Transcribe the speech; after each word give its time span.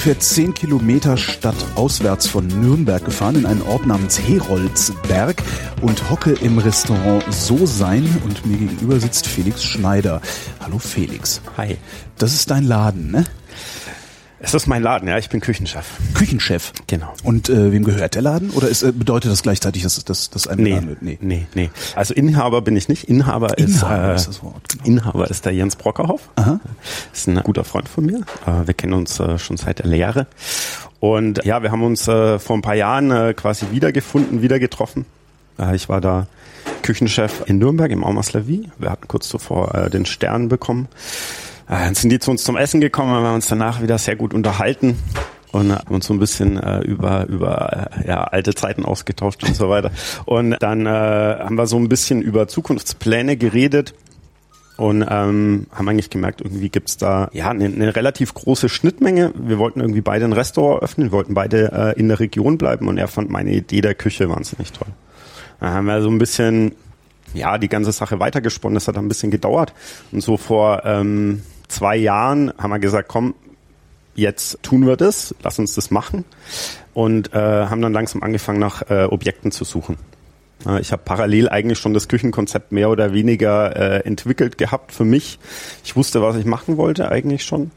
Ich 0.00 0.04
bin 0.04 0.12
ungefähr 0.14 0.34
10 0.34 0.54
Kilometer 0.54 1.16
stadtauswärts 1.18 2.26
von 2.26 2.46
Nürnberg 2.46 3.04
gefahren 3.04 3.34
in 3.34 3.44
einen 3.44 3.60
Ort 3.60 3.86
namens 3.86 4.18
Heroldsberg 4.18 5.42
und 5.82 6.08
hocke 6.08 6.30
im 6.40 6.56
Restaurant 6.56 7.22
So 7.28 7.66
Sein 7.66 8.08
und 8.24 8.46
mir 8.46 8.56
gegenüber 8.56 8.98
sitzt 8.98 9.26
Felix 9.26 9.62
Schneider. 9.62 10.22
Hallo 10.58 10.78
Felix. 10.78 11.42
Hi. 11.58 11.76
Das 12.16 12.32
ist 12.32 12.50
dein 12.50 12.64
Laden, 12.64 13.10
ne? 13.10 13.26
Es 14.42 14.54
ist 14.54 14.66
mein 14.66 14.82
Laden, 14.82 15.06
ja, 15.06 15.18
ich 15.18 15.28
bin 15.28 15.40
Küchenchef. 15.40 15.84
Küchenchef. 16.14 16.72
Genau. 16.86 17.12
Und 17.24 17.50
äh, 17.50 17.72
wem 17.72 17.84
gehört 17.84 18.14
der 18.14 18.22
Laden? 18.22 18.50
Oder 18.50 18.68
ist, 18.68 18.82
äh, 18.82 18.90
bedeutet 18.90 19.30
das 19.30 19.42
gleichzeitig, 19.42 19.82
dass 19.82 20.02
das 20.04 20.30
dass 20.30 20.46
ein 20.46 20.58
Nee, 20.58 20.70
Laden 20.72 20.88
wird? 20.88 21.02
nee, 21.02 21.18
nee, 21.20 21.46
nee. 21.54 21.70
Also 21.94 22.14
Inhaber 22.14 22.62
bin 22.62 22.74
ich 22.76 22.88
nicht. 22.88 23.04
Inhaber, 23.04 23.58
Inhaber 23.58 24.14
ist, 24.14 24.22
ist 24.22 24.26
äh, 24.26 24.30
das 24.30 24.42
Wort, 24.42 24.62
genau. 24.68 24.84
Inhaber 24.86 25.30
ist 25.30 25.44
der 25.44 25.52
Jens 25.52 25.76
Brockerhoff. 25.76 26.28
Aha. 26.36 26.58
Ist 27.12 27.28
ein 27.28 27.36
guter 27.42 27.64
Freund 27.64 27.88
von 27.88 28.06
mir. 28.06 28.20
Äh, 28.46 28.66
wir 28.66 28.74
kennen 28.74 28.94
uns 28.94 29.20
äh, 29.20 29.38
schon 29.38 29.58
seit 29.58 29.80
der 29.80 29.86
Lehre. 29.86 30.26
Und 31.00 31.44
ja, 31.44 31.62
wir 31.62 31.70
haben 31.70 31.82
uns 31.82 32.08
äh, 32.08 32.38
vor 32.38 32.56
ein 32.56 32.62
paar 32.62 32.74
Jahren 32.74 33.10
äh, 33.10 33.34
quasi 33.34 33.66
wiedergefunden, 33.72 34.40
wieder 34.40 34.58
getroffen. 34.58 35.04
Äh, 35.58 35.76
ich 35.76 35.90
war 35.90 36.00
da 36.00 36.26
Küchenchef 36.82 37.42
in 37.46 37.58
Nürnberg 37.58 37.90
im 37.90 38.04
Aumaslavie. 38.04 38.70
Wir 38.78 38.90
hatten 38.90 39.06
kurz 39.06 39.28
zuvor 39.28 39.74
äh, 39.74 39.90
den 39.90 40.06
Stern 40.06 40.48
bekommen. 40.48 40.88
Äh, 41.70 41.84
Dann 41.84 41.94
sind 41.94 42.10
die 42.10 42.18
zu 42.18 42.30
uns 42.32 42.42
zum 42.42 42.56
Essen 42.56 42.80
gekommen, 42.80 43.12
haben 43.12 43.22
wir 43.22 43.32
uns 43.32 43.46
danach 43.46 43.80
wieder 43.80 43.96
sehr 43.98 44.16
gut 44.16 44.34
unterhalten 44.34 44.98
und 45.52 45.72
haben 45.72 45.94
uns 45.94 46.06
so 46.06 46.12
ein 46.12 46.18
bisschen 46.18 46.56
äh, 46.58 46.80
über 46.80 47.26
über 47.26 47.88
äh, 47.96 48.08
ja, 48.08 48.24
alte 48.24 48.54
Zeiten 48.54 48.84
ausgetauscht 48.84 49.44
und 49.44 49.54
so 49.54 49.68
weiter. 49.70 49.92
Und 50.24 50.56
dann 50.60 50.86
äh, 50.86 50.88
haben 50.90 51.54
wir 51.56 51.66
so 51.66 51.76
ein 51.76 51.88
bisschen 51.88 52.22
über 52.22 52.48
Zukunftspläne 52.48 53.36
geredet 53.36 53.94
und 54.78 55.02
ähm, 55.02 55.66
haben 55.72 55.88
eigentlich 55.88 56.10
gemerkt, 56.10 56.40
irgendwie 56.40 56.70
gibt's 56.70 56.96
da 56.96 57.28
ja 57.32 57.50
eine, 57.50 57.66
eine 57.66 57.94
relativ 57.94 58.34
große 58.34 58.68
Schnittmenge. 58.68 59.32
Wir 59.36 59.58
wollten 59.58 59.80
irgendwie 59.80 60.00
beide 60.00 60.24
ein 60.24 60.32
Restaurant 60.32 60.82
öffnen, 60.82 61.08
wir 61.08 61.12
wollten 61.12 61.34
beide 61.34 61.94
äh, 61.94 62.00
in 62.00 62.08
der 62.08 62.18
Region 62.18 62.58
bleiben 62.58 62.88
und 62.88 62.98
er 62.98 63.08
fand 63.08 63.30
meine 63.30 63.52
Idee 63.52 63.80
der 63.80 63.94
Küche 63.94 64.28
wahnsinnig 64.28 64.72
toll. 64.72 64.88
Dann 65.60 65.70
haben 65.74 65.86
wir 65.86 66.02
so 66.02 66.10
ein 66.10 66.18
bisschen 66.18 66.72
ja, 67.34 67.58
die 67.58 67.68
ganze 67.68 67.92
Sache 67.92 68.18
weitergesponnen. 68.18 68.74
Das 68.74 68.88
hat 68.88 68.96
ein 68.96 69.06
bisschen 69.06 69.30
gedauert. 69.30 69.72
Und 70.10 70.22
so 70.22 70.36
vor 70.36 70.82
ähm, 70.84 71.42
zwei 71.70 71.96
Jahren 71.96 72.52
haben 72.58 72.70
wir 72.70 72.78
gesagt, 72.78 73.08
komm, 73.08 73.34
jetzt 74.14 74.62
tun 74.62 74.86
wir 74.86 74.96
das, 74.96 75.34
lass 75.42 75.58
uns 75.58 75.74
das 75.74 75.90
machen. 75.90 76.24
Und 76.92 77.32
äh, 77.32 77.38
haben 77.38 77.80
dann 77.80 77.92
langsam 77.92 78.22
angefangen, 78.22 78.58
nach 78.58 78.90
äh, 78.90 79.04
Objekten 79.04 79.52
zu 79.52 79.64
suchen. 79.64 79.96
Ich 80.80 80.92
habe 80.92 81.00
parallel 81.02 81.48
eigentlich 81.48 81.78
schon 81.78 81.94
das 81.94 82.06
Küchenkonzept 82.06 82.70
mehr 82.70 82.90
oder 82.90 83.14
weniger 83.14 83.74
äh, 83.74 84.06
entwickelt 84.06 84.58
gehabt 84.58 84.92
für 84.92 85.06
mich. 85.06 85.38
Ich 85.84 85.96
wusste, 85.96 86.20
was 86.20 86.36
ich 86.36 86.44
machen 86.44 86.76
wollte 86.76 87.10
eigentlich 87.10 87.44
schon. 87.44 87.70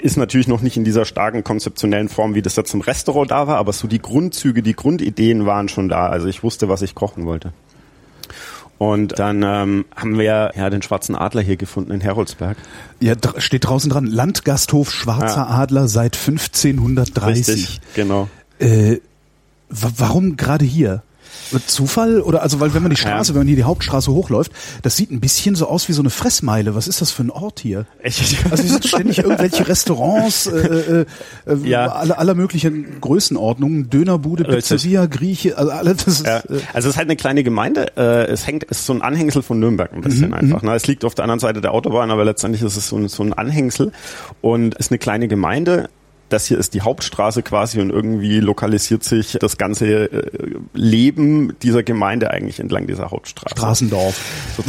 Ist 0.00 0.16
natürlich 0.16 0.48
noch 0.48 0.62
nicht 0.62 0.78
in 0.78 0.84
dieser 0.84 1.04
starken 1.04 1.44
konzeptionellen 1.44 2.08
Form, 2.08 2.34
wie 2.34 2.40
das 2.40 2.56
jetzt 2.56 2.72
im 2.72 2.80
Restaurant 2.80 3.30
da 3.30 3.46
war, 3.46 3.58
aber 3.58 3.74
so 3.74 3.88
die 3.88 4.00
Grundzüge, 4.00 4.62
die 4.62 4.74
Grundideen 4.74 5.44
waren 5.44 5.68
schon 5.68 5.90
da. 5.90 6.06
Also 6.06 6.26
ich 6.26 6.42
wusste, 6.42 6.70
was 6.70 6.80
ich 6.80 6.94
kochen 6.94 7.26
wollte. 7.26 7.52
Und 8.78 9.18
dann 9.18 9.42
ähm, 9.44 9.84
haben 9.94 10.18
wir 10.18 10.52
ja 10.56 10.68
den 10.70 10.82
schwarzen 10.82 11.14
Adler 11.14 11.42
hier 11.42 11.56
gefunden 11.56 11.92
in 11.92 12.00
Heroldsberg. 12.00 12.56
Ja, 13.00 13.14
dr 13.14 13.40
steht 13.40 13.66
draußen 13.66 13.88
dran, 13.90 14.06
Landgasthof 14.06 14.90
Schwarzer 14.92 15.36
Ja. 15.36 15.46
Adler 15.48 15.86
seit 15.88 16.16
1530. 16.16 17.80
genau. 17.94 18.28
Äh, 18.58 18.96
wa- 19.68 19.92
warum 19.96 20.36
gerade 20.36 20.64
hier? 20.64 21.02
Zufall? 21.66 22.20
Oder 22.20 22.42
also, 22.42 22.60
weil 22.60 22.74
wenn 22.74 22.82
man 22.82 22.90
die 22.90 22.96
Straße, 22.96 23.30
Ja. 23.30 23.34
wenn 23.34 23.40
man 23.40 23.46
hier 23.48 23.56
die 23.56 23.64
Hauptstraße 23.64 24.12
hochläuft, 24.12 24.52
das 24.82 24.96
sieht 24.96 25.10
ein 25.10 25.20
bisschen 25.20 25.54
so 25.54 25.66
aus 25.68 25.88
wie 25.88 25.92
so 25.92 26.02
eine 26.02 26.10
Fressmeile. 26.10 26.74
Was 26.74 26.88
ist 26.88 27.00
das 27.00 27.10
für 27.10 27.22
ein 27.22 27.30
Ort 27.30 27.60
hier? 27.60 27.86
Echt? 28.02 28.44
Also 28.50 28.62
hier 28.62 28.72
sind 28.72 28.86
ständig 28.86 29.18
irgendwelche 29.18 29.66
Restaurants, 29.66 30.46
äh, 30.46 30.58
äh, 30.58 31.06
äh, 31.46 31.56
Ja. 31.68 31.92
aller, 31.92 32.18
aller 32.18 32.34
möglichen 32.34 33.00
Größenordnungen, 33.00 33.90
Dönerbude. 33.90 34.44
Pizzeria, 34.44 35.06
Grieche, 35.06 35.56
also 35.58 35.70
alles 35.70 36.04
das 36.04 36.20
ist, 36.20 36.26
Ja. 36.26 36.38
äh, 36.38 36.42
Also 36.72 36.88
es 36.88 36.94
ist 36.94 36.96
halt 36.96 37.08
eine 37.08 37.16
kleine 37.16 37.42
Gemeinde. 37.44 37.96
Äh, 37.96 38.26
es 38.30 38.46
hängt, 38.46 38.66
es 38.70 38.80
ist 38.80 38.86
so 38.86 38.92
ein 38.92 39.02
Anhängsel 39.02 39.42
von 39.42 39.58
Nürnberg 39.58 39.92
ein 39.92 40.00
bisschen 40.00 40.34
einfach. 40.34 40.62
Ne? 40.62 40.74
Es 40.74 40.86
liegt 40.86 41.04
auf 41.04 41.14
der 41.14 41.24
anderen 41.24 41.40
Seite 41.40 41.60
der 41.60 41.72
Autobahn, 41.72 42.10
aber 42.10 42.24
letztendlich 42.24 42.62
ist 42.62 42.76
es 42.76 42.88
so 42.88 42.96
ein, 42.96 43.08
so 43.08 43.22
ein 43.22 43.32
Anhängsel 43.32 43.92
und 44.40 44.74
ist 44.76 44.90
eine 44.90 44.98
kleine 44.98 45.28
Gemeinde. 45.28 45.88
Das 46.28 46.46
hier 46.46 46.58
ist 46.58 46.74
die 46.74 46.80
Hauptstraße 46.80 47.42
quasi 47.42 47.80
und 47.80 47.90
irgendwie 47.90 48.40
lokalisiert 48.40 49.04
sich 49.04 49.36
das 49.40 49.58
ganze 49.58 49.86
äh, 49.86 50.30
Leben 50.72 51.56
dieser 51.60 51.82
Gemeinde 51.82 52.30
eigentlich 52.30 52.60
entlang 52.60 52.86
dieser 52.86 53.10
Hauptstraße. 53.10 53.54
Straßendorf. 53.56 54.20
So, 54.56 54.64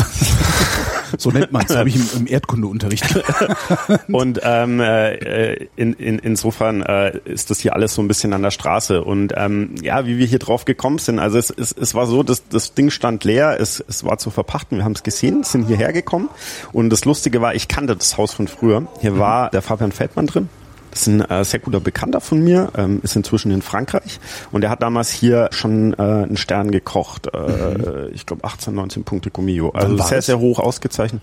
so 1.17 1.31
nennt 1.31 1.51
man 1.51 1.65
es, 1.67 1.75
habe 1.75 1.89
ich 1.89 1.95
im, 1.95 2.21
im 2.21 2.27
Erdkundeunterricht. 2.27 3.23
Und 4.11 4.41
ähm, 4.43 4.79
äh, 4.79 5.67
in, 5.75 5.93
in, 5.93 6.19
insofern 6.19 6.81
äh, 6.81 7.19
ist 7.25 7.49
das 7.49 7.59
hier 7.59 7.73
alles 7.73 7.93
so 7.93 8.01
ein 8.01 8.07
bisschen 8.07 8.33
an 8.33 8.41
der 8.41 8.51
Straße. 8.51 9.03
Und 9.03 9.33
ähm, 9.35 9.75
ja, 9.81 10.05
wie 10.05 10.17
wir 10.17 10.25
hier 10.25 10.39
drauf 10.39 10.65
gekommen 10.65 10.99
sind, 10.99 11.19
also 11.19 11.37
es, 11.37 11.49
es, 11.49 11.71
es 11.71 11.93
war 11.95 12.07
so, 12.07 12.23
dass 12.23 12.47
das 12.49 12.73
Ding 12.73 12.89
stand 12.89 13.23
leer, 13.23 13.57
es, 13.59 13.83
es 13.87 14.03
war 14.03 14.17
zu 14.17 14.29
verpachten, 14.29 14.77
wir 14.79 14.85
haben 14.85 14.93
es 14.93 15.03
gesehen, 15.03 15.43
sind 15.43 15.67
hierher 15.67 15.93
gekommen. 15.93 16.29
Und 16.71 16.89
das 16.89 17.05
Lustige 17.05 17.41
war, 17.41 17.55
ich 17.55 17.67
kannte 17.67 17.95
das 17.95 18.17
Haus 18.17 18.33
von 18.33 18.47
früher. 18.47 18.87
Hier 19.01 19.17
war 19.17 19.49
der 19.49 19.61
Fabian 19.61 19.91
Feldmann 19.91 20.27
drin. 20.27 20.49
Ist 20.95 21.07
ein 21.07 21.21
äh, 21.21 21.43
sehr 21.43 21.59
guter 21.59 21.81
Bekannter 21.81 22.21
von 22.21 22.41
mir, 22.41 22.71
ähm, 22.77 23.01
ist 23.03 23.15
inzwischen 23.17 23.51
in 23.51 23.61
Frankreich 23.61 24.19
und 24.51 24.63
er 24.63 24.69
hat 24.69 24.81
damals 24.81 25.11
hier 25.11 25.49
schon 25.51 25.93
äh, 25.93 26.01
einen 26.01 26.37
Stern 26.37 26.71
gekocht. 26.71 27.27
Äh, 27.33 28.07
Ich 28.13 28.25
glaube 28.25 28.45
18, 28.45 28.73
19 28.73 29.03
Punkte 29.03 29.29
Gumio. 29.29 29.69
Also 29.71 29.97
sehr, 29.97 30.21
sehr 30.21 30.39
hoch 30.39 30.57
ausgezeichnet. 30.59 31.21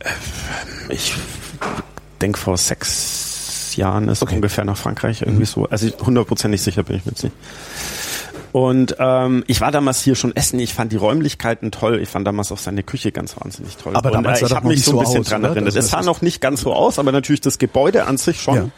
Äh, 0.00 0.92
Ich 0.94 1.14
denke 2.20 2.38
vor 2.38 2.56
sechs 2.58 3.74
Jahren 3.76 4.08
ist 4.08 4.22
Okay. 4.22 4.34
ungefähr 4.36 4.64
nach 4.64 4.76
Frankreich 4.76 5.22
irgendwie 5.22 5.46
so. 5.46 5.66
Also 5.66 5.88
hundertprozentig 6.04 6.60
sicher 6.60 6.82
bin 6.82 6.96
ich 6.96 7.06
mir 7.06 7.12
jetzt 7.12 7.24
nicht. 7.24 7.36
Und 8.52 8.96
ähm, 8.98 9.44
ich 9.46 9.60
war 9.60 9.70
damals 9.70 10.02
hier 10.02 10.14
schon 10.14 10.34
essen. 10.34 10.58
Ich 10.58 10.74
fand 10.74 10.92
die 10.92 10.96
Räumlichkeiten 10.96 11.70
toll. 11.70 12.00
Ich 12.00 12.08
fand 12.08 12.26
damals 12.26 12.50
auch 12.52 12.58
seine 12.58 12.82
Küche 12.82 13.12
ganz 13.12 13.36
wahnsinnig 13.38 13.76
toll. 13.76 13.94
Aber 13.94 14.08
und, 14.08 14.14
damals 14.14 14.40
sah 14.40 14.46
ich 14.46 14.50
das 14.50 14.56
habe 14.56 14.68
mich 14.68 14.84
so 14.84 14.92
ein 14.92 15.04
bisschen 15.04 15.20
aus, 15.20 15.28
dran 15.28 15.40
oder? 15.42 15.50
erinnert. 15.50 15.76
Es 15.76 15.90
sah 15.90 16.02
noch 16.02 16.22
nicht 16.22 16.40
ganz 16.40 16.62
so 16.62 16.72
aus, 16.72 16.98
aber 16.98 17.12
natürlich 17.12 17.40
das 17.40 17.58
Gebäude 17.58 18.06
an 18.06 18.16
sich 18.16 18.40
schon. 18.40 18.56
Ja. 18.56 18.68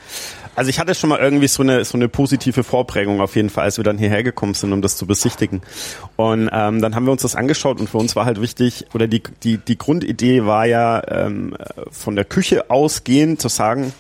Also 0.57 0.69
ich 0.69 0.79
hatte 0.81 0.95
schon 0.95 1.09
mal 1.09 1.21
irgendwie 1.21 1.47
so 1.47 1.63
eine 1.63 1.85
so 1.85 1.97
eine 1.97 2.09
positive 2.09 2.65
Vorprägung 2.65 3.21
auf 3.21 3.37
jeden 3.37 3.51
Fall, 3.51 3.65
als 3.65 3.77
wir 3.77 3.85
dann 3.85 3.99
hierher 3.99 4.23
gekommen 4.23 4.55
sind, 4.55 4.73
um 4.73 4.83
das 4.83 4.97
zu 4.97 5.07
besichtigen. 5.07 5.63
Und 6.17 6.51
ähm, 6.53 6.83
dann 6.83 6.95
haben 6.95 7.05
wir 7.05 7.13
uns 7.13 7.23
das 7.23 7.37
angeschaut 7.37 7.81
und 7.81 7.89
für 7.89 7.99
uns 7.99 8.17
war 8.17 8.25
halt 8.25 8.41
wichtig 8.41 8.87
oder 8.93 9.07
die 9.07 9.23
die 9.43 9.59
die 9.59 9.79
Grundidee 9.79 10.45
war 10.45 10.67
ja 10.67 11.03
ähm, 11.09 11.57
von 11.91 12.17
der 12.17 12.25
Küche 12.25 12.69
ausgehend 12.69 13.41
zu 13.41 13.49
sagen, 13.49 13.93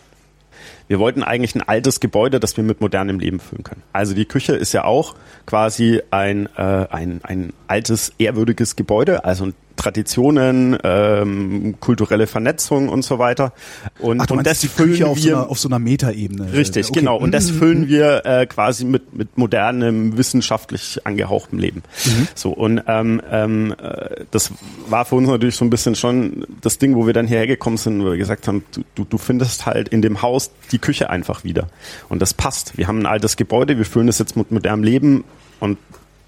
wir 0.91 0.99
wollten 0.99 1.23
eigentlich 1.23 1.55
ein 1.55 1.63
altes 1.63 2.01
Gebäude, 2.01 2.41
das 2.41 2.57
wir 2.57 2.65
mit 2.65 2.81
modernem 2.81 3.21
Leben 3.21 3.39
füllen 3.39 3.63
können. 3.63 3.85
Also 3.93 4.13
die 4.13 4.25
Küche 4.25 4.55
ist 4.55 4.73
ja 4.73 4.83
auch 4.83 5.15
quasi 5.47 6.03
ein, 6.11 6.49
äh, 6.57 6.63
ein, 6.91 7.21
ein 7.23 7.53
altes, 7.69 8.13
ehrwürdiges 8.19 8.75
Gebäude, 8.75 9.25
also 9.25 9.53
Traditionen, 9.81 10.77
ähm, 10.85 11.77
kulturelle 11.81 12.27
Vernetzung 12.27 12.89
und 12.91 13.03
so 13.03 13.19
weiter. 13.19 13.53
Und, 13.99 14.21
Ach, 14.21 14.31
und 14.31 14.37
meinst 14.45 14.65
das 14.65 14.71
füllen 14.71 14.91
Küche 14.91 15.07
auf 15.09 15.19
so, 15.19 15.25
wir 15.27 15.37
einer, 15.39 15.51
auf 15.51 15.59
so 15.59 15.69
einer 15.69 15.79
Metaebene. 15.79 16.53
Richtig, 16.53 16.89
Okay. 16.91 17.01
genau. 17.01 17.17
Und 17.17 17.33
das 17.33 17.51
Mhm. 17.51 17.59
füllen 17.59 17.89
wir 17.89 18.27
äh, 18.27 18.47
quasi 18.47 18.85
mit, 18.85 19.15
mit 19.15 19.39
modernem, 19.39 20.19
wissenschaftlich 20.19 21.01
angehauchtem 21.05 21.59
Leben. 21.59 21.83
Mhm. 22.05 22.29
So, 22.35 22.51
und 22.51 22.83
ähm, 22.87 23.23
ähm, 23.31 23.75
äh, 23.83 24.25
das 24.31 24.51
war 24.89 25.05
für 25.07 25.15
uns 25.15 25.29
natürlich 25.29 25.57
so 25.57 25.65
ein 25.65 25.71
bisschen 25.71 25.95
schon 25.95 26.47
das 26.61 26.77
Ding, 26.79 26.95
wo 26.95 27.07
wir 27.07 27.15
dann 27.15 27.27
hierher 27.27 27.47
gekommen 27.47 27.79
sind, 27.79 28.03
wo 28.03 28.11
wir 28.11 28.19
gesagt 28.19 28.49
haben, 28.49 28.63
du, 28.95 29.05
du, 29.05 29.19
findest 29.19 29.65
halt 29.65 29.89
in 29.89 30.03
dem 30.03 30.21
Haus 30.21 30.51
die 30.73 30.79
Küche 30.79 31.09
einfach 31.09 31.43
wieder. 31.43 31.69
Und 32.11 32.21
das 32.21 32.35
passt. 32.35 32.77
Wir 32.77 32.87
haben 32.87 32.99
ein 32.99 33.07
altes 33.07 33.37
Gebäude, 33.37 33.79
wir 33.79 33.87
füllen 33.87 34.09
es 34.09 34.19
jetzt 34.19 34.37
mit 34.37 34.51
modernem 34.51 34.83
Leben 34.85 35.25
und 35.59 35.79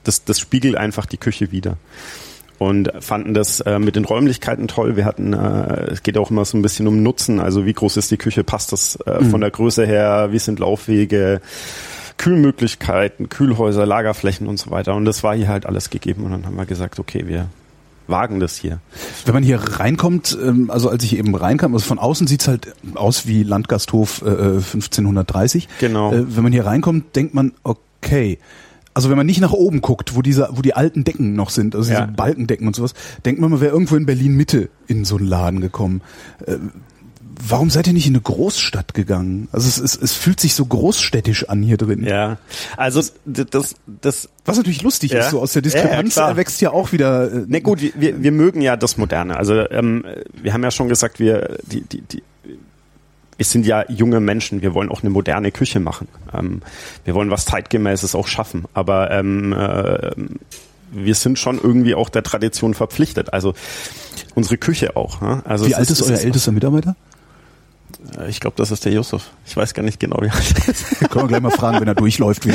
das, 0.04 0.24
das 0.24 0.40
spiegelt 0.40 0.76
einfach 0.76 1.06
die 1.06 1.16
Küche 1.18 1.52
wieder 1.52 1.76
und 2.62 2.92
fanden 3.00 3.34
das 3.34 3.60
äh, 3.60 3.78
mit 3.78 3.96
den 3.96 4.04
Räumlichkeiten 4.04 4.68
toll. 4.68 4.96
Wir 4.96 5.04
hatten, 5.04 5.32
äh, 5.32 5.90
es 5.90 6.02
geht 6.02 6.16
auch 6.18 6.30
immer 6.30 6.44
so 6.44 6.56
ein 6.56 6.62
bisschen 6.62 6.86
um 6.86 7.02
Nutzen, 7.02 7.40
also 7.40 7.66
wie 7.66 7.72
groß 7.72 7.96
ist 7.96 8.10
die 8.10 8.16
Küche, 8.16 8.44
passt 8.44 8.72
das 8.72 8.96
äh, 9.06 9.24
von 9.24 9.40
der 9.40 9.50
Größe 9.50 9.86
her, 9.86 10.28
wie 10.30 10.38
sind 10.38 10.58
Laufwege, 10.58 11.40
Kühlmöglichkeiten, 12.18 13.28
Kühlhäuser, 13.28 13.86
Lagerflächen 13.86 14.46
und 14.46 14.58
so 14.58 14.70
weiter. 14.70 14.94
Und 14.94 15.04
das 15.04 15.22
war 15.22 15.34
hier 15.34 15.48
halt 15.48 15.66
alles 15.66 15.90
gegeben 15.90 16.24
und 16.24 16.30
dann 16.30 16.46
haben 16.46 16.56
wir 16.56 16.66
gesagt, 16.66 16.98
okay, 16.98 17.26
wir 17.26 17.48
wagen 18.06 18.40
das 18.40 18.56
hier. 18.56 18.78
Wenn 19.24 19.34
man 19.34 19.42
hier 19.42 19.58
reinkommt, 19.58 20.36
ähm, 20.42 20.70
also 20.70 20.88
als 20.88 21.02
ich 21.04 21.16
eben 21.16 21.34
reinkam, 21.34 21.74
also 21.74 21.86
von 21.86 21.98
außen 21.98 22.26
sieht's 22.26 22.48
halt 22.48 22.74
aus 22.94 23.26
wie 23.26 23.42
Landgasthof 23.42 24.22
äh, 24.22 24.58
1530. 24.58 25.68
Genau. 25.80 26.12
Äh, 26.12 26.36
Wenn 26.36 26.42
man 26.42 26.52
hier 26.52 26.66
reinkommt, 26.66 27.16
denkt 27.16 27.34
man, 27.34 27.52
okay, 27.62 28.38
also 28.94 29.08
wenn 29.10 29.16
man 29.16 29.26
nicht 29.26 29.40
nach 29.40 29.52
oben 29.52 29.80
guckt, 29.80 30.14
wo 30.16 30.22
diese, 30.22 30.48
wo 30.52 30.62
die 30.62 30.74
alten 30.74 31.04
Decken 31.04 31.34
noch 31.34 31.50
sind, 31.50 31.74
also 31.74 31.90
Ja. 31.92 32.02
diese 32.02 32.12
Balkendecken 32.16 32.66
und 32.66 32.76
sowas, 32.76 32.94
denkt 33.24 33.40
man, 33.40 33.50
man 33.50 33.60
wäre 33.60 33.72
irgendwo 33.72 33.96
in 33.96 34.06
Berlin 34.06 34.34
Mitte 34.36 34.68
in 34.86 35.04
so 35.04 35.16
einen 35.16 35.26
Laden 35.26 35.60
gekommen. 35.60 36.02
Äh, 36.46 36.56
Warum 37.44 37.70
seid 37.70 37.86
ihr 37.86 37.92
nicht 37.94 38.06
in 38.06 38.12
eine 38.14 38.20
Großstadt 38.20 38.92
gegangen? 38.94 39.48
Also 39.52 39.66
es, 39.66 39.78
es, 39.78 40.00
es 40.00 40.12
fühlt 40.12 40.38
sich 40.38 40.54
so 40.54 40.64
großstädtisch 40.66 41.48
an 41.48 41.62
hier 41.62 41.78
drin. 41.78 42.04
Ja, 42.04 42.36
also 42.76 43.02
d- 43.24 43.46
das, 43.50 43.74
das, 43.86 44.28
Was 44.44 44.58
natürlich 44.58 44.82
lustig 44.82 45.12
Ja. 45.12 45.20
ist, 45.20 45.30
so 45.30 45.40
aus 45.40 45.52
der 45.54 45.62
Ja, 45.62 45.68
ja, 45.70 45.74
Diskrepanz 45.82 46.12
klar. 46.14 46.28
erwächst 46.28 46.60
ja 46.60 46.70
auch 46.70 46.92
wieder. 46.92 47.32
Äh, 47.32 47.44
Ne 47.48 47.60
gut, 47.62 47.80
wir- 47.80 47.92
wir, 47.96 48.22
wir 48.22 48.32
mögen 48.32 48.60
ja 48.60 48.76
das 48.76 48.96
Moderne. 48.98 49.36
Also 49.38 49.54
ähm, 49.70 50.04
wir 50.40 50.52
haben 50.52 50.62
ja 50.62 50.70
schon 50.70 50.88
gesagt, 50.88 51.18
wir 51.20 51.56
die 51.64 51.80
die 51.80 52.02
die 52.02 52.22
wir 53.42 53.46
sind 53.46 53.66
ja 53.66 53.84
junge 53.88 54.20
Menschen, 54.20 54.62
wir 54.62 54.72
wollen 54.72 54.88
auch 54.88 55.02
eine 55.02 55.10
moderne 55.10 55.50
Küche 55.50 55.80
machen. 55.80 56.06
Ähm, 56.32 56.62
wir 57.04 57.14
wollen 57.14 57.28
was 57.28 57.44
zeitgemäßes 57.44 58.14
auch 58.14 58.28
schaffen. 58.28 58.66
Aber 58.72 59.10
ähm, 59.10 59.52
äh, 59.52 60.12
wir 60.92 61.16
sind 61.16 61.40
schon 61.40 61.58
irgendwie 61.60 61.96
auch 61.96 62.08
der 62.08 62.22
Tradition 62.22 62.72
verpflichtet. 62.72 63.32
Also 63.32 63.54
unsere 64.36 64.58
Küche 64.58 64.94
auch. 64.94 65.20
Ne? 65.20 65.42
Also 65.44 65.66
Wie 65.66 65.74
alt 65.74 65.90
ist, 65.90 65.98
ist 65.98 66.08
euer 66.08 66.20
ältester 66.20 66.52
Mitarbeiter? 66.52 66.94
Äh, 68.16 68.30
ich 68.30 68.38
glaube, 68.38 68.54
das 68.58 68.70
ist 68.70 68.84
der 68.84 68.92
Yusuf. 68.92 69.32
Ich 69.44 69.56
weiß 69.56 69.74
gar 69.74 69.82
nicht 69.82 69.98
genau, 69.98 70.18
wie 70.20 70.30
alt 70.30 70.54
er 70.60 70.68
ist. 70.68 71.00
Können 71.10 71.24
wir 71.24 71.26
gleich 71.26 71.42
mal 71.42 71.50
fragen, 71.50 71.80
wenn 71.80 71.88
er 71.88 71.96
durchläuft. 71.96 72.46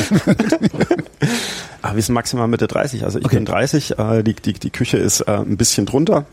Aber 1.81 1.95
wir 1.95 2.01
sind 2.01 2.15
maximal 2.15 2.47
Mitte 2.47 2.67
30. 2.67 3.03
Also 3.03 3.19
ich 3.19 3.25
okay. 3.25 3.35
bin 3.35 3.43
30. 3.43 3.99
Äh, 3.99 4.23
die, 4.23 4.35
die, 4.35 4.53
die 4.53 4.69
Küche 4.69 4.99
ist 4.99 5.19
äh, 5.19 5.31
ein 5.31 5.57
bisschen 5.57 5.85
drunter. 5.85 6.23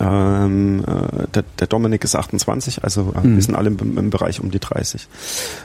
Ähm, 0.00 0.84
äh, 0.86 1.26
der, 1.34 1.44
der 1.58 1.66
Dominik 1.66 2.04
ist 2.04 2.14
28, 2.14 2.84
also 2.84 3.12
äh, 3.16 3.26
mhm. 3.26 3.34
wir 3.34 3.42
sind 3.42 3.54
alle 3.56 3.68
im, 3.68 3.98
im, 3.98 4.10
Bereich 4.10 4.40
um 4.40 4.50
die 4.50 4.60
30. 4.60 5.08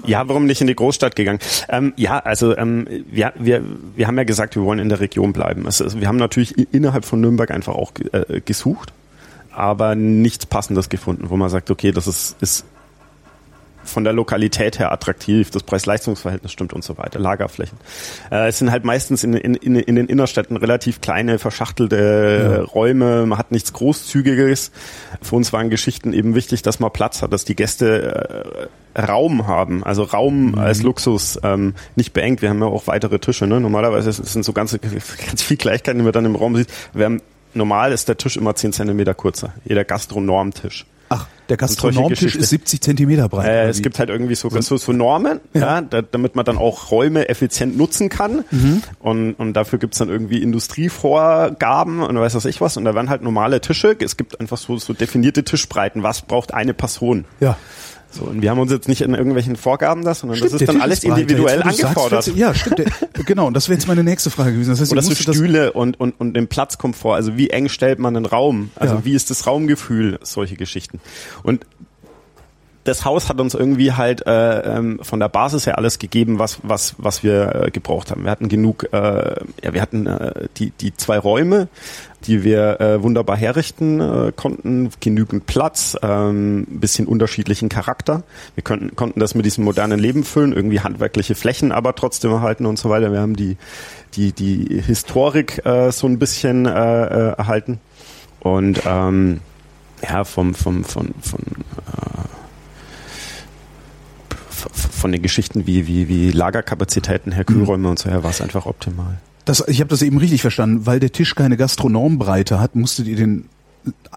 Ja, 0.06 0.28
warum 0.28 0.46
nicht 0.46 0.60
in 0.62 0.68
die 0.68 0.76
Großstadt 0.76 1.16
gegangen? 1.16 1.40
Ähm, 1.70 1.94
ja, 1.98 2.20
also 2.20 2.58
ähm, 2.58 2.88
wir, 3.12 3.34
wir, 3.38 3.64
wir 3.96 4.08
haben 4.08 4.18
ja 4.18 4.24
gesagt, 4.24 4.56
wir 4.56 4.64
wollen 4.64 4.80
in 4.80 4.90
der 4.90 5.00
Region 5.00 5.34
bleiben. 5.34 5.66
Also, 5.66 6.00
wir 6.00 6.08
haben 6.08 6.18
natürlich 6.18 6.74
innerhalb 6.74 7.06
von 7.06 7.22
Nürnberg 7.22 7.52
einfach 7.52 7.76
auch 7.76 7.92
äh, 8.12 8.42
gesucht, 8.42 8.92
aber 9.52 9.94
nichts 9.96 10.46
Passendes 10.48 10.90
gefunden, 10.90 11.30
wo 11.30 11.38
man 11.38 11.50
sagt, 11.50 11.70
okay, 11.70 11.92
das 11.92 12.08
ist, 12.08 12.36
ist 12.42 12.66
von 13.84 14.04
der 14.04 14.14
Lokalität 14.14 14.80
her 14.80 14.92
attraktiv, 14.92 15.52
das 15.52 15.64
Preis-Leistungs-Verhältnis 15.64 16.52
stimmt 16.52 16.74
und 16.74 16.84
so 16.84 16.98
weiter, 16.98 17.20
Lagerflächen. 17.20 17.78
Äh, 18.32 18.48
es 18.48 18.60
sind 18.60 18.72
halt 18.72 18.84
meistens 18.84 19.24
in, 19.24 19.34
in, 19.34 19.56
in, 19.56 19.76
in 19.76 19.96
den 19.96 20.08
Innerstädten 20.08 20.58
relativ 20.58 21.02
kleine, 21.02 21.40
verschachtelte 21.40 22.58
ja. 22.60 22.64
Räume, 22.64 23.26
man 23.26 23.38
hat 23.38 23.52
nichts 23.52 23.74
Großzügiges. 23.74 24.72
Für 25.22 25.36
uns 25.36 25.54
waren 25.54 25.70
Geschichten 25.70 26.14
eben 26.14 26.36
wichtig, 26.36 26.62
dass 26.62 26.80
man 26.80 26.92
Platz 26.92 27.22
hat, 27.22 27.34
dass 27.34 27.46
die 27.46 27.56
Gäste 27.56 28.70
äh, 28.96 29.02
Raum 29.02 29.48
haben, 29.48 29.84
also 29.84 30.04
Raum 30.04 30.52
mhm. 30.52 30.58
als 30.60 30.84
Luxus, 30.84 31.40
ähm, 31.44 31.74
nicht 31.96 32.14
beengt. 32.14 32.42
Wir 32.42 32.50
haben 32.50 32.62
ja 32.62 32.68
auch 32.68 32.88
weitere 32.88 33.20
Tische, 33.20 33.48
ne? 33.48 33.60
Normalerweise 33.60 34.12
sind 34.12 34.46
so 34.46 34.54
ganz, 34.54 34.78
ganz 35.28 35.42
viel 35.42 35.58
Gleichkeiten, 35.58 36.00
die 36.00 36.04
man 36.04 36.14
dann 36.14 36.26
im 36.26 36.36
Raum 36.36 36.56
sieht. 36.56 36.68
Wir 36.94 37.06
haben, 37.06 37.22
normal 37.54 37.92
ist 37.92 38.08
der 38.08 38.18
Tisch 38.18 38.38
immer 38.38 38.56
10 38.56 38.74
Zentimeter 38.74 39.14
kurzer, 39.14 39.54
jeder 39.66 39.84
Gastronormtisch. 39.84 40.86
Ach, 41.16 41.28
der 41.50 41.58
Gastronomtisch 41.58 42.36
ist 42.36 42.50
70 42.50 42.82
Zentimeter 42.82 43.28
breit. 43.30 43.48
Äh, 43.48 43.68
es 43.68 43.82
gibt 43.82 44.00
halt 44.00 44.10
irgendwie 44.10 44.36
so, 44.36 44.50
so, 44.50 44.78
so 44.78 44.92
Normen, 44.92 45.42
ja. 45.54 45.62
ja 45.62 45.82
da, 45.82 46.02
damit 46.02 46.36
man 46.36 46.46
dann 46.46 46.58
auch 46.58 46.90
Räume 46.92 47.30
effizient 47.30 47.78
nutzen 47.78 48.10
kann. 48.10 48.46
Mhm. 48.50 48.82
Und, 49.00 49.34
und 49.34 49.54
dafür 49.54 49.80
gibt's 49.80 49.98
dann 49.98 50.10
irgendwie 50.10 50.42
Industrievorgaben 50.42 52.02
und 52.02 52.18
weiß 52.18 52.36
was 52.36 52.46
ich 52.46 52.62
was. 52.62 52.78
Und 52.78 52.86
da 52.86 52.96
werden 52.96 53.10
halt 53.10 53.22
normale 53.22 53.62
Tische. 53.62 53.96
Es 54.00 54.18
gibt 54.18 54.40
einfach 54.40 54.58
so, 54.58 54.78
so 54.78 54.94
definierte 54.94 55.44
Tischbreiten. 55.44 56.02
Was 56.02 56.22
braucht 56.22 56.54
eine 56.54 56.74
Person? 56.74 57.26
Ja. 57.40 57.58
So, 58.14 58.26
und 58.26 58.42
wir 58.42 58.52
haben 58.52 58.60
uns 58.60 58.72
jetzt 58.72 58.88
nicht 58.88 59.02
in 59.02 59.16
irgendwelchen 59.16 59.56
Vorgaben 59.56 60.04
das, 60.04 60.20
sondern 60.20 60.38
stimmt, 60.38 60.54
das 60.54 60.62
ist 60.62 60.68
dann 60.68 60.82
alles 60.82 61.04
individuell 61.04 61.64
jetzt, 61.66 61.84
angefordert. 61.84 62.24
Sagst, 62.24 62.38
ja, 62.38 62.54
stimmt. 62.54 62.84
genau, 63.26 63.48
und 63.48 63.56
das 63.56 63.68
wäre 63.70 63.78
jetzt 63.78 63.88
meine 63.88 64.04
nächste 64.04 64.30
Frage 64.30 64.54
gewesen. 64.54 64.70
Das 64.70 64.82
heißt, 64.82 64.92
Oder 64.92 65.02
so 65.02 65.16
Stühle 65.16 65.74
und, 65.74 66.00
und, 66.00 66.20
und 66.20 66.36
den 66.36 66.48
Platzkomfort. 66.48 67.16
Also 67.16 67.38
wie 67.38 67.50
eng 67.50 67.70
stellt 67.70 67.98
man 67.98 68.16
einen 68.16 68.26
Raum? 68.26 68.70
Also 68.76 68.96
ja. 68.96 69.06
wie 69.06 69.14
ist 69.14 69.32
das 69.32 69.48
Raumgefühl? 69.48 70.20
Solche 70.22 70.56
Geschichten. 70.56 71.00
Und 71.42 71.66
das 72.84 73.06
Haus 73.06 73.30
hat 73.30 73.40
uns 73.40 73.54
irgendwie 73.54 73.94
halt 73.94 74.26
äh, 74.28 74.60
ähm, 74.78 75.00
von 75.02 75.20
der 75.20 75.30
Basis 75.30 75.66
her 75.66 75.78
alles 75.78 76.00
gegeben, 76.00 76.40
was 76.40 76.60
was 76.64 76.96
was 76.98 77.24
wir 77.24 77.56
äh, 77.56 77.72
gebraucht 77.72 78.12
haben. 78.12 78.24
Wir 78.24 78.32
hatten 78.32 78.50
genug, 78.50 78.92
äh, 78.92 79.36
ja, 79.64 79.74
wir 79.74 79.82
hatten 79.82 80.06
äh, 80.06 80.48
die 80.58 80.72
die 80.72 80.94
zwei 80.96 81.18
Räume, 81.18 81.70
die 82.26 82.44
wir 82.44 82.82
äh, 82.82 83.02
wunderbar 83.02 83.38
herrichten 83.38 84.02
äh, 84.02 84.32
konnten, 84.36 84.90
genügend 85.00 85.46
Platz, 85.46 85.98
ähm, 86.02 86.66
bisschen 86.70 87.08
unterschiedlichen 87.08 87.70
Charakter. 87.70 88.24
Wir 88.56 88.64
konnten 88.64 88.96
konnten 88.96 89.20
das 89.20 89.34
mit 89.34 89.46
diesem 89.46 89.64
modernen 89.64 90.00
Leben 90.00 90.26
füllen, 90.26 90.52
irgendwie 90.52 90.82
handwerkliche 90.82 91.36
Flächen, 91.36 91.72
aber 91.72 91.96
trotzdem 91.96 92.32
erhalten 92.32 92.66
und 92.66 92.78
so 92.78 92.90
weiter. 92.90 93.12
Wir 93.14 93.22
haben 93.22 93.36
die 93.36 93.56
die 94.16 94.34
die 94.34 94.82
Historik 94.82 95.66
äh, 95.66 95.92
so 95.92 96.08
ein 96.08 96.20
bisschen 96.20 96.66
äh, 96.66 96.70
äh, 96.72 97.36
erhalten 97.38 97.80
und 98.42 98.82
ähm, 98.86 99.40
ja 100.04 100.26
vom 100.26 100.54
vom 100.54 100.84
von 100.84 101.14
von 101.22 101.40
äh, 101.40 102.43
von 104.72 105.12
den 105.12 105.22
Geschichten 105.22 105.68
wie, 105.68 105.88
wie, 105.88 106.08
wie 106.08 106.32
Lagerkapazitäten 106.32 107.32
her, 107.32 107.44
Kühlräume 107.44 107.84
mhm. 107.84 107.92
und 107.92 108.00
so 108.00 108.10
her, 108.10 108.24
war 108.24 108.32
es 108.32 108.42
einfach 108.42 108.66
optimal. 108.66 109.20
Das, 109.46 109.64
ich 109.68 109.80
habe 109.80 109.90
das 109.90 110.02
eben 110.02 110.18
richtig 110.18 110.42
verstanden, 110.42 110.86
weil 110.86 111.00
der 111.00 111.12
Tisch 111.12 111.36
keine 111.36 111.58
Gastronombreite 111.58 112.60
hat, 112.60 112.76
musstet 112.76 113.08
ihr 113.08 113.18
den 113.18 113.50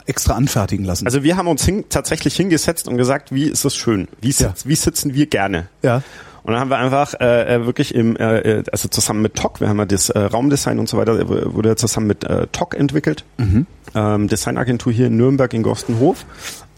extra 0.07 0.35
anfertigen 0.35 0.85
lassen. 0.85 1.07
Also 1.07 1.23
wir 1.25 1.37
haben 1.37 1.49
uns 1.49 1.65
hin, 1.65 1.85
tatsächlich 1.89 2.37
hingesetzt 2.37 2.87
und 2.87 2.97
gesagt, 2.97 3.35
wie 3.35 3.45
ist 3.45 3.65
das 3.65 3.75
schön? 3.75 4.07
Wie, 4.21 4.31
sitz, 4.31 4.65
ja. 4.65 4.71
wie 4.71 4.77
sitzen 4.77 5.15
wir 5.15 5.27
gerne? 5.27 5.69
Ja. 5.83 6.03
Und 6.45 6.53
dann 6.53 6.61
haben 6.61 6.71
wir 6.71 6.79
einfach 6.79 7.15
äh, 7.15 7.57
äh 7.57 7.67
wirklich 7.67 7.93
im, 7.93 8.17
äh, 8.17 8.39
äh 8.39 8.65
also 8.71 8.89
zusammen 8.89 9.21
mit 9.21 9.35
TOC, 9.35 9.61
wir 9.61 9.69
haben 9.69 9.79
ja 9.79 9.85
das 9.85 10.11
äh, 10.11 10.19
Raumdesign 10.21 10.79
und 10.79 10.89
so 10.89 10.97
weiter, 10.97 11.29
wurde 11.29 11.75
zusammen 11.75 12.07
mit 12.07 12.23
äh, 12.23 12.47
TOC 12.53 12.77
entwickelt, 12.77 13.25
mhm. 13.37 13.67
ähm, 13.97 14.29
Designagentur 14.29 14.93
hier 14.93 15.09
in 15.09 15.17
Nürnberg 15.17 15.53
in 15.53 15.65
Gorstenhof 15.65 16.25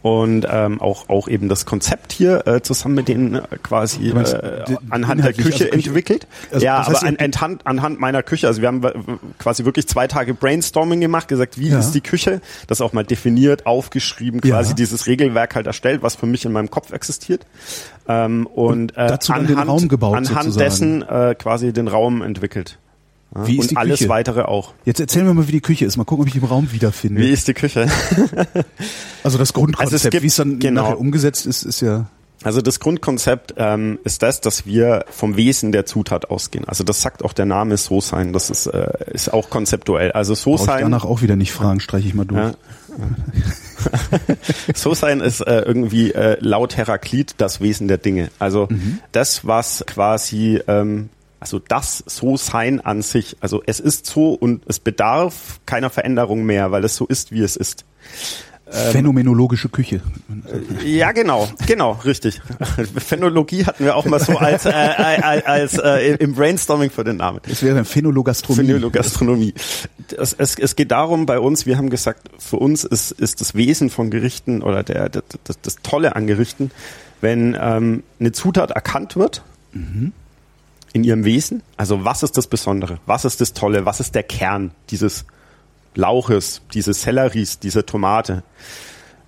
und 0.03 0.47
ähm, 0.51 0.81
auch 0.81 1.09
auch 1.09 1.29
eben 1.29 1.49
das 1.49 1.67
Konzept 1.67 2.13
hier 2.13 2.47
äh, 2.47 2.63
zusammen 2.63 2.95
mit 2.95 3.09
denen 3.09 3.35
äh, 3.35 3.43
quasi 3.63 4.13
meinst, 4.15 4.35
äh, 4.35 4.65
anhand 4.91 5.25
der 5.25 5.33
Küche 5.33 5.65
also 5.65 5.75
entwickelt. 5.75 6.27
Also, 6.53 6.65
ja, 6.65 6.87
aber 6.87 7.03
an, 7.03 7.17
anhand, 7.17 7.67
anhand 7.67 8.01
meiner 8.01 8.23
Küche. 8.23 8.47
Also 8.47 8.61
wir 8.61 8.69
haben 8.69 8.83
quasi 9.39 9.65
wirklich 9.65 9.89
zwei 9.89 10.07
Tage 10.07 10.35
Brainstorming 10.35 11.01
gemacht, 11.01 11.29
gesagt, 11.29 11.59
wie 11.59 11.69
ja. 11.69 11.79
ist 11.79 11.93
die 11.93 12.01
Küche, 12.01 12.41
das 12.69 12.81
auch 12.81 12.93
mal 12.93 13.05
definiert, 13.05 13.67
aufgeschrieben, 13.67 14.41
quasi 14.41 14.71
ja. 14.71 14.77
dieses 14.77 15.07
Regelwerk 15.07 15.55
halt 15.55 15.67
erstellt, 15.67 16.03
was 16.03 16.15
für 16.15 16.27
mich 16.27 16.45
in 16.45 16.53
meinem 16.53 16.71
Kopf 16.71 16.93
existiert. 16.93 17.45
Ähm, 18.07 18.47
und, 18.47 18.97
und 18.97 18.97
äh, 18.97 19.19
anhand, 19.29 19.51
den 19.51 19.59
Raum 19.59 19.89
gebaut, 19.89 20.17
anhand 20.17 20.53
sozusagen. 20.53 20.59
dessen 20.59 21.03
äh, 21.03 21.35
quasi 21.35 21.73
den 21.73 21.89
Raum 21.89 22.23
entwickelt. 22.23 22.79
Wie 23.35 23.57
ist 23.57 23.63
und 23.63 23.71
die 23.73 23.77
alles 23.77 23.99
Küche? 23.99 24.09
weitere 24.09 24.43
auch. 24.43 24.73
Jetzt 24.85 25.01
erzählen 25.01 25.27
wir 25.27 25.35
mal, 25.35 25.49
wie 25.49 25.53
die 25.53 25.61
Küche 25.61 25.85
ist. 25.85 25.97
Mal 25.97 26.05
gucken, 26.05 26.23
ob 26.23 26.29
ich 26.29 26.37
im 26.37 26.45
Raum 26.45 26.73
wiederfinde. 26.73 27.21
Wie 27.21 27.31
ist 27.31 27.47
die 27.47 27.55
Küche? 27.55 27.89
also 29.23 29.37
das 29.37 29.53
Grundkonzept, 29.53 29.93
also 29.93 30.11
gibt, 30.11 30.23
wie 30.23 30.29
es 30.29 30.37
dann 30.37 30.59
genau. 30.59 30.83
nachher 30.83 30.99
umgesetzt 30.99 31.47
ist, 31.47 31.63
ist 31.65 31.81
ja. 31.81 32.07
Also 32.45 32.63
das 32.63 32.79
Grundkonzept 32.79 33.55
ähm, 33.57 33.99
ist 34.05 34.23
das, 34.23 34.41
dass 34.41 34.65
wir 34.65 35.05
vom 35.11 35.37
Wesen 35.37 35.73
der 35.73 35.87
Zutat 35.87 36.31
ausgehen. 36.31 36.67
Also 36.69 36.85
das 36.85 37.03
sagt 37.03 37.25
auch 37.25 37.33
der 37.33 37.47
Name 37.47 37.77
So 37.77 38.01
sein. 38.01 38.33
Das 38.33 38.49
ist, 38.49 38.67
äh, 38.67 38.89
ist 39.09 39.33
auch 39.33 39.51
konzeptuell. 39.51 40.13
Also 40.13 40.35
So 40.35 40.53
Brauch 40.53 40.67
sein. 40.67 40.79
Ich 40.79 40.85
danach 40.85 41.05
auch 41.05 41.21
wieder 41.21 41.35
nicht 41.35 41.53
fragen, 41.53 41.81
streiche 41.81 42.07
ich 42.07 42.15
mal 42.15 42.25
durch. 42.25 42.41
Ja. 42.41 42.55
so 44.75 44.95
sein 44.95 45.21
ist 45.21 45.41
äh, 45.41 45.61
irgendwie 45.61 46.13
äh, 46.13 46.37
laut 46.41 46.77
Heraklit 46.77 47.35
das 47.39 47.61
Wesen 47.61 47.89
der 47.89 47.99
Dinge. 47.99 48.31
Also 48.39 48.69
mhm. 48.71 49.01
das, 49.13 49.47
was 49.47 49.85
quasi 49.87 50.61
ähm, 50.69 51.11
also 51.41 51.59
das 51.59 52.03
So-Sein 52.07 52.81
an 52.81 53.03
sich, 53.03 53.37
also 53.41 53.63
es 53.67 53.81
ist 53.81 54.07
so 54.07 54.35
und 54.35 54.63
es 54.67 54.81
bedarf 54.81 55.61
keiner 55.67 55.91
Veränderung 55.91 56.45
mehr, 56.45 56.71
weil 56.73 56.85
es 56.85 56.97
so 56.97 57.07
ist, 57.07 57.33
wie 57.33 57.43
es 57.43 57.57
ist. 57.57 57.85
Ähm, 58.71 58.93
Phänomenologische 58.93 59.71
Küche. 59.71 60.03
Ja, 60.85 61.13
genau, 61.13 61.49
genau, 61.67 61.93
richtig. 62.05 62.43
Phänologie 62.97 63.65
hatten 63.65 63.85
wir 63.85 63.97
auch 63.97 64.05
mal 64.05 64.21
so 64.21 64.37
als, 64.37 64.67
äh, 64.67 64.71
äh, 64.71 65.43
als 65.45 65.79
äh, 65.79 66.17
im 66.17 66.35
Brainstorming 66.35 66.91
für 66.91 67.03
den 67.03 67.17
Namen. 67.17 67.41
Es 67.49 67.63
wäre 67.63 67.85
Phänologastronomie. 67.87 68.67
Phänologastronomie. 68.67 69.55
Es, 70.19 70.35
es, 70.35 70.59
es 70.59 70.77
geht 70.77 70.91
darum 70.91 71.25
bei 71.25 71.39
uns, 71.39 71.65
wir 71.65 71.79
haben 71.79 71.89
gesagt, 71.89 72.29
für 72.39 72.57
uns 72.57 72.85
ist, 72.85 73.13
ist 73.13 73.41
das 73.41 73.55
Wesen 73.55 73.89
von 73.89 74.11
Gerichten 74.11 74.61
oder 74.63 74.83
der, 74.83 75.09
der 75.09 75.23
das, 75.45 75.59
das 75.63 75.77
Tolle 75.77 76.15
an 76.15 76.27
Gerichten, 76.27 76.71
wenn 77.23 77.57
ähm, 77.59 78.03
eine 78.21 78.33
Zutat 78.33 78.73
erkannt 78.73 79.17
wird, 79.17 79.43
mhm 79.73 80.13
in 80.93 81.05
ihrem 81.05 81.25
Wesen? 81.25 81.63
Also 81.77 82.05
was 82.05 82.23
ist 82.23 82.37
das 82.37 82.47
Besondere? 82.47 82.99
Was 83.07 83.25
ist 83.25 83.41
das 83.41 83.53
Tolle? 83.53 83.85
Was 83.85 84.01
ist 84.01 84.15
der 84.15 84.23
Kern 84.23 84.73
dieses 84.91 85.25
Lauches, 85.95 86.63
dieses 86.75 87.03
Selleries, 87.03 87.59
dieser 87.59 87.85
Tomate? 87.87 88.43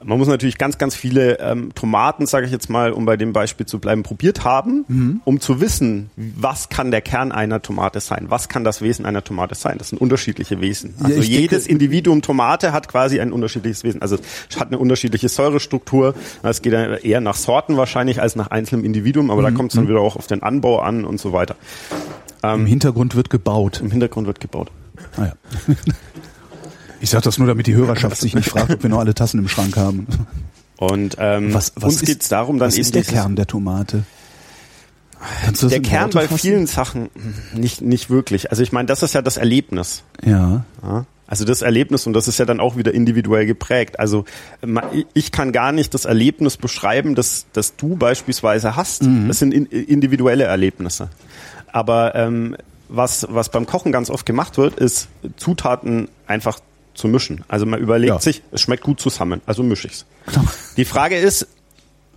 Man 0.03 0.19
muss 0.19 0.29
natürlich 0.29 0.57
ganz, 0.57 0.79
ganz 0.79 0.95
viele 0.95 1.39
ähm, 1.41 1.75
Tomaten, 1.75 2.27
sage 2.27 2.47
ich 2.47 2.53
jetzt 2.53 2.71
mal, 2.71 2.93
um 2.93 3.05
bei 3.05 3.19
dem 3.19 3.35
Beispiel 3.35 3.67
zu 3.67 3.79
bleiben, 3.79 4.03
probiert 4.03 4.45
haben, 4.45 4.85
mhm. 4.89 5.21
um 5.25 5.41
zu 5.41 5.61
wissen, 5.61 6.11
was 6.17 6.71
kann 6.71 6.91
der 6.91 7.03
Kern 7.03 7.33
einer 7.33 7.61
Tomate 7.61 8.01
sein, 8.01 8.27
was 8.29 8.49
kann 8.49 8.65
das 8.65 8.81
Wesen 8.81 9.05
einer 9.05 9.23
Tomate 9.23 9.55
sein. 9.55 9.77
Das 9.77 9.91
sind 9.91 10.01
unterschiedliche 10.01 10.61
Wesen. 10.61 10.95
Also 11.03 11.17
ja, 11.17 11.23
jedes 11.23 11.65
denke, 11.65 11.73
Individuum 11.73 12.23
Tomate 12.23 12.73
hat 12.73 12.89
quasi 12.89 13.21
ein 13.21 13.31
unterschiedliches 13.31 13.85
Wesen. 13.85 14.01
Also 14.01 14.17
es 14.49 14.59
hat 14.59 14.69
eine 14.69 14.79
unterschiedliche 14.79 15.29
Säurestruktur. 15.29 16.15
Es 16.43 16.63
geht 16.63 16.73
eher 16.73 17.21
nach 17.21 17.37
Sorten 17.37 17.77
wahrscheinlich 17.77 18.23
als 18.23 18.37
nach 18.37 18.47
einzelnem 18.47 18.87
Individuum, 18.87 19.31
aber 19.31 19.43
mhm. 19.43 19.47
da 19.47 19.51
kommt 19.51 19.73
es 19.73 19.77
dann 19.77 19.85
mhm. 19.85 19.91
wieder 19.91 20.01
auch 20.01 20.17
auf 20.17 20.27
den 20.27 20.43
Anbau 20.43 20.81
an 20.81 21.05
und 21.05 21.21
so 21.21 21.35
weiter. 21.35 21.57
Ähm, 22.43 22.61
Im 22.61 22.67
Hintergrund 22.67 23.17
wird 23.17 23.29
gebaut. 23.29 23.81
Im 23.83 23.91
Hintergrund 23.91 24.27
wird 24.27 24.41
gebaut. 24.41 24.71
Ah 25.17 25.27
ja. 25.27 25.33
Ich 27.01 27.11
sage 27.11 27.25
das 27.25 27.39
nur, 27.39 27.49
damit 27.49 27.67
die 27.67 27.75
Hörerschaft 27.75 28.17
sich 28.17 28.35
nicht 28.35 28.49
fragt, 28.51 28.71
ob 28.71 28.83
wir 28.83 28.91
noch 28.91 28.99
alle 28.99 29.15
Tassen 29.15 29.39
im 29.39 29.49
Schrank 29.49 29.77
haben. 29.77 30.07
Und 30.77 31.17
ähm, 31.19 31.53
was, 31.53 31.73
was 31.77 31.95
uns 31.95 32.03
geht 32.03 32.23
es 32.23 32.29
darum, 32.29 32.59
dann 32.59 32.69
was 32.69 32.75
eben 32.75 32.83
ist 32.83 32.95
der 32.95 33.05
Kern 33.05 33.37
der 33.37 33.47
Tomate. 33.47 34.05
der 35.63 35.81
Kern 35.83 36.11
bei 36.11 36.29
vielen 36.29 36.67
Sachen 36.67 37.11
nicht 37.55 37.83
nicht 37.83 38.09
wirklich. 38.09 38.51
Also 38.51 38.63
ich 38.63 38.73
meine, 38.73 38.87
das 38.87 39.03
ist 39.03 39.15
ja 39.15 39.23
das 39.23 39.37
Erlebnis. 39.37 40.03
Ja. 40.25 40.65
ja. 40.83 41.07
Also 41.31 41.45
das 41.45 41.63
Erlebnis, 41.63 42.09
und 42.09 42.13
das 42.13 42.27
ist 42.27 42.39
ja 42.39 42.45
dann 42.45 42.59
auch 42.59 42.77
wieder 42.77 42.93
individuell 42.93 43.47
geprägt. 43.47 44.01
Also 44.01 44.25
ich 45.15 45.31
kann 45.31 45.53
gar 45.53 45.71
nicht 45.71 45.95
das 45.95 46.05
Erlebnis 46.05 46.57
beschreiben, 46.57 47.15
das, 47.15 47.47
das 47.53 47.77
du 47.77 47.95
beispielsweise 47.95 48.75
hast. 48.75 49.05
Mhm. 49.05 49.29
Das 49.29 49.39
sind 49.39 49.53
individuelle 49.53 50.45
Erlebnisse. 50.45 51.09
Aber 51.71 52.17
ähm, 52.17 52.57
was, 52.89 53.29
was 53.31 53.49
beim 53.51 53.65
Kochen 53.65 53.93
ganz 53.93 54.11
oft 54.11 54.27
gemacht 54.27 54.59
wird, 54.59 54.75
ist 54.81 55.07
Zutaten 55.37 56.09
einfach 56.27 56.59
zu 57.01 57.09
mischen. 57.09 57.45
Also 57.49 57.67
man 57.67 57.81
überlegt 57.81 58.13
ja. 58.13 58.21
sich, 58.21 58.43
es 58.53 58.61
schmeckt 58.61 58.85
gut 58.85 59.01
zusammen, 59.01 59.41
also 59.47 59.63
mische 59.63 59.89
ich's. 59.89 60.05
Genau. 60.27 60.45
Die 60.77 60.85
Frage 60.85 61.17
ist, 61.17 61.49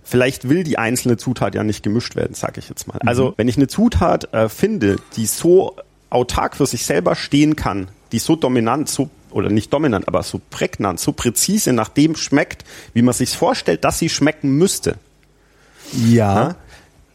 vielleicht 0.04 0.48
will 0.48 0.62
die 0.62 0.78
einzelne 0.78 1.16
Zutat 1.16 1.54
ja 1.54 1.64
nicht 1.64 1.82
gemischt 1.82 2.14
werden, 2.14 2.34
sage 2.34 2.60
ich 2.60 2.68
jetzt 2.68 2.86
mal. 2.86 3.00
Mhm. 3.02 3.08
Also 3.08 3.34
wenn 3.36 3.48
ich 3.48 3.56
eine 3.56 3.66
Zutat 3.66 4.32
äh, 4.32 4.48
finde, 4.48 4.96
die 5.16 5.26
so 5.26 5.76
autark 6.10 6.56
für 6.56 6.66
sich 6.66 6.84
selber 6.84 7.16
stehen 7.16 7.56
kann, 7.56 7.88
die 8.12 8.18
so 8.18 8.36
dominant, 8.36 8.88
so 8.88 9.10
oder 9.30 9.50
nicht 9.50 9.72
dominant, 9.72 10.06
aber 10.06 10.22
so 10.22 10.40
prägnant, 10.50 11.00
so 11.00 11.10
präzise 11.12 11.72
nach 11.72 11.88
dem 11.88 12.14
schmeckt, 12.14 12.64
wie 12.92 13.02
man 13.02 13.14
sich 13.14 13.30
vorstellt, 13.30 13.82
dass 13.82 13.98
sie 13.98 14.08
schmecken 14.08 14.50
müsste. 14.50 14.96
Ja. 15.92 16.34
ja 16.34 16.56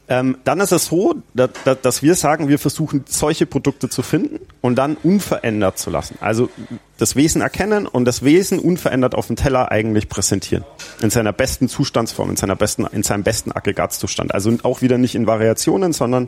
ähm, 0.10 0.38
dann 0.44 0.60
ist 0.60 0.72
es 0.72 0.88
so, 0.88 1.22
dass, 1.36 1.52
dass 1.84 2.02
wir 2.02 2.16
sagen, 2.16 2.48
wir 2.48 2.58
versuchen 2.58 3.06
solche 3.08 3.46
Produkte 3.46 3.90
zu 3.90 4.02
finden 4.02 4.40
und 4.60 4.76
dann 4.76 4.98
unverändert 5.04 5.78
zu 5.78 5.92
lassen. 5.92 6.18
Also 6.20 6.50
das 6.98 7.16
Wesen 7.16 7.42
erkennen 7.42 7.86
und 7.86 8.06
das 8.06 8.24
Wesen 8.24 8.58
unverändert 8.58 9.14
auf 9.14 9.28
dem 9.28 9.36
Teller 9.36 9.72
eigentlich 9.72 10.10
präsentieren. 10.10 10.66
In 11.00 11.12
seiner 11.12 11.32
besten 11.32 11.70
Zustandsform, 11.70 12.32
in, 12.32 12.38
seiner 12.38 12.56
besten, 12.56 12.88
in 12.92 13.04
seinem 13.04 13.22
besten 13.22 13.52
Aggregatzustand. 13.52 14.34
Also 14.34 14.58
auch 14.64 14.82
wieder 14.82 14.98
nicht 14.98 15.14
in 15.14 15.28
Variationen, 15.28 15.94
sondern 15.94 16.28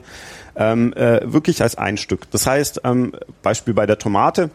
ähm, 0.56 0.94
äh, 0.94 1.22
wirklich 1.24 1.64
als 1.64 1.76
ein 1.76 1.98
Stück. 1.98 2.30
Das 2.30 2.46
heißt, 2.46 2.82
ähm, 2.84 3.14
Beispiel 3.42 3.74
bei 3.74 3.88
der 3.88 3.98
Tomate, 3.98 4.52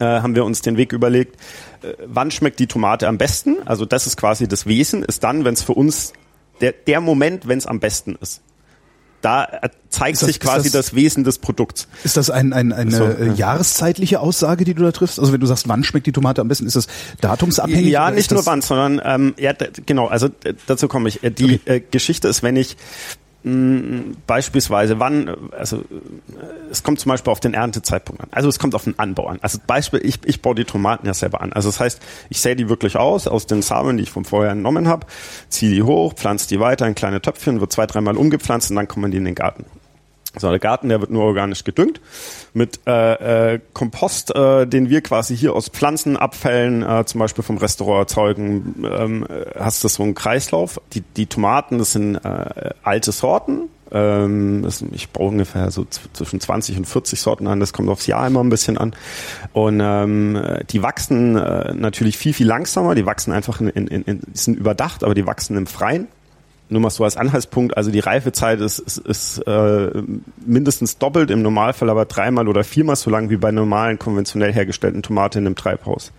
äh, 0.00 0.04
haben 0.04 0.34
wir 0.34 0.44
uns 0.44 0.60
den 0.60 0.76
Weg 0.76 0.92
überlegt, 0.92 1.36
äh, 1.82 1.94
wann 2.06 2.30
schmeckt 2.30 2.58
die 2.58 2.66
Tomate 2.66 3.08
am 3.08 3.16
besten? 3.16 3.56
Also 3.64 3.86
das 3.86 4.06
ist 4.06 4.18
quasi 4.18 4.48
das 4.48 4.66
Wesen, 4.66 5.02
ist 5.02 5.24
dann, 5.24 5.46
wenn 5.46 5.54
es 5.54 5.62
für 5.62 5.72
uns 5.72 6.12
der, 6.60 6.72
der 6.72 7.00
Moment, 7.00 7.48
wenn 7.48 7.56
es 7.56 7.66
am 7.66 7.80
besten 7.80 8.18
ist 8.20 8.42
da 9.22 9.48
zeigt 9.90 10.20
das, 10.20 10.26
sich 10.26 10.40
quasi 10.40 10.70
das, 10.70 10.86
das, 10.86 10.94
Wesen 10.94 11.24
des 11.24 11.38
Produkts. 11.38 11.88
Ist 12.04 12.16
das 12.16 12.30
ein, 12.30 12.52
ein, 12.52 12.72
eine 12.72 12.90
so, 12.90 13.04
ja. 13.04 13.32
jahreszeitliche 13.34 14.20
Aussage, 14.20 14.64
die 14.64 14.74
du 14.74 14.82
da 14.82 14.92
triffst? 14.92 15.18
Also 15.18 15.32
wenn 15.32 15.40
du 15.40 15.46
sagst, 15.46 15.68
wann 15.68 15.84
schmeckt 15.84 16.06
die 16.06 16.12
Tomate 16.12 16.40
am 16.40 16.48
besten, 16.48 16.66
ist 16.66 16.76
das 16.76 16.86
datumsabhängig? 17.20 17.90
Ja, 17.90 18.10
nicht 18.10 18.30
nur 18.30 18.44
wann, 18.46 18.62
sondern 18.62 19.00
ähm, 19.04 19.34
ja, 19.38 19.52
genau, 19.86 20.06
also 20.06 20.28
dazu 20.66 20.88
komme 20.88 21.08
ich. 21.08 21.20
Die 21.22 21.56
okay. 21.56 21.60
äh, 21.64 21.80
Geschichte 21.80 22.28
ist, 22.28 22.42
wenn 22.42 22.56
ich 22.56 22.76
beispielsweise 23.42 25.00
wann, 25.00 25.34
also 25.52 25.82
es 26.70 26.82
kommt 26.82 27.00
zum 27.00 27.08
Beispiel 27.08 27.30
auf 27.30 27.40
den 27.40 27.54
Erntezeitpunkt 27.54 28.22
an. 28.22 28.28
Also 28.32 28.50
es 28.50 28.58
kommt 28.58 28.74
auf 28.74 28.84
den 28.84 28.98
Anbau 28.98 29.28
an. 29.28 29.38
Also 29.40 29.58
Beispiel, 29.66 30.00
ich, 30.04 30.20
ich 30.26 30.42
baue 30.42 30.54
die 30.54 30.64
Tomaten 30.64 31.06
ja 31.06 31.14
selber 31.14 31.40
an. 31.40 31.52
Also 31.54 31.70
das 31.70 31.80
heißt, 31.80 32.02
ich 32.28 32.40
sähe 32.40 32.54
die 32.54 32.68
wirklich 32.68 32.96
aus, 32.96 33.26
aus 33.26 33.46
den 33.46 33.62
Samen, 33.62 33.96
die 33.96 34.02
ich 34.02 34.10
vom 34.10 34.26
Vorjahr 34.26 34.52
entnommen 34.52 34.88
habe, 34.88 35.06
ziehe 35.48 35.72
die 35.72 35.82
hoch, 35.82 36.14
pflanze 36.14 36.48
die 36.48 36.60
weiter 36.60 36.86
in 36.86 36.94
kleine 36.94 37.22
Töpfchen, 37.22 37.60
wird 37.60 37.72
zwei, 37.72 37.86
dreimal 37.86 38.16
umgepflanzt 38.18 38.70
und 38.70 38.76
dann 38.76 38.88
kommen 38.88 39.10
die 39.10 39.16
in 39.16 39.24
den 39.24 39.34
Garten. 39.34 39.64
So, 40.38 40.48
der 40.48 40.60
Garten, 40.60 40.88
der 40.88 41.00
wird 41.00 41.10
nur 41.10 41.24
organisch 41.24 41.64
gedüngt 41.64 42.00
mit 42.54 42.80
äh, 42.86 43.54
äh, 43.54 43.60
Kompost, 43.72 44.34
äh, 44.34 44.64
den 44.64 44.88
wir 44.88 45.00
quasi 45.00 45.36
hier 45.36 45.54
aus 45.54 45.68
Pflanzenabfällen, 45.68 46.82
äh, 46.82 47.04
zum 47.04 47.18
Beispiel 47.18 47.42
vom 47.42 47.58
Restaurant 47.58 48.02
erzeugen, 48.02 48.84
ähm, 48.88 49.26
äh, 49.28 49.58
hast 49.58 49.82
du 49.82 49.88
so 49.88 50.04
einen 50.04 50.14
Kreislauf. 50.14 50.80
Die, 50.92 51.00
die 51.00 51.26
Tomaten, 51.26 51.78
das 51.78 51.92
sind 51.92 52.14
äh, 52.16 52.70
alte 52.84 53.10
Sorten. 53.10 53.70
Ähm, 53.90 54.62
das, 54.62 54.84
ich 54.92 55.10
brauche 55.10 55.30
ungefähr 55.30 55.72
so 55.72 55.84
zwischen 56.12 56.38
20 56.38 56.78
und 56.78 56.84
40 56.84 57.20
Sorten 57.20 57.48
an. 57.48 57.58
Das 57.58 57.72
kommt 57.72 57.88
aufs 57.88 58.06
Jahr 58.06 58.24
immer 58.28 58.44
ein 58.44 58.50
bisschen 58.50 58.78
an. 58.78 58.94
Und 59.52 59.80
ähm, 59.82 60.40
die 60.70 60.80
wachsen 60.80 61.36
äh, 61.36 61.74
natürlich 61.74 62.16
viel, 62.16 62.34
viel 62.34 62.46
langsamer. 62.46 62.94
Die 62.94 63.04
wachsen 63.04 63.32
einfach 63.32 63.60
in, 63.60 63.68
in, 63.68 63.88
in, 63.88 64.20
sind 64.32 64.56
überdacht, 64.56 65.02
aber 65.02 65.14
die 65.14 65.26
wachsen 65.26 65.56
im 65.56 65.66
Freien 65.66 66.06
nur 66.70 66.80
mal 66.80 66.90
so 66.90 67.04
als 67.04 67.16
Anhaltspunkt, 67.16 67.76
also 67.76 67.90
die 67.90 68.00
Reifezeit 68.00 68.60
ist, 68.60 68.78
ist, 68.78 68.98
ist 68.98 69.38
äh, 69.46 69.90
mindestens 70.44 70.98
doppelt, 70.98 71.30
im 71.30 71.42
Normalfall 71.42 71.90
aber 71.90 72.04
dreimal 72.04 72.48
oder 72.48 72.64
viermal 72.64 72.96
so 72.96 73.10
lang 73.10 73.30
wie 73.30 73.36
bei 73.36 73.50
normalen 73.50 73.98
konventionell 73.98 74.52
hergestellten 74.52 75.02
Tomaten 75.02 75.46
im 75.46 75.56
Treibhaus. 75.56 76.12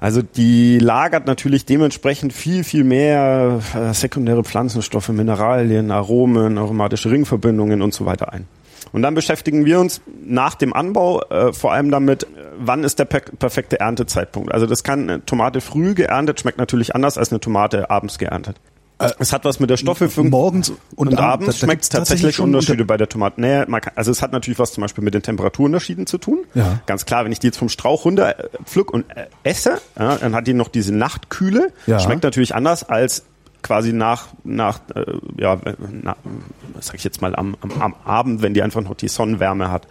Also 0.00 0.20
die 0.20 0.78
lagert 0.78 1.26
natürlich 1.26 1.64
dementsprechend 1.64 2.32
viel, 2.32 2.62
viel 2.62 2.84
mehr 2.84 3.60
äh, 3.74 3.94
sekundäre 3.94 4.44
Pflanzenstoffe, 4.44 5.08
Mineralien, 5.08 5.90
Aromen, 5.90 6.58
aromatische 6.58 7.10
Ringverbindungen 7.10 7.80
und 7.80 7.94
so 7.94 8.04
weiter 8.04 8.32
ein. 8.32 8.46
Und 8.92 9.02
dann 9.02 9.14
beschäftigen 9.14 9.64
wir 9.64 9.80
uns 9.80 10.02
nach 10.24 10.54
dem 10.54 10.72
Anbau 10.72 11.22
äh, 11.22 11.52
vor 11.52 11.72
allem 11.72 11.90
damit, 11.90 12.26
wann 12.58 12.84
ist 12.84 12.98
der 12.98 13.06
per 13.06 13.20
perfekte 13.20 13.80
Erntezeitpunkt. 13.80 14.52
Also 14.52 14.66
das 14.66 14.84
kann 14.84 15.08
eine 15.08 15.24
Tomate 15.24 15.60
früh 15.60 15.94
geerntet, 15.94 16.38
schmeckt 16.38 16.58
natürlich 16.58 16.94
anders 16.94 17.18
als 17.18 17.32
eine 17.32 17.40
Tomate 17.40 17.90
abends 17.90 18.18
geerntet. 18.18 18.56
Äh, 18.98 19.10
es 19.18 19.32
hat 19.32 19.44
was 19.44 19.60
mit 19.60 19.70
der 19.70 19.76
Stoffhilfe. 19.76 20.22
Morgens 20.22 20.72
und, 20.94 21.08
und 21.08 21.18
abends 21.18 21.58
schmeckt 21.58 21.82
es 21.82 21.88
tatsächlich 21.88 22.38
Unterschiede 22.40 22.84
bei 22.84 22.96
der 22.96 23.08
Tomate. 23.08 23.40
Nee, 23.40 23.64
kann, 23.64 23.92
also 23.96 24.10
es 24.10 24.22
hat 24.22 24.32
natürlich 24.32 24.58
was 24.58 24.72
zum 24.72 24.82
Beispiel 24.82 25.02
mit 25.02 25.14
den 25.14 25.22
Temperaturunterschieden 25.22 26.06
zu 26.06 26.18
tun. 26.18 26.44
Ja. 26.54 26.80
Ganz 26.86 27.04
klar, 27.04 27.24
wenn 27.24 27.32
ich 27.32 27.40
die 27.40 27.48
jetzt 27.48 27.58
vom 27.58 27.68
Strauch 27.68 28.04
runter 28.04 28.38
äh, 28.38 28.48
pflück 28.64 28.92
und 28.92 29.04
äh, 29.10 29.26
esse, 29.42 29.80
ja, 29.98 30.16
dann 30.16 30.34
hat 30.34 30.46
die 30.46 30.54
noch 30.54 30.68
diese 30.68 30.94
Nachtkühle. 30.94 31.72
Ja. 31.86 31.98
Schmeckt 31.98 32.22
natürlich 32.22 32.54
anders 32.54 32.84
als 32.84 33.24
quasi 33.64 33.92
nach, 33.92 34.28
nach 34.44 34.80
äh, 34.94 35.04
ja, 35.38 35.58
na, 35.90 36.16
sag 36.80 36.94
ich 36.96 37.02
jetzt 37.02 37.22
mal, 37.22 37.34
am, 37.34 37.56
am, 37.62 37.72
am 37.80 37.94
Abend, 38.04 38.42
wenn 38.42 38.54
die 38.54 38.62
einfach 38.62 38.82
noch 38.82 38.94
die 38.94 39.08
Sonnenwärme 39.08 39.70
hat. 39.70 39.88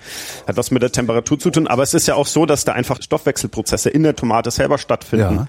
Hat 0.48 0.56
was 0.56 0.72
mit 0.72 0.82
der 0.82 0.92
Temperatur 0.92 1.40
zu 1.40 1.50
tun, 1.50 1.68
aber 1.68 1.84
es 1.84 1.94
ist 1.94 2.08
ja 2.08 2.16
auch 2.16 2.28
so, 2.28 2.46
dass 2.46 2.64
da 2.64 2.74
einfach 2.74 3.02
Stoffwechselprozesse 3.02 3.90
in 3.90 4.04
der 4.04 4.16
Tomate 4.16 4.52
selber 4.52 4.78
stattfinden. 4.78 5.36
Ja. 5.36 5.48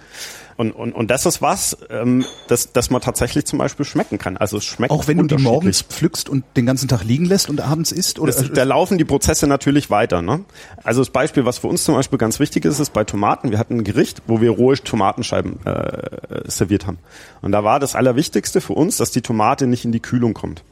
Und, 0.57 0.73
und, 0.73 0.93
und 0.93 1.11
das 1.11 1.27
ist 1.27 1.43
was, 1.43 1.77
ähm, 1.91 2.25
das, 2.49 2.73
das 2.73 2.91
man 2.91 3.01
tatsächlich 3.01 3.45
zum 3.45 3.59
Beispiel 3.59 3.85
schmecken 3.85 4.19
kann. 4.19 4.37
Also 4.37 4.59
es 4.59 4.65
schmeckt 4.65 4.93
Auch 4.93 5.09
wenn 5.09 5.19
du 5.19 5.27
die 5.27 5.43
morgens 5.43 5.83
pflückst 5.83 6.29
und 6.29 6.45
den 6.57 6.67
ganzen 6.67 6.89
Tag 6.89 7.05
liegen 7.05 7.25
lässt 7.25 7.49
und 7.51 7.61
abends 7.61 7.93
isst? 7.93 8.19
Oder? 8.19 8.33
Das, 8.33 8.53
da 8.53 8.63
laufen 8.63 8.99
die 8.99 9.05
Prozesse 9.05 9.47
natürlich 9.47 9.91
weiter. 9.91 10.23
Ne? 10.23 10.45
Also 10.83 11.01
das 11.01 11.11
Beispiel, 11.11 11.45
was 11.45 11.59
für 11.59 11.67
uns 11.67 11.85
zum 11.85 11.95
Beispiel 11.95 12.19
ganz 12.19 12.39
wichtig 12.41 12.65
ist, 12.65 12.79
ist 12.79 12.93
bei 12.93 13.05
Tomaten. 13.05 13.51
Wir 13.51 13.59
hatten 13.59 13.79
ein 13.79 13.85
Gericht, 13.85 14.23
wo 14.27 14.41
wir 14.41 14.51
rohe 14.51 14.75
Tomatenscheiben 14.77 15.65
äh, 15.67 16.51
serviert 16.51 16.87
haben. 16.87 16.99
Und 17.43 17.53
da 17.53 17.65
war 17.65 17.81
das 17.81 17.95
Allerwichtigste 17.95 18.61
für 18.61 18.75
uns, 18.75 18.97
dass 18.97 19.11
die 19.11 19.23
Tomate 19.23 19.67
nicht 19.67 19.85
in 19.85 19.93
die 19.93 20.01
Kühlung 20.01 20.35
kommt. 20.35 20.63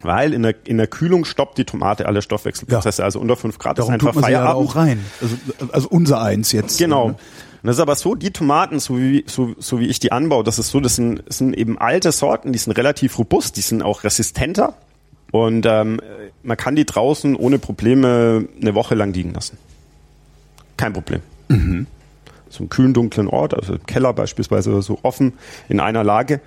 Weil 0.00 0.32
in 0.32 0.42
der, 0.42 0.54
in 0.64 0.78
der 0.78 0.86
Kühlung 0.86 1.24
stoppt 1.24 1.58
die 1.58 1.64
Tomate 1.64 2.06
alle 2.06 2.22
Stoffwechselprozesse. 2.22 3.02
Ja. 3.02 3.04
Also 3.04 3.18
unter 3.18 3.36
fünf 3.36 3.58
Grad 3.58 3.78
Darum 3.78 3.90
ist 3.90 3.94
einfach 3.94 4.12
tut 4.12 4.14
man 4.16 4.24
Feierabend. 4.24 4.64
Ja 4.64 4.70
auch 4.70 4.76
rein. 4.76 5.04
Also, 5.20 5.36
also 5.72 5.88
unser 5.88 6.22
eins 6.22 6.52
jetzt. 6.52 6.78
Genau. 6.78 7.16
Und 7.62 7.66
das 7.66 7.76
ist 7.76 7.80
aber 7.80 7.96
so, 7.96 8.14
die 8.14 8.30
Tomaten, 8.30 8.78
so 8.78 8.98
wie, 8.98 9.24
so, 9.26 9.54
so 9.58 9.80
wie 9.80 9.86
ich 9.86 9.98
die 9.98 10.12
anbaue, 10.12 10.44
das 10.44 10.58
ist 10.58 10.70
so, 10.70 10.80
das 10.80 10.96
sind, 10.96 11.22
das 11.26 11.38
sind 11.38 11.54
eben 11.54 11.78
alte 11.78 12.12
Sorten, 12.12 12.52
die 12.52 12.58
sind 12.58 12.72
relativ 12.76 13.18
robust, 13.18 13.56
die 13.56 13.62
sind 13.62 13.82
auch 13.82 14.04
resistenter. 14.04 14.74
Und 15.32 15.66
ähm, 15.66 16.00
man 16.42 16.56
kann 16.56 16.76
die 16.76 16.86
draußen 16.86 17.36
ohne 17.36 17.58
Probleme 17.58 18.48
eine 18.60 18.74
Woche 18.74 18.94
lang 18.94 19.12
liegen 19.12 19.34
lassen. 19.34 19.58
Kein 20.76 20.92
Problem. 20.92 21.20
Mhm. 21.48 21.86
So 22.48 22.60
einem 22.60 22.70
kühlen, 22.70 22.94
dunklen 22.94 23.28
Ort, 23.28 23.54
also 23.54 23.74
im 23.74 23.84
Keller 23.84 24.12
beispielsweise 24.12 24.80
so 24.80 24.98
offen 25.02 25.34
in 25.68 25.80
einer 25.80 26.04
Lage 26.04 26.40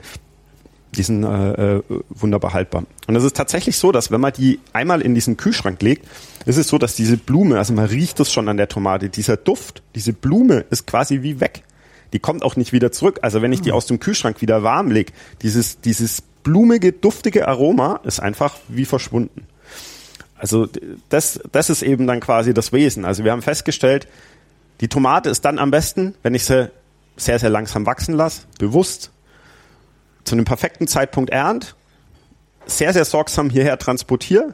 die 0.96 1.04
sind 1.04 1.24
äh, 1.24 1.78
äh, 1.78 1.84
wunderbar 2.10 2.54
haltbar. 2.54 2.84
Und 3.08 3.16
es 3.16 3.24
ist 3.24 3.36
tatsächlich 3.36 3.78
so, 3.78 3.92
dass 3.92 4.12
wenn 4.12 4.22
man 4.22 4.34
die 4.34 4.60
einmal 4.74 5.02
in 5.02 5.16
diesen 5.16 5.38
Kühlschrank 5.38 5.82
legt, 5.82 6.08
ist 6.46 6.58
es 6.58 6.68
so, 6.68 6.78
dass 6.78 6.96
diese 6.96 7.18
Blume, 7.18 7.58
also 7.58 7.74
man 7.74 7.86
riecht 7.86 8.20
es 8.20 8.32
schon 8.32 8.50
an 8.50 8.58
der 8.58 8.68
Tomate, 8.68 9.10
dieser 9.10 9.38
Duft, 9.38 9.84
diese 9.96 10.14
Blume 10.14 10.66
ist 10.70 10.88
quasi 10.88 11.22
wie 11.22 11.40
weg. 11.40 11.64
Die 12.14 12.20
kommt 12.20 12.44
auch 12.44 12.58
nicht 12.58 12.74
wieder 12.74 12.92
zurück. 12.92 13.20
Also 13.22 13.42
wenn 13.42 13.54
ich 13.54 13.62
die 13.62 13.70
hm. 13.70 13.76
aus 13.76 13.86
dem 13.86 14.00
Kühlschrank 14.00 14.42
wieder 14.42 14.64
warm 14.64 14.92
lege, 14.92 15.14
dieses, 15.42 15.80
dieses 15.80 16.22
blumige, 16.22 16.92
duftige 16.92 17.48
Aroma 17.48 18.02
ist 18.04 18.20
einfach 18.20 18.58
wie 18.68 18.86
verschwunden. 18.86 19.48
Also 20.36 20.68
das, 21.10 21.40
das 21.52 21.70
ist 21.70 21.84
eben 21.84 22.08
dann 22.08 22.20
quasi 22.20 22.54
das 22.54 22.74
Wesen. 22.74 23.06
Also 23.06 23.24
wir 23.24 23.32
haben 23.32 23.44
festgestellt, 23.44 24.08
die 24.82 24.88
Tomate 24.88 25.30
ist 25.30 25.46
dann 25.46 25.60
am 25.60 25.72
besten, 25.72 26.16
wenn 26.24 26.34
ich 26.34 26.46
sie 26.46 26.72
sehr, 27.16 27.38
sehr 27.38 27.52
langsam 27.52 27.86
wachsen 27.86 28.16
lasse, 28.16 28.42
bewusst 28.58 29.12
zu 30.24 30.36
einem 30.36 30.46
perfekten 30.46 30.88
Zeitpunkt 30.88 31.30
ernt, 31.30 31.76
sehr, 32.66 32.94
sehr 32.94 33.06
sorgsam 33.06 33.50
hierher 33.50 33.78
transportiere 33.78 34.54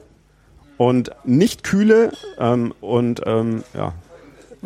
und 0.78 1.12
nicht 1.26 1.64
kühle 1.64 2.12
ähm, 2.40 2.74
und 2.82 3.22
ähm, 3.26 3.64
ja, 3.74 3.94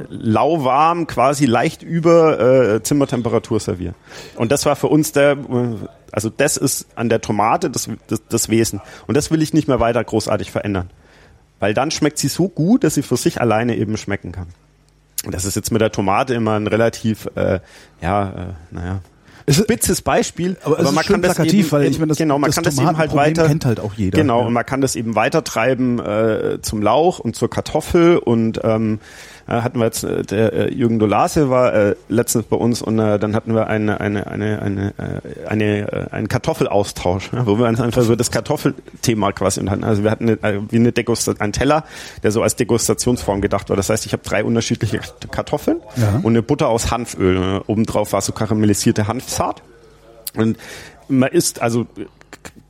lauwarm, 0.10 1.08
quasi 1.08 1.46
leicht 1.46 1.84
über 1.84 2.40
äh, 2.40 2.84
Zimmertemperatur 2.84 3.60
serviere. 3.60 3.94
Und 4.36 4.52
das 4.52 4.66
war 4.66 4.76
für 4.76 4.88
uns 4.88 5.12
der, 5.12 5.38
also 6.12 6.30
das 6.30 6.58
ist 6.58 6.88
an 6.96 7.10
der 7.10 7.22
Tomate 7.22 7.70
das, 7.70 7.90
das, 8.08 8.22
das 8.28 8.50
Wesen. 8.50 8.82
Und 9.08 9.16
das 9.16 9.32
will 9.32 9.42
ich 9.42 9.54
nicht 9.54 9.68
mehr 9.68 9.80
weiter 9.80 10.04
großartig 10.04 10.52
verändern. 10.52 10.90
Weil 11.60 11.74
dann 11.74 11.92
schmeckt 11.92 12.18
sie 12.18 12.28
so 12.28 12.50
gut, 12.50 12.84
dass 12.84 12.96
sie 12.96 13.04
für 13.04 13.18
sich 13.18 13.40
alleine 13.40 13.76
eben 13.78 13.98
schmecken 13.98 14.32
kann. 14.32 14.48
Das 15.30 15.46
ist 15.46 15.56
jetzt 15.56 15.72
mit 15.72 15.82
der 15.82 15.92
Tomate 15.92 16.34
immer 16.34 16.56
ein 16.56 16.66
relativ, 16.66 17.30
äh, 17.36 17.60
ja, 18.02 18.30
äh, 18.30 18.54
naja, 18.72 19.02
spitzes 19.50 20.02
Beispiel, 20.02 20.58
aber, 20.64 20.80
aber 20.80 20.92
man 20.92 21.04
kann 21.04 21.22
das 21.22 21.40
eben, 21.40 21.72
weil 21.72 21.86
ich 21.86 22.00
meine, 22.00 22.10
das, 22.10 22.18
genau, 22.18 22.40
man 22.40 22.52
kann 22.52 22.64
das 22.64 22.78
eben 22.78 22.98
halt 22.98 23.14
weiter 23.14 23.48
kennt 23.48 23.66
halt 23.66 23.80
auch 23.80 23.94
jeder. 23.94 24.18
Genau, 24.18 24.42
ja. 24.42 24.48
und 24.48 24.54
man 24.54 24.66
kann 24.66 24.82
das 24.82 24.96
eben 24.96 25.16
weiter 25.16 25.44
treiben 25.44 26.00
äh, 26.00 26.60
zum 26.62 26.82
Lauch 26.82 27.20
und 27.20 27.36
zur 27.36 27.50
Kartoffel 27.50 28.18
und 28.18 28.60
ähm, 28.64 29.00
äh, 29.41 29.41
hatten 29.62 29.80
wir 29.80 29.86
jetzt, 29.86 30.04
äh, 30.04 30.24
der 30.24 30.54
äh, 30.54 30.74
Jürgen 30.74 31.00
Dolase 31.00 31.50
war 31.50 31.74
äh, 31.74 31.96
letztens 32.10 32.46
bei 32.46 32.56
uns 32.56 32.82
und 32.82 32.98
äh, 33.00 33.20
dann 33.20 33.36
hatten 33.36 33.54
wir 33.54 33.68
eine, 33.68 34.00
eine, 34.00 34.28
eine, 34.28 34.62
eine, 34.62 34.94
äh, 34.98 35.48
eine, 35.48 35.92
äh, 35.92 36.06
einen 36.12 36.28
Kartoffelaustausch, 36.28 37.32
ja, 37.34 37.46
wo 37.46 37.58
wir 37.60 37.68
uns 37.68 37.82
einfach 37.82 38.04
so 38.04 38.16
das 38.16 38.32
Kartoffelthema 38.32 39.32
quasi 39.32 39.60
unterhalten. 39.60 39.84
Also 39.84 40.04
wir 40.04 40.12
hatten 40.12 40.38
eine, 40.42 40.56
äh, 40.58 40.62
wie 40.70 40.78
eine 40.78 40.92
Degustation, 40.92 41.42
einen 41.42 41.54
Teller, 41.54 41.84
der 42.24 42.32
so 42.32 42.42
als 42.42 42.56
Degustationsform 42.56 43.42
gedacht 43.42 43.70
war. 43.70 43.76
Das 43.76 43.90
heißt, 43.90 44.06
ich 44.06 44.14
habe 44.14 44.24
drei 44.24 44.44
unterschiedliche 44.44 45.00
Kartoffeln 45.32 45.80
Ja. 45.98 46.18
und 46.24 46.28
eine 46.28 46.42
Butter 46.42 46.70
aus 46.70 46.92
Hanföl. 46.92 47.38
Äh, 47.38 47.60
Obendrauf 47.68 48.14
war 48.14 48.22
so 48.22 48.32
karamellisierte 48.32 49.08
Hanfsaat. 49.08 49.62
Und 50.36 50.58
man 51.10 51.30
isst, 51.30 51.62
also 51.62 51.88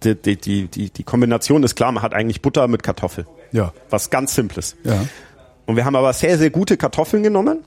die, 0.03 0.15
die, 0.15 0.35
die, 0.35 0.67
die, 0.67 0.89
die 0.89 1.03
Kombination 1.03 1.63
ist 1.63 1.75
klar, 1.75 1.91
man 1.91 2.01
hat 2.01 2.13
eigentlich 2.13 2.41
Butter 2.41 2.67
mit 2.67 2.81
Kartoffel. 2.81 3.27
Ja. 3.51 3.71
Was 3.89 4.09
ganz 4.09 4.33
Simples. 4.33 4.75
Ja. 4.83 5.03
Und 5.71 5.77
wir 5.77 5.85
haben 5.85 5.95
aber 5.95 6.11
sehr, 6.11 6.37
sehr 6.37 6.49
gute 6.49 6.75
Kartoffeln 6.75 7.23
genommen. 7.23 7.59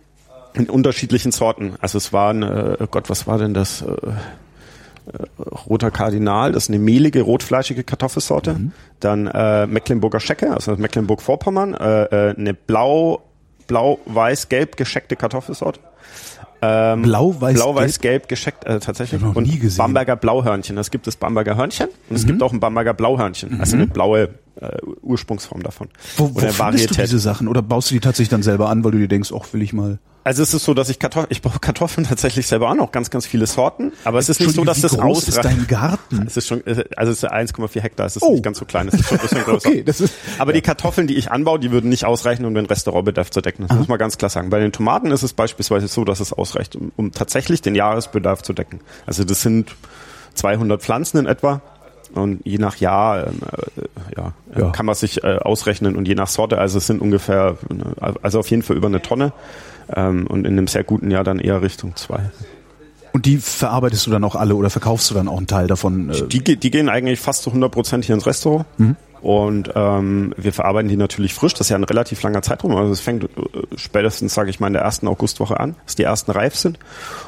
In 0.52 0.68
unterschiedlichen 0.68 1.32
Sorten. 1.32 1.72
Also 1.80 1.96
es 1.96 2.12
waren, 2.12 2.42
äh, 2.42 2.76
oh 2.78 2.86
Gott, 2.86 3.08
was 3.08 3.26
war 3.26 3.38
denn 3.38 3.54
das? 3.54 3.80
Äh, 3.80 3.86
äh, 3.86 5.42
roter 5.66 5.90
Kardinal, 5.90 6.52
das 6.52 6.64
ist 6.64 6.68
eine 6.68 6.80
mehlige, 6.80 7.22
rotfleischige 7.22 7.82
Kartoffelsorte. 7.82 8.56
Dann 9.00 9.26
äh, 9.26 9.66
Mecklenburger 9.66 10.20
Schecke, 10.20 10.52
also 10.52 10.76
Mecklenburg-Vorpommern, 10.76 11.72
äh, 11.72 12.04
äh, 12.04 12.34
eine 12.36 12.52
blau, 12.52 13.22
blau-weiß-gelb 13.68 14.76
gescheckte 14.76 15.16
Kartoffelsorte. 15.16 15.80
Ähm, 16.64 17.02
Blau-weiß-gelb? 17.02 17.56
Blau-weiß-gelb 17.56 18.28
gescheckt, 18.28 18.64
äh, 18.64 18.80
tatsächlich. 18.80 19.20
Noch 19.20 19.36
und 19.36 19.46
nie 19.46 19.58
gesehen. 19.58 19.78
Bamberger 19.78 20.16
Blauhörnchen. 20.16 20.78
Es 20.78 20.90
gibt 20.90 21.06
das 21.06 21.16
Bamberger 21.16 21.56
Hörnchen 21.56 21.88
und 22.08 22.16
es 22.16 22.26
gibt 22.26 22.42
auch 22.42 22.52
ein 22.52 22.60
Bamberger 22.60 22.94
Blauhörnchen. 22.94 23.60
Also 23.60 23.76
eine 23.76 23.86
blaue 23.86 24.30
äh, 24.60 24.78
Ursprungsform 25.02 25.62
davon. 25.62 25.88
Wo, 26.16 26.34
wo 26.34 26.38
Oder 26.38 26.48
findest 26.50 26.90
du 26.90 26.94
diese 26.94 27.18
Sachen? 27.18 27.48
Oder 27.48 27.62
baust 27.62 27.90
du 27.90 27.94
die 27.94 28.00
tatsächlich 28.00 28.30
dann 28.30 28.42
selber 28.42 28.68
an, 28.68 28.84
weil 28.84 28.92
du 28.92 28.98
dir 28.98 29.08
denkst, 29.08 29.32
ach, 29.36 29.52
will 29.52 29.62
ich 29.62 29.72
mal. 29.72 29.98
Also 30.26 30.42
es 30.42 30.54
ist 30.54 30.64
so, 30.64 30.72
dass 30.72 30.88
ich 30.88 30.98
Kartoffeln, 30.98 31.26
ich 31.30 31.42
baue 31.42 31.58
Kartoffeln 31.60 32.06
tatsächlich 32.08 32.46
selber 32.46 32.70
auch 32.80 32.90
ganz, 32.92 33.10
ganz 33.10 33.26
viele 33.26 33.46
Sorten. 33.46 33.92
Aber 34.04 34.18
es 34.18 34.28
ist 34.30 34.40
nicht 34.40 34.54
so, 34.54 34.64
dass 34.64 34.80
das 34.80 34.96
groß 34.96 35.28
ist 35.28 35.38
ausreicht. 35.38 35.58
dein 35.58 35.66
Garten? 35.66 36.24
Es 36.26 36.36
ist 36.38 36.46
schon, 36.48 36.62
also 36.96 37.12
es 37.12 37.22
ist 37.22 37.30
1,4 37.30 37.80
Hektar, 37.80 38.06
es 38.06 38.16
ist 38.16 38.22
Oh. 38.22 38.32
nicht 38.32 38.42
ganz 38.42 38.58
so 38.58 38.64
klein, 38.64 38.88
es 38.88 38.94
ist 38.94 39.06
schon 39.08 39.18
ein 39.18 39.22
bisschen 39.22 39.42
größer. 39.44 39.68
Okay, 39.68 39.82
das 39.84 40.00
ist- 40.00 40.14
Aber 40.38 40.52
die 40.54 40.62
Kartoffeln, 40.62 41.06
die 41.06 41.14
ich 41.16 41.30
anbaue, 41.30 41.58
die 41.60 41.70
würden 41.70 41.90
nicht 41.90 42.06
ausreichen, 42.06 42.46
um 42.46 42.54
den 42.54 42.64
Restaurantbedarf 42.66 43.30
zu 43.30 43.42
decken. 43.42 43.66
Das 43.68 43.76
muss 43.76 43.88
man 43.88 43.98
ganz 43.98 44.16
klar 44.16 44.30
sagen. 44.30 44.48
Bei 44.50 44.60
den 44.60 44.72
Tomaten 44.72 45.10
ist 45.10 45.22
es 45.22 45.34
beispielsweise 45.34 45.88
so, 45.88 46.04
dass 46.04 46.20
es 46.20 46.32
ausreicht, 46.32 46.74
um, 46.74 46.90
um 46.96 47.12
tatsächlich 47.12 47.60
den 47.60 47.74
Jahresbedarf 47.74 48.42
zu 48.42 48.54
decken. 48.54 48.80
Also 49.06 49.24
das 49.24 49.42
sind 49.42 49.74
200 50.34 50.80
Pflanzen 50.82 51.18
in 51.18 51.26
etwa. 51.26 51.60
Und 52.14 52.40
je 52.44 52.58
nach 52.58 52.76
Jahr 52.76 53.26
ähm, 53.26 53.40
äh, 53.76 53.82
ja, 54.16 54.32
äh, 54.54 54.60
Ja. 54.60 54.70
kann 54.70 54.86
man 54.86 54.94
sich 54.94 55.24
äh, 55.24 55.38
ausrechnen 55.38 55.96
und 55.96 56.06
je 56.06 56.14
nach 56.14 56.28
Sorte, 56.28 56.58
also 56.58 56.78
es 56.78 56.86
sind 56.86 57.00
ungefähr, 57.02 57.56
äh, 58.00 58.12
also 58.22 58.38
auf 58.38 58.48
jeden 58.50 58.62
Fall 58.62 58.76
über 58.76 58.86
eine 58.86 59.02
Tonne 59.02 59.32
ähm, 59.94 60.26
und 60.26 60.46
in 60.46 60.52
einem 60.52 60.66
sehr 60.66 60.84
guten 60.84 61.10
Jahr 61.10 61.24
dann 61.24 61.38
eher 61.38 61.62
Richtung 61.62 61.96
zwei. 61.96 62.20
Und 63.12 63.26
die 63.26 63.36
verarbeitest 63.38 64.06
du 64.06 64.10
dann 64.10 64.24
auch 64.24 64.34
alle 64.34 64.56
oder 64.56 64.70
verkaufst 64.70 65.10
du 65.10 65.14
dann 65.14 65.28
auch 65.28 65.36
einen 65.36 65.46
Teil 65.46 65.68
davon? 65.68 66.10
Äh, 66.10 66.26
Die, 66.26 66.42
die 66.56 66.70
gehen 66.70 66.88
eigentlich 66.88 67.20
fast 67.20 67.42
zu 67.44 67.50
100 67.50 67.70
Prozent 67.70 68.04
hier 68.04 68.14
ins 68.16 68.26
Restaurant. 68.26 68.66
Und 69.22 69.70
ähm, 69.74 70.34
wir 70.36 70.52
verarbeiten 70.52 70.88
die 70.88 70.96
natürlich 70.96 71.32
frisch. 71.32 71.54
Das 71.54 71.62
ist 71.62 71.70
ja 71.70 71.76
ein 71.76 71.84
relativ 71.84 72.20
langer 72.22 72.42
Zeitraum. 72.42 72.76
Also 72.76 72.92
es 72.92 73.00
fängt 73.00 73.24
äh, 73.24 73.28
spätestens, 73.76 74.34
sage 74.34 74.50
ich 74.50 74.60
mal, 74.60 74.66
in 74.66 74.74
der 74.74 74.82
ersten 74.82 75.08
Augustwoche 75.08 75.58
an, 75.60 75.76
dass 75.86 75.94
die 75.94 76.02
ersten 76.02 76.32
reif 76.32 76.56
sind. 76.56 76.78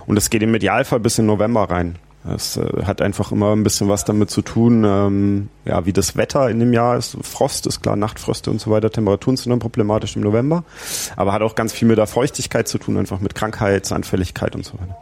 Und 0.06 0.16
es 0.18 0.28
geht 0.28 0.42
im 0.42 0.54
Idealfall 0.54 1.00
bis 1.00 1.18
in 1.18 1.24
November 1.26 1.70
rein. 1.70 1.96
Es 2.34 2.56
äh, 2.56 2.84
hat 2.84 3.02
einfach 3.02 3.32
immer 3.32 3.52
ein 3.52 3.62
bisschen 3.62 3.88
was 3.88 4.04
damit 4.04 4.30
zu 4.30 4.42
tun, 4.42 4.84
ähm, 4.84 5.48
ja, 5.64 5.86
wie 5.86 5.92
das 5.92 6.16
Wetter 6.16 6.50
in 6.50 6.58
dem 6.58 6.72
Jahr 6.72 6.96
ist. 6.96 7.16
Frost 7.22 7.66
ist 7.66 7.82
klar, 7.82 7.96
Nachtfröste 7.96 8.50
und 8.50 8.60
so 8.60 8.70
weiter. 8.70 8.90
Temperaturen 8.90 9.36
sind 9.36 9.50
dann 9.50 9.58
problematisch 9.58 10.16
im 10.16 10.22
November. 10.22 10.64
Aber 11.16 11.32
hat 11.32 11.42
auch 11.42 11.54
ganz 11.54 11.72
viel 11.72 11.88
mit 11.88 11.98
der 11.98 12.06
Feuchtigkeit 12.06 12.68
zu 12.68 12.78
tun, 12.78 12.96
einfach 12.96 13.20
mit 13.20 13.34
Krankheitsanfälligkeit 13.34 14.54
und 14.54 14.64
so 14.64 14.74
weiter. 14.74 14.96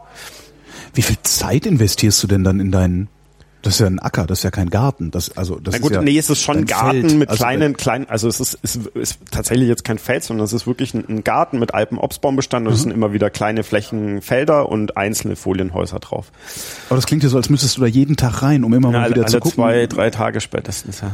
wie 0.93 1.01
viel 1.01 1.17
Zeit 1.23 1.65
investierst 1.65 2.21
du 2.23 2.27
denn 2.27 2.43
dann 2.43 2.59
in 2.59 2.71
deinen? 2.71 3.09
Das 3.65 3.73
ist 3.73 3.79
ja 3.79 3.87
ein 3.87 3.99
Acker, 3.99 4.27
das 4.27 4.39
ist 4.39 4.43
ja 4.43 4.51
kein 4.51 4.69
Garten. 4.69 5.09
Das, 5.11 5.35
also, 5.35 5.59
das 5.59 5.73
Na 5.73 5.79
gut, 5.79 5.91
ist 5.91 5.95
ja 5.95 6.01
nee, 6.03 6.17
es 6.17 6.29
ist 6.29 6.41
schon 6.41 6.65
Garten 6.65 7.01
Feld. 7.01 7.15
mit 7.17 7.29
Also, 7.29 7.43
kleinen, 7.43 7.75
kleinen, 7.75 8.07
also 8.07 8.27
es 8.27 8.39
ist, 8.39 8.53
ist, 8.61 8.75
ist 8.93 9.17
tatsächlich 9.31 9.67
jetzt 9.67 9.83
kein 9.83 9.97
Feld, 9.97 10.23
sondern 10.23 10.45
es 10.45 10.53
ist 10.53 10.67
wirklich 10.67 10.93
ein, 10.93 11.03
ein 11.09 11.23
Garten 11.23 11.57
mit 11.59 11.73
Alpenobstbaumbestand 11.73 12.67
und 12.67 12.71
Mhm. 12.71 12.75
es 12.75 12.81
sind 12.83 12.91
immer 12.91 13.11
wieder 13.11 13.29
kleine 13.29 13.63
Flächen 13.63 14.21
Felder 14.21 14.69
und 14.69 14.95
einzelne 14.97 15.35
Folienhäuser 15.35 15.99
drauf. 15.99 16.31
Aber 16.89 16.95
das 16.97 17.07
klingt 17.07 17.23
ja 17.23 17.29
so, 17.29 17.37
als 17.37 17.49
müsstest 17.49 17.77
du 17.77 17.81
da 17.81 17.87
jeden 17.87 18.15
Tag 18.17 18.43
rein, 18.43 18.63
um 18.63 18.73
immer 18.73 18.91
mal 18.91 19.01
alle 19.01 19.09
wieder 19.15 19.23
alle 19.23 19.31
zu 19.31 19.39
gucken. 19.39 19.55
zwei, 19.55 19.87
drei 19.87 20.09
Tage 20.11 20.41
spätestens, 20.41 21.01
ja. 21.01 21.11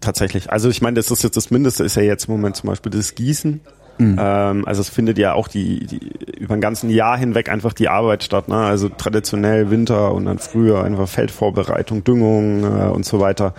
Tatsächlich. 0.00 0.50
Also 0.50 0.68
ich 0.68 0.82
meine, 0.82 0.96
das 0.96 1.10
ist 1.12 1.22
jetzt 1.22 1.36
das 1.36 1.50
Mindeste, 1.52 1.84
ist 1.84 1.94
ja 1.94 2.02
jetzt 2.02 2.26
im 2.26 2.32
Moment 2.32 2.56
zum 2.56 2.68
Beispiel 2.68 2.90
das 2.90 3.14
Gießen. 3.14 3.60
Mhm. 3.98 4.16
Ähm, 4.18 4.66
also 4.66 4.80
es 4.80 4.88
findet 4.88 5.18
ja 5.18 5.34
auch 5.34 5.48
die, 5.48 5.86
die 5.86 6.00
über 6.38 6.54
ein 6.54 6.60
ganzen 6.60 6.90
Jahr 6.90 7.16
hinweg 7.16 7.48
einfach 7.50 7.72
die 7.72 7.88
Arbeit 7.88 8.22
statt. 8.24 8.48
Ne? 8.48 8.56
Also 8.56 8.88
traditionell 8.88 9.70
Winter 9.70 10.12
und 10.12 10.24
dann 10.24 10.38
früher 10.38 10.82
einfach 10.82 11.08
Feldvorbereitung, 11.08 12.02
Düngung 12.02 12.64
äh, 12.64 12.88
und 12.88 13.04
so 13.04 13.20
weiter. 13.20 13.54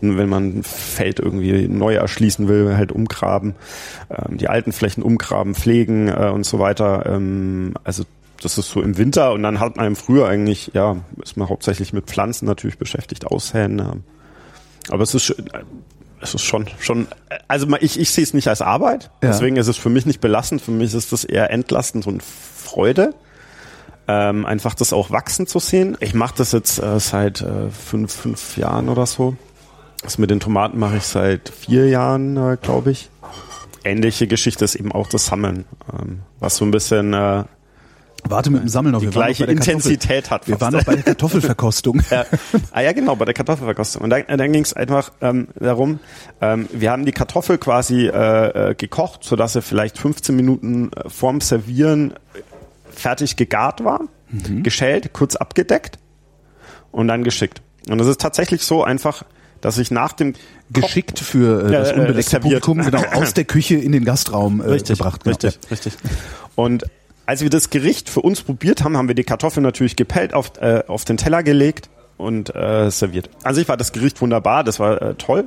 Und 0.00 0.18
wenn 0.18 0.28
man 0.28 0.58
ein 0.58 0.62
Feld 0.62 1.20
irgendwie 1.20 1.68
neu 1.68 1.94
erschließen 1.94 2.48
will, 2.48 2.76
halt 2.76 2.92
umgraben, 2.92 3.54
ähm, 4.10 4.36
die 4.38 4.48
alten 4.48 4.72
Flächen 4.72 5.02
umgraben, 5.02 5.54
pflegen 5.54 6.08
äh, 6.08 6.30
und 6.32 6.44
so 6.44 6.58
weiter. 6.58 7.06
Ähm, 7.06 7.74
also 7.84 8.04
das 8.40 8.56
ist 8.56 8.70
so 8.70 8.80
im 8.80 8.98
Winter 8.98 9.32
und 9.32 9.42
dann 9.42 9.58
hat 9.58 9.76
man 9.76 9.86
im 9.86 9.96
Frühjahr 9.96 10.28
eigentlich, 10.28 10.70
ja, 10.74 10.96
ist 11.22 11.36
man 11.36 11.48
hauptsächlich 11.48 11.92
mit 11.92 12.06
Pflanzen 12.06 12.46
natürlich 12.46 12.78
beschäftigt, 12.78 13.26
aussäen. 13.26 13.80
Ähm, 13.80 14.04
aber 14.90 15.02
es 15.02 15.14
ist, 15.14 15.24
sch- 15.24 15.42
es 16.20 16.34
ist 16.34 16.42
schon, 16.42 16.66
schon, 16.78 17.06
also 17.46 17.66
ich, 17.80 17.98
ich 17.98 18.10
sehe 18.10 18.24
es 18.24 18.34
nicht 18.34 18.48
als 18.48 18.60
Arbeit, 18.62 19.10
Ja. 19.22 19.30
deswegen 19.30 19.56
ist 19.56 19.68
es 19.68 19.76
für 19.76 19.88
mich 19.90 20.06
nicht 20.06 20.20
belastend, 20.20 20.60
für 20.62 20.70
mich 20.70 20.94
ist 20.94 21.12
das 21.12 21.24
eher 21.24 21.50
entlastend 21.50 22.06
und 22.06 22.22
Freude. 22.22 23.14
Ähm, 24.10 24.46
einfach 24.46 24.74
das 24.74 24.92
auch 24.94 25.10
wachsen 25.10 25.46
zu 25.46 25.58
sehen. 25.58 25.96
Ich 26.00 26.14
mache 26.14 26.34
das 26.38 26.52
jetzt 26.52 26.78
äh, 26.82 26.98
seit 26.98 27.42
äh, 27.42 27.68
fünf, 27.70 28.10
fünf 28.12 28.56
Jahren 28.56 28.88
oder 28.88 29.04
so. 29.04 29.36
Das 30.02 30.16
mit 30.16 30.30
den 30.30 30.40
Tomaten 30.40 30.78
mache 30.78 30.96
ich 30.96 31.02
seit 31.02 31.50
vier 31.50 31.88
Jahren, 31.88 32.36
äh, 32.38 32.56
glaube 32.60 32.90
ich. 32.92 33.10
Ähnliche 33.84 34.26
Geschichte 34.26 34.64
ist 34.64 34.76
eben 34.76 34.92
auch 34.92 35.08
das 35.08 35.26
Sammeln, 35.26 35.66
ähm, 35.92 36.20
was 36.40 36.56
so 36.56 36.64
ein 36.64 36.70
bisschen 36.70 37.12
äh, 37.12 37.44
Warte 38.28 38.50
mit 38.50 38.62
dem 38.62 38.68
Sammeln 38.68 38.92
noch. 38.92 39.00
die 39.00 39.06
wir 39.06 39.10
noch 39.10 39.14
gleiche 39.14 39.44
Kartoffel- 39.44 39.68
Intensität 39.70 40.30
hat. 40.30 40.48
Wir 40.48 40.60
waren 40.60 40.72
noch 40.74 40.84
bei 40.84 40.94
der 40.96 41.02
Kartoffelverkostung. 41.04 42.02
ja. 42.10 42.24
Ah 42.72 42.80
ja, 42.80 42.92
genau, 42.92 43.16
bei 43.16 43.24
der 43.24 43.34
Kartoffelverkostung. 43.34 44.02
Und 44.02 44.10
dann, 44.10 44.24
dann 44.26 44.52
ging 44.52 44.62
es 44.62 44.72
einfach 44.74 45.12
ähm, 45.20 45.48
darum, 45.58 46.00
ähm, 46.40 46.68
wir 46.72 46.90
haben 46.90 47.04
die 47.04 47.12
Kartoffel 47.12 47.58
quasi 47.58 48.06
äh, 48.06 48.70
äh, 48.70 48.74
gekocht, 48.74 49.24
sodass 49.24 49.52
sie 49.54 49.62
vielleicht 49.62 49.98
15 49.98 50.34
Minuten 50.36 50.90
äh, 50.92 51.08
vorm 51.08 51.40
Servieren 51.40 52.14
fertig 52.90 53.36
gegart 53.36 53.84
war, 53.84 54.00
geschält, 54.62 55.12
kurz 55.12 55.36
abgedeckt 55.36 55.98
und 56.90 57.08
dann 57.08 57.22
geschickt. 57.24 57.62
Und 57.88 58.00
es 58.00 58.06
ist 58.08 58.20
tatsächlich 58.20 58.62
so 58.64 58.82
einfach, 58.84 59.22
dass 59.60 59.78
ich 59.78 59.90
nach 59.90 60.12
dem 60.12 60.34
Geschickt 60.70 61.18
für 61.18 61.66
äh, 61.68 61.72
das 61.72 61.92
äh, 61.92 62.22
serviert. 62.22 62.62
Publikum, 62.62 62.78
genau, 62.82 63.02
aus 63.14 63.34
der 63.34 63.44
Küche 63.44 63.76
in 63.76 63.92
den 63.92 64.04
Gastraum 64.04 64.60
äh, 64.60 64.64
richtig, 64.64 64.98
gebracht. 64.98 65.22
Genau. 65.24 65.34
Richtig, 65.36 65.58
richtig. 65.70 65.94
Und 66.56 66.84
als 67.28 67.42
wir 67.42 67.50
das 67.50 67.68
Gericht 67.68 68.08
für 68.08 68.22
uns 68.22 68.40
probiert 68.40 68.82
haben, 68.82 68.96
haben 68.96 69.06
wir 69.06 69.14
die 69.14 69.22
Kartoffeln 69.22 69.62
natürlich 69.62 69.96
gepellt, 69.96 70.32
auf, 70.32 70.52
äh, 70.62 70.82
auf 70.86 71.04
den 71.04 71.18
Teller 71.18 71.42
gelegt 71.42 71.90
und 72.16 72.54
äh, 72.56 72.90
serviert. 72.90 73.28
An 73.42 73.54
sich 73.54 73.68
war 73.68 73.76
das 73.76 73.92
Gericht 73.92 74.22
wunderbar, 74.22 74.64
das 74.64 74.80
war 74.80 75.02
äh, 75.02 75.14
toll. 75.14 75.44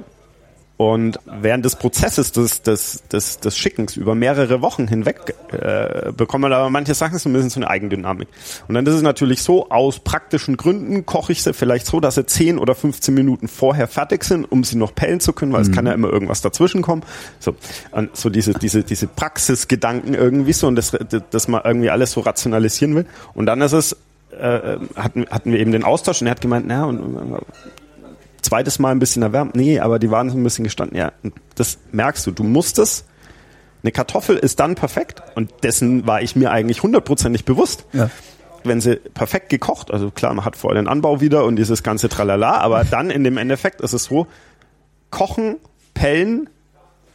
Und 0.78 1.20
während 1.26 1.64
des 1.64 1.76
Prozesses 1.76 2.32
des, 2.32 2.64
des, 2.64 3.04
des, 3.12 3.40
des 3.40 3.56
Schickens 3.56 3.98
über 3.98 4.16
mehrere 4.16 4.64
Wochen 4.64 4.88
hinweg 4.88 5.36
äh, 5.52 6.12
bekommt 6.12 6.42
man 6.42 6.54
aber 6.54 6.72
manche 6.72 6.96
Sachen 6.96 7.20
so 7.20 7.30
ein 7.30 7.34
bisschen 7.34 7.52
so 7.52 7.60
eine 7.60 7.70
Eigendynamik. 7.70 8.28
Und 8.68 8.74
dann 8.74 8.84
ist 8.88 8.96
es 8.96 9.04
natürlich 9.04 9.44
so, 9.44 9.70
aus 9.70 10.00
praktischen 10.00 10.58
Gründen 10.58 11.06
koche 11.06 11.34
ich 11.34 11.44
sie 11.44 11.54
vielleicht 11.54 11.86
so, 11.86 12.00
dass 12.00 12.16
sie 12.16 12.26
10 12.26 12.58
oder 12.58 12.74
15 12.74 13.14
Minuten 13.14 13.48
vorher 13.48 13.88
fertig 13.88 14.24
sind, 14.24 14.52
um 14.52 14.64
sie 14.64 14.76
noch 14.76 14.96
pellen 14.96 15.20
zu 15.20 15.34
können, 15.34 15.54
weil 15.54 15.62
es 15.62 15.72
kann 15.72 15.86
ja 15.86 15.94
immer 15.94 16.10
irgendwas 16.10 16.42
dazwischen 16.42 16.82
kommen. 16.82 17.04
So, 17.40 17.56
und 17.92 18.18
so 18.18 18.32
diese, 18.32 18.54
diese, 18.54 18.84
diese 18.84 19.06
Praxisgedanken 19.06 20.16
irgendwie 20.16 20.54
so 20.54 20.66
und 20.66 20.76
das, 20.78 20.98
dass 21.30 21.48
man 21.48 21.62
irgendwie 21.64 21.92
alles 21.92 22.12
so 22.12 22.22
rationalisieren 22.22 22.96
will. 22.96 23.06
Und 23.36 23.46
dann 23.46 23.62
ist 23.62 23.74
es, 23.74 23.98
äh, 24.32 24.78
hatten, 24.96 25.28
hatten 25.30 25.52
wir 25.52 25.60
eben 25.60 25.72
den 25.72 25.84
Austausch 25.84 26.22
und 26.22 26.28
er 26.28 26.32
hat 26.32 26.42
gemeint, 26.42 26.66
na, 26.68 26.86
und 26.86 27.00
zweites 28.42 28.80
Mal 28.80 28.92
ein 28.92 29.00
bisschen 29.00 29.22
erwärmt. 29.24 29.56
Nee, 29.56 29.80
aber 29.80 30.00
die 30.00 30.12
waren 30.12 30.30
so 30.30 30.38
ein 30.38 30.44
bisschen 30.44 30.64
gestanden. 30.64 30.98
Ja, 30.98 31.12
das 31.56 31.78
merkst 31.92 32.26
du. 32.28 32.32
Du 32.32 32.44
musstest. 32.44 33.06
Eine 33.84 33.92
Kartoffel 33.92 34.38
ist 34.38 34.60
dann 34.60 34.76
perfekt 34.76 35.24
und 35.36 35.52
dessen 35.64 36.06
war 36.06 36.22
ich 36.22 36.36
mir 36.36 36.52
eigentlich 36.52 36.84
hundertprozentig 36.84 37.46
bewusst. 37.46 37.86
Ja. 37.94 38.12
Wenn 38.64 38.80
sie 38.80 38.98
perfekt 38.98 39.50
gekocht, 39.50 39.90
also 39.90 40.12
klar, 40.12 40.36
man 40.36 40.46
hat 40.46 40.56
vorher 40.56 40.80
den 40.80 40.88
Anbau 40.88 41.20
wieder 41.20 41.46
und 41.46 41.56
dieses 41.56 41.82
ganze 41.82 42.08
Tralala, 42.08 42.60
aber 42.60 42.84
dann 42.90 43.10
in 43.10 43.24
dem 43.24 43.38
Endeffekt 43.38 43.82
ist 43.82 43.94
es 43.94 44.04
so, 44.04 44.28
kochen, 45.10 45.58
pellen, 45.96 46.48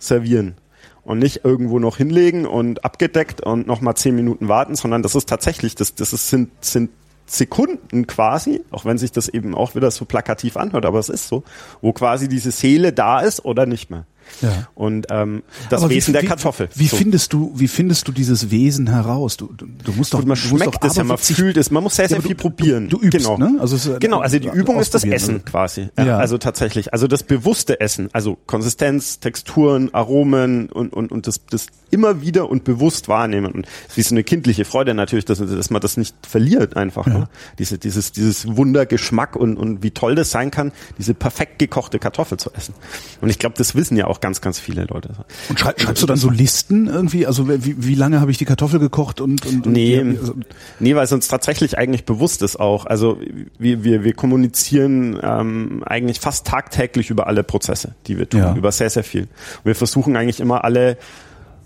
servieren 0.00 0.56
und 1.04 1.20
nicht 1.20 1.44
irgendwo 1.44 1.78
noch 1.78 1.98
hinlegen 1.98 2.46
und 2.46 2.84
abgedeckt 2.84 3.40
und 3.40 3.68
nochmal 3.68 3.94
zehn 3.94 4.16
Minuten 4.16 4.48
warten, 4.48 4.74
sondern 4.74 5.02
das 5.02 5.14
ist 5.14 5.28
tatsächlich, 5.28 5.76
das, 5.76 5.94
das 5.94 6.12
ist, 6.12 6.28
sind, 6.28 6.50
sind 6.64 6.90
Sekunden 7.26 8.06
quasi, 8.06 8.62
auch 8.70 8.84
wenn 8.84 8.98
sich 8.98 9.12
das 9.12 9.28
eben 9.28 9.54
auch 9.54 9.74
wieder 9.74 9.90
so 9.90 10.04
plakativ 10.04 10.56
anhört, 10.56 10.86
aber 10.86 10.98
es 10.98 11.08
ist 11.08 11.28
so, 11.28 11.42
wo 11.80 11.92
quasi 11.92 12.28
diese 12.28 12.52
Seele 12.52 12.92
da 12.92 13.20
ist 13.20 13.44
oder 13.44 13.66
nicht 13.66 13.90
mehr. 13.90 14.06
Ja. 14.42 14.68
Und 14.74 15.06
ähm, 15.10 15.42
das 15.70 15.82
Aber 15.82 15.90
Wesen 15.90 16.14
wie, 16.14 16.18
der 16.18 16.28
Kartoffel. 16.28 16.68
Wie 16.74 16.86
so. 16.86 16.96
findest 16.96 17.32
du, 17.32 17.52
wie 17.54 17.68
findest 17.68 18.06
du 18.08 18.12
dieses 18.12 18.50
Wesen 18.50 18.88
heraus? 18.88 19.36
Du, 19.36 19.52
du, 19.56 19.66
du 19.66 19.92
musst 19.92 20.14
doch, 20.14 20.24
man 20.24 20.36
schmeckt 20.36 20.84
es 20.84 20.96
ja, 20.96 21.04
man 21.04 21.18
fühlt 21.18 21.56
es, 21.56 21.70
man 21.70 21.82
muss 21.82 21.96
sehr, 21.96 22.08
sehr 22.08 22.18
ja, 22.18 22.24
viel 22.24 22.34
probieren. 22.34 22.88
Du, 22.88 22.98
übst, 23.00 23.18
genau. 23.18 23.38
ne? 23.38 23.56
Also 23.60 23.76
es, 23.76 23.90
genau, 24.00 24.20
also 24.20 24.38
die 24.38 24.48
Übung 24.48 24.78
ist 24.78 24.94
das 24.94 25.04
Essen 25.04 25.44
quasi. 25.44 25.88
Ja. 25.98 26.18
Also 26.18 26.38
tatsächlich, 26.38 26.92
also 26.92 27.06
das 27.06 27.22
bewusste 27.22 27.80
Essen, 27.80 28.08
also 28.12 28.36
Konsistenz, 28.46 29.20
Texturen, 29.20 29.92
Aromen 29.94 30.68
und 30.68 30.92
und 30.92 31.12
und 31.12 31.26
das 31.26 31.40
das 31.46 31.66
immer 31.90 32.20
wieder 32.20 32.50
und 32.50 32.64
bewusst 32.64 33.08
wahrnehmen. 33.08 33.52
Und 33.52 33.66
wie 33.94 34.02
so 34.02 34.14
eine 34.14 34.24
kindliche 34.24 34.64
Freude 34.64 34.94
natürlich, 34.94 35.24
dass, 35.24 35.38
dass 35.38 35.70
man 35.70 35.80
das 35.80 35.96
nicht 35.96 36.14
verliert 36.26 36.76
einfach. 36.76 37.06
Ja. 37.06 37.18
Ne? 37.18 37.28
Diese, 37.58 37.78
dieses, 37.78 38.12
dieses 38.12 38.56
Wundergeschmack 38.56 39.36
und, 39.36 39.56
und 39.56 39.82
wie 39.82 39.92
toll 39.92 40.14
das 40.14 40.30
sein 40.30 40.50
kann, 40.50 40.72
diese 40.98 41.14
perfekt 41.14 41.58
gekochte 41.58 41.98
Kartoffel 41.98 42.38
zu 42.38 42.52
essen. 42.54 42.74
Und 43.20 43.28
ich 43.28 43.38
glaube, 43.38 43.54
das 43.56 43.74
wissen 43.74 43.96
ja 43.96 44.06
auch 44.06 44.15
ganz, 44.20 44.40
ganz 44.40 44.58
viele 44.58 44.84
Leute. 44.84 45.10
Und 45.48 45.58
schrei 45.60 45.74
schreibst 45.76 46.02
du 46.02 46.06
dann 46.06 46.16
so 46.16 46.30
Listen 46.30 46.86
irgendwie? 46.86 47.26
Also 47.26 47.48
wie, 47.48 47.84
wie 47.84 47.94
lange 47.94 48.20
habe 48.20 48.30
ich 48.30 48.38
die 48.38 48.44
Kartoffel 48.44 48.78
gekocht 48.78 49.20
und, 49.20 49.44
und, 49.46 49.66
und 49.66 49.72
nee, 49.72 49.98
also 49.98 50.34
nee, 50.80 50.94
weil 50.94 51.04
es 51.04 51.12
uns 51.12 51.28
tatsächlich 51.28 51.78
eigentlich 51.78 52.04
bewusst 52.04 52.42
ist 52.42 52.58
auch. 52.58 52.86
Also 52.86 53.18
wir, 53.58 53.84
wir, 53.84 54.04
wir 54.04 54.12
kommunizieren 54.14 55.18
ähm, 55.22 55.82
eigentlich 55.84 56.20
fast 56.20 56.46
tagtäglich 56.46 57.10
über 57.10 57.26
alle 57.26 57.42
Prozesse, 57.42 57.94
die 58.06 58.18
wir 58.18 58.28
tun, 58.28 58.40
ja. 58.40 58.54
über 58.54 58.72
sehr, 58.72 58.90
sehr 58.90 59.04
viel. 59.04 59.22
Und 59.22 59.64
wir 59.64 59.74
versuchen 59.74 60.16
eigentlich 60.16 60.40
immer 60.40 60.64
alle 60.64 60.96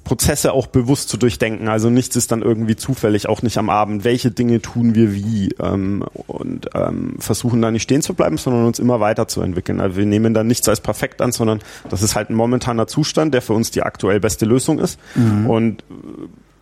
Prozesse 0.04 0.52
auch 0.52 0.66
bewusst 0.66 1.08
zu 1.08 1.16
durchdenken. 1.16 1.68
Also 1.68 1.90
nichts 1.90 2.16
ist 2.16 2.32
dann 2.32 2.42
irgendwie 2.42 2.76
zufällig, 2.76 3.28
auch 3.28 3.42
nicht 3.42 3.58
am 3.58 3.70
Abend. 3.70 4.04
Welche 4.04 4.30
Dinge 4.30 4.60
tun 4.60 4.94
wir 4.94 5.14
wie? 5.14 5.50
Ähm, 5.60 6.04
und 6.26 6.70
ähm, 6.74 7.16
versuchen 7.18 7.62
da 7.62 7.70
nicht 7.70 7.82
stehen 7.82 8.02
zu 8.02 8.14
bleiben, 8.14 8.36
sondern 8.38 8.66
uns 8.66 8.78
immer 8.78 9.00
weiterzuentwickeln. 9.00 9.80
Also 9.80 9.96
wir 9.96 10.06
nehmen 10.06 10.34
dann 10.34 10.46
nichts 10.46 10.68
als 10.68 10.80
perfekt 10.80 11.20
an, 11.20 11.32
sondern 11.32 11.60
das 11.88 12.02
ist 12.02 12.16
halt 12.16 12.30
ein 12.30 12.34
momentaner 12.34 12.86
Zustand, 12.86 13.34
der 13.34 13.42
für 13.42 13.52
uns 13.52 13.70
die 13.70 13.82
aktuell 13.82 14.20
beste 14.20 14.46
Lösung 14.46 14.78
ist. 14.78 14.98
Mhm. 15.14 15.48
Und 15.48 15.84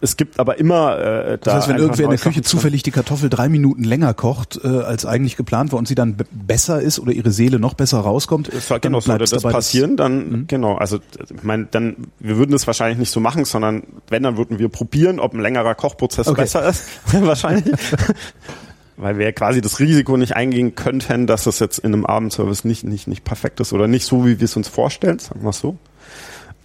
es 0.00 0.16
gibt 0.16 0.38
aber 0.38 0.58
immer 0.58 0.98
äh, 0.98 1.02
da 1.02 1.36
Das 1.38 1.54
heißt, 1.54 1.68
wenn 1.68 1.78
irgendwer 1.78 2.04
in 2.04 2.10
der 2.10 2.18
Küche 2.18 2.42
zufällig 2.42 2.82
die 2.82 2.92
Kartoffel 2.92 3.28
drei 3.30 3.48
Minuten 3.48 3.82
länger 3.82 4.14
kocht, 4.14 4.60
äh, 4.62 4.68
als 4.68 5.04
eigentlich 5.04 5.36
geplant 5.36 5.72
war 5.72 5.78
und 5.78 5.88
sie 5.88 5.96
dann 5.96 6.16
besser 6.30 6.80
ist 6.80 7.00
oder 7.00 7.12
ihre 7.12 7.32
Seele 7.32 7.58
noch 7.58 7.74
besser 7.74 7.98
rauskommt, 7.98 8.50
das 8.52 8.80
genau, 8.80 9.00
sollte 9.00 9.24
das 9.24 9.42
passieren, 9.42 9.96
dann 9.96 10.30
mhm. 10.30 10.46
genau, 10.46 10.76
also 10.76 10.98
ich 11.18 11.42
meine, 11.42 11.66
dann 11.70 11.96
wir 12.20 12.36
würden 12.36 12.52
das 12.52 12.66
wahrscheinlich 12.66 12.98
nicht 12.98 13.10
so 13.10 13.18
machen, 13.20 13.44
sondern 13.44 13.82
wenn 14.08 14.22
dann 14.22 14.36
würden 14.36 14.58
wir 14.58 14.68
probieren, 14.68 15.18
ob 15.18 15.34
ein 15.34 15.40
längerer 15.40 15.74
Kochprozess 15.74 16.28
okay. 16.28 16.42
besser 16.42 16.68
ist, 16.68 16.84
wahrscheinlich. 17.12 17.74
Weil 18.96 19.16
wir 19.16 19.32
quasi 19.32 19.60
das 19.60 19.78
Risiko 19.78 20.16
nicht 20.16 20.34
eingehen 20.34 20.74
könnten, 20.74 21.28
dass 21.28 21.44
das 21.44 21.60
jetzt 21.60 21.78
in 21.78 21.92
einem 21.92 22.04
Abendservice 22.04 22.64
nicht, 22.64 22.82
nicht, 22.82 23.06
nicht 23.06 23.22
perfekt 23.22 23.60
ist 23.60 23.72
oder 23.72 23.86
nicht 23.86 24.04
so, 24.04 24.26
wie 24.26 24.40
wir 24.40 24.44
es 24.44 24.56
uns 24.56 24.66
vorstellen, 24.66 25.20
sagen 25.20 25.44
wir 25.44 25.52
so. 25.52 25.76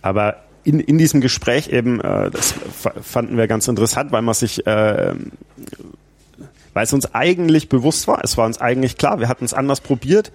Aber 0.02 0.38
in, 0.63 0.80
in 0.80 0.97
diesem 0.97 1.21
Gespräch 1.21 1.69
eben, 1.69 1.99
äh, 2.02 2.32
das 2.32 2.56
fanden 3.02 3.38
wir 3.38 3.47
ganz 3.47 3.67
interessant, 3.67 4.12
weil 4.12 4.21
man 4.21 4.34
sich, 4.34 4.65
äh, 4.65 5.13
weil 6.73 6.84
es 6.84 6.93
uns 6.93 7.13
eigentlich 7.13 7.69
bewusst 7.69 8.08
war, 8.08 8.23
es 8.23 8.38
war 8.38 8.45
uns 8.45 8.60
eigentlich 8.60 8.97
klar, 8.97 9.19
wir 9.19 9.30
hatten 9.30 9.45
es 9.45 9.54
anders 9.54 9.82
probiert 9.82 10.32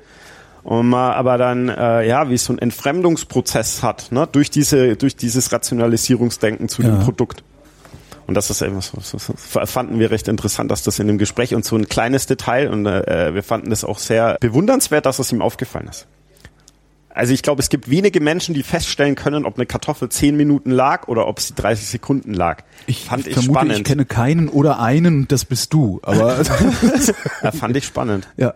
und 0.63 0.89
man 0.89 1.13
aber 1.13 1.39
dann 1.39 1.69
äh, 1.69 2.07
ja 2.07 2.29
wie 2.31 2.39
so 2.39 2.53
ein 2.53 2.59
Entfremdungsprozess 2.59 3.83
hat, 3.83 4.13
ne, 4.13 4.29
durch 4.31 4.51
diese 4.51 4.97
durch 4.97 5.17
dieses 5.17 5.53
Rationalisierungsdenken 5.53 6.69
zu 6.69 6.83
ja. 6.83 6.91
dem 6.91 7.01
Produkt. 7.01 7.43
Und 8.27 8.35
das 8.35 8.51
ist 8.51 8.61
eben 8.61 8.79
so, 8.83 9.01
so, 9.01 9.17
so, 9.17 9.33
fanden 9.39 9.99
wir 9.99 10.11
recht 10.11 10.29
interessant, 10.29 10.71
dass 10.71 10.83
das 10.83 10.99
in 10.99 11.07
dem 11.07 11.17
Gespräch 11.17 11.55
und 11.55 11.65
so 11.65 11.77
ein 11.77 11.89
kleines 11.89 12.27
Detail 12.27 12.69
und 12.69 12.85
äh, 12.85 13.33
wir 13.33 13.43
fanden 13.43 13.71
das 13.71 13.85
auch 13.85 13.99
sehr 13.99 14.37
bewundernswert, 14.41 15.07
dass 15.07 15.19
es 15.19 15.33
ihm 15.33 15.41
aufgefallen 15.41 15.89
ist. 15.89 16.07
Also 17.19 17.33
ich 17.33 17.43
glaube, 17.43 17.61
es 17.61 17.69
gibt 17.69 17.91
wenige 17.91 18.21
Menschen, 18.21 18.55
die 18.55 18.63
feststellen 18.63 19.17
können, 19.17 19.45
ob 19.45 19.57
eine 19.57 19.67
Kartoffel 19.67 20.09
zehn 20.09 20.37
Minuten 20.37 20.71
lag 20.71 21.09
oder 21.09 21.27
ob 21.27 21.41
sie 21.41 21.53
30 21.53 21.89
Sekunden 21.89 22.33
lag. 22.33 22.63
Ich 22.87 23.07
fand 23.07 23.27
ich 23.27 23.33
vermute, 23.33 23.55
spannend. 23.55 23.79
ich 23.79 23.83
kenne 23.83 24.05
keinen 24.05 24.49
oder 24.49 24.79
einen 24.79 25.27
das 25.27 25.45
bist 25.45 25.73
du. 25.73 25.99
Aber 26.05 26.41
ja, 27.43 27.51
fand 27.51 27.77
ich 27.77 27.87
spannend. 27.87 28.29
Ja. 28.37 28.55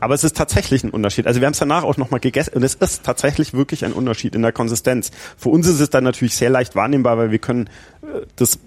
Aber 0.00 0.12
es 0.12 0.24
ist 0.24 0.36
tatsächlich 0.36 0.82
ein 0.82 0.90
Unterschied. 0.90 1.28
Also 1.28 1.40
wir 1.40 1.46
haben 1.46 1.52
es 1.52 1.60
danach 1.60 1.84
auch 1.84 1.96
nochmal 1.96 2.18
gegessen 2.18 2.54
und 2.54 2.64
es 2.64 2.74
ist 2.74 3.04
tatsächlich 3.04 3.54
wirklich 3.54 3.84
ein 3.84 3.92
Unterschied 3.92 4.34
in 4.34 4.42
der 4.42 4.50
Konsistenz. 4.50 5.12
Für 5.36 5.50
uns 5.50 5.68
ist 5.68 5.78
es 5.78 5.88
dann 5.88 6.02
natürlich 6.02 6.34
sehr 6.34 6.50
leicht 6.50 6.74
wahrnehmbar, 6.74 7.16
weil 7.16 7.30
wir 7.30 7.38
können 7.38 7.68
äh, 8.02 8.26
das 8.34 8.58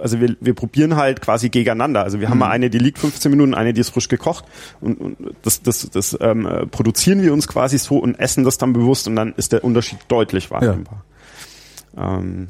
also 0.00 0.20
wir, 0.20 0.36
wir 0.40 0.54
probieren 0.54 0.96
halt 0.96 1.20
quasi 1.20 1.48
gegeneinander. 1.48 2.02
Also 2.02 2.20
wir 2.20 2.28
haben 2.28 2.38
mal 2.38 2.46
mhm. 2.46 2.52
eine, 2.52 2.70
die 2.70 2.78
liegt 2.78 2.98
15 2.98 3.30
Minuten, 3.30 3.54
eine, 3.54 3.72
die 3.72 3.80
ist 3.80 3.90
frisch 3.90 4.08
gekocht 4.08 4.44
und, 4.80 5.00
und 5.00 5.16
das, 5.42 5.62
das, 5.62 5.88
das 5.90 6.16
ähm, 6.20 6.48
produzieren 6.70 7.22
wir 7.22 7.32
uns 7.32 7.48
quasi 7.48 7.78
so 7.78 7.98
und 7.98 8.18
essen 8.18 8.44
das 8.44 8.58
dann 8.58 8.72
bewusst 8.72 9.08
und 9.08 9.16
dann 9.16 9.34
ist 9.36 9.52
der 9.52 9.64
Unterschied 9.64 9.98
deutlich 10.08 10.50
wahrnehmbar. 10.50 11.04
Ja. 11.96 12.18
Ähm, 12.18 12.48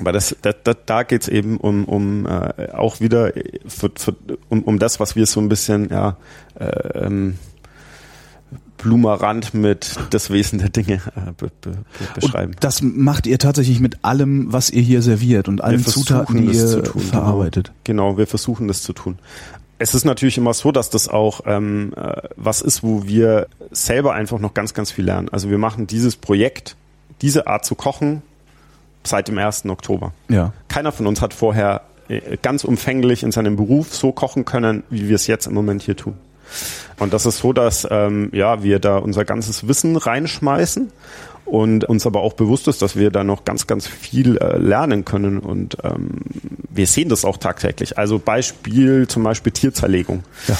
aber 0.00 0.12
das, 0.12 0.34
das, 0.40 0.56
das, 0.64 0.76
da 0.86 1.02
geht's 1.02 1.28
eben 1.28 1.58
um, 1.58 1.84
um 1.84 2.26
äh, 2.26 2.70
auch 2.72 3.00
wieder 3.00 3.32
für, 3.66 3.90
für, 3.94 4.16
um, 4.48 4.62
um 4.62 4.78
das, 4.78 5.00
was 5.00 5.16
wir 5.16 5.26
so 5.26 5.40
ein 5.40 5.48
bisschen 5.48 5.90
ja 5.90 6.16
äh, 6.58 7.06
ähm, 7.06 7.38
Blumerand 8.82 9.54
mit 9.54 9.96
das 10.10 10.30
Wesen 10.30 10.58
der 10.58 10.68
Dinge 10.68 10.94
äh, 10.94 11.32
be, 11.36 11.50
be, 11.60 11.78
beschreiben. 12.14 12.52
Und 12.52 12.64
das 12.64 12.82
macht 12.82 13.26
ihr 13.26 13.38
tatsächlich 13.38 13.80
mit 13.80 14.04
allem, 14.04 14.52
was 14.52 14.70
ihr 14.70 14.82
hier 14.82 15.02
serviert 15.02 15.48
und 15.48 15.62
allen 15.62 15.84
Zutaten, 15.84 16.50
die 16.50 16.56
ihr 16.56 16.84
tun, 16.84 17.00
genau. 17.00 17.12
verarbeitet. 17.12 17.72
Genau. 17.84 18.08
genau, 18.08 18.18
wir 18.18 18.26
versuchen 18.26 18.68
das 18.68 18.82
zu 18.82 18.92
tun. 18.92 19.18
Es 19.78 19.94
ist 19.94 20.04
natürlich 20.04 20.38
immer 20.38 20.54
so, 20.54 20.70
dass 20.70 20.90
das 20.90 21.08
auch 21.08 21.40
ähm, 21.46 21.92
äh, 21.96 22.22
was 22.36 22.60
ist, 22.60 22.82
wo 22.82 23.04
wir 23.04 23.48
selber 23.70 24.14
einfach 24.14 24.38
noch 24.38 24.54
ganz, 24.54 24.74
ganz 24.74 24.92
viel 24.92 25.04
lernen. 25.04 25.28
Also 25.30 25.50
wir 25.50 25.58
machen 25.58 25.86
dieses 25.86 26.16
Projekt, 26.16 26.76
diese 27.20 27.46
Art 27.46 27.64
zu 27.64 27.74
kochen, 27.74 28.22
seit 29.04 29.28
dem 29.28 29.38
1. 29.38 29.66
Oktober. 29.66 30.12
Ja. 30.28 30.52
Keiner 30.68 30.92
von 30.92 31.06
uns 31.06 31.20
hat 31.20 31.34
vorher 31.34 31.82
äh, 32.08 32.36
ganz 32.40 32.64
umfänglich 32.64 33.22
in 33.22 33.32
seinem 33.32 33.56
Beruf 33.56 33.94
so 33.94 34.12
kochen 34.12 34.44
können, 34.44 34.84
wie 34.90 35.08
wir 35.08 35.16
es 35.16 35.26
jetzt 35.26 35.46
im 35.46 35.54
Moment 35.54 35.82
hier 35.82 35.96
tun. 35.96 36.14
Und 36.98 37.12
das 37.12 37.26
ist 37.26 37.38
so, 37.38 37.52
dass 37.52 37.86
ähm, 37.90 38.30
ja 38.32 38.62
wir 38.62 38.78
da 38.78 38.98
unser 38.98 39.24
ganzes 39.24 39.66
Wissen 39.68 39.96
reinschmeißen 39.96 40.92
und 41.44 41.84
uns 41.84 42.06
aber 42.06 42.20
auch 42.20 42.34
bewusst 42.34 42.68
ist, 42.68 42.82
dass 42.82 42.96
wir 42.96 43.10
da 43.10 43.24
noch 43.24 43.44
ganz, 43.44 43.66
ganz 43.66 43.86
viel 43.86 44.38
äh, 44.38 44.56
lernen 44.58 45.04
können 45.04 45.38
und 45.38 45.76
ähm, 45.82 46.20
wir 46.70 46.86
sehen 46.86 47.08
das 47.08 47.24
auch 47.24 47.36
tagtäglich. 47.36 47.98
Also 47.98 48.18
Beispiel 48.18 49.06
zum 49.08 49.22
Beispiel 49.22 49.52
Tierzerlegung. 49.52 50.24
Ja. 50.48 50.56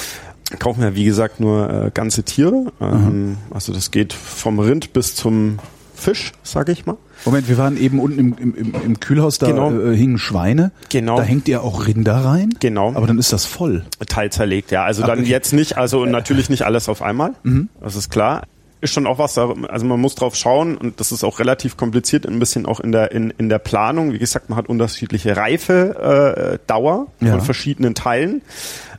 Kaufen 0.58 0.82
wir 0.82 0.94
wie 0.94 1.04
gesagt 1.04 1.40
nur 1.40 1.70
äh, 1.70 1.90
ganze 1.94 2.24
Tiere. 2.24 2.72
Ähm, 2.80 3.28
mhm. 3.28 3.36
Also 3.50 3.72
das 3.72 3.90
geht 3.90 4.12
vom 4.12 4.58
Rind 4.58 4.92
bis 4.92 5.14
zum 5.14 5.58
Fisch, 6.02 6.32
sage 6.42 6.72
ich 6.72 6.84
mal. 6.84 6.96
Moment, 7.24 7.48
wir 7.48 7.56
waren 7.56 7.76
eben 7.76 8.00
unten 8.00 8.18
im, 8.18 8.54
im, 8.54 8.74
im 8.84 9.00
Kühlhaus, 9.00 9.38
da 9.38 9.46
genau. 9.46 9.72
äh, 9.72 9.96
hingen 9.96 10.18
Schweine. 10.18 10.72
Genau. 10.90 11.16
Da 11.16 11.22
hängt 11.22 11.48
ihr 11.48 11.62
auch 11.62 11.86
Rinder 11.86 12.16
rein. 12.16 12.54
Genau. 12.60 12.88
Aber 12.94 13.06
dann 13.06 13.18
ist 13.18 13.32
das 13.32 13.44
voll. 13.44 13.84
Teilzerlegt, 14.08 14.70
ja. 14.70 14.84
Also 14.84 15.02
dann 15.02 15.20
okay. 15.20 15.28
jetzt 15.28 15.52
nicht, 15.52 15.78
also 15.78 16.04
natürlich 16.04 16.50
nicht 16.50 16.62
alles 16.62 16.88
auf 16.88 17.00
einmal. 17.00 17.34
Mhm. 17.44 17.68
Das 17.80 17.96
ist 17.96 18.10
klar. 18.10 18.42
Ist 18.80 18.92
schon 18.92 19.06
auch 19.06 19.20
was, 19.20 19.34
da, 19.34 19.54
also 19.68 19.86
man 19.86 20.00
muss 20.00 20.16
drauf 20.16 20.34
schauen 20.34 20.76
und 20.76 20.98
das 20.98 21.12
ist 21.12 21.22
auch 21.22 21.38
relativ 21.38 21.76
kompliziert, 21.76 22.26
ein 22.26 22.40
bisschen 22.40 22.66
auch 22.66 22.80
in 22.80 22.90
der 22.90 23.12
in, 23.12 23.32
in 23.38 23.48
der 23.48 23.60
Planung. 23.60 24.12
Wie 24.12 24.18
gesagt, 24.18 24.50
man 24.50 24.58
hat 24.58 24.68
unterschiedliche 24.68 25.36
Reife 25.36 26.58
äh, 26.58 26.66
Dauer 26.66 27.06
ja. 27.20 27.30
von 27.30 27.42
verschiedenen 27.42 27.94
Teilen. 27.94 28.42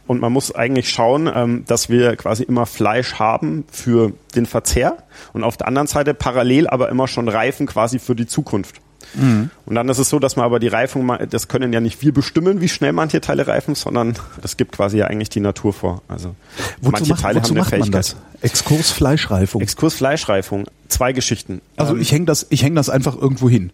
Und 0.06 0.20
man 0.20 0.34
muss 0.34 0.54
eigentlich 0.54 0.89
schauen, 0.89 1.32
ähm, 1.34 1.63
dass 1.66 1.89
wir 1.89 2.16
quasi 2.16 2.44
immer 2.44 2.66
Fleisch 2.66 3.16
haben 3.16 3.63
für 3.72 4.12
den 4.36 4.46
Verzehr 4.46 4.98
und 5.32 5.44
auf 5.44 5.56
der 5.56 5.68
anderen 5.68 5.88
Seite 5.88 6.13
parallel 6.13 6.68
aber 6.68 6.89
immer 6.89 7.08
schon 7.08 7.30
Reifen 7.30 7.68
quasi 7.68 8.00
für 8.00 8.16
die 8.16 8.28
Zukunft. 8.28 8.82
Mhm. 9.16 9.50
Und 9.66 9.76
dann 9.76 9.88
ist 9.89 10.00
es 10.00 10.10
so, 10.10 10.20
dass 10.20 10.36
man 10.36 10.46
aber 10.46 10.60
die 10.60 10.68
Reifung, 10.68 11.12
das 11.30 11.48
können 11.48 11.72
ja 11.72 11.80
nicht 11.80 12.02
wir 12.02 12.13
bestimmen, 12.13 12.62
wie 12.62 12.70
schnell 12.70 12.94
manche 12.94 13.22
Teile 13.22 13.48
reifen, 13.48 13.76
sondern 13.76 14.16
das 14.42 14.58
gibt 14.58 14.74
quasi 14.74 14.98
ja 14.98 15.08
eigentlich 15.08 15.30
die 15.30 15.39
Natur 15.39 15.74
vor. 15.74 16.02
Also 16.08 16.36
wozu 16.82 16.92
manche 16.92 17.10
macht, 17.12 17.22
Teile 17.22 17.42
haben 17.42 17.52
eine 17.52 17.66
Fähigkeit. 17.66 18.16
Exkurs 18.42 18.92
Fleischreifung. 18.92 19.62
Exkurs 19.62 19.94
Fleischreifung. 19.94 20.66
Zwei 20.89 21.13
Geschichten. 21.13 21.62
Also 21.78 21.96
ähm, 21.96 22.02
ich 22.02 22.12
hänge 22.12 22.26
das, 22.26 22.48
ich 22.50 22.63
hänge 22.63 22.76
das 22.76 22.89
einfach 22.89 23.16
irgendwo 23.16 23.50
hin. 23.50 23.72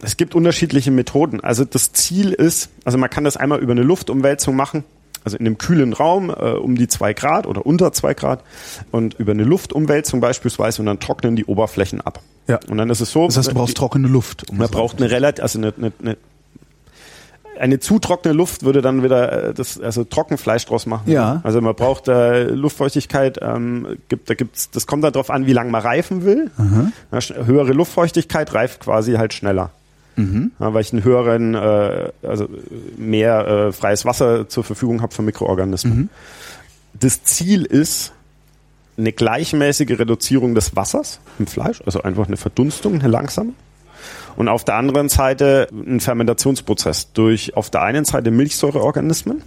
Es 0.00 0.16
gibt 0.16 0.34
unterschiedliche 0.34 0.90
Methoden. 0.90 1.40
Also 1.40 1.64
das 1.64 1.92
Ziel 1.92 2.32
ist, 2.32 2.70
also 2.84 2.98
man 2.98 3.10
kann 3.10 3.24
das 3.24 3.36
einmal 3.36 3.60
über 3.60 3.72
eine 3.72 3.82
Luftumwälzung 3.82 4.56
machen 4.56 4.84
also 5.24 5.36
in 5.36 5.46
einem 5.46 5.58
kühlen 5.58 5.92
Raum 5.92 6.30
äh, 6.30 6.52
um 6.52 6.76
die 6.76 6.88
zwei 6.88 7.12
Grad 7.12 7.46
oder 7.46 7.64
unter 7.66 7.92
zwei 7.92 8.14
Grad 8.14 8.42
und 8.90 9.14
über 9.14 9.32
eine 9.32 9.44
Luftumwälzung 9.44 10.20
beispielsweise 10.20 10.82
und 10.82 10.86
dann 10.86 11.00
trocknen 11.00 11.36
die 11.36 11.44
Oberflächen 11.44 12.00
ab. 12.00 12.20
Ja. 12.48 12.58
Und 12.68 12.78
dann 12.78 12.90
ist 12.90 13.00
es 13.00 13.12
so. 13.12 13.26
Das 13.26 13.36
heißt, 13.36 13.50
du 13.50 13.54
brauchst 13.54 13.70
die, 13.70 13.78
trockene 13.78 14.08
Luft. 14.08 14.50
Um 14.50 14.58
man 14.58 14.68
braucht 14.68 15.00
eine 15.00 15.10
relativ, 15.10 15.42
also 15.42 15.58
eine, 15.58 15.72
eine, 15.76 15.92
eine 16.00 16.16
eine 17.58 17.78
zu 17.78 17.98
trockene 18.00 18.34
Luft 18.34 18.64
würde 18.64 18.82
dann 18.82 19.02
wieder 19.04 19.50
äh, 19.50 19.54
das 19.54 19.80
also 19.80 20.02
Trockenfleisch 20.04 20.66
draus 20.66 20.86
machen. 20.86 21.10
Ja. 21.10 21.40
Also 21.44 21.60
man 21.60 21.74
braucht 21.74 22.08
äh, 22.08 22.44
Luftfeuchtigkeit. 22.44 23.38
Ähm, 23.40 23.98
gibt 24.08 24.28
da 24.28 24.34
gibt's 24.34 24.70
das 24.70 24.86
kommt 24.86 25.04
dann 25.04 25.12
darauf 25.12 25.30
an, 25.30 25.46
wie 25.46 25.52
lange 25.52 25.70
man 25.70 25.82
reifen 25.82 26.24
will. 26.24 26.50
Ja, 27.12 27.20
höhere 27.44 27.72
Luftfeuchtigkeit 27.72 28.52
reift 28.54 28.80
quasi 28.80 29.12
halt 29.12 29.32
schneller. 29.32 29.70
Mhm. 30.16 30.52
Ja, 30.58 30.74
weil 30.74 30.82
ich 30.82 30.92
einen 30.92 31.04
höheren, 31.04 31.54
äh, 31.54 32.10
also 32.22 32.48
mehr 32.96 33.46
äh, 33.46 33.72
freies 33.72 34.04
Wasser 34.04 34.48
zur 34.48 34.64
Verfügung 34.64 35.02
habe 35.02 35.14
für 35.14 35.22
Mikroorganismen. 35.22 35.96
Mhm. 35.96 36.08
Das 36.94 37.24
Ziel 37.24 37.64
ist, 37.64 38.12
eine 38.96 39.12
gleichmäßige 39.12 39.98
Reduzierung 39.98 40.54
des 40.54 40.76
Wassers 40.76 41.20
im 41.38 41.46
Fleisch, 41.46 41.82
also 41.84 42.02
einfach 42.02 42.26
eine 42.26 42.36
Verdunstung, 42.36 42.94
eine 43.00 43.08
langsame. 43.08 43.52
Und 44.36 44.48
auf 44.48 44.64
der 44.64 44.76
anderen 44.76 45.08
Seite 45.08 45.68
ein 45.72 46.00
Fermentationsprozess 46.00 47.12
durch 47.12 47.56
auf 47.56 47.70
der 47.70 47.82
einen 47.82 48.04
Seite 48.04 48.30
Milchsäureorganismen, 48.30 49.42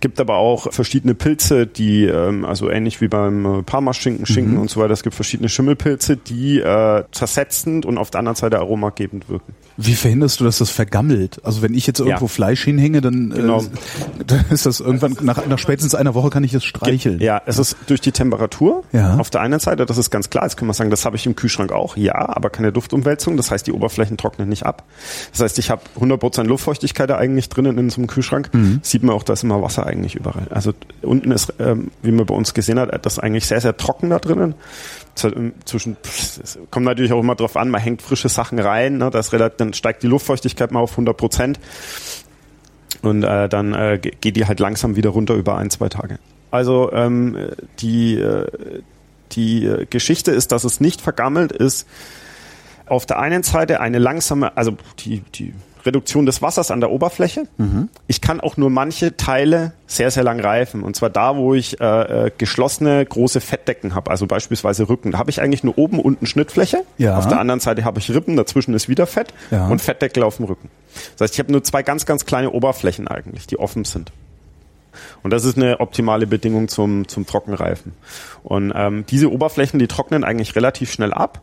gibt 0.00 0.20
aber 0.20 0.36
auch 0.36 0.72
verschiedene 0.72 1.14
Pilze, 1.14 1.66
die, 1.66 2.04
ähm, 2.04 2.44
also 2.44 2.70
ähnlich 2.70 3.00
wie 3.00 3.08
beim 3.08 3.60
äh, 3.60 3.62
Parmaschinken, 3.62 4.26
Schinken 4.26 4.54
mhm. 4.54 4.60
und 4.60 4.70
so 4.70 4.80
weiter, 4.80 4.92
es 4.92 5.02
gibt 5.02 5.14
verschiedene 5.14 5.48
Schimmelpilze, 5.48 6.16
die 6.16 6.60
äh, 6.60 7.04
zersetzend 7.12 7.86
und 7.86 7.96
auf 7.96 8.10
der 8.10 8.18
anderen 8.18 8.36
Seite 8.36 8.58
aromagebend 8.58 9.28
wirken. 9.30 9.54
Wie 9.76 9.94
verhinderst 9.94 10.40
du, 10.40 10.44
dass 10.44 10.58
das 10.58 10.70
vergammelt? 10.70 11.44
Also 11.44 11.62
wenn 11.62 11.74
ich 11.74 11.86
jetzt 11.86 12.00
irgendwo 12.00 12.24
ja. 12.24 12.28
Fleisch 12.28 12.64
hinhänge, 12.64 13.00
dann, 13.00 13.30
äh, 13.30 13.34
genau. 13.34 13.60
äh, 13.60 13.64
dann 14.26 14.44
ist 14.50 14.66
das 14.66 14.80
irgendwann 14.80 15.16
nach, 15.20 15.46
nach 15.46 15.58
spätestens 15.58 15.94
einer 15.94 16.14
Woche 16.14 16.30
kann 16.30 16.44
ich 16.44 16.52
das 16.52 16.64
streicheln. 16.64 17.20
Ja, 17.20 17.42
es 17.46 17.58
ist 17.58 17.76
durch 17.86 18.00
die 18.00 18.12
Temperatur 18.12 18.84
ja. 18.92 19.16
auf 19.16 19.30
der 19.30 19.42
einen 19.42 19.60
Seite, 19.60 19.86
das 19.86 19.98
ist 19.98 20.10
ganz 20.10 20.30
klar. 20.30 20.44
Jetzt 20.44 20.56
kann 20.56 20.66
man 20.66 20.74
sagen, 20.74 20.90
das 20.90 21.04
habe 21.04 21.16
ich 21.16 21.26
im 21.26 21.36
Kühlschrank 21.36 21.72
auch. 21.72 21.96
Ja, 21.96 22.14
aber 22.14 22.50
keine 22.50 22.72
Duftumwälzung. 22.72 23.36
Das 23.36 23.50
heißt, 23.50 23.66
die 23.66 23.72
Oberflächen 23.72 24.16
trocknen 24.16 24.48
nicht 24.48 24.64
ab. 24.64 24.84
Das 25.32 25.40
heißt, 25.40 25.58
ich 25.58 25.70
habe 25.70 25.82
100% 26.00 26.44
Luftfeuchtigkeit 26.44 27.10
eigentlich 27.10 27.48
drinnen 27.48 27.78
in 27.78 27.90
so 27.90 27.98
einem 27.98 28.06
Kühlschrank. 28.06 28.50
Mhm. 28.52 28.80
Sieht 28.82 29.02
man 29.02 29.14
auch, 29.14 29.22
da 29.22 29.34
ist 29.34 29.44
immer 29.44 29.62
Wasser 29.62 29.86
eigentlich 29.86 30.14
überall. 30.14 30.48
Also 30.50 30.72
unten 31.02 31.30
ist, 31.30 31.52
ähm, 31.58 31.90
wie 32.02 32.12
man 32.12 32.26
bei 32.26 32.34
uns 32.34 32.54
gesehen 32.54 32.78
hat, 32.78 33.04
das 33.04 33.18
eigentlich 33.18 33.46
sehr, 33.46 33.60
sehr 33.60 33.76
trocken 33.76 34.10
da 34.10 34.18
drinnen 34.18 34.54
zwischen, 35.16 35.96
es 36.04 36.58
kommt 36.70 36.86
natürlich 36.86 37.12
auch 37.12 37.20
immer 37.20 37.34
drauf 37.34 37.56
an, 37.56 37.70
man 37.70 37.80
hängt 37.80 38.02
frische 38.02 38.28
Sachen 38.28 38.58
rein, 38.58 38.98
ne, 38.98 39.10
das 39.10 39.32
relativ, 39.32 39.56
dann 39.56 39.74
steigt 39.74 40.02
die 40.02 40.06
Luftfeuchtigkeit 40.06 40.70
mal 40.70 40.80
auf 40.80 40.92
100 40.92 41.16
Prozent 41.16 41.60
und 43.02 43.22
äh, 43.22 43.48
dann 43.48 43.74
äh, 43.74 43.98
geht 43.98 44.36
die 44.36 44.46
halt 44.46 44.60
langsam 44.60 44.96
wieder 44.96 45.10
runter 45.10 45.34
über 45.34 45.56
ein, 45.56 45.70
zwei 45.70 45.88
Tage. 45.88 46.18
Also 46.50 46.92
ähm, 46.92 47.36
die, 47.80 48.18
äh, 48.18 48.46
die 49.32 49.86
Geschichte 49.90 50.30
ist, 50.30 50.52
dass 50.52 50.64
es 50.64 50.80
nicht 50.80 51.00
vergammelt 51.00 51.52
ist. 51.52 51.86
Auf 52.86 53.04
der 53.04 53.18
einen 53.18 53.42
Seite 53.42 53.80
eine 53.80 53.98
langsame, 53.98 54.56
also 54.56 54.76
die, 55.00 55.20
die 55.34 55.52
Reduktion 55.86 56.26
des 56.26 56.42
Wassers 56.42 56.70
an 56.70 56.80
der 56.80 56.90
Oberfläche. 56.90 57.44
Mhm. 57.56 57.88
Ich 58.06 58.20
kann 58.20 58.40
auch 58.40 58.56
nur 58.56 58.70
manche 58.70 59.16
Teile 59.16 59.72
sehr, 59.86 60.10
sehr 60.10 60.24
lang 60.24 60.40
reifen. 60.40 60.82
Und 60.82 60.96
zwar 60.96 61.10
da, 61.10 61.36
wo 61.36 61.54
ich 61.54 61.80
äh, 61.80 62.26
äh 62.26 62.30
geschlossene 62.36 63.04
große 63.04 63.40
Fettdecken 63.40 63.94
habe, 63.94 64.10
also 64.10 64.26
beispielsweise 64.26 64.88
Rücken. 64.88 65.12
Da 65.12 65.18
habe 65.18 65.30
ich 65.30 65.40
eigentlich 65.40 65.64
nur 65.64 65.78
oben 65.78 66.00
unten 66.00 66.26
Schnittfläche. 66.26 66.82
Ja. 66.98 67.16
Auf 67.16 67.28
der 67.28 67.38
anderen 67.40 67.60
Seite 67.60 67.84
habe 67.84 67.98
ich 67.98 68.10
Rippen, 68.10 68.36
dazwischen 68.36 68.74
ist 68.74 68.88
wieder 68.88 69.06
Fett 69.06 69.32
ja. 69.50 69.68
und 69.68 69.80
Fettdeckel 69.80 70.22
auf 70.22 70.36
dem 70.36 70.46
Rücken. 70.46 70.68
Das 71.12 71.22
heißt, 71.26 71.34
ich 71.34 71.38
habe 71.38 71.52
nur 71.52 71.62
zwei 71.62 71.82
ganz, 71.82 72.06
ganz 72.06 72.26
kleine 72.26 72.50
Oberflächen 72.50 73.08
eigentlich, 73.08 73.46
die 73.46 73.58
offen 73.58 73.84
sind. 73.84 74.12
Und 75.22 75.30
das 75.32 75.44
ist 75.44 75.56
eine 75.56 75.80
optimale 75.80 76.26
Bedingung 76.26 76.68
zum, 76.68 77.08
zum 77.08 77.26
Trockenreifen. 77.26 77.92
Und 78.42 78.72
ähm, 78.74 79.04
diese 79.08 79.30
Oberflächen, 79.30 79.78
die 79.78 79.88
trocknen 79.88 80.24
eigentlich 80.24 80.56
relativ 80.56 80.90
schnell 80.90 81.12
ab. 81.12 81.40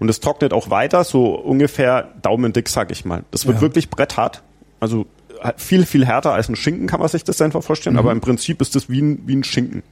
Und 0.00 0.08
es 0.08 0.18
trocknet 0.18 0.52
auch 0.52 0.70
weiter, 0.70 1.04
so 1.04 1.34
ungefähr 1.34 2.08
daumendick, 2.22 2.68
sag 2.68 2.90
ich 2.90 3.04
mal. 3.04 3.22
Das 3.30 3.46
wird 3.46 3.58
ja. 3.58 3.60
wirklich 3.60 3.90
bretthart. 3.90 4.42
Also 4.80 5.06
viel, 5.56 5.86
viel 5.86 6.06
härter 6.06 6.32
als 6.32 6.48
ein 6.48 6.56
Schinken 6.56 6.86
kann 6.86 7.00
man 7.00 7.08
sich 7.08 7.22
das 7.22 7.40
einfach 7.40 7.62
vorstellen, 7.62 7.94
mhm. 7.94 8.00
aber 8.00 8.12
im 8.12 8.20
Prinzip 8.20 8.60
ist 8.60 8.74
das 8.74 8.88
wie 8.88 9.00
ein, 9.00 9.22
wie 9.26 9.36
ein 9.36 9.44
Schinken. 9.44 9.82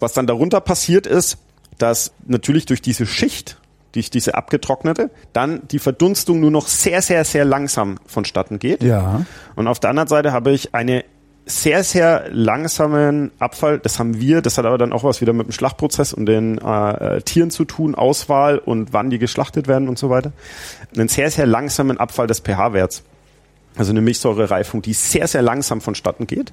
Was 0.00 0.12
dann 0.12 0.26
darunter 0.26 0.60
passiert 0.60 1.06
ist, 1.06 1.38
dass 1.78 2.12
natürlich 2.26 2.66
durch 2.66 2.82
diese 2.82 3.06
Schicht, 3.06 3.58
durch 3.92 4.10
diese 4.10 4.34
abgetrocknete, 4.34 5.10
dann 5.32 5.66
die 5.68 5.78
Verdunstung 5.78 6.40
nur 6.40 6.50
noch 6.50 6.68
sehr, 6.68 7.02
sehr, 7.02 7.24
sehr 7.24 7.44
langsam 7.44 7.98
vonstatten 8.06 8.58
geht. 8.58 8.82
Ja. 8.82 9.26
Und 9.54 9.66
auf 9.66 9.80
der 9.80 9.90
anderen 9.90 10.08
Seite 10.08 10.32
habe 10.32 10.52
ich 10.52 10.74
eine 10.74 11.04
sehr, 11.44 11.82
sehr 11.84 12.28
langsamen 12.30 13.32
Abfall. 13.38 13.78
Das 13.78 13.98
haben 13.98 14.20
wir. 14.20 14.42
Das 14.42 14.58
hat 14.58 14.64
aber 14.64 14.78
dann 14.78 14.92
auch 14.92 15.04
was 15.04 15.20
wieder 15.20 15.32
mit 15.32 15.46
dem 15.46 15.52
Schlachtprozess 15.52 16.12
und 16.12 16.26
den 16.26 16.58
äh, 16.58 17.20
Tieren 17.22 17.50
zu 17.50 17.64
tun, 17.64 17.94
Auswahl 17.94 18.58
und 18.58 18.92
wann 18.92 19.10
die 19.10 19.18
geschlachtet 19.18 19.68
werden 19.68 19.88
und 19.88 19.98
so 19.98 20.10
weiter. 20.10 20.32
Einen 20.94 21.08
sehr, 21.08 21.30
sehr 21.30 21.46
langsamen 21.46 21.98
Abfall 21.98 22.26
des 22.26 22.40
pH-Werts. 22.40 23.02
Also 23.76 23.90
eine 23.90 24.02
Milchsäurereifung, 24.02 24.82
die 24.82 24.92
sehr, 24.92 25.26
sehr 25.26 25.42
langsam 25.42 25.80
vonstatten 25.80 26.26
geht. 26.26 26.52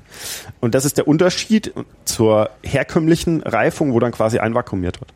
Und 0.61 0.73
das 0.73 0.85
ist 0.85 0.97
der 0.97 1.07
Unterschied 1.07 1.73
zur 2.05 2.49
herkömmlichen 2.63 3.41
Reifung, 3.43 3.93
wo 3.93 3.99
dann 3.99 4.11
quasi 4.11 4.39
einvakuumiert 4.39 5.01
wird. 5.01 5.13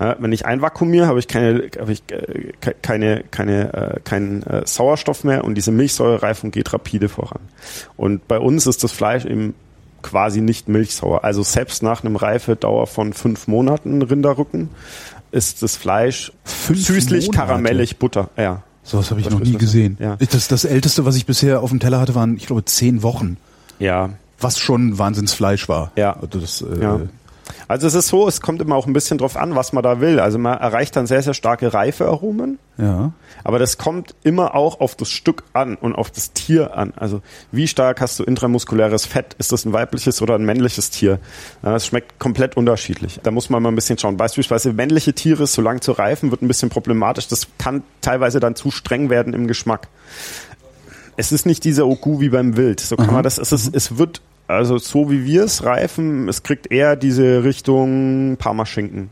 Ja, 0.00 0.16
wenn 0.18 0.32
ich 0.32 0.44
einvakuumiere, 0.46 1.06
habe 1.06 1.20
ich 1.20 1.28
keine, 1.28 1.70
habe 1.78 1.92
ich 1.92 2.02
äh, 2.10 2.52
keine, 2.82 3.24
keine, 3.30 3.72
äh, 3.74 4.00
keinen 4.00 4.42
äh, 4.42 4.66
Sauerstoff 4.66 5.22
mehr 5.22 5.44
und 5.44 5.54
diese 5.54 5.70
Milchsäurereifung 5.70 6.50
geht 6.50 6.72
rapide 6.72 7.08
voran. 7.08 7.40
Und 7.96 8.26
bei 8.26 8.38
uns 8.38 8.66
ist 8.66 8.82
das 8.82 8.90
Fleisch 8.90 9.24
eben 9.24 9.54
quasi 10.02 10.40
nicht 10.40 10.68
milchsauer. 10.68 11.24
Also 11.24 11.42
selbst 11.42 11.82
nach 11.82 12.04
einem 12.04 12.16
Reifedauer 12.16 12.86
von 12.86 13.12
fünf 13.12 13.46
Monaten 13.46 14.02
Rinderrücken 14.02 14.70
ist 15.30 15.62
das 15.62 15.76
Fleisch 15.76 16.32
fünf 16.44 16.86
süßlich, 16.86 17.26
Monate. 17.26 17.46
karamellig, 17.46 17.96
Butter. 17.98 18.30
Ja. 18.36 18.62
So 18.84 18.98
was 18.98 19.10
habe 19.10 19.20
ich 19.20 19.30
noch 19.30 19.40
nie 19.40 19.56
gesehen. 19.56 19.96
Ja. 19.98 20.16
Das, 20.16 20.46
das 20.46 20.64
älteste, 20.64 21.04
was 21.04 21.16
ich 21.16 21.26
bisher 21.26 21.62
auf 21.62 21.70
dem 21.70 21.80
Teller 21.80 22.00
hatte, 22.00 22.14
waren, 22.14 22.36
ich 22.36 22.46
glaube, 22.46 22.64
zehn 22.66 23.02
Wochen. 23.02 23.38
Ja. 23.78 24.10
Was 24.38 24.58
schon 24.58 24.98
Wahnsinnsfleisch 24.98 25.68
war. 25.68 25.90
Ja. 25.96 26.12
Also 26.12 26.38
das, 26.38 26.62
äh, 26.62 26.82
ja. 26.82 27.00
Also 27.68 27.86
es 27.86 27.94
ist 27.94 28.08
so, 28.08 28.26
es 28.28 28.40
kommt 28.40 28.60
immer 28.60 28.76
auch 28.76 28.86
ein 28.86 28.92
bisschen 28.92 29.18
drauf 29.18 29.36
an, 29.36 29.54
was 29.54 29.72
man 29.72 29.82
da 29.82 30.00
will. 30.00 30.20
Also 30.20 30.38
man 30.38 30.58
erreicht 30.58 30.96
dann 30.96 31.06
sehr, 31.06 31.22
sehr 31.22 31.34
starke 31.34 31.72
Reifearomen. 31.72 32.58
Ja. 32.76 33.12
Aber 33.44 33.58
das 33.58 33.78
kommt 33.78 34.14
immer 34.22 34.54
auch 34.54 34.80
auf 34.80 34.96
das 34.96 35.10
Stück 35.10 35.44
an 35.52 35.76
und 35.76 35.94
auf 35.94 36.10
das 36.10 36.32
Tier 36.32 36.76
an. 36.76 36.92
Also 36.96 37.22
wie 37.52 37.68
stark 37.68 38.00
hast 38.00 38.18
du 38.18 38.24
intramuskuläres 38.24 39.06
Fett? 39.06 39.34
Ist 39.38 39.52
das 39.52 39.64
ein 39.64 39.72
weibliches 39.72 40.22
oder 40.22 40.34
ein 40.34 40.44
männliches 40.44 40.90
Tier? 40.90 41.20
Es 41.62 41.86
schmeckt 41.86 42.18
komplett 42.18 42.56
unterschiedlich. 42.56 43.20
Da 43.22 43.30
muss 43.30 43.50
man 43.50 43.62
mal 43.62 43.68
ein 43.70 43.74
bisschen 43.74 43.98
schauen. 43.98 44.16
Beispielsweise 44.16 44.72
männliche 44.72 45.12
Tiere, 45.12 45.46
so 45.46 45.62
lang 45.62 45.80
zu 45.80 45.92
reifen, 45.92 46.30
wird 46.30 46.42
ein 46.42 46.48
bisschen 46.48 46.70
problematisch. 46.70 47.28
Das 47.28 47.46
kann 47.58 47.82
teilweise 48.00 48.40
dann 48.40 48.56
zu 48.56 48.70
streng 48.70 49.10
werden 49.10 49.34
im 49.34 49.46
Geschmack. 49.46 49.88
Es 51.16 51.30
ist 51.30 51.46
nicht 51.46 51.62
dieser 51.64 51.86
Ogu 51.86 52.20
wie 52.20 52.28
beim 52.28 52.56
Wild. 52.56 52.80
So 52.80 52.96
kann 52.96 53.06
Aha. 53.06 53.14
man 53.14 53.22
das, 53.22 53.38
es, 53.38 53.52
ist, 53.52 53.74
es 53.74 53.98
wird 53.98 54.20
also 54.46 54.78
so 54.78 55.10
wie 55.10 55.24
wir 55.24 55.44
es 55.44 55.64
reifen, 55.64 56.28
es 56.28 56.42
kriegt 56.42 56.70
eher 56.70 56.96
diese 56.96 57.44
Richtung 57.44 58.36
Parmaschinken. 58.38 59.10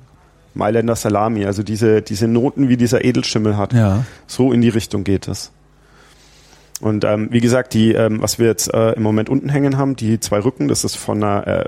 Mailänder 0.55 0.97
Salami, 0.97 1.47
also 1.47 1.63
diese, 1.63 2.03
diese 2.03 2.29
Noten, 2.29 2.69
wie 2.69 2.77
dieser 2.77 3.05
Edelschimmel 3.05 3.57
hat. 3.57 3.73
Ja. 3.73 4.05
So 4.27 4.53
in 4.53 4.61
die 4.61 4.69
Richtung 4.69 5.03
geht 5.05 5.29
es. 5.29 5.51
Und 6.81 7.05
ähm, 7.05 7.29
wie 7.31 7.41
gesagt, 7.41 7.75
die, 7.75 7.93
ähm, 7.93 8.21
was 8.21 8.39
wir 8.39 8.49
jetzt 8.49 8.73
äh, 8.75 8.93
im 8.93 9.03
Moment 9.03 9.29
unten 9.31 9.49
hängen 9.49 9.79
haben, 9.79 9.97
die 9.97 10.21
zwei 10.21 10.41
Rücken, 10.41 10.69
das 10.69 10.85
ist 10.85 10.97
von 10.97 11.23
einer 11.23 11.47
äh, 11.47 11.65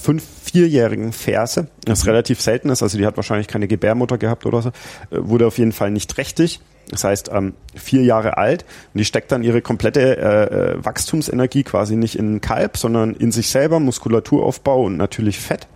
fünf, 0.00 0.24
vierjährigen 0.44 1.12
Ferse, 1.12 1.68
das 1.84 2.04
mhm. 2.04 2.10
relativ 2.10 2.40
selten 2.40 2.70
ist, 2.70 2.82
also 2.82 2.98
die 2.98 3.06
hat 3.06 3.16
wahrscheinlich 3.16 3.48
keine 3.48 3.68
Gebärmutter 3.68 4.18
gehabt 4.18 4.46
oder 4.46 4.62
so, 4.62 4.68
äh, 4.68 4.72
wurde 5.10 5.46
auf 5.46 5.58
jeden 5.58 5.72
Fall 5.72 5.90
nicht 5.90 6.10
trächtig. 6.10 6.60
Das 6.88 7.04
heißt, 7.04 7.30
ähm, 7.32 7.54
vier 7.76 8.02
Jahre 8.02 8.36
alt 8.36 8.64
und 8.92 8.98
die 8.98 9.04
steckt 9.04 9.30
dann 9.30 9.44
ihre 9.44 9.62
komplette 9.62 10.16
äh, 10.16 10.72
äh, 10.72 10.84
Wachstumsenergie 10.84 11.62
quasi 11.62 11.94
nicht 11.94 12.16
in 12.16 12.40
Kalb, 12.40 12.76
sondern 12.76 13.14
in 13.14 13.30
sich 13.30 13.48
selber, 13.48 13.78
Muskulaturaufbau 13.78 14.86
und 14.86 14.96
natürlich 14.96 15.38
Fett. 15.38 15.68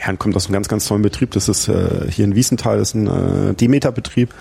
Ja, 0.00 0.10
und 0.10 0.18
kommt 0.18 0.36
aus 0.36 0.46
einem 0.46 0.54
ganz, 0.54 0.68
ganz 0.68 0.86
tollen 0.86 1.02
Betrieb. 1.02 1.32
Das 1.32 1.48
ist 1.48 1.68
äh, 1.68 2.10
hier 2.10 2.24
in 2.24 2.34
Wiesenthal, 2.34 2.78
das 2.78 2.88
ist 2.88 2.94
ein 2.94 3.06
äh, 3.50 3.54
Demeter-Betrieb 3.54 4.34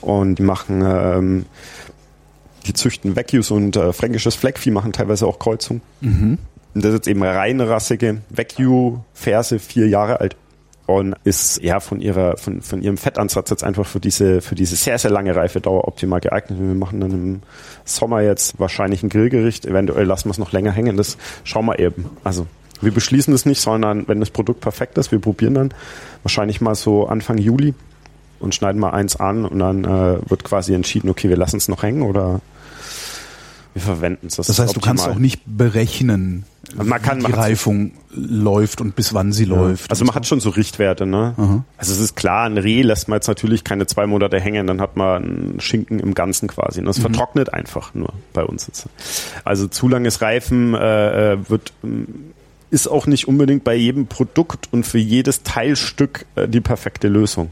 und 0.00 0.36
die 0.36 0.42
machen, 0.42 0.82
ähm, 0.84 1.46
die 2.66 2.72
züchten 2.72 3.16
Wagyu 3.16 3.42
und 3.50 3.76
äh, 3.76 3.92
fränkisches 3.92 4.36
Fleckvieh, 4.36 4.70
machen 4.70 4.92
teilweise 4.92 5.26
auch 5.26 5.38
Kreuzung. 5.38 5.80
Mhm. 6.00 6.38
Und 6.76 6.84
das 6.84 6.90
ist 6.90 6.96
jetzt 6.96 7.08
eben 7.08 7.22
reinrassige 7.22 8.18
Wagyu-Ferse, 8.28 9.58
vier 9.60 9.88
Jahre 9.88 10.20
alt 10.20 10.36
und 10.84 11.14
ist 11.24 11.62
ja 11.62 11.80
von 11.80 12.02
ihrer 12.02 12.36
von, 12.36 12.60
von 12.60 12.82
ihrem 12.82 12.98
Fettansatz 12.98 13.48
jetzt 13.48 13.64
einfach 13.64 13.86
für 13.86 13.98
diese 13.98 14.42
für 14.42 14.54
diese 14.54 14.76
sehr 14.76 14.98
sehr 14.98 15.10
lange 15.10 15.34
Reifedauer 15.34 15.88
optimal 15.88 16.20
geeignet. 16.20 16.58
Wir 16.60 16.74
machen 16.74 17.00
dann 17.00 17.12
im 17.12 17.42
Sommer 17.86 18.20
jetzt 18.20 18.60
wahrscheinlich 18.60 19.02
ein 19.02 19.08
Grillgericht, 19.08 19.64
eventuell 19.64 20.04
lassen 20.04 20.26
wir 20.26 20.32
es 20.32 20.38
noch 20.38 20.52
länger 20.52 20.70
hängen. 20.70 20.98
Das 20.98 21.16
schauen 21.44 21.64
wir 21.64 21.78
eben. 21.78 22.10
Also 22.24 22.46
wir 22.82 22.92
beschließen 22.92 23.32
das 23.32 23.46
nicht, 23.46 23.62
sondern 23.62 24.06
wenn 24.06 24.20
das 24.20 24.28
Produkt 24.28 24.60
perfekt 24.60 24.98
ist, 24.98 25.10
wir 25.12 25.18
probieren 25.18 25.54
dann 25.54 25.74
wahrscheinlich 26.24 26.60
mal 26.60 26.74
so 26.74 27.06
Anfang 27.06 27.38
Juli 27.38 27.72
und 28.38 28.54
schneiden 28.54 28.82
mal 28.82 28.90
eins 28.90 29.16
an 29.16 29.46
und 29.46 29.60
dann 29.60 29.84
äh, 29.84 30.18
wird 30.28 30.44
quasi 30.44 30.74
entschieden, 30.74 31.08
okay, 31.08 31.30
wir 31.30 31.38
lassen 31.38 31.56
es 31.56 31.68
noch 31.68 31.82
hängen 31.82 32.02
oder 32.02 32.42
wir 33.76 33.82
verwenden 33.82 34.28
es. 34.28 34.36
Das, 34.36 34.46
das 34.46 34.58
heißt, 34.58 34.74
du 34.74 34.80
kannst 34.80 35.06
auch 35.06 35.18
nicht 35.18 35.42
berechnen, 35.44 36.46
man 36.74 37.02
kann, 37.02 37.20
wie 37.20 37.26
die 37.26 37.32
Reifung 37.32 37.90
läuft 38.10 38.80
und 38.80 38.96
bis 38.96 39.12
wann 39.12 39.34
sie 39.34 39.44
ja. 39.44 39.54
läuft. 39.54 39.90
Also 39.90 40.06
man 40.06 40.12
so. 40.12 40.16
hat 40.16 40.26
schon 40.26 40.40
so 40.40 40.48
Richtwerte, 40.48 41.04
ne? 41.04 41.34
Aha. 41.36 41.62
Also 41.76 41.92
es 41.92 42.00
ist 42.00 42.16
klar, 42.16 42.46
ein 42.46 42.56
Reh 42.56 42.80
lässt 42.80 43.08
man 43.08 43.18
jetzt 43.18 43.28
natürlich 43.28 43.64
keine 43.64 43.86
zwei 43.86 44.06
Monate 44.06 44.40
hängen, 44.40 44.66
dann 44.66 44.80
hat 44.80 44.96
man 44.96 45.22
einen 45.22 45.60
Schinken 45.60 46.00
im 46.00 46.14
Ganzen 46.14 46.48
quasi. 46.48 46.80
Und 46.80 46.86
das 46.86 46.96
mhm. 46.96 47.02
vertrocknet 47.02 47.52
einfach 47.52 47.92
nur 47.92 48.14
bei 48.32 48.44
uns 48.44 48.66
jetzt. 48.66 48.88
Also 49.44 49.68
zu 49.68 49.88
langes 49.88 50.22
Reifen 50.22 50.72
äh, 50.74 51.32
äh 51.34 51.50
wird 51.50 51.74
ist 52.70 52.88
auch 52.88 53.06
nicht 53.06 53.28
unbedingt 53.28 53.62
bei 53.62 53.74
jedem 53.74 54.06
Produkt 54.06 54.68
und 54.72 54.86
für 54.86 54.98
jedes 54.98 55.42
Teilstück 55.42 56.24
äh, 56.34 56.48
die 56.48 56.62
perfekte 56.62 57.08
Lösung 57.08 57.50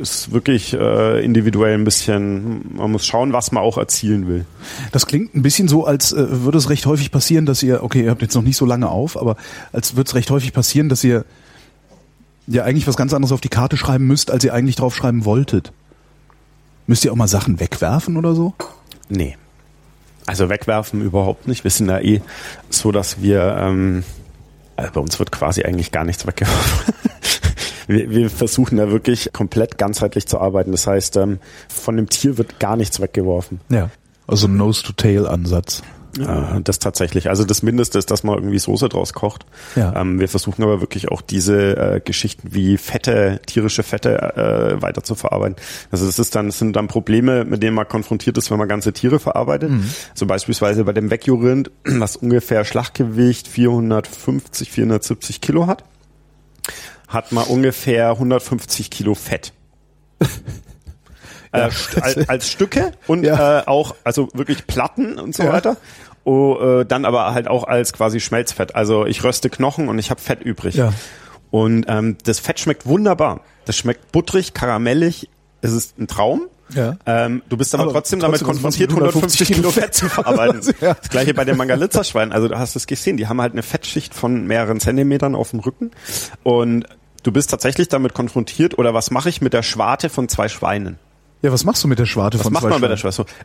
ist 0.00 0.32
wirklich 0.32 0.72
äh, 0.74 1.24
individuell 1.24 1.74
ein 1.74 1.84
bisschen, 1.84 2.76
man 2.76 2.92
muss 2.92 3.06
schauen, 3.06 3.32
was 3.32 3.52
man 3.52 3.62
auch 3.62 3.78
erzielen 3.78 4.26
will. 4.28 4.44
Das 4.92 5.06
klingt 5.06 5.34
ein 5.34 5.42
bisschen 5.42 5.68
so, 5.68 5.86
als 5.86 6.12
äh, 6.12 6.42
würde 6.42 6.58
es 6.58 6.70
recht 6.70 6.86
häufig 6.86 7.10
passieren, 7.10 7.46
dass 7.46 7.62
ihr, 7.62 7.82
okay, 7.82 8.04
ihr 8.04 8.10
habt 8.10 8.22
jetzt 8.22 8.34
noch 8.34 8.42
nicht 8.42 8.56
so 8.56 8.66
lange 8.66 8.88
auf, 8.88 9.16
aber 9.16 9.36
als 9.72 9.96
würde 9.96 10.08
es 10.08 10.14
recht 10.14 10.30
häufig 10.30 10.52
passieren, 10.52 10.88
dass 10.88 11.04
ihr 11.04 11.24
ja 12.46 12.64
eigentlich 12.64 12.86
was 12.86 12.96
ganz 12.96 13.14
anderes 13.14 13.32
auf 13.32 13.40
die 13.40 13.48
Karte 13.48 13.76
schreiben 13.76 14.06
müsst, 14.06 14.30
als 14.30 14.44
ihr 14.44 14.54
eigentlich 14.54 14.76
drauf 14.76 14.94
schreiben 14.94 15.24
wolltet. 15.24 15.72
Müsst 16.86 17.04
ihr 17.04 17.12
auch 17.12 17.16
mal 17.16 17.28
Sachen 17.28 17.60
wegwerfen 17.60 18.16
oder 18.16 18.34
so? 18.34 18.54
Nee. 19.08 19.36
Also 20.26 20.48
wegwerfen 20.48 21.02
überhaupt 21.02 21.48
nicht. 21.48 21.64
Wir 21.64 21.70
sind 21.70 21.88
da 21.88 22.00
eh 22.00 22.22
so, 22.70 22.92
dass 22.92 23.20
wir, 23.20 23.56
ähm, 23.58 24.04
also 24.76 24.92
bei 24.92 25.00
uns 25.00 25.18
wird 25.18 25.32
quasi 25.32 25.62
eigentlich 25.62 25.92
gar 25.92 26.04
nichts 26.04 26.26
weggeworfen. 26.26 26.94
Wir, 27.86 28.10
wir 28.10 28.30
versuchen 28.30 28.76
da 28.76 28.90
wirklich 28.90 29.32
komplett 29.32 29.78
ganzheitlich 29.78 30.26
zu 30.26 30.38
arbeiten. 30.38 30.72
Das 30.72 30.86
heißt, 30.86 31.16
ähm, 31.16 31.38
von 31.68 31.96
dem 31.96 32.08
Tier 32.08 32.38
wird 32.38 32.60
gar 32.60 32.76
nichts 32.76 33.00
weggeworfen. 33.00 33.60
Ja. 33.68 33.90
Also 34.26 34.48
Nose-to-Tail-Ansatz. 34.48 35.82
Äh, 36.18 36.60
das 36.62 36.78
tatsächlich. 36.78 37.28
Also 37.28 37.44
das 37.44 37.62
Mindeste 37.62 37.98
ist, 37.98 38.10
dass 38.10 38.22
man 38.22 38.36
irgendwie 38.36 38.58
Soße 38.58 38.88
draus 38.88 39.12
kocht. 39.12 39.46
Ja. 39.76 40.00
Ähm, 40.00 40.20
wir 40.20 40.28
versuchen 40.28 40.62
aber 40.62 40.80
wirklich 40.80 41.10
auch 41.10 41.20
diese 41.20 41.76
äh, 41.76 42.00
Geschichten 42.00 42.48
wie 42.52 42.76
Fette, 42.76 43.40
tierische 43.46 43.82
Fette 43.82 44.36
äh, 44.36 44.82
weiter 44.82 45.02
zu 45.02 45.14
verarbeiten. 45.14 45.56
Also 45.90 46.06
das 46.06 46.18
ist 46.18 46.34
dann, 46.34 46.46
das 46.46 46.58
sind 46.58 46.76
dann 46.76 46.88
Probleme, 46.88 47.44
mit 47.44 47.62
denen 47.62 47.74
man 47.74 47.88
konfrontiert 47.88 48.38
ist, 48.38 48.50
wenn 48.50 48.58
man 48.58 48.68
ganze 48.68 48.92
Tiere 48.92 49.18
verarbeitet. 49.18 49.70
Mhm. 49.70 49.90
So 50.14 50.26
beispielsweise 50.26 50.84
bei 50.84 50.92
dem 50.92 51.10
Wegurind, 51.10 51.70
was 51.84 52.16
ungefähr 52.16 52.64
Schlachtgewicht 52.64 53.48
450, 53.48 54.70
470 54.70 55.40
Kilo 55.40 55.66
hat, 55.66 55.84
hat 57.08 57.32
man 57.32 57.44
ungefähr 57.46 58.10
150 58.10 58.90
Kilo 58.90 59.14
Fett. 59.14 59.52
Ja, 61.56 61.68
äh, 61.68 62.00
als, 62.00 62.16
als 62.28 62.50
Stücke 62.50 62.92
und 63.06 63.22
Ja. 63.24 63.60
äh, 63.60 63.66
auch, 63.66 63.94
also 64.02 64.28
wirklich 64.34 64.66
Platten 64.66 65.20
und 65.20 65.36
so 65.36 65.44
Ja. 65.44 65.52
weiter. 65.52 65.76
Oh, 66.24 66.80
äh, 66.80 66.84
dann 66.84 67.04
aber 67.04 67.32
halt 67.32 67.46
auch 67.46 67.64
als 67.64 67.92
quasi 67.92 68.18
Schmelzfett. 68.18 68.74
Also 68.74 69.06
ich 69.06 69.22
röste 69.22 69.50
Knochen 69.50 69.88
und 69.88 69.98
ich 70.00 70.10
habe 70.10 70.20
Fett 70.20 70.40
übrig. 70.42 70.74
Ja. 70.74 70.92
Und 71.52 71.84
ähm, 71.86 72.16
das 72.24 72.40
Fett 72.40 72.58
schmeckt 72.58 72.86
wunderbar. 72.86 73.40
Das 73.66 73.76
schmeckt 73.76 74.10
butterig, 74.10 74.52
karamellig. 74.54 75.28
Es 75.60 75.70
ist 75.72 75.96
ein 75.98 76.08
Traum. 76.08 76.48
Ja. 76.74 76.96
Ähm, 77.06 77.42
du 77.48 77.56
bist 77.56 77.74
aber, 77.74 77.84
Aber 77.84 77.92
trotzdem, 77.92 78.20
trotzdem 78.20 78.40
damit 78.40 78.44
konfrontiert, 78.44 78.90
mit 78.90 79.00
150 79.00 79.48
Kilo 79.52 79.70
Fett 79.70 79.94
zu 79.94 80.08
verarbeiten. 80.08 80.60
Ja. 80.80 80.94
Das 80.94 81.08
gleiche 81.08 81.34
bei 81.34 81.44
den 81.44 81.56
Mangalitza-Schweinen. 81.56 82.32
Also 82.32 82.48
du 82.48 82.58
hast 82.58 82.74
es 82.76 82.86
gesehen, 82.86 83.16
die 83.16 83.28
haben 83.28 83.40
halt 83.40 83.52
eine 83.52 83.62
Fettschicht 83.62 84.14
von 84.14 84.46
mehreren 84.46 84.80
Zentimetern 84.80 85.34
auf 85.34 85.50
dem 85.50 85.60
Rücken. 85.60 85.90
Und 86.42 86.86
du 87.22 87.32
bist 87.32 87.50
tatsächlich 87.50 87.88
damit 87.88 88.14
konfrontiert, 88.14 88.78
oder 88.78 88.94
was 88.94 89.10
mache 89.10 89.28
ich 89.28 89.40
mit 89.40 89.52
der 89.52 89.62
Schwarte 89.62 90.08
von 90.08 90.28
zwei 90.28 90.48
Schweinen? 90.48 90.98
Ja, 91.44 91.52
was 91.52 91.64
machst 91.64 91.84
du 91.84 91.88
mit 91.88 91.98
der 91.98 92.06
Schwarte 92.06 92.38
Was 92.38 92.44
von 92.44 92.54
macht 92.54 92.62
zwei 92.62 92.70
man 92.70 92.80
bei 92.80 92.88
der 92.88 92.96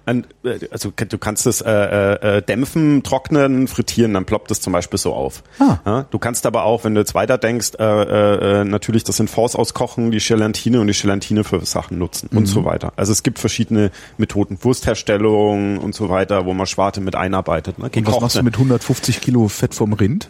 an- 0.06 0.26
äh, 0.46 0.60
Also 0.72 0.92
du 0.96 1.18
kannst 1.18 1.46
es 1.46 1.60
äh, 1.60 1.70
äh, 1.70 2.38
äh, 2.38 2.42
dämpfen, 2.42 3.04
trocknen, 3.04 3.68
frittieren, 3.68 4.14
dann 4.14 4.24
ploppt 4.24 4.52
es 4.52 4.62
zum 4.62 4.72
Beispiel 4.72 4.98
so 4.98 5.14
auf. 5.14 5.44
Ah. 5.60 5.80
Ja, 5.86 6.06
du 6.10 6.18
kannst 6.18 6.46
aber 6.46 6.64
auch, 6.64 6.86
wenn 6.86 6.96
du 6.96 7.02
jetzt 7.02 7.14
weiter 7.14 7.38
denkst, 7.38 7.72
äh, 7.78 7.84
äh, 7.84 8.62
äh, 8.62 8.64
natürlich 8.64 9.04
das 9.04 9.20
in 9.20 9.28
Force 9.28 9.58
auskochen, 9.58 10.12
die 10.12 10.20
Gelatine 10.20 10.80
und 10.80 10.88
die 10.88 10.94
Gelatine 10.94 11.44
für 11.44 11.60
Sachen 11.66 11.98
nutzen 11.98 12.30
und 12.32 12.44
Mhm. 12.44 12.46
so 12.46 12.64
weiter. 12.64 12.94
Also 12.96 13.12
es 13.12 13.22
gibt 13.22 13.38
verschiedene 13.38 13.92
Methoden, 14.18 14.58
Wurstherstellung 14.62 15.78
und 15.80 15.94
so 15.94 16.08
weiter, 16.08 16.46
wo 16.46 16.54
man 16.54 16.68
Schwarte 16.68 17.02
mit 17.02 17.16
einarbeitet. 17.16 17.80
Ne? 17.80 17.90
Und 17.94 18.08
was 18.08 18.20
machst 18.22 18.38
du 18.38 18.44
mit 18.44 18.58
150 18.58 19.20
Kilo 19.20 19.50
Fett 19.50 19.76
vom 19.76 19.92
Rind? 19.94 20.30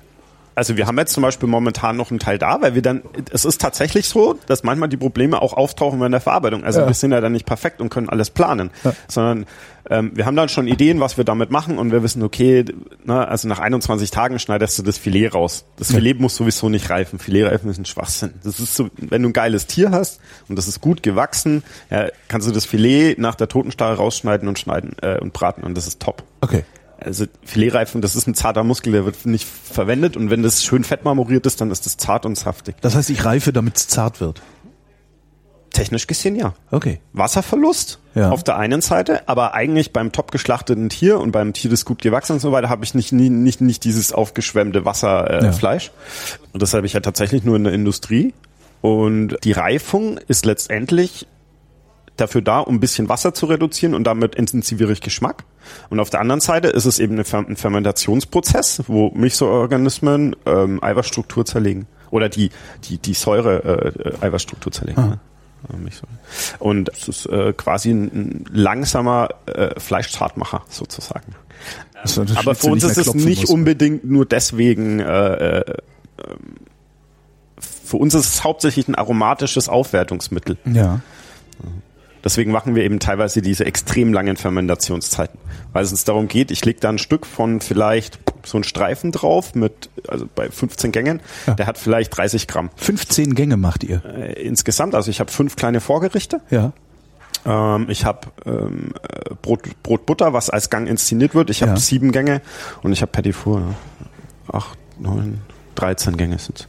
Also 0.60 0.76
wir 0.76 0.88
haben 0.88 0.98
jetzt 0.98 1.14
zum 1.14 1.24
Beispiel 1.24 1.48
momentan 1.48 1.96
noch 1.96 2.12
einen 2.12 2.20
Teil 2.20 2.38
da, 2.38 2.62
weil 2.62 2.76
wir 2.76 2.82
dann, 2.82 3.02
es 3.32 3.46
ist 3.46 3.62
tatsächlich 3.62 4.10
so, 4.10 4.36
dass 4.46 4.62
manchmal 4.64 4.90
die 4.90 4.98
Probleme 4.98 5.42
auch 5.42 5.54
auftauchen 5.54 6.02
während 6.02 6.12
der 6.12 6.20
Verarbeitung. 6.20 6.66
Also 6.66 6.82
Ja. 6.82 6.88
wir 6.88 6.94
sind 6.94 7.14
ja 7.14 7.22
dann 7.22 7.32
nicht 7.32 7.46
perfekt 7.46 7.80
und 7.80 7.88
können 7.90 8.10
alles 8.10 8.30
planen, 8.30 8.70
sondern 9.08 9.46
ähm, 9.90 10.12
wir 10.16 10.26
haben 10.26 10.36
dann 10.36 10.50
schon 10.50 10.68
Ideen, 10.68 11.00
was 11.00 11.16
wir 11.16 11.24
damit 11.24 11.50
machen 11.50 11.78
und 11.78 11.94
wir 11.94 12.04
wissen, 12.04 12.22
okay, 12.24 12.66
ne, 13.06 13.26
also 13.26 13.48
nach 13.48 13.60
21 13.60 14.12
Tagen 14.12 14.38
schneidest 14.38 14.78
du 14.78 14.84
das 14.84 14.98
Filet 14.98 15.30
raus. 15.30 15.64
Das 15.78 15.94
Filet 15.94 16.16
muss 16.16 16.36
sowieso 16.36 16.68
nicht 16.68 16.90
reifen. 16.90 17.20
Filetreifen 17.20 17.70
ist 17.70 17.78
ein 17.78 17.86
Schwachsinn. 17.86 18.34
Das 18.44 18.60
ist 18.60 18.76
so, 18.76 18.90
wenn 18.98 19.24
du 19.24 19.30
ein 19.30 19.34
geiles 19.34 19.66
Tier 19.66 19.92
hast 19.92 20.20
und 20.50 20.58
das 20.58 20.68
ist 20.68 20.82
gut 20.82 21.04
gewachsen, 21.04 21.64
ja, 21.90 22.08
kannst 22.28 22.50
du 22.50 22.52
das 22.52 22.66
Filet 22.66 23.16
nach 23.18 23.36
der 23.36 23.48
Totenstarre 23.48 23.96
rausschneiden 23.96 24.50
und 24.50 24.60
schneiden 24.60 24.98
äh, 25.02 25.20
und 25.20 25.32
braten 25.32 25.64
und 25.64 25.78
das 25.78 25.88
ist 25.88 26.02
top. 26.02 26.24
Okay. 26.42 26.66
Also 27.02 27.26
Filetreifen, 27.44 28.02
das 28.02 28.16
ist 28.16 28.28
ein 28.28 28.36
zarter 28.36 28.64
Muskel, 28.64 28.92
der 28.94 29.06
wird 29.06 29.26
nicht 29.26 29.48
verwendet 29.48 30.18
und 30.18 30.30
wenn 30.30 30.44
das 30.44 30.64
schön 30.64 30.84
fettmarmoriert 30.84 31.46
ist, 31.46 31.62
dann 31.62 31.72
ist 31.72 31.86
das 31.86 31.98
zart 31.98 32.26
und 32.26 32.38
saftig. 32.38 32.76
Das 32.82 32.96
heißt, 32.96 33.10
ich 33.10 33.24
reife, 33.26 33.54
damit 33.54 33.78
es 33.78 33.88
zart 33.88 34.20
wird. 34.22 34.42
Technisch 35.72 36.08
gesehen 36.08 36.36
ja. 36.36 36.56
Okay. 36.72 37.00
Wasserverlust 37.14 38.00
Ja. 38.16 38.32
auf 38.32 38.44
der 38.44 38.58
einen 38.58 38.82
Seite, 38.82 39.30
aber 39.30 39.54
eigentlich 39.54 39.94
beim 39.94 40.12
top 40.12 40.32
geschlachteten 40.32 40.90
Tier 40.90 41.20
und 41.20 41.32
beim 41.32 41.54
Tier, 41.54 41.70
das 41.70 41.86
gut 41.86 42.02
gewachsen 42.02 42.34
und 42.34 42.40
so 42.40 42.52
weiter, 42.52 42.70
habe 42.70 42.84
ich 42.84 42.96
nicht, 42.96 43.12
nie, 43.12 43.30
nicht, 43.30 43.62
nicht 43.62 43.84
dieses 43.84 44.12
aufgeschwemmte 44.12 44.84
Wasserfleisch. 44.84 45.88
Äh, 45.88 45.90
Ja. 45.90 46.46
Und 46.54 46.62
das 46.64 46.74
habe 46.74 46.88
ich 46.88 46.94
ja 46.94 47.02
tatsächlich 47.02 47.44
nur 47.44 47.56
in 47.56 47.64
der 47.66 47.74
Industrie. 47.74 48.34
Und 48.82 49.38
die 49.44 49.52
Reifung 49.52 50.18
ist 50.28 50.46
letztendlich 50.46 51.28
dafür 52.20 52.42
da, 52.42 52.60
um 52.60 52.76
ein 52.76 52.80
bisschen 52.80 53.10
Wasser 53.10 53.34
zu 53.34 53.46
reduzieren 53.46 53.94
und 53.94 54.06
damit 54.06 54.36
intensiviere 54.36 54.92
ich 54.92 55.02
Geschmack. 55.02 55.44
Und 55.90 56.00
auf 56.00 56.10
der 56.10 56.20
anderen 56.20 56.42
Seite 56.42 56.68
ist 56.70 56.86
es 56.86 57.00
eben 57.00 57.20
ein 57.20 57.56
Fermentationsprozess, 57.56 58.84
wo 58.88 59.12
Milchsäureorganismen 59.12 60.36
ähm, 60.46 60.84
Eiweißstruktur 60.84 61.46
zerlegen 61.46 61.88
oder 62.12 62.30
die 62.30 62.50
die 62.86 62.98
die 62.98 63.14
Säure 63.14 63.94
äh, 64.04 64.10
äh, 64.10 64.26
Eiweißstruktur 64.26 64.72
zerlegen. 64.72 65.10
Ne? 65.10 65.20
Äh, 65.72 65.78
Milchsäure. 65.78 66.12
Und 66.60 66.90
es 66.90 67.08
ist 67.08 67.26
äh, 67.28 67.54
quasi 67.54 67.92
ein, 67.92 68.04
ein 68.06 68.46
langsamer 68.52 69.30
äh, 69.46 69.80
Fleischzartmacher 69.80 70.64
sozusagen. 70.70 71.36
Natürlich 72.04 72.38
Aber 72.38 72.56
für 72.56 72.68
uns 72.68 72.84
ist 72.84 72.98
es 72.98 73.14
nicht 73.14 73.42
muss. 73.42 73.50
unbedingt 73.50 74.06
nur 74.06 74.26
deswegen. 74.26 75.00
Äh, 75.00 75.60
äh, 75.60 75.74
ähm, 76.18 76.56
für 77.84 77.98
uns 77.98 78.14
ist 78.14 78.34
es 78.36 78.44
hauptsächlich 78.44 78.88
ein 78.88 78.96
aromatisches 78.96 79.68
Aufwertungsmittel. 79.68 80.58
Ja. 80.66 81.02
Deswegen 82.24 82.52
machen 82.52 82.76
wir 82.76 82.84
eben 82.84 83.00
teilweise 83.00 83.42
diese 83.42 83.66
extrem 83.66 84.14
langen 84.14 84.36
Fermentationszeiten. 84.38 85.40
Weil 85.74 85.84
es 85.84 85.92
uns 85.92 86.04
darum 86.04 86.28
geht, 86.28 86.52
ich 86.52 86.66
lege 86.66 86.80
da 86.80 86.90
ein 86.90 86.98
Stück 86.98 87.26
von 87.26 87.62
vielleicht 87.62 88.20
so 88.46 88.58
einen 88.58 88.64
Streifen 88.64 89.12
drauf 89.12 89.56
mit, 89.56 89.90
also 90.08 90.28
bei 90.34 90.50
15 90.50 90.92
Gängen, 90.92 91.22
Ja. 91.48 91.54
der 91.56 91.68
hat 91.68 91.78
vielleicht 91.78 92.16
30 92.18 92.48
Gramm 92.48 92.70
15 92.76 93.36
Gänge 93.36 93.58
macht 93.58 93.84
ihr. 93.84 94.04
äh, 94.06 94.34
insgesamt. 94.42 94.96
Also 94.96 95.12
ich 95.12 95.20
habe 95.20 95.32
fünf 95.32 95.56
kleine 95.56 95.80
Vorgerichte. 95.82 96.42
Ja. 96.50 96.74
Ähm, 97.46 97.86
ich 97.90 98.04
habe 98.06 98.28
ähm, 98.46 98.94
äh, 99.02 99.34
Brot, 99.42 99.62
Brot, 99.84 100.06
Butter, 100.06 100.34
was 100.34 100.50
als 100.50 100.70
Gang 100.70 100.88
inszeniert 100.90 101.36
wird. 101.36 101.50
Ich 101.50 101.62
habe 101.62 101.72
Ja. 101.74 101.78
sieben 101.78 102.12
Gänge 102.12 102.42
und 102.84 102.92
ich 102.92 103.02
habe 103.02 103.12
Petit 103.12 103.36
Four. 103.36 103.62
Ja. 103.62 104.56
Acht, 104.58 104.78
neun, 105.00 105.40
13 105.76 106.18
Gänge 106.18 106.38
sind 106.40 106.68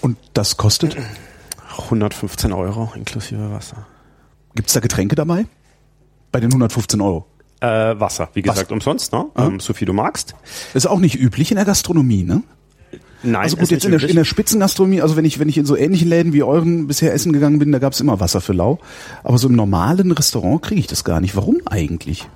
Und 0.00 0.16
das 0.32 0.56
kostet? 0.56 0.96
115 1.78 2.52
Euro 2.52 2.92
inklusive 2.96 3.50
Wasser. 3.52 3.86
Gibt's 4.54 4.72
da 4.72 4.80
Getränke 4.80 5.14
dabei? 5.14 5.46
Bei 6.32 6.40
den 6.40 6.50
115 6.50 7.00
Euro. 7.00 7.26
Äh, 7.60 7.98
Wasser, 7.98 8.28
wie 8.34 8.42
gesagt, 8.42 8.72
umsonst, 8.72 9.12
ne? 9.12 9.26
Ähm, 9.36 9.60
so 9.60 9.72
viel 9.72 9.86
du 9.86 9.92
magst. 9.92 10.34
Ist 10.74 10.86
auch 10.86 10.98
nicht 10.98 11.14
üblich 11.18 11.50
in 11.50 11.56
der 11.56 11.64
Gastronomie, 11.64 12.24
ne? 12.24 12.42
Nein, 13.22 13.42
Also 13.42 13.56
ist 13.56 13.60
gut, 13.60 13.70
jetzt 13.70 13.84
nicht 13.84 13.92
in 13.94 13.98
der, 14.00 14.10
in 14.10 14.16
der 14.16 14.24
Spitzengastronomie, 14.24 15.00
also 15.00 15.16
wenn 15.16 15.24
ich, 15.24 15.38
wenn 15.38 15.48
ich 15.48 15.56
in 15.56 15.64
so 15.64 15.76
ähnlichen 15.76 16.08
Läden 16.08 16.34
wie 16.34 16.42
euren 16.42 16.86
bisher 16.88 17.14
essen 17.14 17.32
gegangen 17.32 17.58
bin, 17.58 17.72
da 17.72 17.78
gab's 17.78 18.00
immer 18.00 18.20
Wasser 18.20 18.42
für 18.42 18.52
lau. 18.52 18.80
Aber 19.22 19.38
so 19.38 19.48
im 19.48 19.54
normalen 19.54 20.12
Restaurant 20.12 20.60
kriege 20.62 20.80
ich 20.80 20.86
das 20.86 21.04
gar 21.04 21.20
nicht. 21.20 21.34
Warum 21.34 21.60
eigentlich? 21.64 22.28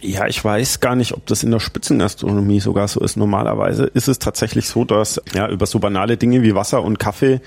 Ja, 0.00 0.26
ich 0.26 0.44
weiß 0.44 0.80
gar 0.80 0.96
nicht, 0.96 1.12
ob 1.12 1.26
das 1.26 1.42
in 1.42 1.50
der 1.50 1.60
Spitzengastronomie 1.60 2.60
sogar 2.60 2.88
so 2.88 3.00
ist. 3.00 3.16
Normalerweise 3.16 3.84
ist 3.84 4.08
es 4.08 4.18
tatsächlich 4.18 4.68
so, 4.68 4.84
dass 4.84 5.20
ja 5.34 5.48
über 5.48 5.66
so 5.66 5.78
banale 5.78 6.16
Dinge 6.16 6.42
wie 6.42 6.54
Wasser 6.54 6.82
und 6.82 6.98
Kaffee 6.98 7.40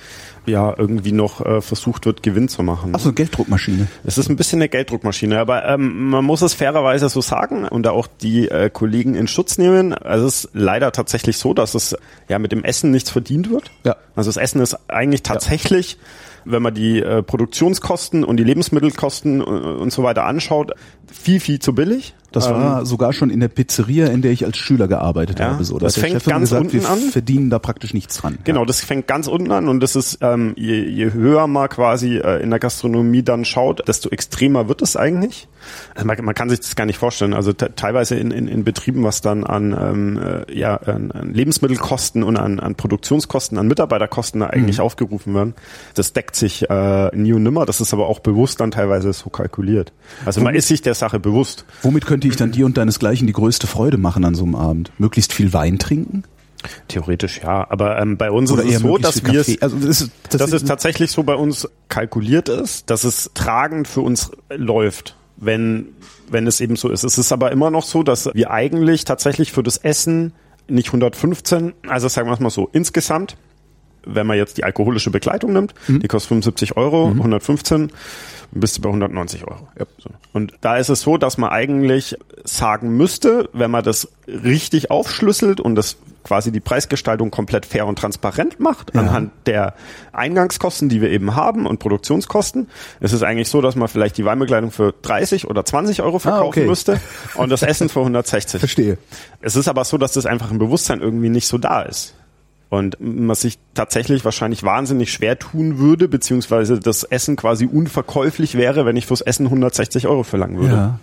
ja 0.47 0.73
irgendwie 0.75 1.11
noch 1.11 1.45
äh, 1.45 1.61
versucht 1.61 2.05
wird, 2.05 2.23
Gewinn 2.23 2.47
zu 2.47 2.63
machen. 2.63 2.93
Ach 2.95 2.99
so, 2.99 3.09
eine 3.09 3.15
Gelddruckmaschine. 3.15 3.87
Es 4.05 4.17
ist 4.17 4.29
ein 4.29 4.37
bisschen 4.37 4.59
eine 4.59 4.69
Gelddruckmaschine, 4.69 5.39
aber 5.39 5.65
ähm, 5.65 6.09
man 6.09 6.23
muss 6.23 6.41
es 6.41 6.53
fairerweise 6.53 7.09
so 7.09 7.21
sagen 7.21 7.67
und 7.67 7.83
da 7.83 7.91
auch 7.91 8.07
die 8.07 8.47
äh, 8.47 8.69
Kollegen 8.69 9.15
in 9.15 9.27
Schutz 9.27 9.57
nehmen. 9.57 9.93
Also 9.93 10.25
es 10.25 10.45
ist 10.45 10.49
leider 10.53 10.91
tatsächlich 10.91 11.37
so, 11.37 11.53
dass 11.53 11.75
es 11.75 11.95
ja 12.29 12.39
mit 12.39 12.51
dem 12.51 12.63
Essen 12.63 12.91
nichts 12.91 13.11
verdient 13.11 13.51
wird. 13.51 13.71
Ja. 13.85 13.97
Also 14.15 14.29
das 14.29 14.37
Essen 14.37 14.61
ist 14.61 14.77
eigentlich 14.89 15.23
tatsächlich, 15.23 15.97
wenn 16.45 16.63
man 16.63 16.73
die 16.73 17.01
äh, 17.01 17.21
Produktionskosten 17.23 18.23
und 18.23 18.37
die 18.37 18.43
Lebensmittelkosten 18.43 19.41
äh, 19.41 19.43
und 19.43 19.91
so 19.91 20.03
weiter 20.03 20.25
anschaut, 20.25 20.71
viel, 21.11 21.39
viel 21.39 21.59
zu 21.59 21.75
billig. 21.75 22.15
Das 22.31 22.49
war 22.49 22.85
sogar 22.85 23.13
schon 23.13 23.29
in 23.29 23.39
der 23.39 23.47
Pizzeria, 23.47 24.07
in 24.07 24.21
der 24.21 24.31
ich 24.31 24.45
als 24.45 24.57
Schüler 24.57 24.87
gearbeitet 24.87 25.39
Ähm. 25.39 25.45
Ja, 25.45 25.53
habe. 25.53 25.63
So. 25.63 25.77
Da 25.77 25.85
das 25.85 25.97
fängt 25.97 26.23
ganz 26.25 26.41
gesagt, 26.49 26.73
wir 26.73 26.81
unten 26.81 26.91
an. 26.91 26.99
verdienen 27.09 27.49
da 27.49 27.57
praktisch 27.59 27.93
nichts 27.93 28.17
dran. 28.17 28.37
Genau, 28.43 28.65
das 28.65 28.81
fängt 28.81 29.07
ganz 29.07 29.27
unten 29.27 29.51
an 29.51 29.67
und 29.67 29.79
das 29.79 29.95
ist, 29.95 30.19
ähm, 30.21 30.53
je, 30.57 30.83
je 30.83 31.13
höher 31.13 31.47
man 31.47 31.69
quasi 31.69 32.17
äh, 32.17 32.41
in 32.43 32.49
der 32.49 32.59
Gastronomie 32.59 33.23
dann 33.23 33.45
schaut, 33.45 33.87
desto 33.87 34.09
extremer 34.09 34.67
wird 34.67 34.81
es 34.81 34.95
eigentlich. 34.95 35.47
Also 35.95 36.05
man, 36.07 36.23
man 36.23 36.35
kann 36.35 36.49
sich 36.49 36.59
das 36.59 36.75
gar 36.75 36.85
nicht 36.85 36.97
vorstellen. 36.97 37.33
Also 37.33 37.51
te- 37.53 37.71
teilweise 37.75 38.15
in, 38.15 38.31
in, 38.31 38.47
in 38.47 38.63
Betrieben, 38.63 39.03
was 39.03 39.21
dann 39.21 39.43
an, 39.43 39.75
ähm, 39.79 40.19
äh, 40.47 40.57
ja, 40.57 40.75
an, 40.75 41.11
an 41.11 41.33
Lebensmittelkosten 41.33 42.23
und 42.23 42.37
an, 42.37 42.59
an 42.59 42.75
Produktionskosten, 42.75 43.57
an 43.57 43.67
Mitarbeiterkosten 43.67 44.41
da 44.41 44.47
eigentlich 44.47 44.79
aufgerufen 44.79 45.33
werden, 45.33 45.55
das 45.93 46.13
deckt 46.13 46.35
sich 46.35 46.69
äh, 46.69 47.15
nie 47.15 47.33
und 47.33 47.43
nimmer. 47.43 47.65
Das 47.65 47.81
ist 47.81 47.93
aber 47.93 48.07
auch 48.07 48.19
bewusst 48.19 48.61
dann 48.61 48.71
teilweise 48.71 49.11
so 49.11 49.29
kalkuliert. 49.29 49.91
Also 50.25 50.41
man 50.41 50.55
ist 50.55 50.67
sich 50.67 50.81
der 50.81 50.93
Sache 50.93 51.19
bewusst. 51.19 51.65
Womit 51.81 52.05
könnte 52.17 52.29
ich 52.29 52.35
dann 52.35 52.51
dir 52.51 52.65
und 52.65 52.75
deinesgleichen 52.75 53.27
die 53.27 53.33
größte 53.33 53.67
Freude 53.67 53.99
machen 53.99 54.25
an 54.25 54.33
so 54.33 54.43
einem 54.43 54.55
Abend? 54.55 54.91
Möglichst 54.97 55.33
viel 55.33 55.53
Wein 55.53 55.77
trinken? 55.77 56.23
Theoretisch 56.87 57.41
ja, 57.43 57.69
aber 57.69 57.99
ähm, 57.99 58.17
bei 58.17 58.31
uns 58.31 58.51
Oder 58.51 58.63
ist 58.63 58.77
es 58.77 58.81
so, 58.81 58.97
dass 58.97 59.23
wir 59.23 59.33
Kaffee. 59.33 59.59
Also 59.61 59.77
das 59.77 60.01
ist, 60.01 60.11
das 60.29 60.39
dass 60.39 60.51
ist, 60.51 60.63
es 60.63 60.67
tatsächlich 60.67 61.11
so 61.11 61.21
bei 61.21 61.35
uns 61.35 61.69
kalkuliert 61.89 62.49
ist, 62.49 62.89
dass 62.89 63.03
es 63.03 63.29
tragend 63.35 63.87
für 63.87 64.01
uns 64.01 64.31
läuft, 64.49 65.15
wenn, 65.35 65.89
wenn 66.31 66.47
es 66.47 66.59
eben 66.59 66.75
so 66.75 66.89
ist. 66.89 67.03
Es 67.03 67.19
ist 67.19 67.31
aber 67.31 67.51
immer 67.51 67.69
noch 67.69 67.83
so, 67.83 68.01
dass 68.01 68.27
wir 68.33 68.49
eigentlich 68.49 69.05
tatsächlich 69.05 69.51
für 69.51 69.61
das 69.61 69.77
Essen 69.77 70.33
nicht 70.67 70.87
115, 70.87 71.73
also 71.87 72.07
sagen 72.07 72.27
wir 72.27 72.33
es 72.33 72.39
mal 72.39 72.49
so, 72.49 72.67
insgesamt, 72.73 73.37
wenn 74.07 74.25
man 74.27 74.37
jetzt 74.37 74.57
die 74.57 74.63
alkoholische 74.63 75.11
Begleitung 75.11 75.53
nimmt, 75.53 75.73
die 75.87 76.07
kostet 76.07 76.29
75 76.29 76.77
Euro, 76.77 77.07
115, 77.07 77.91
bist 78.51 78.77
du 78.77 78.81
bei 78.81 78.89
190 78.89 79.45
Euro. 79.45 79.67
So. 79.99 80.09
Und 80.33 80.53
da 80.61 80.77
ist 80.77 80.89
es 80.89 81.01
so, 81.01 81.17
dass 81.17 81.37
man 81.37 81.49
eigentlich 81.49 82.15
sagen 82.45 82.95
müsste, 82.95 83.49
wenn 83.53 83.69
man 83.71 83.83
das 83.83 84.07
richtig 84.27 84.89
aufschlüsselt 84.89 85.59
und 85.59 85.75
das 85.75 85.97
quasi 86.23 86.51
die 86.51 86.59
Preisgestaltung 86.59 87.31
komplett 87.31 87.65
fair 87.65 87.85
und 87.87 87.97
transparent 87.99 88.59
macht, 88.59 88.93
Ja. 88.93 88.99
anhand 89.01 89.31
der 89.45 89.75
Eingangskosten, 90.11 90.89
die 90.89 91.01
wir 91.01 91.09
eben 91.09 91.35
haben 91.35 91.65
und 91.65 91.79
Produktionskosten, 91.79 92.67
ist 92.99 93.13
es 93.13 93.23
eigentlich 93.23 93.47
so, 93.49 93.61
dass 93.61 93.75
man 93.75 93.87
vielleicht 93.87 94.17
die 94.17 94.25
Weinbegleitung 94.25 94.71
für 94.71 94.93
30 95.01 95.47
oder 95.47 95.63
20 95.63 96.01
Euro 96.01 96.19
verkaufen 96.19 96.43
Ah, 96.43 96.47
okay. 96.47 96.65
müsste 96.65 96.99
und 97.35 97.49
das 97.49 97.63
Essen 97.63 97.87
für 97.89 97.99
160. 98.01 98.59
verstehe. 98.59 98.97
Es 99.41 99.55
ist 99.55 99.67
aber 99.69 99.85
so, 99.85 99.97
dass 99.97 100.13
das 100.13 100.25
einfach 100.25 100.51
im 100.51 100.57
Bewusstsein 100.59 100.99
irgendwie 101.01 101.29
nicht 101.29 101.47
so 101.47 101.57
da 101.57 101.81
ist. 101.83 102.13
Und 102.69 102.97
man 102.99 103.33
sich 103.35 103.59
tatsächlich 103.75 104.25
wahrscheinlich 104.25 104.63
wahnsinnig 104.63 105.11
schwer 105.13 105.39
tun 105.39 105.79
würde, 105.79 106.09
beziehungsweise 106.09 106.79
das 106.79 107.03
Essen 107.03 107.37
quasi 107.37 107.65
unverkäuflich 107.65 108.55
wäre, 108.55 108.85
wenn 108.85 108.97
ich 108.97 109.05
fürs 109.05 109.21
Essen 109.21 109.45
160 109.45 110.05
Euro 110.07 110.23
verlangen 110.23 110.57
würde. 110.59 110.73
Ja. 110.75 110.99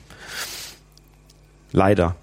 Leider. 1.72 2.16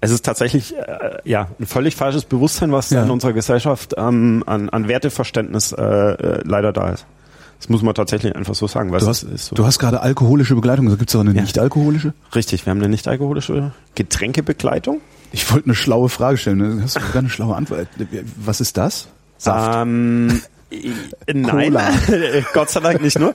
Es 0.00 0.10
ist 0.10 0.24
tatsächlich 0.24 0.74
äh, 0.76 1.18
ja 1.24 1.48
ein 1.60 1.66
völlig 1.66 1.94
falsches 1.96 2.24
Bewusstsein, 2.24 2.72
was 2.72 2.90
Ja. 2.90 3.04
in 3.04 3.10
unserer 3.10 3.32
Gesellschaft 3.32 3.94
ähm, 3.96 4.42
an, 4.46 4.68
an 4.70 4.88
Werteverständnis 4.88 5.72
äh, 5.72 5.82
äh, 5.82 6.40
leider 6.44 6.72
da 6.72 6.90
ist. 6.90 7.06
Das 7.60 7.68
muss 7.68 7.82
man 7.82 7.94
tatsächlich 7.94 8.34
einfach 8.34 8.56
so 8.56 8.66
sagen. 8.66 8.90
Weil 8.90 8.98
Du 8.98 9.06
hast, 9.06 9.20
so. 9.38 9.54
du 9.54 9.64
hast 9.64 9.78
gerade 9.78 10.00
alkoholische 10.00 10.56
Begleitung. 10.56 10.88
Gibt 10.88 11.08
es 11.10 11.14
auch 11.14 11.20
eine 11.20 11.32
Ja. 11.32 11.42
nicht-alkoholische? 11.42 12.12
Richtig, 12.34 12.66
wir 12.66 12.70
haben 12.72 12.78
eine 12.78 12.88
nicht-alkoholische 12.88 13.70
Getränkebegleitung. 13.94 15.00
Ich 15.32 15.50
wollte 15.52 15.66
eine 15.66 15.74
schlaue 15.74 16.08
Frage 16.08 16.36
stellen. 16.36 16.82
Hast 16.82 16.96
du 16.96 17.00
sogar 17.00 17.16
eine 17.16 17.30
schlaue 17.30 17.56
Antwort? 17.56 17.88
Was 18.36 18.60
ist 18.60 18.76
das? 18.76 19.08
Saft. 19.38 19.76
Ähm, 19.82 20.42
äh, 20.70 21.34
nein. 21.34 21.76
Gott 22.52 22.70
sei 22.70 22.80
Dank 22.80 23.02
nicht 23.02 23.18
nur. 23.18 23.32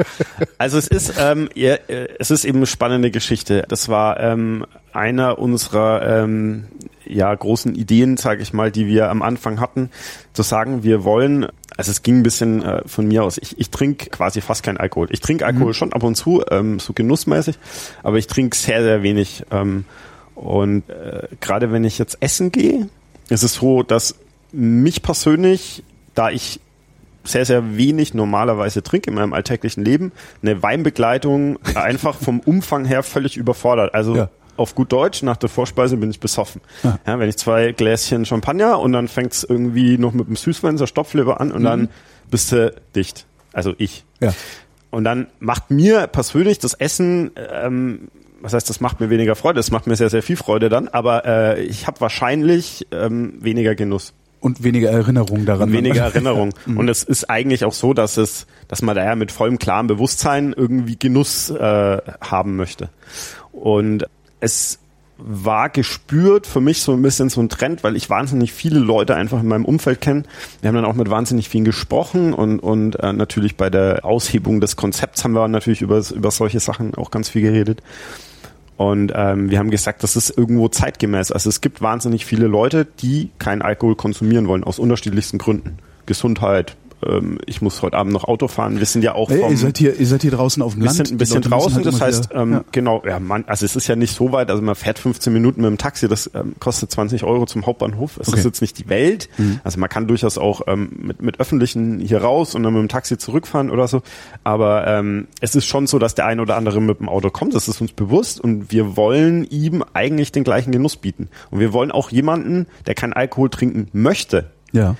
Also 0.57 0.77
es 0.77 0.87
ist, 0.87 1.13
ähm, 1.19 1.49
ja, 1.53 1.73
äh, 1.73 2.07
es 2.19 2.31
ist 2.31 2.45
eben 2.45 2.59
eine 2.59 2.65
spannende 2.65 3.11
Geschichte. 3.11 3.65
Das 3.67 3.89
war 3.89 4.19
ähm, 4.19 4.65
einer 4.93 5.39
unserer 5.39 6.23
ähm, 6.23 6.65
ja 7.05 7.33
großen 7.33 7.75
Ideen, 7.75 8.17
sage 8.17 8.41
ich 8.41 8.53
mal, 8.53 8.71
die 8.71 8.87
wir 8.87 9.09
am 9.09 9.21
Anfang 9.21 9.59
hatten, 9.59 9.89
zu 10.33 10.43
sagen, 10.43 10.83
wir 10.83 11.03
wollen. 11.03 11.47
Also 11.75 11.91
es 11.91 12.01
ging 12.01 12.19
ein 12.19 12.23
bisschen 12.23 12.63
äh, 12.63 12.87
von 12.87 13.07
mir 13.07 13.23
aus. 13.23 13.37
Ich, 13.37 13.59
ich 13.59 13.69
trinke 13.69 14.09
quasi 14.09 14.41
fast 14.41 14.63
keinen 14.63 14.77
Alkohol. 14.77 15.07
Ich 15.11 15.19
trinke 15.19 15.45
Alkohol 15.45 15.73
schon 15.73 15.93
ab 15.93 16.03
und 16.03 16.15
zu, 16.15 16.43
ähm, 16.49 16.79
so 16.79 16.93
genussmäßig, 16.93 17.59
aber 18.01 18.17
ich 18.17 18.27
trinke 18.27 18.55
sehr, 18.55 18.81
sehr 18.81 19.03
wenig. 19.03 19.43
Ähm, 19.51 19.85
und 20.37 20.89
äh, 20.89 21.27
gerade 21.41 21.71
wenn 21.71 21.83
ich 21.83 21.97
jetzt 21.97 22.17
essen 22.21 22.51
gehe, 22.51 22.87
ist 23.29 23.43
es 23.43 23.55
so, 23.55 23.83
dass 23.83 24.15
mich 24.51 25.01
persönlich, 25.01 25.83
da 26.15 26.29
ich 26.29 26.59
sehr, 27.23 27.43
sehr 27.45 27.75
wenig 27.75 28.13
normalerweise 28.13 28.81
trinke 28.83 29.09
in 29.09 29.15
meinem 29.15 29.33
alltäglichen 29.33 29.83
Leben, 29.83 30.11
eine 30.41 30.63
Weinbegleitung 30.63 31.59
einfach 31.75 32.15
vom 32.15 32.39
Umfang 32.39 32.85
her 32.85 33.03
völlig 33.03 33.35
überfordert. 33.35 33.93
Also 33.93 34.15
Ja. 34.15 34.29
auf 34.55 34.75
gut 34.75 34.91
Deutsch, 34.93 35.23
nach 35.23 35.35
der 35.37 35.49
Vorspeise 35.49 35.97
bin 35.97 36.09
ich 36.09 36.19
besoffen. 36.21 36.61
Ja. 36.83 36.99
Ja, 37.05 37.19
wenn 37.19 37.27
ich 37.27 37.37
zwei 37.37 37.73
Gläschen 37.73 38.25
Champagner 38.25 38.79
und 38.79 38.93
dann 38.93 39.07
fängt's 39.09 39.43
irgendwie 39.43 39.97
noch 39.97 40.13
mit 40.13 40.27
dem 40.27 40.35
Süßwein, 40.37 40.77
so 40.77 40.85
Stopfleber 40.85 41.41
an 41.41 41.51
und 41.51 41.63
dann 41.63 41.89
bist 42.31 42.51
du 42.53 42.73
dicht. 42.95 43.25
Also 43.53 43.73
ich. 43.77 44.05
Und 44.91 45.03
dann 45.03 45.27
macht 45.39 45.69
mir 45.71 46.07
persönlich 46.07 46.59
das 46.59 46.73
Essen, 46.75 47.31
ähm, 47.51 48.07
was 48.41 48.53
heißt, 48.53 48.69
das 48.69 48.79
macht 48.79 48.99
mir 48.99 49.09
weniger 49.09 49.35
Freude, 49.35 49.59
es 49.59 49.71
macht 49.71 49.87
mir 49.87 49.95
sehr, 49.95 50.09
sehr 50.09 50.23
viel 50.23 50.37
Freude 50.37 50.69
dann, 50.69 50.87
aber 50.87 51.25
äh, 51.25 51.61
ich 51.63 51.87
habe 51.87 51.99
wahrscheinlich 52.01 52.87
ähm, 52.91 53.33
weniger 53.39 53.75
Genuss 53.75 54.13
Und 54.39 54.63
weniger 54.63 54.89
Erinnerung 54.89 55.45
daran. 55.45 55.69
und 55.69 55.73
weniger 55.73 56.03
Erinnerung. 56.13 56.53
Und 56.65 56.89
es 56.89 57.03
ist 57.03 57.29
eigentlich 57.29 57.65
auch 57.65 57.73
so, 57.73 57.93
dass 57.93 58.17
es, 58.17 58.47
dass 58.67 58.81
man 58.81 58.95
daher 58.95 59.15
mit 59.15 59.31
vollem 59.31 59.59
klaren 59.59 59.87
Bewusstsein 59.87 60.53
irgendwie 60.55 60.97
Genuss 60.97 61.49
äh, 61.49 61.97
haben 62.21 62.55
möchte. 62.55 62.89
Und 63.51 64.05
es 64.39 64.79
war 65.17 65.69
gespürt 65.69 66.47
für 66.47 66.61
mich 66.61 66.81
so 66.81 66.93
ein 66.93 67.01
bisschen 67.01 67.29
so 67.29 67.41
ein 67.41 67.49
Trend, 67.49 67.83
weil 67.83 67.95
ich 67.95 68.09
wahnsinnig 68.09 68.53
viele 68.53 68.79
Leute 68.79 69.15
einfach 69.15 69.41
in 69.41 69.47
meinem 69.47 69.65
Umfeld 69.65 70.01
kenne. 70.01 70.23
Wir 70.61 70.67
haben 70.67 70.75
dann 70.75 70.85
auch 70.85 70.93
mit 70.93 71.09
wahnsinnig 71.09 71.49
vielen 71.49 71.65
gesprochen 71.65 72.33
und, 72.33 72.59
und 72.59 72.99
äh, 72.99 73.13
natürlich 73.13 73.57
bei 73.57 73.69
der 73.69 74.05
Aushebung 74.05 74.61
des 74.61 74.75
Konzepts 74.75 75.23
haben 75.23 75.33
wir 75.33 75.47
natürlich 75.47 75.81
über, 75.81 76.01
über 76.13 76.31
solche 76.31 76.59
Sachen 76.59 76.95
auch 76.95 77.11
ganz 77.11 77.29
viel 77.29 77.41
geredet. 77.41 77.81
Und 78.77 79.11
ähm, 79.15 79.49
wir 79.49 79.57
haben 79.57 79.71
gesagt, 79.71 80.03
das 80.03 80.15
ist 80.15 80.37
irgendwo 80.37 80.67
zeitgemäß. 80.67 81.31
Also 81.31 81.49
es 81.49 81.61
gibt 81.61 81.81
wahnsinnig 81.81 82.25
viele 82.25 82.45
Leute, 82.45 82.85
die 82.85 83.31
keinen 83.39 83.63
Alkohol 83.63 83.95
konsumieren 83.95 84.47
wollen, 84.47 84.63
aus 84.63 84.77
unterschiedlichsten 84.77 85.39
Gründen. 85.39 85.79
Gesundheit, 86.05 86.77
ähm, 87.05 87.37
ich 87.45 87.61
muss 87.61 87.81
heute 87.81 87.95
Abend 87.97 88.13
noch 88.13 88.23
Auto 88.23 88.47
fahren. 88.47 88.79
Wir 88.79 88.85
sind 88.85 89.03
ja 89.03 89.13
auch 89.15 89.29
Hey, 89.29 89.39
vom, 89.39 89.51
ihr, 89.51 89.57
seid 89.57 89.77
hier, 89.77 89.99
ihr 89.99 90.07
seid 90.07 90.21
hier 90.23 90.31
draußen 90.31 90.61
auf 90.63 90.73
dem 90.73 90.81
wir 90.81 90.85
Land. 90.85 90.97
sind 90.97 91.11
ein 91.11 91.17
bisschen 91.17 91.41
draußen, 91.41 91.75
halt 91.75 91.85
das 91.85 92.01
heißt, 92.01 92.29
ähm, 92.33 92.51
ja. 92.53 92.63
genau, 92.71 93.03
ja, 93.05 93.19
man, 93.19 93.45
also 93.45 93.65
es 93.65 93.75
ist 93.75 93.87
ja 93.87 93.95
nicht 93.95 94.15
so 94.15 94.31
weit, 94.31 94.49
also 94.49 94.61
man 94.63 94.75
fährt 94.75 94.99
15 94.99 95.31
Minuten 95.31 95.61
mit 95.61 95.69
dem 95.69 95.77
Taxi, 95.77 96.07
das 96.07 96.29
ähm, 96.33 96.55
kostet 96.59 96.89
20 96.91 97.23
Euro 97.23 97.45
zum 97.45 97.65
Hauptbahnhof. 97.65 98.17
Es 98.17 98.27
Okay. 98.27 98.31
Mhm. 98.31 98.37
ist 98.39 98.45
jetzt 98.45 98.61
nicht 98.61 98.77
die 98.79 98.89
Welt, 98.89 99.29
also 99.63 99.79
man 99.79 99.89
kann 99.89 100.07
durchaus 100.07 100.37
auch 100.37 100.61
ähm, 100.67 100.89
mit, 100.99 101.21
mit 101.21 101.39
Öffentlichen 101.39 101.99
hier 101.99 102.21
raus 102.21 102.55
und 102.55 102.63
dann 102.63 102.73
mit 102.73 102.81
dem 102.81 102.89
Taxi 102.89 103.17
zurückfahren 103.17 103.69
oder 103.69 103.87
so, 103.87 104.01
aber 104.43 104.87
ähm, 104.87 105.27
es 105.41 105.55
ist 105.55 105.65
schon 105.65 105.87
so, 105.87 105.99
dass 105.99 106.15
der 106.15 106.25
ein 106.25 106.39
oder 106.39 106.55
andere 106.55 106.81
mit 106.81 106.99
dem 106.99 107.09
Auto 107.09 107.29
kommt, 107.29 107.53
das 107.53 107.67
ist 107.67 107.79
uns 107.81 107.93
bewusst 107.93 108.39
und 108.41 108.71
wir 108.71 108.97
wollen 108.97 109.43
ihm 109.49 109.83
eigentlich 109.93 110.31
den 110.31 110.43
gleichen 110.43 110.71
Genuss 110.71 110.97
bieten. 110.97 111.29
Und 111.51 111.59
wir 111.59 111.73
wollen 111.73 111.91
auch 111.91 112.09
jemanden, 112.09 112.65
der 112.85 112.95
keinen 112.95 113.13
Alkohol 113.13 113.49
trinken 113.49 113.87
möchte, 113.93 114.51
ja. 114.71 114.95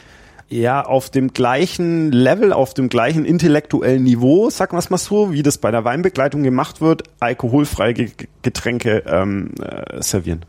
Ja 0.50 0.82
auf 0.86 1.10
dem 1.10 1.34
gleichen 1.34 2.12
Level, 2.12 2.54
auf 2.54 2.74
dem 2.74 2.88
gleichen 2.89 3.26
intellektuellen 3.26 4.04
Niveau, 4.04 4.50
sagen 4.50 4.74
wir 4.74 4.80
es 4.80 4.89
mal 4.89 4.98
so, 4.98 5.32
wie 5.34 5.43
das 5.43 5.58
bei 5.58 5.72
der 5.72 5.84
Weinbegleitung 5.84 6.43
gemacht 6.43 6.80
wird, 6.82 7.04
alkoholfreie 7.20 7.93
Ge- 7.93 8.12
Getränke 8.43 9.04
ähm, 9.08 9.52
äh, 9.62 10.02
servieren. 10.02 10.43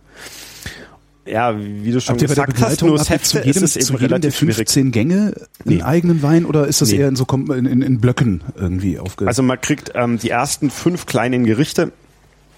Ja, 1.26 1.54
wie 1.58 1.90
du 1.92 2.00
schon 2.00 2.12
Habt 2.14 2.22
der 2.22 2.28
gesagt 2.28 2.60
hast, 2.62 2.82
nur 2.82 2.98
Säfte 2.98 3.42
jedem, 3.44 3.62
ist 3.64 3.76
es 3.76 3.86
zu 3.86 3.92
eben 3.94 4.00
jedem 4.02 4.08
der 4.08 4.30
relativ 4.30 4.36
schwierig. 4.38 4.56
15 4.56 4.92
Gänge 4.92 5.16
einen 5.16 5.34
Nee. 5.64 5.82
eigenen 5.82 6.22
Wein 6.22 6.46
oder 6.46 6.66
ist 6.66 6.80
das 6.80 6.90
Nee. 6.90 6.98
eher 6.98 7.08
in 7.08 7.16
so 7.16 7.26
in, 7.30 7.66
in, 7.66 7.82
in 7.82 8.00
Blöcken 8.00 8.42
irgendwie 8.56 8.98
aufge... 8.98 9.26
Also 9.26 9.42
man 9.42 9.60
kriegt 9.60 9.92
ähm, 9.94 10.18
die 10.18 10.30
ersten 10.30 10.70
fünf 10.70 11.04
kleinen 11.04 11.44
Gerichte, 11.44 11.92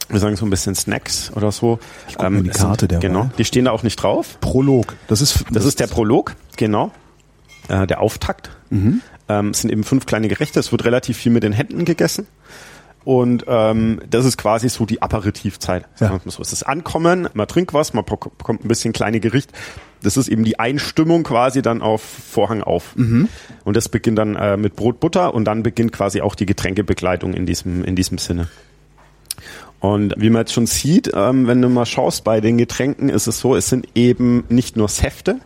wir 0.09 0.21
sagen 0.21 0.37
so 0.37 0.47
ein 0.47 0.51
bisschen 0.51 0.75
Snacks 0.77 1.33
oder 1.35 1.51
so. 1.51 1.81
Ich 2.09 2.17
guck 2.17 2.31
mir 2.31 2.43
die 2.43 2.51
Karte 2.51 2.87
derweil. 2.87 3.09
Genau, 3.09 3.31
die 3.39 3.45
stehen 3.45 3.65
da 3.65 3.71
auch 3.73 3.83
nicht 3.83 3.97
drauf. 3.97 4.39
Prolog. 4.41 4.95
Das 5.09 5.21
ist 5.21 5.45
Das 5.51 5.65
ist 5.65 5.81
der 5.81 5.87
Prolog, 5.89 6.37
genau. 6.57 6.93
Äh, 7.69 7.87
der 7.87 8.01
Auftakt. 8.01 8.51
Mhm. 8.71 9.01
Ähm, 9.29 9.51
es 9.51 9.61
sind 9.61 9.71
eben 9.71 9.85
fünf 9.85 10.07
kleine 10.07 10.29
Gerichte. 10.29 10.59
Es 10.59 10.73
wird 10.73 10.85
relativ 10.85 11.17
viel 11.19 11.31
mit 11.31 11.43
den 11.43 11.53
Händen 11.53 11.85
gegessen. 11.85 12.27
Und 13.05 13.45
ähm, 13.49 14.01
das 14.11 14.25
ist 14.27 14.37
quasi 14.37 14.69
so 14.69 14.85
die 14.85 15.01
Aperitivzeit. 15.01 15.89
Mal 16.01 16.21
so. 16.27 16.43
Es 16.43 16.53
ist 16.53 16.65
Ankommen, 16.65 17.29
man 17.33 17.49
trinkt 17.49 17.73
was, 17.73 17.95
man 17.95 18.05
bek- 18.05 18.31
bekommt 18.37 18.65
ein 18.65 18.69
bisschen 18.69 18.93
kleine 18.93 19.21
Gericht. 19.21 19.53
Das 20.03 20.17
ist 20.17 20.29
eben 20.29 20.45
die 20.45 20.59
Einstimmung 20.59 21.23
quasi 21.23 21.63
dann 21.63 21.81
auf 21.81 22.03
Vorhang 22.03 22.63
auf. 22.63 22.97
Mhm. 22.97 23.29
Und 23.65 23.77
das 23.77 23.89
beginnt 23.89 24.19
dann 24.19 24.37
äh, 24.37 24.57
mit 24.57 24.77
Brot, 24.77 25.01
Butter 25.01 25.35
und 25.35 25.45
dann 25.45 25.63
beginnt 25.63 25.93
quasi 25.93 26.21
auch 26.21 26.35
die 26.35 26.47
Getränkebegleitung 26.47 27.33
in 27.33 27.47
diesem, 27.47 27.85
in 27.85 27.97
diesem 27.97 28.19
Sinne. 28.19 28.49
Und 29.79 30.15
wie 30.19 30.29
man 30.29 30.43
jetzt 30.43 30.53
schon 30.53 30.67
sieht, 30.67 31.11
ähm, 31.15 31.47
wenn 31.47 31.63
du 31.63 31.71
mal 31.71 31.87
schaust 31.87 32.23
bei 32.25 32.43
den 32.43 32.59
Getränken, 32.59 33.09
ist 33.09 33.27
es 33.27 33.41
so, 33.41 33.57
es 33.57 33.69
sind 33.71 33.89
eben 33.95 34.45
nicht 34.51 34.77
nur 34.77 34.89
Säfte, 34.89 35.41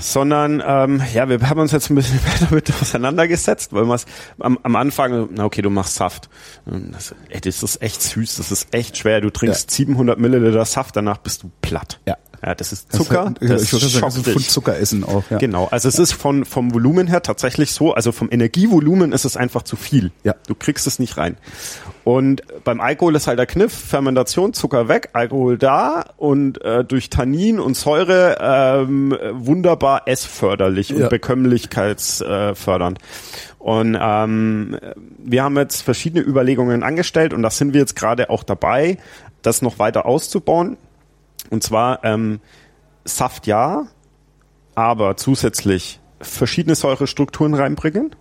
sondern 0.00 0.62
ähm, 0.64 1.02
ja, 1.12 1.28
wir 1.28 1.48
haben 1.48 1.60
uns 1.60 1.72
jetzt 1.72 1.90
ein 1.90 1.94
bisschen 1.94 2.20
mehr 2.24 2.48
damit 2.48 2.72
auseinandergesetzt, 2.80 3.72
weil 3.72 3.86
wir 3.86 3.94
es 3.94 4.06
am, 4.38 4.58
am 4.62 4.76
Anfang, 4.76 5.28
na 5.32 5.44
okay, 5.44 5.62
du 5.62 5.70
machst 5.70 5.94
Saft. 5.94 6.28
Das, 6.66 7.14
ey, 7.28 7.40
das 7.40 7.62
ist 7.62 7.82
echt 7.82 8.02
süß, 8.02 8.36
das 8.36 8.52
ist 8.52 8.74
echt 8.74 8.96
schwer. 8.96 9.20
Du 9.20 9.30
trinkst 9.30 9.70
700 9.70 10.18
Milliliter 10.18 10.64
Saft, 10.64 10.96
danach 10.96 11.18
bist 11.18 11.42
du 11.42 11.50
platt. 11.60 12.00
Ja. 12.06 12.16
Ja, 12.44 12.54
das 12.54 12.72
ist 12.72 12.88
Das 12.92 12.98
Zucker. 12.98 13.24
Halt- 13.26 13.38
das 13.40 13.62
ich 13.64 13.72
würde 13.72 13.88
sagen, 13.88 14.04
das 14.06 14.16
ein 14.16 14.24
Pfund. 14.24 14.50
Zucker 14.50 14.78
essen 14.78 15.04
auch. 15.04 15.24
Ja. 15.30 15.38
Genau, 15.38 15.66
also 15.70 15.88
es 15.88 15.98
ist 15.98 16.12
von, 16.12 16.44
vom 16.44 16.72
Volumen 16.72 17.06
her 17.08 17.22
tatsächlich 17.22 17.72
so, 17.72 17.94
also 17.94 18.12
vom 18.12 18.28
Energievolumen 18.30 19.12
ist 19.12 19.24
es 19.24 19.36
einfach 19.36 19.62
zu 19.62 19.76
viel. 19.76 20.12
Ja. 20.24 20.34
Du 20.46 20.54
kriegst 20.54 20.86
es 20.86 20.98
nicht 20.98 21.16
rein. 21.16 21.36
Und 22.04 22.42
beim 22.64 22.80
Alkohol 22.80 23.16
ist 23.16 23.26
halt 23.26 23.38
der 23.38 23.46
Kniff, 23.46 23.72
Fermentation, 23.72 24.54
Zucker 24.54 24.88
weg, 24.88 25.10
Alkohol 25.12 25.58
da 25.58 26.04
und 26.16 26.62
äh, 26.64 26.84
durch 26.84 27.10
Tannin 27.10 27.60
und 27.60 27.76
Säure 27.76 28.38
ähm, 28.40 29.14
wunderbar 29.32 30.02
essförderlich 30.06 30.94
und 30.94 31.00
Ja. 31.00 31.08
bekömmlichkeitsfördernd. 31.08 32.98
Und 33.58 33.98
ähm, 34.00 34.78
wir 35.18 35.42
haben 35.42 35.56
jetzt 35.56 35.82
verschiedene 35.82 36.22
Überlegungen 36.24 36.82
angestellt 36.82 37.34
und 37.34 37.42
da 37.42 37.50
sind 37.50 37.74
wir 37.74 37.80
jetzt 37.80 37.96
gerade 37.96 38.30
auch 38.30 38.42
dabei, 38.44 38.98
das 39.42 39.60
noch 39.62 39.78
weiter 39.78 40.06
auszubauen. 40.06 40.76
Und 41.50 41.62
zwar 41.62 42.04
ähm, 42.04 42.40
Saft 43.04 43.46
ja, 43.46 43.86
aber 44.74 45.16
zusätzlich 45.16 46.00
verschiedene 46.20 46.74
Säurestrukturen 46.74 47.54
reinbringen. 47.54 48.14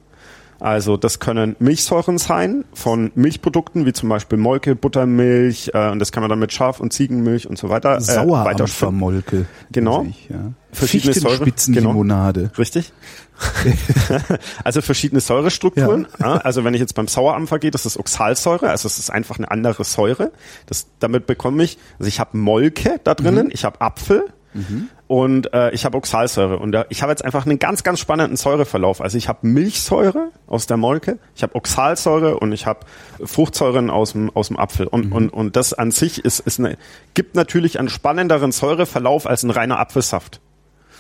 Also 0.60 0.98
das 0.98 1.20
können 1.20 1.56
Milchsäuren 1.60 2.18
sein 2.18 2.66
von 2.74 3.12
Milchprodukten 3.14 3.86
wie 3.86 3.94
zum 3.94 4.10
Beispiel 4.10 4.40
Molke, 4.40 4.76
Buttermilch 4.76 5.72
äh, 5.74 5.92
und 5.92 6.00
das 6.00 6.12
kann 6.12 6.22
man 6.22 6.32
dann 6.32 6.40
mit 6.40 6.52
Schaf- 6.52 6.80
und 6.80 6.92
Ziegenmilch 6.92 7.48
und 7.48 7.60
so 7.60 7.70
weiter 7.70 7.98
äh, 7.98 8.02
Sauerampfermolke. 8.02 9.46
Genau. 9.72 10.04
Ich, 10.10 10.30
ja. 10.30 10.54
Verschiedene 10.72 11.14
Säure. 11.14 11.46
Limonade. 11.68 12.42
Genau. 12.42 12.54
Richtig. 12.58 12.92
also 14.64 14.82
verschiedene 14.82 15.22
Säurestrukturen. 15.22 16.08
Ja. 16.20 16.38
Also 16.38 16.64
wenn 16.64 16.74
ich 16.74 16.80
jetzt 16.80 16.96
beim 16.96 17.08
Sauerampfer 17.08 17.60
gehe, 17.60 17.72
das 17.72 17.86
ist 17.86 17.98
Oxalsäure, 17.98 18.70
also 18.70 18.88
es 18.88 19.00
ist 19.00 19.10
einfach 19.10 19.38
eine 19.38 19.50
andere 19.52 19.84
Säure. 19.84 20.32
Das, 20.66 20.88
damit 21.00 21.28
bekomme 21.28 21.64
ich, 21.64 21.78
also 22.00 22.08
ich 22.08 22.20
habe 22.20 22.38
Molke 22.38 23.00
da 23.04 23.14
drinnen, 23.16 23.48
mhm. 23.48 23.52
ich 23.54 23.66
habe 23.66 23.82
Apfel, 23.82 24.26
Mhm. 24.58 24.90
Und 25.08 25.54
äh, 25.54 25.72
ich 25.72 25.86
habe 25.86 25.98
Oxalsäure. 25.98 26.60
Und 26.60 26.74
äh, 26.74 26.86
ich 26.90 27.02
habe 27.02 27.12
jetzt 27.12 27.24
einfach 27.24 27.46
einen 27.46 27.60
ganz, 27.60 27.84
ganz 27.84 28.00
spannenden 28.00 28.36
Säureverlauf. 28.36 29.02
Also 29.02 29.18
ich 29.18 29.30
habe 29.30 29.48
Milchsäure 29.48 30.32
aus 30.48 30.68
der 30.68 30.78
Molke, 30.78 31.20
ich 31.36 31.44
habe 31.44 31.56
Oxalsäure 31.56 32.40
und 32.40 32.52
ich 32.52 32.66
habe 32.66 32.82
Fruchtsäuren 33.24 33.90
aus 33.90 34.14
dem, 34.14 34.30
aus 34.36 34.48
dem 34.48 34.58
Apfel. 34.58 34.88
Und, 34.88 35.08
mhm. 35.08 35.12
und, 35.14 35.30
und 35.30 35.56
das 35.56 35.74
an 35.74 35.92
sich 35.92 36.26
ist, 36.26 36.40
ist 36.40 36.60
eine, 36.60 36.78
gibt 37.14 37.36
natürlich 37.36 37.80
einen 37.80 37.90
spannenderen 37.90 38.52
Säureverlauf 38.52 39.28
als 39.28 39.44
ein 39.44 39.52
reiner 39.52 39.80
Apfelsaft. 39.80 40.42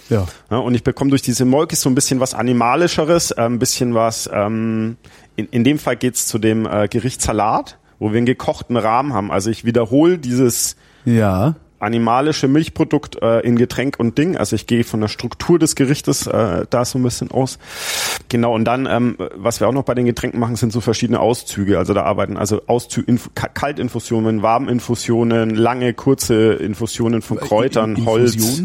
Ja. 0.10 0.26
ja. 0.49 0.58
Und 0.58 0.76
ich 0.76 0.84
bekomme 0.84 1.10
durch 1.10 1.22
diese 1.22 1.45
Molke 1.45 1.76
so 1.76 1.89
ein 1.89 1.95
bisschen 1.95 2.20
was 2.20 2.34
Animalischeres, 2.34 3.32
äh, 3.32 3.41
ein 3.41 3.60
bisschen 3.60 3.93
was, 3.93 4.30
ähm, 4.32 4.97
in, 5.36 5.47
in 5.49 5.64
dem 5.64 5.80
Fall 5.80 5.95
geht's 5.95 6.28
zu 6.28 6.39
dem 6.39 6.66
äh, 6.66 6.88
Gericht 6.88 7.22
Salat, 7.22 7.78
wo 7.99 8.12
wir 8.12 8.18
einen 8.18 8.26
gekochten 8.26 8.78
Rahmen 8.78 9.14
haben. 9.14 9.32
Also 9.32 9.49
ich 9.49 9.66
wiederhole 9.66 10.18
dieses 10.18 10.76
ja 11.05 11.55
animalische 11.80 12.47
Milchprodukt 12.47 13.22
äh, 13.22 13.41
in 13.41 13.55
Getränk 13.58 13.99
und 13.99 14.18
Ding. 14.18 14.36
Also 14.36 14.55
ich 14.55 14.68
gehe 14.68 14.84
von 14.84 15.01
der 15.01 15.08
Struktur 15.08 15.60
des 15.60 15.76
Gerichtes 15.76 16.28
äh, 16.28 16.66
da 16.70 16.86
so 16.86 16.97
ein 16.97 17.03
bisschen 17.03 17.32
aus. 17.32 17.60
Genau, 18.30 18.53
und 18.53 18.66
dann, 18.66 18.88
ähm, 18.88 19.16
was 19.36 19.60
wir 19.60 19.68
auch 19.68 19.74
noch 19.74 19.84
bei 19.84 19.93
den 19.93 20.05
Getränken 20.05 20.39
machen, 20.39 20.55
sind 20.55 20.74
so 20.74 20.82
verschiedene 20.82 21.20
Auszüge. 21.20 21.78
Also 21.78 21.93
da 21.93 22.03
arbeiten 22.03 22.38
also 22.38 22.62
Auszüge, 22.68 23.08
Inf 23.08 23.30
Kaltinfusionen, 23.36 24.41
Warminfusionen, 24.41 25.51
lange, 25.51 25.93
kurze 25.93 26.53
Infusionen 26.53 27.22
von 27.22 27.38
Kräutern, 27.38 27.95
in 27.95 28.05
Holz. 28.05 28.64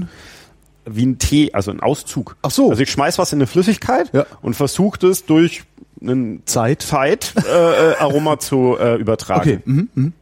Wie 0.85 1.07
ein 1.07 1.19
Tee, 1.19 1.53
also 1.53 1.71
ein 1.71 1.81
Auszug. 1.81 2.37
Ach 2.43 2.51
so. 2.51 2.71
Also 2.71 2.83
ich 2.83 2.91
schmeiß 2.91 3.19
was 3.19 3.33
in 3.33 3.39
eine 3.39 3.47
Flüssigkeit 3.47 4.11
ja. 4.13 4.27
und 4.43 4.55
versuche 4.55 4.99
das 4.99 5.25
durch 5.25 5.63
einen 6.01 6.43
Zeit, 6.47 6.83
Zeit 6.83 7.35
äh, 7.47 7.93
äh 7.93 7.97
Aroma 7.99 8.39
zu 8.39 8.77
äh, 8.79 8.97
übertragen. 8.97 9.41
Okay. 9.41 9.59
Mhm, 9.65 9.89
mh. 9.95 10.13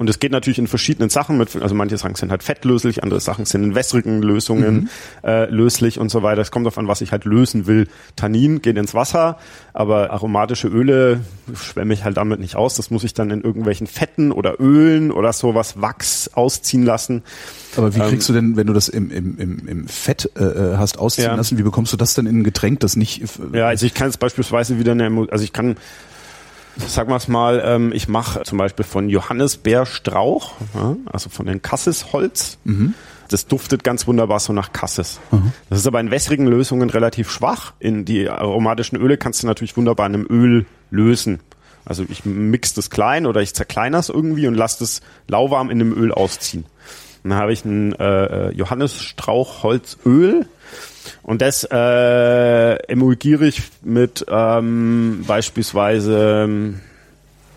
Und 0.00 0.08
es 0.08 0.18
geht 0.18 0.32
natürlich 0.32 0.58
in 0.58 0.66
verschiedenen 0.66 1.10
Sachen 1.10 1.36
mit, 1.36 1.54
also 1.60 1.74
manche 1.74 1.98
Sachen 1.98 2.14
sind 2.14 2.30
halt 2.30 2.42
fettlöslich, 2.42 3.02
andere 3.02 3.20
Sachen 3.20 3.44
sind 3.44 3.62
in 3.62 3.74
wässrigen 3.74 4.22
Lösungen 4.22 4.74
mhm. 4.74 4.88
äh, 5.22 5.44
löslich 5.44 5.98
und 5.98 6.08
so 6.08 6.22
weiter. 6.22 6.40
Es 6.40 6.50
kommt 6.50 6.64
darauf 6.64 6.78
an, 6.78 6.88
was 6.88 7.02
ich 7.02 7.12
halt 7.12 7.26
lösen 7.26 7.66
will. 7.66 7.86
Tannin 8.16 8.62
geht 8.62 8.78
ins 8.78 8.94
Wasser, 8.94 9.36
aber 9.74 10.10
aromatische 10.10 10.68
Öle 10.68 11.20
schwemme 11.54 11.92
ich 11.92 12.02
halt 12.02 12.16
damit 12.16 12.40
nicht 12.40 12.56
aus. 12.56 12.76
Das 12.76 12.90
muss 12.90 13.04
ich 13.04 13.12
dann 13.12 13.30
in 13.30 13.42
irgendwelchen 13.42 13.86
Fetten 13.86 14.32
oder 14.32 14.58
Ölen 14.58 15.12
oder 15.12 15.34
sowas 15.34 15.82
Wachs 15.82 16.30
ausziehen 16.32 16.84
lassen. 16.84 17.22
Aber 17.76 17.94
wie 17.94 18.00
kriegst 18.00 18.28
ähm, 18.28 18.34
du 18.34 18.40
denn, 18.40 18.56
wenn 18.56 18.66
du 18.66 18.72
das 18.72 18.88
im, 18.88 19.10
im, 19.10 19.38
im, 19.38 19.68
im 19.68 19.88
Fett 19.88 20.30
äh, 20.36 20.42
äh 20.42 20.76
hast 20.76 20.98
ausziehen 20.98 21.28
ja. 21.28 21.34
lassen, 21.34 21.58
wie 21.58 21.62
bekommst 21.62 21.92
du 21.92 21.96
das 21.96 22.14
denn 22.14 22.26
in 22.26 22.40
ein 22.40 22.44
Getränk, 22.44 22.80
das 22.80 22.96
nicht... 22.96 23.22
Ja, 23.52 23.66
also 23.66 23.86
ich 23.86 23.94
kann 23.94 24.08
es 24.08 24.16
beispielsweise 24.16 24.78
wieder 24.78 24.92
eine, 24.92 25.28
also 25.30 25.44
ich 25.44 25.52
kann 25.52 25.76
sagen 26.76 27.10
wir 27.10 27.16
es 27.16 27.28
mal, 27.28 27.62
ähm, 27.64 27.92
ich 27.92 28.08
mache 28.08 28.42
zum 28.42 28.58
Beispiel 28.58 28.84
von 28.84 29.08
Johannisbeerstrauch, 29.08 30.54
ja, 30.74 30.96
also 31.06 31.28
von 31.30 31.46
den 31.46 31.62
Kassisholz. 31.62 32.58
Mhm. 32.64 32.94
Das 33.28 33.46
duftet 33.46 33.84
ganz 33.84 34.08
wunderbar 34.08 34.40
so 34.40 34.52
nach 34.52 34.72
Kassis. 34.72 35.20
Mhm. 35.30 35.52
Das 35.68 35.78
ist 35.78 35.86
aber 35.86 36.00
in 36.00 36.10
wässrigen 36.10 36.46
Lösungen 36.46 36.90
relativ 36.90 37.30
schwach. 37.30 37.74
In 37.78 38.04
die 38.04 38.28
aromatischen 38.28 38.98
Öle 38.98 39.18
kannst 39.18 39.42
du 39.42 39.46
natürlich 39.46 39.76
wunderbar 39.76 40.06
in 40.06 40.14
einem 40.14 40.26
Öl 40.28 40.66
lösen. 40.90 41.38
Also 41.84 42.04
ich 42.08 42.24
mix 42.24 42.74
das 42.74 42.90
klein 42.90 43.26
oder 43.26 43.40
ich 43.40 43.54
zerkleiner 43.54 43.98
es 43.98 44.08
irgendwie 44.08 44.48
und 44.48 44.54
lasse 44.54 44.80
das 44.80 45.00
lauwarm 45.28 45.70
in 45.70 45.78
dem 45.78 45.96
Öl 45.96 46.12
ausziehen. 46.12 46.64
Dann 47.22 47.34
habe 47.34 47.52
ich 47.52 47.64
ein 47.64 47.92
äh, 47.98 48.50
Johannisstrauchholzöl 48.50 50.46
und 51.22 51.42
das 51.42 51.64
äh, 51.70 52.74
emulgiere 52.86 53.46
ich 53.46 53.62
mit 53.82 54.24
ähm, 54.28 55.24
beispielsweise, 55.26 56.74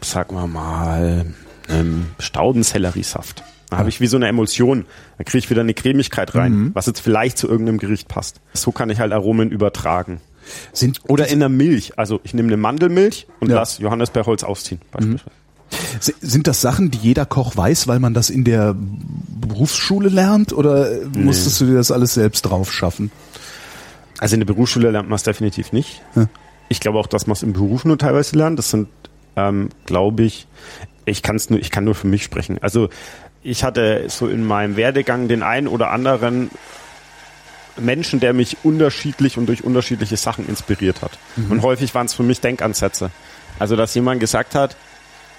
sagen 0.02 0.36
wir 0.36 0.48
mal, 0.48 1.26
ähm, 1.70 2.08
Staudenselleriesaft. 2.20 3.44
Da 3.70 3.78
habe 3.80 3.90
ich 3.90 4.00
wie 4.00 4.08
so 4.08 4.18
eine 4.18 4.28
Emulsion. 4.28 4.86
Da 5.18 5.24
kriege 5.24 5.40
ich 5.40 5.50
wieder 5.50 5.62
eine 5.62 5.74
Cremigkeit 5.74 6.36
rein, 6.36 6.52
mhm. 6.52 6.72
was 6.76 6.86
jetzt 6.86 7.00
vielleicht 7.00 7.40
zu 7.40 7.48
irgendeinem 7.48 7.80
Gericht 7.80 8.08
passt. 8.08 8.40
So 8.54 8.72
kann 8.72 8.90
ich 8.92 9.00
halt 9.00 9.12
Aromen 9.12 9.50
übertragen. 9.50 10.22
Sind 10.74 11.00
Oder 11.08 11.30
in 11.30 11.40
der 11.40 11.50
Milch. 11.50 11.98
Also 11.98 12.20
ich 12.24 12.34
nehme 12.34 12.50
eine 12.50 12.58
Mandelmilch 12.58 13.28
und 13.40 13.50
ja. 13.50 13.56
lasse 13.56 13.82
Johannisbeerholz 13.82 14.44
ausziehen, 14.44 14.82
beispielsweise. 14.92 15.30
Mhm. 15.30 15.43
Sind 16.00 16.48
das 16.48 16.62
Sachen, 16.62 16.92
die 16.92 16.98
jeder 16.98 17.26
Koch 17.26 17.56
weiß, 17.56 17.88
weil 17.88 18.00
man 18.00 18.14
das 18.14 18.30
in 18.30 18.44
der 18.44 18.76
Berufsschule 18.78 20.10
lernt 20.10 20.54
oder 20.54 20.90
nee. 20.90 21.24
musstest 21.24 21.62
du 21.62 21.66
dir 21.66 21.76
das 21.76 21.92
alles 21.92 22.14
selbst 22.14 22.44
drauf 22.44 22.72
schaffen? 22.72 23.12
Also 24.20 24.36
in 24.36 24.40
der 24.40 24.48
Berufsschule 24.48 24.92
lernt 24.92 25.10
man 25.10 25.16
es 25.16 25.24
definitiv 25.24 25.72
nicht. 25.72 26.02
Ja. 26.16 26.28
Ich 26.70 26.80
glaube 26.80 27.00
auch, 27.00 27.08
dass 27.08 27.28
man 27.28 27.34
es 27.34 27.44
im 27.44 27.54
Beruf 27.54 27.86
nur 27.86 27.98
teilweise 27.98 28.36
lernt. 28.36 28.58
Das 28.58 28.70
sind, 28.70 28.88
ähm, 29.36 29.70
glaube 29.86 30.24
ich, 30.24 30.48
ich 31.06 31.22
kann 31.22 31.36
es 31.36 31.50
nur, 31.50 31.60
ich 31.60 31.72
kann 31.72 31.84
nur 31.84 31.96
für 31.96 32.08
mich 32.08 32.24
sprechen. 32.24 32.58
Also 32.62 32.90
ich 33.42 33.64
hatte 33.64 34.06
so 34.08 34.28
in 34.28 34.46
meinem 34.46 34.78
Werdegang 34.78 35.28
den 35.28 35.44
einen 35.44 35.68
oder 35.68 35.92
anderen 35.92 36.50
Menschen, 37.80 38.20
der 38.20 38.34
mich 38.34 38.58
unterschiedlich 38.64 39.38
und 39.38 39.48
durch 39.48 39.64
unterschiedliche 39.64 40.18
Sachen 40.18 40.48
inspiriert 40.48 41.02
hat. 41.02 41.18
Mhm. 41.36 41.52
Und 41.52 41.62
häufig 41.62 41.94
waren 41.96 42.06
es 42.06 42.14
für 42.14 42.24
mich 42.24 42.40
Denkansätze. 42.40 43.12
Also 43.60 43.76
dass 43.76 43.94
jemand 43.94 44.20
gesagt 44.20 44.56
hat, 44.56 44.76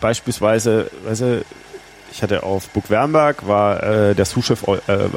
beispielsweise, 0.04 0.90
du, 1.06 1.46
ich 2.12 2.22
hatte 2.22 2.42
auf 2.42 2.68
Burg 2.68 2.90
Wernberg 2.90 3.48
war 3.48 3.82
äh, 3.82 4.14
der 4.14 4.26
Souschef 4.26 4.62
äh, 4.68 5.08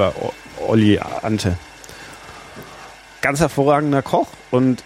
Olli 0.66 0.98
Ante. 0.98 1.58
Ganz 3.20 3.40
hervorragender 3.40 4.00
Koch 4.00 4.28
und 4.50 4.82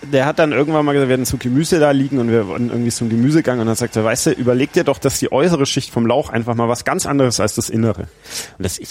der 0.00 0.24
hat 0.24 0.38
dann 0.38 0.52
irgendwann 0.52 0.86
mal 0.86 0.92
gesagt, 0.92 1.10
wir 1.10 1.12
hatten 1.12 1.26
so 1.26 1.36
Gemüse 1.36 1.78
da 1.78 1.90
liegen 1.90 2.18
und 2.18 2.30
wir 2.30 2.48
waren 2.48 2.70
irgendwie 2.70 2.90
ein 3.04 3.10
Gemüsegang 3.10 3.60
und 3.60 3.66
dann 3.66 3.76
sagt 3.76 3.94
er, 3.94 4.04
weißt 4.04 4.24
du, 4.24 4.30
überleg 4.30 4.72
dir 4.72 4.84
doch, 4.84 4.96
dass 4.96 5.18
die 5.18 5.30
äußere 5.30 5.66
Schicht 5.66 5.90
vom 5.90 6.06
Lauch 6.06 6.30
einfach 6.30 6.54
mal 6.54 6.70
was 6.70 6.86
ganz 6.86 7.04
anderes 7.04 7.40
als 7.40 7.54
das 7.56 7.68
Innere. 7.68 8.08
Und 8.56 8.64
das, 8.64 8.78
ich 8.78 8.88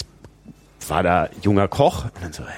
war 0.86 1.02
da 1.02 1.28
junger 1.42 1.66
Koch 1.66 2.04
und 2.04 2.22
dann 2.22 2.32
so, 2.32 2.44
ey, 2.44 2.48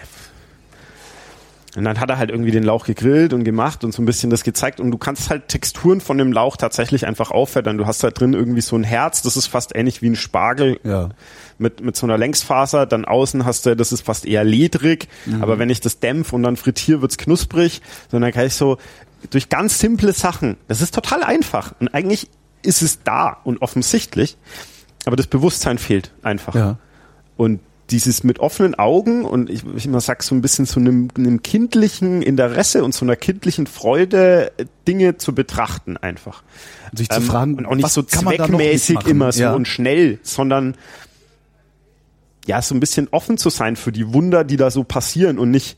und 1.75 1.85
dann 1.85 1.99
hat 2.01 2.11
er 2.11 2.19
halt 2.19 2.31
irgendwie 2.31 2.51
den 2.51 2.65
Lauch 2.65 2.85
gegrillt 2.85 3.33
und 3.33 3.45
gemacht 3.45 3.83
und 3.83 3.93
so 3.93 4.03
ein 4.03 4.05
bisschen 4.05 4.29
das 4.29 4.45
gezeigt. 4.45 4.79
Und 4.79 4.91
du 4.91 4.99
kannst 4.99 5.31
halt 5.31 5.49
Texturen 5.49 6.03
von 6.03 6.19
dem 6.19 6.31
Lauch 6.31 6.59
tatsächlich 6.59 7.07
einfach 7.07 7.31
auffäddern. 7.31 7.79
Du 7.79 7.87
hast 7.87 8.05
da 8.05 8.11
drin 8.11 8.35
irgendwie 8.35 8.61
so 8.61 8.77
ein 8.77 8.85
Herz, 8.85 9.23
das 9.23 9.39
ist 9.39 9.47
fast 9.47 9.75
ähnlich 9.75 10.03
wie 10.03 10.11
ein 10.11 10.17
Spargel 10.17 10.79
ja. 10.85 11.09
mit, 11.57 11.81
mit 11.81 11.97
so 11.97 12.05
einer 12.05 12.19
Längsfaser. 12.19 12.85
Dann 12.85 13.07
außen 13.07 13.47
hast 13.47 13.65
du, 13.65 13.75
das 13.75 13.91
ist 13.91 14.05
fast 14.05 14.27
eher 14.27 14.45
ledrig. 14.45 15.09
Mhm. 15.25 15.43
Aber 15.43 15.59
wenn 15.59 15.71
ich 15.71 15.81
das 15.81 15.99
dämpf 15.99 16.35
und 16.35 16.43
dann 16.43 16.57
frittiere, 16.57 17.01
wird's 17.01 17.17
knusprig. 17.17 17.81
Sondern 18.11 18.33
kann 18.33 18.47
ich 18.47 18.55
so 18.55 18.77
durch 19.31 19.49
ganz 19.49 19.79
simple 19.79 20.13
Sachen, 20.13 20.59
das 20.69 20.83
ist 20.83 20.95
total 20.95 21.23
einfach. 21.23 21.73
Und 21.81 21.89
eigentlich 21.95 22.29
ist 22.63 22.83
es 22.83 23.03
da 23.03 23.39
und 23.45 23.63
offensichtlich. 23.63 24.37
Aber 25.07 25.17
das 25.17 25.27
Bewusstsein 25.27 25.79
fehlt 25.79 26.13
einfach. 26.23 26.55
Ja. 26.55 26.77
Und 27.39 27.61
dieses 27.93 28.25
mit 28.25 28.41
offenen 28.41 28.75
Augen 28.75 29.25
und 29.25 29.51
ich, 29.51 29.63
ich 29.77 29.85
immer 29.85 30.01
sag 30.01 30.23
so 30.23 30.35
ein 30.35 30.41
bisschen 30.41 30.65
so 30.67 30.81
einem, 30.81 31.09
einem 31.17 31.43
kindlichen 31.43 32.23
Interesse 32.23 32.83
und 32.83 32.95
so 32.95 33.05
einer 33.05 33.17
kindlichen 33.17 33.67
Freude 33.67 34.53
Dinge 34.89 35.19
zu 35.19 35.35
betrachten 35.35 35.97
einfach. 35.97 36.43
Und 36.91 36.99
sich 36.99 37.09
zu 37.09 37.21
ähm, 37.21 37.27
fragen, 37.27 37.55
und 37.55 37.67
auch 37.67 37.75
nicht 37.75 37.89
so 37.89 38.03
zweckmäßig 38.03 39.07
immer 39.07 39.31
so 39.31 39.43
ja. 39.43 39.53
und 39.55 39.69
schnell, 39.69 40.19
sondern 40.23 40.77
ja, 42.47 42.61
so 42.61 42.75
ein 42.75 42.81
bisschen 42.81 43.09
offen 43.11 43.39
zu 43.39 43.51
sein 43.51 43.77
für 43.77 43.93
die 43.93 44.13
Wunder, 44.13 44.43
die 44.43 44.57
da 44.57 44.71
so 44.71 44.83
passieren 44.83 45.39
und 45.39 45.51
nicht 45.51 45.77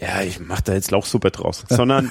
ja, 0.00 0.22
ich 0.22 0.40
mach 0.40 0.60
da 0.60 0.74
jetzt 0.74 0.90
Lauchsuppe 0.90 1.30
draus, 1.30 1.64
sondern 1.68 2.10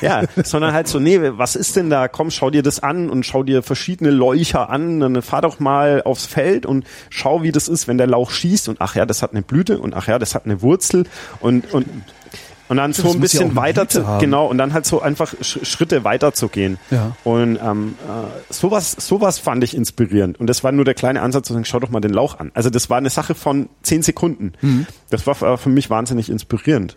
ja, 0.00 0.22
sondern 0.42 0.72
halt 0.72 0.88
so, 0.88 0.98
nee, 0.98 1.18
was 1.22 1.56
ist 1.56 1.76
denn 1.76 1.90
da? 1.90 2.08
Komm, 2.08 2.30
schau 2.30 2.50
dir 2.50 2.62
das 2.62 2.80
an 2.80 3.10
und 3.10 3.24
schau 3.24 3.42
dir 3.42 3.62
verschiedene 3.62 4.10
Leucher 4.10 4.70
an, 4.70 5.00
dann 5.00 5.22
fahr 5.22 5.42
doch 5.42 5.60
mal 5.60 6.02
aufs 6.02 6.26
Feld 6.26 6.66
und 6.66 6.86
schau, 7.10 7.42
wie 7.42 7.52
das 7.52 7.68
ist, 7.68 7.88
wenn 7.88 7.98
der 7.98 8.06
Lauch 8.06 8.30
schießt. 8.30 8.68
Und 8.68 8.80
ach 8.80 8.96
ja, 8.96 9.06
das 9.06 9.22
hat 9.22 9.32
eine 9.32 9.42
Blüte 9.42 9.78
und 9.78 9.94
ach 9.94 10.08
ja, 10.08 10.18
das 10.18 10.34
hat 10.34 10.44
eine 10.44 10.62
Wurzel. 10.62 11.04
Und 11.40 11.72
und 11.72 11.86
und 12.68 12.76
dann 12.76 12.92
das 12.92 13.00
so 13.00 13.12
ein 13.12 13.20
bisschen 13.20 13.50
ja 13.50 13.56
weiter 13.56 13.88
zu, 13.88 14.04
genau 14.20 14.46
und 14.46 14.58
dann 14.58 14.72
halt 14.72 14.86
so 14.86 15.00
einfach 15.00 15.34
Schritte 15.40 16.04
weiter 16.04 16.32
zu 16.32 16.48
gehen 16.48 16.78
ja. 16.90 17.16
und 17.24 17.58
ähm, 17.62 17.94
äh, 18.06 18.52
sowas 18.52 18.96
sowas 18.98 19.38
fand 19.38 19.62
ich 19.64 19.76
inspirierend 19.76 20.38
und 20.40 20.48
das 20.48 20.64
war 20.64 20.72
nur 20.72 20.84
der 20.84 20.94
kleine 20.94 21.22
Ansatz 21.22 21.46
zu 21.46 21.52
sagen 21.52 21.64
schau 21.64 21.80
doch 21.80 21.90
mal 21.90 22.00
den 22.00 22.12
Lauch 22.12 22.38
an 22.38 22.50
also 22.54 22.70
das 22.70 22.90
war 22.90 22.98
eine 22.98 23.10
Sache 23.10 23.34
von 23.34 23.68
zehn 23.82 24.02
Sekunden 24.02 24.52
mhm. 24.60 24.86
das 25.10 25.26
war 25.26 25.34
für 25.34 25.68
mich 25.68 25.90
wahnsinnig 25.90 26.30
inspirierend 26.30 26.96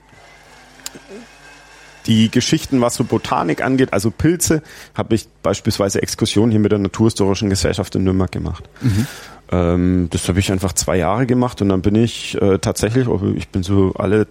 die 2.05 2.31
Geschichten, 2.31 2.81
was 2.81 2.95
so 2.95 3.03
Botanik 3.03 3.63
angeht, 3.63 3.93
also 3.93 4.09
Pilze, 4.09 4.63
habe 4.95 5.15
ich 5.15 5.27
beispielsweise 5.43 6.01
Exkursionen 6.01 6.51
hier 6.51 6.59
mit 6.59 6.71
der 6.71 6.79
Naturhistorischen 6.79 7.49
Gesellschaft 7.49 7.95
in 7.95 8.03
Nürnberg 8.03 8.31
gemacht. 8.31 8.67
Mhm. 8.81 9.07
Ähm, 9.51 10.07
das 10.11 10.27
habe 10.27 10.39
ich 10.39 10.51
einfach 10.51 10.73
zwei 10.73 10.97
Jahre 10.97 11.25
gemacht 11.25 11.61
und 11.61 11.69
dann 11.69 11.81
bin 11.81 11.95
ich 11.95 12.39
äh, 12.41 12.57
tatsächlich, 12.59 13.07
ich 13.35 13.49
bin 13.49 13.63
so 13.63 13.93
alle 13.95 14.27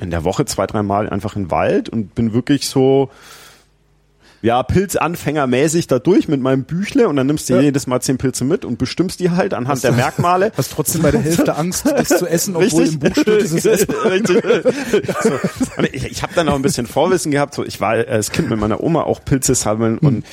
in 0.00 0.10
der 0.10 0.24
Woche 0.24 0.44
zwei, 0.44 0.66
dreimal 0.66 1.08
einfach 1.08 1.36
in 1.36 1.44
den 1.44 1.50
Wald 1.50 1.88
und 1.88 2.14
bin 2.14 2.32
wirklich 2.32 2.68
so 2.68 3.10
ja, 4.44 4.62
Pilzanfängermäßig 4.62 5.86
da 5.86 5.98
durch 5.98 6.28
mit 6.28 6.38
meinem 6.38 6.64
Büchle 6.64 7.08
und 7.08 7.16
dann 7.16 7.26
nimmst 7.26 7.48
du 7.48 7.54
ja. 7.54 7.62
jedes 7.62 7.86
Mal 7.86 8.02
zehn 8.02 8.18
Pilze 8.18 8.44
mit 8.44 8.66
und 8.66 8.76
bestimmst 8.76 9.20
die 9.20 9.30
halt 9.30 9.54
anhand 9.54 9.82
der 9.82 9.92
Merkmale. 9.92 10.52
Hast 10.54 10.72
trotzdem 10.72 11.00
bei 11.00 11.10
der 11.10 11.22
Hälfte 11.22 11.56
Angst, 11.56 11.86
das 11.86 12.08
zu 12.08 12.26
essen, 12.26 12.54
obwohl 12.54 12.82
Richtig. 12.82 12.92
im 12.92 12.98
Buch 12.98 13.16
steht, 13.22 13.40
ist 13.40 13.64
es 13.64 13.88
Richtig. 14.04 14.44
so. 15.22 15.32
Ich, 15.90 16.04
ich 16.04 16.22
habe 16.22 16.34
dann 16.34 16.50
auch 16.50 16.56
ein 16.56 16.62
bisschen 16.62 16.86
Vorwissen 16.86 17.32
gehabt. 17.32 17.54
So, 17.54 17.64
ich 17.64 17.80
war 17.80 17.92
als 17.92 18.32
Kind 18.32 18.50
mit 18.50 18.60
meiner 18.60 18.82
Oma 18.82 19.04
auch 19.04 19.24
Pilze 19.24 19.54
sammeln 19.54 19.94
mhm. 19.98 20.08
und 20.08 20.24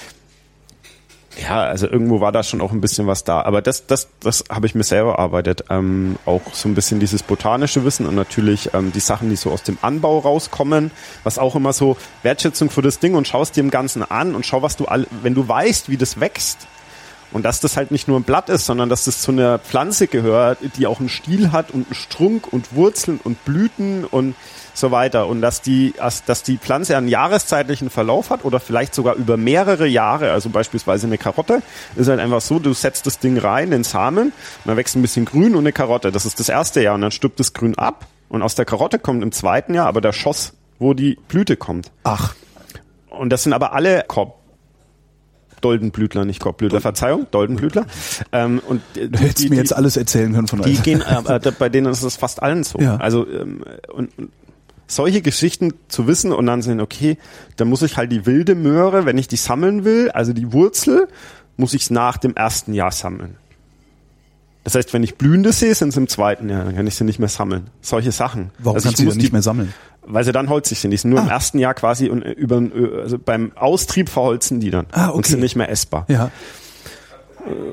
ja, 1.37 1.63
also 1.63 1.87
irgendwo 1.87 2.19
war 2.19 2.31
da 2.31 2.43
schon 2.43 2.61
auch 2.61 2.71
ein 2.71 2.81
bisschen 2.81 3.07
was 3.07 3.23
da. 3.23 3.41
Aber 3.41 3.61
das, 3.61 3.87
das, 3.87 4.09
das 4.19 4.43
habe 4.49 4.67
ich 4.67 4.75
mir 4.75 4.83
selber 4.83 5.11
erarbeitet. 5.13 5.65
Ähm, 5.69 6.17
auch 6.25 6.41
so 6.53 6.67
ein 6.67 6.75
bisschen 6.75 6.99
dieses 6.99 7.23
botanische 7.23 7.85
Wissen 7.85 8.05
und 8.05 8.15
natürlich 8.15 8.73
ähm, 8.73 8.91
die 8.91 8.99
Sachen, 8.99 9.29
die 9.29 9.37
so 9.37 9.51
aus 9.51 9.63
dem 9.63 9.77
Anbau 9.81 10.19
rauskommen, 10.19 10.91
was 11.23 11.39
auch 11.39 11.55
immer 11.55 11.73
so 11.73 11.95
Wertschätzung 12.23 12.69
für 12.69 12.81
das 12.81 12.99
Ding 12.99 13.15
und 13.15 13.27
schaust 13.27 13.55
dir 13.55 13.61
im 13.61 13.71
Ganzen 13.71 14.03
an 14.03 14.35
und 14.35 14.45
schau, 14.45 14.61
was 14.61 14.75
du 14.75 14.85
all, 14.85 15.07
wenn 15.23 15.33
du 15.33 15.47
weißt, 15.47 15.89
wie 15.89 15.97
das 15.97 16.19
wächst, 16.19 16.67
und 17.31 17.43
dass 17.43 17.59
das 17.59 17.77
halt 17.77 17.91
nicht 17.91 18.07
nur 18.07 18.19
ein 18.19 18.23
Blatt 18.23 18.49
ist, 18.49 18.65
sondern 18.65 18.89
dass 18.89 19.05
das 19.05 19.21
zu 19.21 19.31
einer 19.31 19.59
Pflanze 19.59 20.07
gehört, 20.07 20.59
die 20.77 20.87
auch 20.87 20.99
einen 20.99 21.09
Stiel 21.09 21.51
hat 21.51 21.71
und 21.71 21.87
einen 21.87 21.95
Strunk 21.95 22.51
und 22.51 22.75
Wurzeln 22.75 23.19
und 23.23 23.43
Blüten 23.45 24.05
und 24.05 24.35
so 24.73 24.91
weiter. 24.91 25.27
Und 25.27 25.41
dass 25.41 25.61
die, 25.61 25.93
dass 25.97 26.43
die 26.43 26.57
Pflanze 26.57 26.97
einen 26.97 27.07
jahreszeitlichen 27.07 27.89
Verlauf 27.89 28.29
hat 28.29 28.45
oder 28.45 28.59
vielleicht 28.59 28.93
sogar 28.95 29.15
über 29.15 29.37
mehrere 29.37 29.87
Jahre, 29.87 30.31
also 30.31 30.49
beispielsweise 30.49 31.07
eine 31.07 31.17
Karotte, 31.17 31.61
ist 31.95 32.07
halt 32.07 32.19
einfach 32.19 32.41
so, 32.41 32.59
du 32.59 32.73
setzt 32.73 33.05
das 33.05 33.19
Ding 33.19 33.37
rein, 33.37 33.71
den 33.71 33.83
Samen, 33.83 34.27
und 34.27 34.33
dann 34.65 34.77
wächst 34.77 34.95
ein 34.95 35.01
bisschen 35.01 35.25
Grün 35.25 35.53
und 35.53 35.59
eine 35.59 35.73
Karotte. 35.73 36.11
Das 36.11 36.25
ist 36.25 36.39
das 36.39 36.49
erste 36.49 36.81
Jahr 36.81 36.95
und 36.95 37.01
dann 37.01 37.11
stirbt 37.11 37.39
das 37.39 37.53
Grün 37.53 37.77
ab 37.77 38.05
und 38.29 38.41
aus 38.41 38.55
der 38.55 38.65
Karotte 38.65 38.99
kommt 38.99 39.23
im 39.23 39.31
zweiten 39.31 39.73
Jahr 39.73 39.87
aber 39.87 40.01
der 40.01 40.13
Schoss, 40.13 40.53
wo 40.79 40.93
die 40.93 41.17
Blüte 41.27 41.57
kommt. 41.57 41.91
Ach. 42.03 42.35
Und 43.09 43.29
das 43.29 43.43
sind 43.43 43.53
aber 43.53 43.73
alle 43.73 44.03
Korb 44.07 44.40
Doldenblütler, 45.61 46.25
nicht 46.25 46.39
Korbblütler, 46.39 46.81
Verzeihung, 46.81 47.27
Doldenblütler. 47.31 47.85
Ähm, 48.31 48.61
und 48.67 48.81
die, 48.95 49.09
du 49.09 49.19
hättest 49.19 49.39
die, 49.39 49.49
mir 49.49 49.57
jetzt 49.57 49.75
alles 49.75 49.97
erzählen 49.97 50.33
können 50.33 50.47
von 50.47 50.61
euch. 50.61 50.65
Die 50.65 50.81
gehen, 50.81 51.01
äh, 51.27 51.35
äh, 51.35 51.51
bei 51.57 51.69
denen 51.69 51.91
ist 51.91 52.03
es 52.03 52.15
fast 52.17 52.41
allen 52.41 52.63
so. 52.63 52.79
Ja. 52.79 52.97
Also 52.97 53.27
ähm, 53.27 53.63
und, 53.93 54.17
und 54.17 54.31
solche 54.87 55.21
Geschichten 55.21 55.73
zu 55.87 56.07
wissen 56.07 56.33
und 56.33 56.45
dann 56.45 56.61
sehen, 56.61 56.81
okay, 56.81 57.17
dann 57.55 57.69
muss 57.69 57.81
ich 57.81 57.97
halt 57.97 58.11
die 58.11 58.25
wilde 58.25 58.55
Möhre, 58.55 59.05
wenn 59.05 59.17
ich 59.17 59.27
die 59.27 59.37
sammeln 59.37 59.85
will, 59.85 60.11
also 60.11 60.33
die 60.33 60.51
Wurzel, 60.51 61.07
muss 61.57 61.73
ich 61.73 61.83
es 61.83 61.89
nach 61.89 62.17
dem 62.17 62.35
ersten 62.35 62.73
Jahr 62.73 62.91
sammeln. 62.91 63.37
Das 64.63 64.75
heißt, 64.75 64.93
wenn 64.93 65.01
ich 65.01 65.15
blühende 65.15 65.53
sehe, 65.53 65.73
sind 65.73 65.89
es 65.89 65.97
im 65.97 66.07
zweiten 66.07 66.47
Jahr, 66.49 66.65
dann 66.65 66.75
kann 66.75 66.85
ich 66.85 66.95
sie 66.95 67.03
nicht 67.03 67.17
mehr 67.17 67.29
sammeln. 67.29 67.67
Solche 67.81 68.11
Sachen. 68.11 68.51
Warum 68.59 68.75
also 68.75 68.89
kannst 68.89 69.01
du 69.01 69.09
die 69.09 69.17
nicht 69.17 69.33
mehr 69.33 69.41
sammeln? 69.41 69.73
Weil 70.03 70.23
sie 70.23 70.31
dann 70.31 70.49
holzig 70.49 70.79
sind. 70.79 70.91
Die 70.91 70.97
sind 70.97 71.11
nur 71.11 71.19
ah. 71.19 71.23
im 71.23 71.29
ersten 71.29 71.59
Jahr 71.59 71.73
quasi 71.73 72.09
und 72.09 72.23
äh, 72.23 72.31
über, 72.31 72.57
äh, 72.57 73.01
also 73.01 73.19
beim 73.19 73.51
Austrieb 73.55 74.09
verholzen 74.09 74.59
die 74.59 74.71
dann 74.71 74.87
ah, 74.91 75.09
okay. 75.09 75.17
und 75.17 75.25
sind 75.25 75.39
nicht 75.41 75.55
mehr 75.55 75.69
essbar. 75.69 76.05
Ja. 76.07 76.31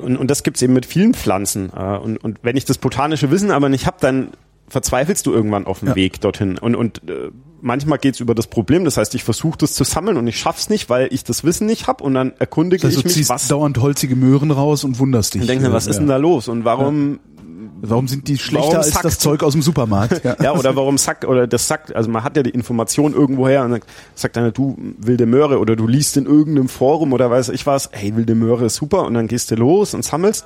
Und, 0.01 0.17
und 0.17 0.31
das 0.31 0.43
gibt's 0.43 0.61
eben 0.61 0.73
mit 0.73 0.85
vielen 0.85 1.13
Pflanzen. 1.13 1.71
Äh, 1.75 1.97
und, 1.97 2.17
und 2.17 2.39
wenn 2.43 2.57
ich 2.57 2.65
das 2.65 2.77
botanische 2.77 3.31
Wissen 3.31 3.51
aber 3.51 3.69
nicht 3.69 3.85
habe, 3.85 3.97
dann 3.99 4.29
verzweifelst 4.67 5.25
du 5.25 5.33
irgendwann 5.33 5.65
auf 5.65 5.79
dem 5.79 5.89
ja. 5.89 5.95
Weg 5.95 6.21
dorthin. 6.21 6.57
Und, 6.57 6.75
und 6.75 7.09
äh, 7.09 7.31
manchmal 7.61 7.97
geht's 7.97 8.19
über 8.19 8.35
das 8.35 8.47
Problem. 8.47 8.85
Das 8.85 8.97
heißt, 8.97 9.15
ich 9.15 9.23
versuche 9.23 9.57
das 9.57 9.73
zu 9.73 9.83
sammeln 9.83 10.17
und 10.17 10.27
ich 10.27 10.39
schaff's 10.39 10.69
nicht, 10.69 10.89
weil 10.89 11.07
ich 11.11 11.23
das 11.23 11.43
Wissen 11.43 11.65
nicht 11.65 11.87
habe. 11.87 12.03
Und 12.03 12.13
dann 12.13 12.33
erkundige 12.39 12.87
das 12.87 12.95
heißt, 12.95 13.05
ich 13.05 13.17
mich, 13.17 13.29
was. 13.29 13.47
dauernd 13.47 13.79
holzige 13.79 14.15
Möhren 14.15 14.51
raus 14.51 14.83
und 14.83 14.99
wunderst 14.99 15.33
dich. 15.33 15.41
Und 15.41 15.47
denke, 15.47 15.71
was 15.71 15.85
ja. 15.85 15.91
ist 15.91 15.97
denn 15.97 16.07
da 16.07 16.17
los? 16.17 16.47
Und 16.47 16.65
warum 16.65 17.13
ja. 17.13 17.38
Warum 17.81 18.07
sind 18.07 18.27
die 18.27 18.37
schlechter 18.37 18.79
als 18.79 18.91
das 18.91 19.19
Zeug 19.19 19.43
aus 19.43 19.53
dem 19.53 19.61
Supermarkt? 19.61 20.21
Ja. 20.29 20.35
ja, 20.41 20.53
oder 20.53 20.75
warum 20.75 20.97
sagt, 20.97 21.23
oder 21.23 21.47
das 21.47 21.67
sagt, 21.67 21.95
also 21.95 22.09
man 22.09 22.23
hat 22.23 22.35
ja 22.35 22.43
die 22.43 22.49
Information 22.49 23.13
irgendwoher 23.13 23.63
und 23.63 23.71
dann 23.71 23.81
sagt 24.15 24.37
einer, 24.37 24.51
du 24.51 24.77
wilde 24.97 25.25
Möhre 25.25 25.59
oder 25.59 25.75
du 25.75 25.87
liest 25.87 26.17
in 26.17 26.25
irgendeinem 26.25 26.67
Forum 26.67 27.13
oder 27.13 27.31
weiß 27.31 27.49
ich 27.49 27.65
was, 27.65 27.89
hey, 27.93 28.15
wilde 28.15 28.35
Möhre 28.35 28.65
ist 28.65 28.75
super 28.75 29.05
und 29.05 29.13
dann 29.13 29.27
gehst 29.27 29.49
du 29.49 29.55
los 29.55 29.93
und 29.93 30.03
sammelst. 30.03 30.45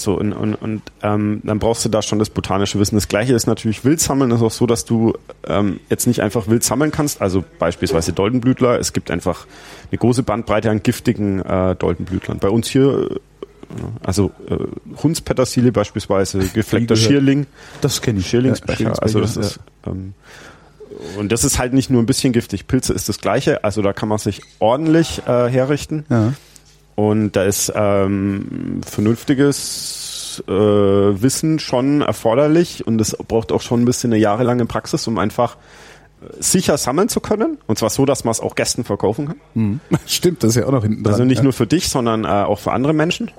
So, 0.00 0.14
und, 0.14 0.32
und, 0.32 0.54
und 0.54 0.82
ähm, 1.02 1.40
dann 1.42 1.58
brauchst 1.58 1.84
du 1.84 1.88
da 1.88 2.02
schon 2.02 2.20
das 2.20 2.30
botanische 2.30 2.78
Wissen. 2.78 2.94
Das 2.94 3.08
gleiche 3.08 3.34
ist 3.34 3.46
natürlich 3.46 3.84
Wildsammeln. 3.84 4.30
Das 4.30 4.38
ist 4.38 4.46
auch 4.46 4.52
so, 4.52 4.66
dass 4.66 4.84
du 4.84 5.14
ähm, 5.46 5.80
jetzt 5.90 6.06
nicht 6.06 6.20
einfach 6.20 6.46
wild 6.46 6.62
sammeln 6.62 6.92
kannst. 6.92 7.20
Also 7.20 7.44
beispielsweise 7.58 8.12
Doldenblütler. 8.12 8.78
Es 8.78 8.92
gibt 8.92 9.10
einfach 9.10 9.46
eine 9.90 9.98
große 9.98 10.22
Bandbreite 10.22 10.70
an 10.70 10.84
giftigen 10.84 11.40
äh, 11.40 11.74
Doldenblütlern. 11.74 12.38
Bei 12.38 12.48
uns 12.48 12.68
hier, 12.68 13.08
also 14.02 14.30
äh, 14.48 14.56
Hundspetersilie 15.02 15.72
beispielsweise, 15.72 16.38
gefleckter 16.48 16.96
Schierling. 16.96 17.46
Das 17.80 18.00
kenne 18.00 18.20
ich. 18.20 18.26
Schierlingsbecher. 18.28 18.84
Ja, 18.84 18.92
also 18.92 19.20
das 19.20 19.36
ist 19.36 19.60
ähm, 19.86 20.14
und 21.16 21.32
das 21.32 21.44
ist 21.44 21.58
halt 21.58 21.72
nicht 21.72 21.90
nur 21.90 22.02
ein 22.02 22.06
bisschen 22.06 22.32
giftig. 22.32 22.66
Pilze 22.66 22.92
ist 22.92 23.08
das 23.08 23.18
gleiche. 23.18 23.64
Also 23.64 23.82
da 23.82 23.92
kann 23.92 24.08
man 24.08 24.18
sich 24.18 24.42
ordentlich 24.58 25.22
äh, 25.26 25.48
herrichten. 25.48 26.04
Ja. 26.08 26.32
Und 26.94 27.32
da 27.32 27.44
ist 27.44 27.72
ähm, 27.76 28.80
vernünftiges 28.84 30.42
äh, 30.48 30.52
Wissen 30.52 31.58
schon 31.58 32.00
erforderlich 32.00 32.86
und 32.86 33.00
es 33.00 33.16
braucht 33.16 33.52
auch 33.52 33.62
schon 33.62 33.82
ein 33.82 33.84
bisschen 33.84 34.12
eine 34.12 34.20
jahrelange 34.20 34.66
Praxis, 34.66 35.06
um 35.06 35.18
einfach 35.18 35.56
äh, 36.20 36.42
sicher 36.42 36.76
sammeln 36.76 37.08
zu 37.08 37.20
können. 37.20 37.58
Und 37.66 37.78
zwar 37.78 37.90
so, 37.90 38.04
dass 38.04 38.24
man 38.24 38.32
es 38.32 38.40
auch 38.40 38.56
Gästen 38.56 38.82
verkaufen 38.82 39.28
kann. 39.28 39.36
Mhm. 39.54 39.80
Stimmt, 40.06 40.42
das 40.42 40.50
ist 40.50 40.56
ja 40.56 40.66
auch 40.66 40.72
noch 40.72 40.82
hinten 40.82 41.04
dran. 41.04 41.12
Also 41.14 41.24
nicht 41.24 41.38
ja. 41.38 41.44
nur 41.44 41.52
für 41.52 41.68
dich, 41.68 41.88
sondern 41.88 42.24
äh, 42.24 42.28
auch 42.28 42.58
für 42.58 42.72
andere 42.72 42.92
Menschen. 42.92 43.30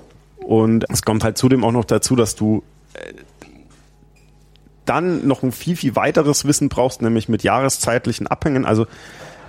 Und 0.44 0.86
es 0.90 1.04
kommt 1.04 1.24
halt 1.24 1.38
zudem 1.38 1.64
auch 1.64 1.72
noch 1.72 1.86
dazu, 1.86 2.16
dass 2.16 2.36
du 2.36 2.64
äh, 2.94 3.14
dann 4.86 5.28
noch 5.28 5.44
ein 5.44 5.52
viel, 5.52 5.76
viel 5.76 5.96
weiteres 5.96 6.46
Wissen 6.46 6.70
brauchst, 6.70 7.02
nämlich 7.02 7.30
mit 7.30 7.44
jahreszeitlichen 7.44 8.26
Abhängen. 8.26 8.66
Also 8.66 8.88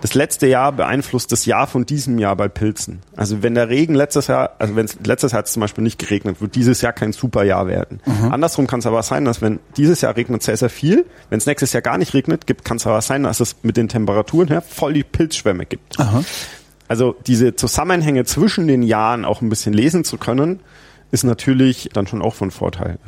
das 0.01 0.15
letzte 0.15 0.47
Jahr 0.47 0.73
beeinflusst 0.73 1.31
das 1.33 1.45
Jahr 1.47 1.67
von 1.67 1.85
diesem 1.85 2.19
Jahr 2.19 2.35
bei 2.37 2.49
Pilzen. 2.49 3.01
Also 3.17 3.43
wenn 3.43 3.55
der 3.55 3.69
Regen 3.69 3.95
letztes 3.95 4.27
Jahr, 4.29 4.53
also 4.59 4.77
wenn 4.77 4.87
es 4.87 4.97
letztes 5.05 5.33
Jahr 5.33 5.45
zum 5.45 5.61
Beispiel 5.61 5.85
nicht 5.85 5.99
geregnet, 5.99 6.41
wird 6.41 6.55
dieses 6.55 6.81
Jahr 6.81 6.93
kein 6.93 7.13
super 7.13 7.43
Jahr 7.45 7.67
werden. 7.67 8.01
Mhm. 8.07 8.33
Andersrum 8.33 8.67
kann 8.67 8.81
es 8.81 8.87
aber 8.87 9.03
sein, 9.03 9.25
dass 9.25 9.43
wenn 9.43 9.61
dieses 9.77 10.01
Jahr 10.01 10.17
regnet 10.17 10.43
sehr, 10.43 10.57
sehr 10.57 10.71
viel, 10.71 11.05
wenn 11.29 11.39
es 11.39 11.47
nächstes 11.47 11.73
Jahr 11.73 11.83
gar 11.83 11.99
nicht 11.99 12.15
regnet, 12.15 12.47
gibt, 12.47 12.65
kann 12.65 12.79
es 12.79 12.87
aber 12.87 13.01
sein, 13.03 13.23
dass 13.25 13.41
es 13.41 13.57
mit 13.63 13.77
den 13.77 13.89
Temperaturen 13.89 14.49
her 14.49 14.63
voll 14.63 14.95
die 14.95 15.05
Pilzschwämme 15.05 15.67
gibt. 15.67 15.99
Aha. 16.01 16.23
Also 16.91 17.15
diese 17.25 17.55
Zusammenhänge 17.55 18.25
zwischen 18.25 18.67
den 18.67 18.83
Jahren 18.83 19.25
auch 19.25 19.43
ein 19.43 19.49
bisschen 19.49 19.73
lesen 19.73 20.03
zu 20.03 20.19
können, 20.19 20.59
ist 21.13 21.23
natürlich 21.23 21.89
dann 21.93 22.09
schon 22.09 22.21
auch 22.21 22.35
von 22.35 22.51
Vorteil. 22.51 22.99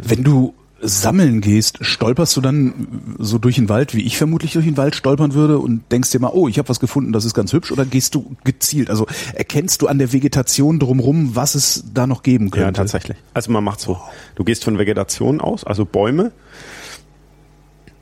Wenn 0.00 0.22
du 0.22 0.54
sammeln 0.80 1.40
gehst, 1.40 1.78
stolperst 1.80 2.36
du 2.36 2.40
dann 2.40 3.16
so 3.18 3.38
durch 3.38 3.56
den 3.56 3.68
Wald, 3.68 3.96
wie 3.96 4.02
ich 4.02 4.16
vermutlich 4.16 4.52
durch 4.52 4.64
den 4.64 4.76
Wald 4.76 4.94
stolpern 4.94 5.34
würde 5.34 5.58
und 5.58 5.82
denkst 5.90 6.12
dir 6.12 6.20
mal, 6.20 6.30
oh, 6.32 6.46
ich 6.46 6.56
habe 6.58 6.68
was 6.68 6.78
gefunden, 6.78 7.12
das 7.12 7.24
ist 7.24 7.34
ganz 7.34 7.52
hübsch, 7.52 7.72
oder 7.72 7.84
gehst 7.84 8.14
du 8.14 8.36
gezielt? 8.44 8.90
Also 8.90 9.08
erkennst 9.34 9.82
du 9.82 9.88
an 9.88 9.98
der 9.98 10.12
Vegetation 10.12 10.78
drumherum, 10.78 11.34
was 11.34 11.56
es 11.56 11.82
da 11.92 12.06
noch 12.06 12.22
geben 12.22 12.52
könnte? 12.52 12.66
Ja, 12.66 12.70
tatsächlich. 12.70 13.16
Also 13.34 13.50
man 13.50 13.64
macht 13.64 13.80
so, 13.80 14.00
du 14.36 14.44
gehst 14.44 14.62
von 14.62 14.78
Vegetation 14.78 15.40
aus, 15.40 15.64
also 15.64 15.84
Bäume. 15.84 16.30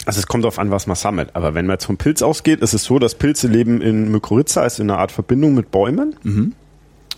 Also 0.06 0.18
es 0.18 0.26
kommt 0.26 0.44
darauf 0.44 0.58
an, 0.58 0.70
was 0.70 0.86
man 0.86 0.96
sammelt. 0.96 1.30
Aber 1.34 1.54
wenn 1.54 1.66
man 1.66 1.74
jetzt 1.74 1.84
vom 1.84 1.96
Pilz 1.96 2.22
ausgeht, 2.22 2.60
ist 2.60 2.72
es 2.72 2.84
so, 2.84 2.98
dass 2.98 3.14
Pilze 3.14 3.48
leben 3.48 3.82
in 3.82 4.10
Mykorrhiza, 4.10 4.62
also 4.62 4.82
in 4.82 4.90
einer 4.90 4.98
Art 4.98 5.12
Verbindung 5.12 5.54
mit 5.54 5.70
Bäumen. 5.70 6.16
Mhm. 6.22 6.54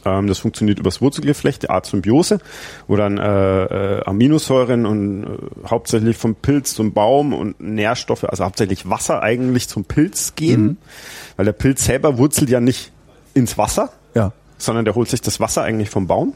Ähm, 0.04 0.26
das 0.26 0.40
funktioniert 0.40 0.78
übers 0.78 1.00
Wurzelgeflecht, 1.00 1.70
Art 1.70 1.86
Symbiose, 1.86 2.38
wo 2.88 2.96
dann 2.96 3.18
äh, 3.18 3.64
äh, 3.64 4.04
Aminosäuren 4.04 4.86
und 4.86 5.24
äh, 5.24 5.68
hauptsächlich 5.68 6.16
vom 6.16 6.34
Pilz 6.34 6.74
zum 6.74 6.92
Baum 6.92 7.32
und 7.32 7.60
Nährstoffe, 7.60 8.24
also 8.24 8.44
hauptsächlich 8.44 8.88
Wasser 8.88 9.22
eigentlich 9.22 9.68
zum 9.68 9.84
Pilz 9.84 10.34
gehen, 10.34 10.62
mhm. 10.62 10.76
weil 11.36 11.44
der 11.44 11.52
Pilz 11.52 11.84
selber 11.84 12.18
wurzelt 12.18 12.50
ja 12.50 12.60
nicht 12.60 12.92
ins 13.34 13.58
Wasser, 13.58 13.90
ja. 14.14 14.32
sondern 14.58 14.84
der 14.84 14.94
holt 14.94 15.08
sich 15.08 15.20
das 15.20 15.40
Wasser 15.40 15.62
eigentlich 15.62 15.90
vom 15.90 16.06
Baum. 16.06 16.34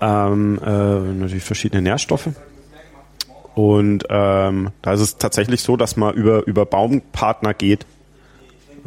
Ähm, 0.00 0.60
äh, 0.62 0.68
natürlich 0.68 1.44
verschiedene 1.44 1.80
Nährstoffe. 1.80 2.28
Und 3.56 4.04
ähm, 4.10 4.68
da 4.82 4.92
ist 4.92 5.00
es 5.00 5.16
tatsächlich 5.16 5.62
so, 5.62 5.78
dass 5.78 5.96
man 5.96 6.14
über, 6.14 6.46
über 6.46 6.66
Baumpartner 6.66 7.54
geht, 7.54 7.86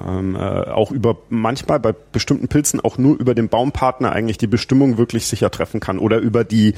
ähm, 0.08 0.36
äh, 0.36 0.40
auch 0.40 0.92
über 0.92 1.18
manchmal 1.30 1.80
bei 1.80 1.92
bestimmten 1.92 2.48
Pilzen 2.50 2.80
auch 2.80 3.00
nur 3.00 3.20
über 3.20 3.34
den 3.34 3.50
Baumpartner 3.50 4.12
eigentlich 4.12 4.38
die 4.38 4.46
Bestimmung 4.46 5.00
wirklich 5.00 5.26
sicher 5.26 5.50
treffen 5.50 5.80
kann 5.80 5.98
oder 5.98 6.20
über 6.20 6.44
die 6.44 6.76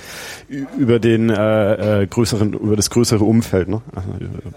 über 0.78 1.00
den 1.00 1.30
äh, 1.30 2.04
äh, 2.04 2.08
größeren 2.08 2.54
über 2.54 2.78
das 2.78 2.90
größere 2.92 3.26
Umfeld, 3.26 3.68
ne? 3.68 3.82
Also 3.94 4.08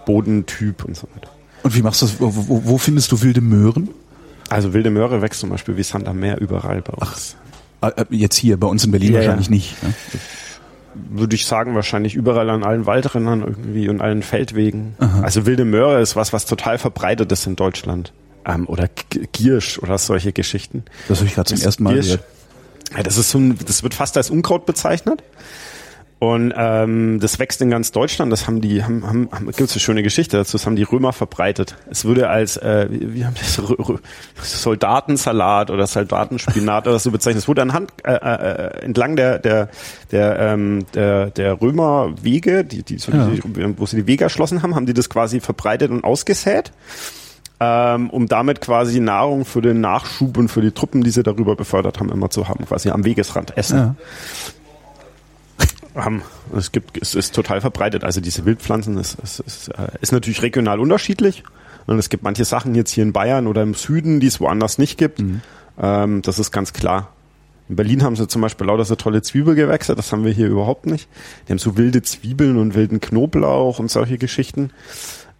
Bodentyp 0.05 0.85
und 0.85 0.95
so 0.95 1.09
weiter. 1.13 1.29
Und 1.63 1.75
wie 1.75 1.81
machst 1.81 2.03
du 2.03 2.05
das? 2.05 2.21
Wo, 2.21 2.61
wo 2.63 2.77
findest 2.77 3.11
du 3.11 3.21
wilde 3.21 3.41
Möhren? 3.41 3.89
Also 4.47 4.73
wilde 4.73 4.91
Möhre 4.91 5.21
wächst 5.21 5.41
zum 5.41 5.49
Beispiel 5.49 5.75
wie 5.75 5.83
Sand 5.83 6.07
am 6.07 6.21
Meer 6.21 6.39
überall 6.39 6.81
bei 6.81 6.93
uns. 6.93 7.35
Ach, 7.81 7.91
äh, 7.97 8.05
jetzt 8.11 8.37
hier 8.37 8.57
bei 8.57 8.67
uns 8.67 8.85
in 8.85 8.91
Berlin 8.91 9.11
ja, 9.11 9.19
wahrscheinlich 9.19 9.47
ja. 9.47 9.53
nicht. 9.53 9.83
Ne? 9.83 9.93
Würde 11.09 11.35
ich 11.35 11.45
sagen, 11.45 11.75
wahrscheinlich 11.75 12.15
überall 12.15 12.49
an 12.49 12.63
allen 12.63 12.85
Waldrändern 12.85 13.41
irgendwie 13.41 13.89
und 13.89 14.01
allen 14.01 14.23
Feldwegen. 14.23 14.95
Aha. 14.99 15.21
Also 15.21 15.45
wilde 15.45 15.65
Möhre 15.65 16.01
ist 16.01 16.15
was, 16.15 16.33
was 16.33 16.45
total 16.45 16.77
verbreitet 16.77 17.31
ist 17.31 17.45
in 17.45 17.55
Deutschland 17.55 18.13
ähm, 18.45 18.67
oder 18.67 18.89
Giersch 19.31 19.79
oder 19.79 19.97
solche 19.97 20.33
Geschichten. 20.33 20.83
Das 21.07 21.19
habe 21.19 21.27
ich 21.27 21.35
gerade 21.35 21.53
zum 21.53 21.61
ersten 21.61 21.83
Mal 21.83 21.95
gehört. 21.95 22.23
Ja, 22.95 23.03
das 23.03 23.17
ist 23.17 23.31
so 23.31 23.39
ein, 23.39 23.57
das 23.65 23.83
wird 23.83 23.93
fast 23.93 24.15
als 24.17 24.29
Unkraut 24.29 24.65
bezeichnet. 24.65 25.23
Und 26.25 26.53
ähm, 26.57 27.19
das 27.19 27.37
wächst 27.37 27.61
in 27.61 27.69
ganz 27.69 27.91
Deutschland. 27.91 28.31
Das 28.31 28.47
haben 28.47 28.59
die, 28.59 28.83
haben, 28.83 29.05
haben, 29.05 29.29
haben 29.31 29.45
gibt 29.47 29.61
es 29.61 29.73
eine 29.73 29.79
schöne 29.79 30.01
Geschichte 30.01 30.37
dazu. 30.37 30.53
Das 30.53 30.65
haben 30.65 30.75
die 30.75 30.83
Römer 30.83 31.13
verbreitet. 31.13 31.75
Es 31.89 32.05
würde 32.05 32.29
als, 32.29 32.57
äh, 32.57 32.87
wie, 32.89 33.25
haben 33.25 33.35
das 33.35 34.61
Soldatensalat 34.61 35.69
oder 35.69 35.85
Soldatenspinat 35.85 36.87
oder 36.87 36.97
so 36.97 37.11
bezeichnet. 37.11 37.43
Es 37.43 37.47
wurde 37.47 37.61
anhand 37.61 37.91
äh, 38.03 38.13
äh, 38.13 38.83
entlang 38.83 39.15
der 39.15 39.37
der 39.39 39.69
der 40.11 40.39
ähm, 40.39 40.85
der, 40.95 41.29
der 41.29 41.61
Römerwege, 41.61 42.63
die, 42.63 42.81
die, 42.81 42.97
so 42.97 43.11
Ja. 43.11 43.27
die, 43.27 43.41
wo 43.77 43.85
sie 43.85 43.97
die 43.97 44.07
Wege 44.07 44.23
erschlossen 44.23 44.63
haben, 44.63 44.73
haben 44.73 44.87
die 44.87 44.93
das 44.93 45.09
quasi 45.09 45.39
verbreitet 45.39 45.91
und 45.91 46.03
ausgesät 46.03 46.71
ähm, 47.59 48.09
um 48.09 48.27
damit 48.27 48.61
quasi 48.61 48.99
Nahrung 48.99 49.45
für 49.45 49.61
den 49.61 49.79
Nachschub 49.79 50.37
und 50.37 50.49
für 50.49 50.61
die 50.61 50.71
Truppen, 50.71 51.03
die 51.03 51.11
sie 51.11 51.23
darüber 51.23 51.55
befördert 51.55 51.99
haben, 51.99 52.09
immer 52.09 52.29
zu 52.29 52.47
haben, 52.49 52.65
quasi 52.65 52.89
am 52.89 53.05
Wegesrand 53.05 53.57
essen. 53.57 53.77
Ja. 53.77 53.95
Haben. 55.95 56.21
Es 56.55 56.71
gibt, 56.71 57.01
es 57.01 57.15
ist 57.15 57.33
total 57.33 57.61
verbreitet. 57.61 58.03
Also 58.03 58.21
diese 58.21 58.45
Wildpflanzen 58.45 58.97
ist, 58.97 59.17
ist, 59.23 59.39
ist, 59.39 59.67
äh, 59.69 59.87
ist 60.01 60.11
natürlich 60.11 60.41
regional 60.41 60.79
unterschiedlich. 60.79 61.43
Und 61.87 61.99
es 61.99 62.09
gibt 62.09 62.23
manche 62.23 62.45
Sachen 62.45 62.75
jetzt 62.75 62.91
hier 62.91 63.03
in 63.03 63.13
Bayern 63.13 63.47
oder 63.47 63.61
im 63.63 63.73
Süden, 63.73 64.19
die 64.19 64.27
es 64.27 64.39
woanders 64.39 64.77
nicht 64.77 64.97
gibt. 64.97 65.21
Ähm, 65.79 66.21
das 66.21 66.39
ist 66.39 66.51
ganz 66.51 66.73
klar. 66.73 67.13
In 67.67 67.75
Berlin 67.75 68.03
haben 68.03 68.15
sie 68.15 68.27
zum 68.27 68.41
Beispiel 68.41 68.67
lauter 68.67 68.85
so 68.85 68.95
tolle 68.95 69.21
Zwiebelgewächse, 69.21 69.95
das 69.95 70.11
haben 70.11 70.23
wir 70.23 70.31
hier 70.31 70.47
überhaupt 70.47 70.85
nicht. 70.85 71.09
Die 71.47 71.51
haben 71.51 71.57
so 71.57 71.77
wilde 71.77 72.03
Zwiebeln 72.03 72.57
und 72.57 72.75
wilden 72.75 72.99
Knoblauch 72.99 73.79
und 73.79 73.89
solche 73.89 74.17
Geschichten. 74.19 74.69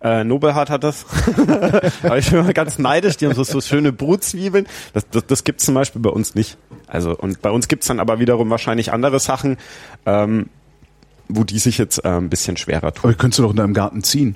Äh, 0.06 0.24
Nobelhart 0.24 0.70
hat 0.70 0.84
das. 0.84 1.04
Aber 2.04 2.20
ich 2.20 2.30
bin 2.30 2.40
immer 2.40 2.54
ganz 2.54 2.78
neidisch, 2.78 3.18
die 3.18 3.26
haben 3.26 3.34
so, 3.34 3.44
so 3.44 3.60
schöne 3.60 3.92
Brutzwiebeln. 3.92 4.68
Das, 4.94 5.10
das, 5.10 5.26
das 5.26 5.44
gibt's 5.44 5.66
zum 5.66 5.74
Beispiel 5.74 6.00
bei 6.00 6.12
uns 6.12 6.36
nicht. 6.36 6.60
Also, 6.86 7.18
und 7.18 7.42
bei 7.42 7.50
uns 7.50 7.68
gibt's 7.68 7.88
dann 7.88 8.00
aber 8.00 8.20
wiederum 8.20 8.52
wahrscheinlich 8.52 8.94
andere 8.94 9.20
Sachen, 9.20 9.58
ähm, 10.06 10.52
wo 11.28 11.44
die 11.44 11.58
sich 11.58 11.80
jetzt 11.80 12.06
äh, 12.06 12.10
ein 12.10 12.30
bisschen 12.30 12.56
schwerer 12.56 12.94
tun. 12.94 13.10
Aber 13.10 13.18
könntest 13.18 13.40
du 13.40 13.44
doch 13.44 13.50
in 13.50 13.56
deinem 13.56 13.74
Garten 13.74 14.04
ziehen. 14.04 14.36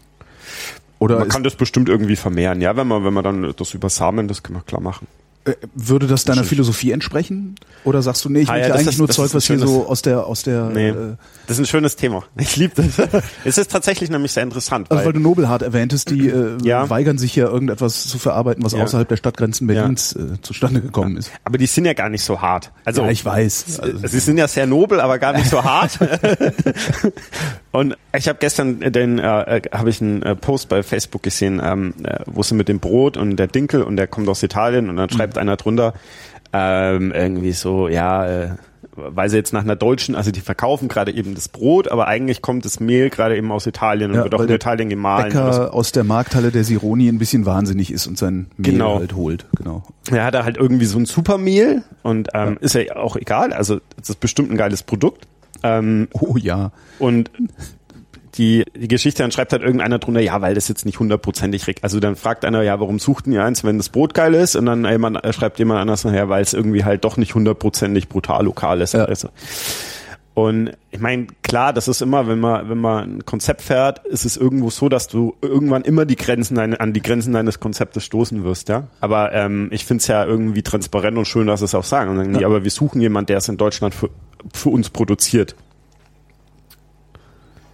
Oder 0.97 1.19
Man 1.19 1.29
kann 1.29 1.43
das 1.43 1.53
bestimmt 1.53 1.87
irgendwie 1.87 2.15
vermehren, 2.15 2.61
ja, 2.61 2.75
wenn 2.75 2.87
man, 2.87 3.05
wenn 3.05 3.13
man 3.13 3.23
dann 3.23 3.53
das 3.55 3.75
über 3.75 3.89
Samen, 3.89 4.27
das 4.27 4.41
kann 4.41 4.53
man 4.53 4.65
klar 4.65 4.81
machen. 4.81 5.05
Äh, 5.45 5.53
würde 5.73 6.07
das 6.07 6.25
deiner 6.25 6.43
Philosophie 6.43 6.91
entsprechen? 6.91 7.55
Oder 7.85 8.01
sagst 8.01 8.25
du, 8.25 8.29
nee, 8.29 8.41
ich 8.41 8.49
Ah, 8.49 8.57
ja, 8.57 8.73
eigentlich 8.73 8.87
ist- 8.87 8.97
nur 8.99 9.09
Zeug, 9.09 9.33
was 9.33 9.45
hier 9.47 9.57
so 9.59 9.87
aus 9.87 10.01
der, 10.01 10.25
aus 10.25 10.43
der, 10.43 10.65
Nee, 10.69 10.89
äh, 10.89 10.95
das 11.47 11.57
ist 11.57 11.59
ein 11.59 11.65
schönes 11.67 11.95
Thema. 11.95 12.23
Ich 12.37 12.55
liebe 12.57 12.73
das. 12.81 13.23
es 13.45 13.57
ist 13.57 13.71
tatsächlich 13.71 14.09
nämlich 14.09 14.31
sehr 14.33 14.43
interessant, 14.43 14.87
also 14.91 14.99
weil 14.99 15.05
weil, 15.07 15.13
du 15.13 15.19
Nobelhart 15.19 15.61
erwähntest, 15.61 16.09
die 16.09 16.27
äh, 16.27 16.57
Ja. 16.63 16.89
weigern 16.89 17.17
sich 17.17 17.35
ja 17.35 17.45
irgendetwas 17.47 18.05
zu 18.07 18.19
verarbeiten, 18.19 18.63
was 18.63 18.73
Ja. 18.73 18.83
außerhalb 18.83 19.07
der 19.07 19.17
Stadtgrenzen 19.17 19.65
Berlins 19.67 20.13
äh, 20.13 20.41
zustande 20.41 20.81
gekommen 20.81 21.17
ist. 21.17 21.31
aber 21.45 21.57
die 21.57 21.65
sind 21.67 21.85
ja 21.85 21.93
gar 21.93 22.09
nicht 22.09 22.23
so 22.23 22.41
hart. 22.41 22.71
Also 22.85 23.03
ja, 23.03 23.09
ich 23.09 23.23
weiß. 23.23 23.79
Also, 23.79 24.07
Sie 24.07 24.19
sind 24.19 24.37
ja 24.37 24.47
sehr 24.47 24.67
nobel, 24.67 24.99
aber 24.99 25.19
gar 25.19 25.33
nicht 25.33 25.49
so 25.49 25.63
hart. 25.63 25.97
und 27.71 27.95
ich 28.15 28.27
habe 28.27 28.39
gestern 28.39 28.79
den, 28.79 29.19
äh, 29.19 29.57
äh, 29.57 29.61
habe 29.71 29.89
ich 29.89 30.01
einen 30.01 30.21
äh, 30.23 30.35
Post 30.35 30.69
bei 30.69 30.83
Facebook 30.83 31.23
gesehen, 31.23 31.61
ähm, 31.63 31.93
äh, 32.03 32.19
wo 32.25 32.43
sie 32.43 32.55
mit 32.55 32.67
dem 32.67 32.79
Brot 32.79 33.17
und 33.17 33.37
der 33.37 33.47
Dinkel 33.47 33.83
und 33.83 33.95
der 33.95 34.07
kommt 34.07 34.27
aus 34.27 34.41
Italien 34.43 34.89
und 34.89 34.97
dann 34.97 35.09
schreibt 35.09 35.28
einer 35.37 35.55
drunter 35.57 35.93
ähm, 36.53 37.11
irgendwie 37.11 37.51
so, 37.51 37.87
ja, 37.87 38.25
äh, 38.27 38.49
weil 38.95 39.29
sie 39.29 39.37
jetzt 39.37 39.53
nach 39.53 39.61
einer 39.63 39.75
deutschen, 39.75 40.15
also 40.15 40.31
die 40.31 40.41
verkaufen 40.41 40.87
gerade 40.89 41.13
eben 41.13 41.35
das 41.35 41.47
Brot, 41.47 41.89
aber 41.89 42.07
eigentlich 42.07 42.41
kommt 42.41 42.65
das 42.65 42.79
Mehl 42.79 43.09
gerade 43.09 43.37
eben 43.37 43.51
aus 43.51 43.65
Italien 43.67 44.11
und 44.11 44.17
Ja, 44.17 44.23
wird 44.23 44.35
auch 44.35 44.41
in 44.41 44.49
Italien 44.49 44.89
gemahlen. 44.89 45.25
Bäcker 45.31 45.73
aus 45.73 45.91
der 45.91 46.03
Markthalle 46.03 46.51
der 46.51 46.63
Sironi 46.63 47.07
ein 47.07 47.17
bisschen 47.19 47.45
wahnsinnig 47.45 47.91
ist 47.93 48.07
und 48.07 48.17
sein 48.17 48.47
Mehl 48.57 48.73
Genau. 48.73 48.99
halt 48.99 49.15
holt. 49.15 49.45
Genau. 49.55 49.83
Er 50.11 50.25
hat 50.25 50.33
da 50.33 50.43
halt 50.43 50.57
irgendwie 50.57 50.85
so 50.85 50.97
ein 50.99 51.05
Supermehl 51.05 51.83
und 52.03 52.29
ähm, 52.33 52.57
ist 52.59 52.73
ja 52.75 52.95
auch 52.97 53.15
egal, 53.15 53.53
also 53.53 53.79
das 53.97 54.09
ist 54.09 54.19
bestimmt 54.19 54.51
ein 54.51 54.57
geiles 54.57 54.83
Produkt. 54.83 55.27
Ähm, 55.63 56.07
Oh 56.13 56.35
ja. 56.37 56.71
Und 56.99 57.31
die, 58.39 58.65
die 58.75 58.87
Geschichte, 58.87 59.21
dann 59.21 59.31
schreibt 59.31 59.51
halt 59.51 59.61
irgendeiner 59.61 59.99
drunter, 59.99 60.21
ja, 60.21 60.41
weil 60.41 60.55
das 60.55 60.67
jetzt 60.67 60.85
nicht 60.85 60.97
hundertprozentig, 60.97 61.67
reg- 61.67 61.83
also 61.83 61.99
dann 61.99 62.15
fragt 62.15 62.45
einer, 62.45 62.63
ja, 62.63 62.79
warum 62.79 62.97
sucht 62.97 63.27
denn 63.27 63.33
ihr 63.33 63.43
eins, 63.43 63.63
wenn 63.63 63.77
das 63.77 63.89
Brot 63.89 64.15
geil 64.15 64.33
ist? 64.33 64.55
Und 64.55 64.65
dann 64.65 64.85
jemand, 64.85 65.23
äh, 65.23 65.31
schreibt 65.33 65.59
jemand 65.59 65.79
anders 65.81 66.05
nachher, 66.05 66.29
weil 66.29 66.41
es 66.41 66.53
irgendwie 66.53 66.85
halt 66.85 67.03
doch 67.03 67.17
nicht 67.17 67.35
hundertprozentig 67.35 68.09
brutal 68.09 68.45
lokal 68.45 68.81
ist. 68.81 68.93
Ja. 68.93 69.05
Also. 69.05 69.29
Und 70.35 70.71
ich 70.91 71.01
meine, 71.01 71.27
klar, 71.43 71.73
das 71.73 71.89
ist 71.89 72.01
immer, 72.01 72.29
wenn 72.29 72.39
man, 72.39 72.69
wenn 72.69 72.77
man 72.77 73.17
ein 73.17 73.25
Konzept 73.25 73.61
fährt, 73.61 74.05
ist 74.07 74.23
es 74.23 74.37
irgendwo 74.37 74.69
so, 74.69 74.87
dass 74.87 75.09
du 75.09 75.35
irgendwann 75.41 75.81
immer 75.81 76.05
die 76.05 76.15
Grenzen 76.15 76.55
deine, 76.55 76.79
an 76.79 76.93
die 76.93 77.01
Grenzen 77.01 77.33
deines 77.33 77.59
Konzeptes 77.59 78.05
stoßen 78.05 78.45
wirst, 78.45 78.69
ja. 78.69 78.87
Aber 79.01 79.33
ähm, 79.33 79.67
ich 79.71 79.85
finde 79.85 80.01
es 80.01 80.07
ja 80.07 80.23
irgendwie 80.23 80.63
transparent 80.63 81.17
und 81.17 81.25
schön, 81.25 81.47
dass 81.47 81.61
es 81.61 81.75
auch 81.75 81.83
sagen. 81.83 82.11
Und 82.11 82.17
dann, 82.17 82.31
nee, 82.31 82.45
aber 82.45 82.63
wir 82.63 82.71
suchen 82.71 83.01
jemanden, 83.01 83.27
der 83.27 83.37
es 83.37 83.49
in 83.49 83.57
Deutschland 83.57 83.93
für, 83.93 84.09
für 84.53 84.69
uns 84.69 84.89
produziert. 84.89 85.55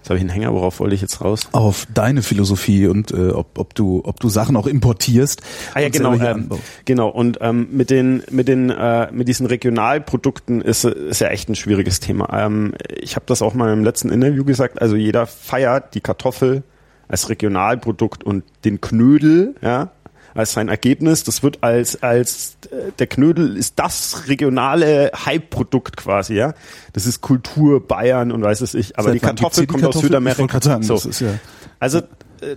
Jetzt 0.06 0.12
habe 0.12 0.18
ich 0.20 0.22
einen 0.22 0.30
Hänger, 0.30 0.54
worauf 0.54 0.80
wollte 0.80 0.94
ich 0.94 1.02
jetzt 1.02 1.20
raus? 1.22 1.48
Auf 1.52 1.88
deine 1.92 2.22
Philosophie 2.22 2.86
und 2.86 3.10
äh, 3.10 3.30
ob, 3.30 3.58
ob 3.58 3.74
du 3.74 4.04
ob 4.06 4.20
du 4.20 4.30
Sachen 4.30 4.56
auch 4.56 4.68
importierst. 4.68 5.42
Ah 5.74 5.80
ja, 5.80 5.90
genau, 5.90 6.14
ähm, 6.14 6.48
genau. 6.86 7.10
Und 7.10 7.40
ähm, 7.42 7.70
mit 7.72 7.90
den 7.90 8.22
mit 8.30 8.48
den 8.48 8.70
äh, 8.70 9.12
mit 9.12 9.28
diesen 9.28 9.48
Regionalprodukten 9.48 10.62
ist 10.62 10.86
ist 10.86 11.22
ja 11.22 11.30
echt 11.30 11.50
ein 11.50 11.56
schwieriges 11.56 12.02
Thema. 12.02 12.30
Ähm, 12.32 12.76
ich 12.88 13.16
habe 13.16 13.26
das 13.26 13.42
auch 13.42 13.56
mal 13.56 13.74
im 13.74 13.84
letzten 13.84 14.10
Interview 14.10 14.44
gesagt. 14.44 14.80
Also 14.80 14.96
jeder 14.96 15.26
feiert 15.26 15.96
die 15.96 16.02
Kartoffel 16.02 16.62
als 17.08 17.28
Regionalprodukt 17.30 18.24
und 18.24 18.44
den 18.64 18.82
Knödel, 18.82 19.56
ja, 19.64 19.90
als 20.36 20.52
sein 20.54 20.68
Ergebnis. 20.68 21.24
Das 21.24 21.42
wird 21.42 21.64
als 21.64 22.04
als 22.04 22.58
äh, 22.70 22.92
der 23.00 23.08
Knödel 23.08 23.58
ist 23.58 23.80
das 23.80 24.28
regionale 24.28 25.12
Hype-Produkt 25.26 25.98
quasi, 25.98 26.36
ja. 26.36 26.54
Das 26.94 27.08
ist 27.08 27.22
Kultur 27.22 27.86
Bayern 27.86 28.32
und 28.32 28.44
weiß 28.44 28.62
es 28.62 28.76
ich. 28.76 29.00
Aber 29.00 29.06
Seit 29.06 29.16
die 29.16 29.20
Kartoffel 29.22 29.62
die 29.62 29.68
kommt 29.68 29.84
aus 29.84 29.88
Kartoffel? 29.94 30.10
Südamerika. 30.10 30.40
Wollte 30.42 30.52
gerade 30.52 30.66
sagen, 30.66 30.84
so. 30.84 30.96
ist 30.96 31.22
ja 31.22 31.40
Also, 31.80 32.00
äh, 32.00 32.56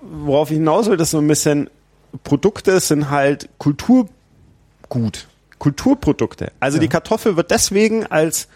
worauf 0.00 0.50
ich 0.50 0.56
hinaus 0.56 0.88
will, 0.88 0.98
ist 1.00 1.10
so 1.10 1.18
ein 1.18 1.28
bisschen, 1.28 1.70
Produkte 2.24 2.80
sind 2.80 3.10
halt 3.10 3.48
Kulturgut. 3.58 5.28
Kulturprodukte. 5.58 6.50
Also 6.58 6.78
die 6.78 6.88
Kartoffel 6.88 7.36
wird 7.36 7.52
deswegen 7.52 8.04
als 8.06 8.48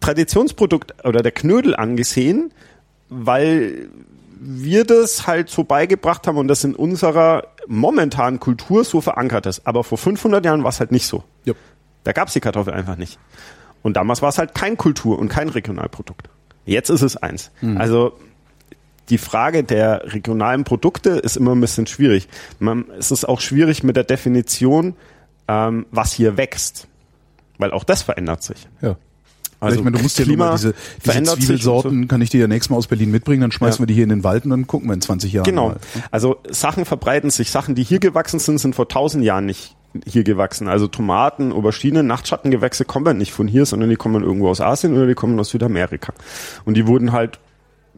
Traditionsprodukt 0.00 1.04
oder 1.04 1.22
der 1.22 1.30
Knödel 1.30 1.76
angesehen, 1.76 2.52
weil 3.08 3.88
wir 4.44 4.84
das 4.84 5.26
halt 5.26 5.48
so 5.50 5.64
beigebracht 5.64 6.26
haben 6.26 6.36
und 6.36 6.48
das 6.48 6.64
in 6.64 6.74
unserer 6.74 7.44
momentanen 7.68 8.40
Kultur 8.40 8.84
so 8.84 9.00
verankert 9.00 9.46
ist. 9.46 9.66
Aber 9.66 9.84
vor 9.84 9.98
500 9.98 10.44
Jahren 10.44 10.62
war 10.64 10.70
es 10.70 10.80
halt 10.80 10.92
nicht 10.92 11.06
so. 11.06 11.24
ja. 11.44 11.54
Da 12.04 12.10
gab 12.10 12.26
es 12.26 12.34
die 12.34 12.40
Kartoffel 12.40 12.72
einfach 12.74 12.96
nicht. 12.96 13.20
Und 13.82 13.96
damals 13.96 14.22
war 14.22 14.28
es 14.28 14.36
halt 14.38 14.56
kein 14.56 14.76
Kultur- 14.76 15.20
und 15.20 15.28
kein 15.28 15.48
Regionalprodukt. 15.48 16.28
Jetzt 16.64 16.88
ist 16.90 17.02
es 17.02 17.16
eins. 17.16 17.52
Also 17.76 18.18
die 19.08 19.18
Frage 19.18 19.62
der 19.62 20.12
regionalen 20.12 20.64
Produkte 20.64 21.10
ist 21.10 21.36
immer 21.36 21.54
ein 21.54 21.60
bisschen 21.60 21.86
schwierig. 21.86 22.26
Man, 22.58 22.86
es 22.98 23.12
ist 23.12 23.24
auch 23.24 23.40
schwierig 23.40 23.84
mit 23.84 23.94
der 23.94 24.02
Definition, 24.02 24.96
ähm, 25.46 25.86
was 25.92 26.12
hier 26.12 26.36
wächst. 26.36 26.88
Weil 27.58 27.70
auch 27.70 27.84
das 27.84 28.02
verändert 28.02 28.42
sich. 28.42 28.68
ja. 28.80 28.96
Also 29.62 29.78
ich 29.78 29.84
meine, 29.84 29.96
du 29.96 30.02
musst 30.02 30.18
ja 30.18 30.24
Klima 30.24 30.52
diese, 30.52 30.74
diese 31.04 31.22
Zwiebelsorten, 31.22 32.08
kann 32.08 32.20
ich 32.20 32.30
dir 32.30 32.40
ja 32.40 32.48
nächstes 32.48 32.70
Mal 32.70 32.76
aus 32.76 32.86
Berlin 32.86 33.10
mitbringen, 33.10 33.40
dann 33.42 33.52
schmeißen 33.52 33.76
Ja. 33.76 33.80
wir 33.80 33.86
die 33.86 33.94
hier 33.94 34.02
in 34.04 34.08
den 34.10 34.24
Wald 34.24 34.44
und 34.44 34.50
dann 34.50 34.66
gucken 34.66 34.88
wir 34.88 34.94
in 34.94 35.00
20 35.00 35.32
Jahren 35.32 35.44
Genau. 35.44 35.68
mal. 35.70 35.76
Also 36.10 36.36
Sachen 36.50 36.84
verbreiten 36.84 37.30
sich. 37.30 37.50
Sachen, 37.50 37.74
die 37.74 37.82
hier 37.84 37.98
gewachsen 38.00 38.38
sind, 38.40 38.58
sind 38.58 38.74
vor 38.74 38.88
tausend 38.88 39.24
Jahren 39.24 39.46
nicht 39.46 39.76
hier 40.06 40.24
gewachsen. 40.24 40.68
Also 40.68 40.86
Tomaten, 40.88 41.52
Auberginen, 41.52 42.06
Nachtschattengewächse 42.06 42.84
kommen 42.86 43.18
nicht 43.18 43.32
von 43.32 43.46
hier, 43.46 43.66
sondern 43.66 43.90
die 43.90 43.96
kommen 43.96 44.22
irgendwo 44.22 44.48
aus 44.48 44.60
Asien 44.60 44.94
oder 44.94 45.06
die 45.06 45.14
kommen 45.14 45.38
aus 45.38 45.50
Südamerika. 45.50 46.12
Und 46.64 46.76
die 46.78 46.86
wurden 46.86 47.12
halt, 47.12 47.38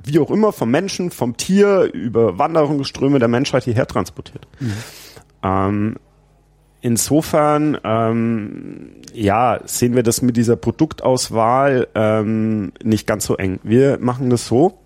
wie 0.03 0.19
auch 0.19 0.31
immer, 0.31 0.53
vom 0.53 0.71
Menschen, 0.71 1.11
vom 1.13 1.37
Tier 1.37 1.89
über 1.95 2.37
Wanderungsströme 2.37 3.21
der 3.21 3.29
Menschheit 3.29 3.63
hierher 3.65 3.87
transportiert. 3.87 4.47
Ähm, 5.43 5.97
insofern, 6.85 7.79
ähm, 7.83 8.91
ja, 9.15 9.61
sehen 9.65 9.97
wir 9.97 10.03
das 10.03 10.21
mit 10.21 10.37
dieser 10.37 10.57
Produktauswahl 10.57 11.89
ähm, 11.95 12.73
nicht 12.83 13.07
ganz 13.07 13.25
so 13.25 13.39
eng. 13.39 13.59
Wir 13.63 13.99
machen 14.01 14.29
das 14.29 14.47
so 14.47 14.79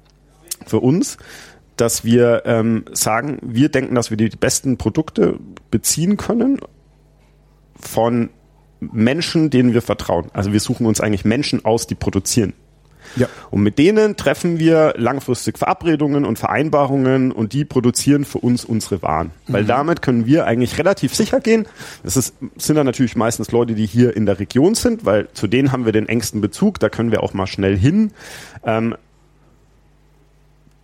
für 0.64 0.78
uns, 0.78 1.18
dass 1.74 2.04
wir 2.04 2.42
ähm, 2.46 2.84
sagen, 2.92 3.38
wir 3.42 3.68
denken, 3.68 3.96
dass 3.96 4.10
wir 4.10 4.16
die 4.16 4.28
besten 4.28 4.76
Produkte 4.76 5.40
beziehen 5.72 6.16
können 6.16 6.60
von 7.74 8.30
Menschen, 8.78 9.50
denen 9.50 9.74
wir 9.74 9.82
vertrauen. 9.82 10.30
Also 10.32 10.52
wir 10.52 10.60
suchen 10.60 10.86
uns 10.86 11.00
eigentlich 11.00 11.24
Menschen 11.24 11.64
aus, 11.64 11.88
die 11.88 11.96
produzieren. 11.96 12.52
Ja. 13.16 13.28
Und 13.50 13.62
mit 13.62 13.78
denen 13.78 14.16
treffen 14.16 14.58
wir 14.58 14.94
langfristig 14.96 15.58
Verabredungen 15.58 16.24
und 16.24 16.38
Vereinbarungen 16.38 17.32
und 17.32 17.52
die 17.52 17.64
produzieren 17.64 18.24
für 18.24 18.38
uns 18.38 18.64
unsere 18.64 19.02
Waren. 19.02 19.30
Weil 19.46 19.64
damit 19.64 20.02
können 20.02 20.26
wir 20.26 20.46
eigentlich 20.46 20.78
relativ 20.78 21.14
sicher 21.14 21.40
gehen. 21.40 21.66
Das 22.02 22.16
ist, 22.16 22.34
sind 22.56 22.76
dann 22.76 22.86
natürlich 22.86 23.16
meistens 23.16 23.50
Leute, 23.50 23.74
die 23.74 23.86
hier 23.86 24.16
in 24.16 24.26
der 24.26 24.38
Region 24.38 24.74
sind, 24.74 25.04
weil 25.04 25.28
zu 25.32 25.46
denen 25.46 25.72
haben 25.72 25.84
wir 25.84 25.92
den 25.92 26.08
engsten 26.08 26.40
Bezug, 26.40 26.78
da 26.80 26.88
können 26.88 27.10
wir 27.10 27.22
auch 27.22 27.34
mal 27.34 27.46
schnell 27.46 27.76
hin. 27.76 28.12
Ähm, 28.64 28.94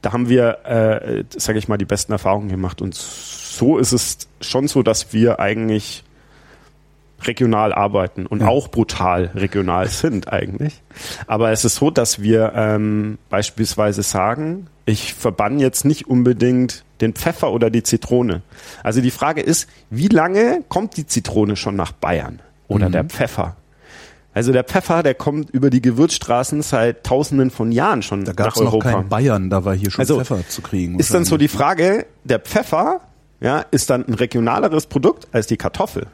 da 0.03 0.12
haben 0.12 0.29
wir, 0.29 0.59
äh, 0.64 1.25
sage 1.37 1.59
ich 1.59 1.68
mal, 1.68 1.79
die 1.79 1.87
besten 1.87 2.12
Erfahrungen 2.12 2.49
gemacht. 2.49 2.83
Und 2.83 2.95
so 2.95 3.79
ist 3.79 3.93
es 3.93 4.18
schon 4.41 4.68
so, 4.68 4.83
dass 4.83 5.12
wir 5.12 5.41
eigentlich 5.41 6.05
regional 7.23 7.73
arbeiten 7.73 8.27
und 8.27 8.41
Ja. 8.43 8.49
auch 8.49 8.69
brutal 8.69 9.31
regional 9.35 9.89
sind 9.89 10.33
eigentlich. 10.33 10.83
Aber 11.27 11.51
es 11.53 11.65
ist 11.65 11.77
so, 11.77 11.91
dass 11.91 12.21
wir 12.23 12.53
ähm, 12.55 13.19
beispielsweise 13.31 14.03
sagen, 14.03 14.67
ich 14.87 15.15
verbann 15.15 15.59
jetzt 15.61 15.85
nicht 15.85 16.07
unbedingt 16.09 16.85
den 17.01 17.15
Pfeffer 17.15 17.53
oder 17.53 17.71
die 17.71 17.83
Zitrone. 17.83 18.43
Also 18.83 19.01
die 19.01 19.11
Frage 19.11 19.41
ist, 19.41 19.69
wie 19.91 20.09
lange 20.09 20.62
kommt 20.69 20.97
die 20.97 21.07
Zitrone 21.07 21.57
schon 21.57 21.77
nach 21.77 21.93
Bayern 21.93 22.41
oder 22.69 22.91
der 22.91 23.05
Pfeffer? 23.05 23.57
Also 24.35 24.53
der 24.53 24.65
Pfeffer, 24.65 25.03
der 25.05 25.15
kommt 25.15 25.51
über 25.51 25.71
die 25.71 25.81
Gewürzstraßen 25.81 26.61
seit 26.62 27.05
Tausenden 27.05 27.51
von 27.51 27.71
Jahren 27.73 28.03
schon 28.03 28.25
Da 28.25 28.33
gab 28.33 28.47
nach 28.49 28.57
es 28.57 28.61
noch 28.62 28.73
Europa. 28.73 28.91
keinen 28.91 29.09
Bayern, 29.09 29.49
da 29.49 29.65
war 29.65 29.75
hier 29.77 29.91
schon 29.93 30.01
Also, 30.03 30.19
Pfeffer 30.19 30.47
zu 30.49 30.61
kriegen. 30.61 30.99
Ist 30.99 31.15
dann 31.15 31.25
so 31.25 31.37
die 31.37 31.45
wahrscheinlich. 31.53 31.87
Frage, 31.93 32.07
der 32.25 32.41
Pfeffer 32.41 33.01
ja, 33.41 33.61
ist 33.71 33.91
dann 33.91 34.05
ein 34.07 34.15
regionaleres 34.15 34.87
Produkt 34.87 35.29
als 35.33 35.47
die 35.47 35.57
Kartoffel. 35.57 36.07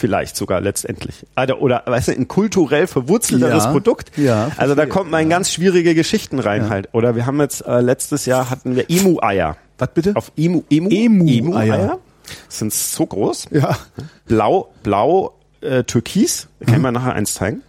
Vielleicht 0.00 0.34
sogar 0.34 0.62
letztendlich. 0.62 1.26
Oder, 1.36 1.60
oder 1.60 1.82
weißt 1.84 2.08
du, 2.08 2.12
ein 2.12 2.26
kulturell 2.26 2.86
verwurzelteres 2.86 3.64
Ja, 3.64 3.70
Produkt. 3.70 4.16
ja, 4.16 4.50
also 4.56 4.74
da 4.74 4.86
kommt 4.86 5.10
man 5.10 5.22
in 5.24 5.28
ganz 5.28 5.52
schwierige 5.52 5.94
Geschichten 5.94 6.38
rein 6.38 6.62
Ja. 6.64 6.68
halt. 6.70 6.88
Oder 6.92 7.16
wir 7.16 7.26
haben 7.26 7.38
jetzt 7.40 7.66
äh, 7.66 7.80
letztes 7.80 8.24
Jahr 8.24 8.48
hatten 8.48 8.76
wir 8.76 8.88
Emu-Eier. 8.88 9.56
Was 9.78 9.90
bitte? 9.92 10.16
Auf 10.16 10.32
Emu, 10.38 10.62
Emu, 10.70 10.88
Emu-Eier. 10.90 11.98
Sind 12.48 12.72
so 12.72 13.04
groß. 13.04 13.48
ja. 13.50 13.76
Blau, 14.26 14.70
blau, 14.82 15.34
äh, 15.60 15.84
türkis. 15.84 16.48
Kann 16.64 16.76
ich 16.76 16.80
mal 16.80 16.92
nachher 16.92 17.12
eins 17.12 17.34
zeigen. 17.34 17.62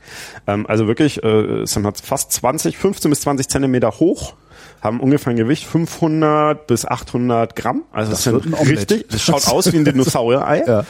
Ähm, 0.47 0.65
also 0.67 0.87
wirklich, 0.87 1.21
äh, 1.23 1.65
sind 1.65 1.83
halt 1.85 1.99
fast 1.99 2.31
20, 2.31 2.77
15 2.77 3.09
bis 3.11 3.21
20 3.21 3.49
Zentimeter 3.49 3.91
hoch. 3.99 4.35
Haben 4.81 4.99
ungefähr 5.01 5.31
ein 5.33 5.37
Gewicht 5.37 5.65
500 5.65 6.65
bis 6.65 6.85
800 6.85 7.55
Gramm. 7.57 7.83
Also 7.91 8.11
das, 8.11 8.25
wird 8.25 8.43
sind 8.43 8.53
richtig, 8.69 9.09
das 9.09 9.21
schaut 9.21 9.47
aus 9.51 9.71
wie 9.73 9.77
ein 9.77 9.85
Dinosaurier-Ei. 9.85 10.63
Ja. 10.65 10.85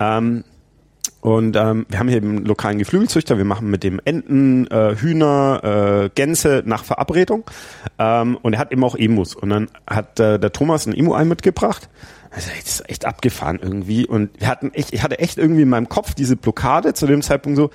Ähm, 0.00 0.42
und 1.22 1.54
ähm, 1.56 1.86
wir 1.88 1.98
haben 2.00 2.08
hier 2.08 2.18
einen 2.18 2.44
lokalen 2.44 2.78
Geflügelzüchter. 2.78 3.38
Wir 3.38 3.44
machen 3.44 3.70
mit 3.70 3.84
dem 3.84 4.00
Enten, 4.04 4.66
äh, 4.66 4.96
Hühner, 4.96 5.60
äh, 6.04 6.10
Gänse 6.14 6.62
nach 6.66 6.84
Verabredung. 6.84 7.44
Ähm, 7.98 8.36
und 8.42 8.52
er 8.54 8.58
hat 8.58 8.72
eben 8.72 8.82
auch 8.82 8.96
Emus. 8.96 9.34
Und 9.36 9.50
dann 9.50 9.68
hat 9.88 10.18
äh, 10.18 10.38
der 10.40 10.52
Thomas 10.52 10.84
ein 10.86 10.92
Emu-Ei 10.94 11.24
mitgebracht. 11.24 11.88
Also 12.32 12.50
das 12.58 12.68
ist 12.80 12.90
echt 12.90 13.04
abgefahren 13.04 13.60
irgendwie. 13.62 14.04
Und 14.04 14.30
wir 14.40 14.48
hatten 14.48 14.74
echt, 14.74 14.92
ich 14.92 15.04
hatte 15.04 15.20
echt 15.20 15.38
irgendwie 15.38 15.62
in 15.62 15.68
meinem 15.68 15.88
Kopf 15.88 16.14
diese 16.14 16.34
Blockade 16.34 16.92
zu 16.92 17.06
dem 17.06 17.22
Zeitpunkt 17.22 17.56
so. 17.56 17.70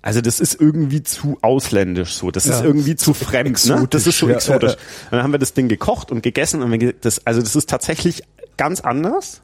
Also 0.00 0.22
das 0.22 0.40
ist 0.40 0.58
irgendwie 0.58 1.02
zu 1.02 1.36
ausländisch 1.42 2.14
so. 2.14 2.30
Das 2.30 2.46
ist 2.46 2.60
Ja. 2.60 2.64
irgendwie 2.64 2.96
zu 2.96 3.12
fremd. 3.12 3.66
Ne? 3.66 3.86
Das 3.90 4.06
ist 4.06 4.18
so 4.18 4.28
Exotisch, 4.28 4.48
ja, 4.48 4.54
exotisch. 4.54 4.72
ja, 4.72 5.06
Und 5.06 5.12
dann 5.12 5.22
haben 5.24 5.32
wir 5.32 5.38
das 5.38 5.52
Ding 5.52 5.68
gekocht 5.68 6.10
und 6.10 6.22
gegessen. 6.22 6.62
Und 6.62 6.72
wir, 6.80 6.94
das, 6.94 7.26
also 7.26 7.42
das 7.42 7.54
ist 7.54 7.68
tatsächlich 7.68 8.22
ganz 8.56 8.80
anders 8.80 9.42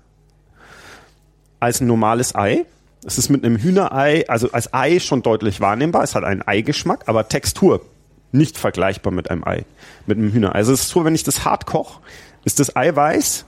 als 1.60 1.82
ein 1.82 1.86
normales 1.86 2.34
Ei. 2.34 2.64
Es 3.05 3.18
ist 3.18 3.28
mit 3.30 3.44
einem 3.44 3.57
Hühnerei, 3.57 4.28
also 4.28 4.50
als 4.53 4.72
Ei 4.72 5.00
schon 5.00 5.22
deutlich 5.22 5.61
wahrnehmbar. 5.61 6.03
Es 6.05 6.14
hat 6.14 6.24
einen 6.24 6.42
Eigeschmack, 6.42 7.09
aber 7.09 7.28
Textur 7.28 7.84
nicht 8.30 8.57
vergleichbar 8.57 9.12
mit 9.12 9.30
einem 9.30 9.44
Ei, 9.44 9.64
mit 10.07 10.18
einem 10.18 10.32
Hühnerei. 10.32 10.55
Also 10.55 10.72
es 10.72 10.82
ist 10.82 10.88
so, 10.88 11.05
wenn 11.05 11.14
ich 11.14 11.24
das 11.24 11.44
hart 11.44 11.66
koche, 11.66 12.00
ist 12.44 12.61
das 12.61 12.74
Eiweiß 12.76 13.44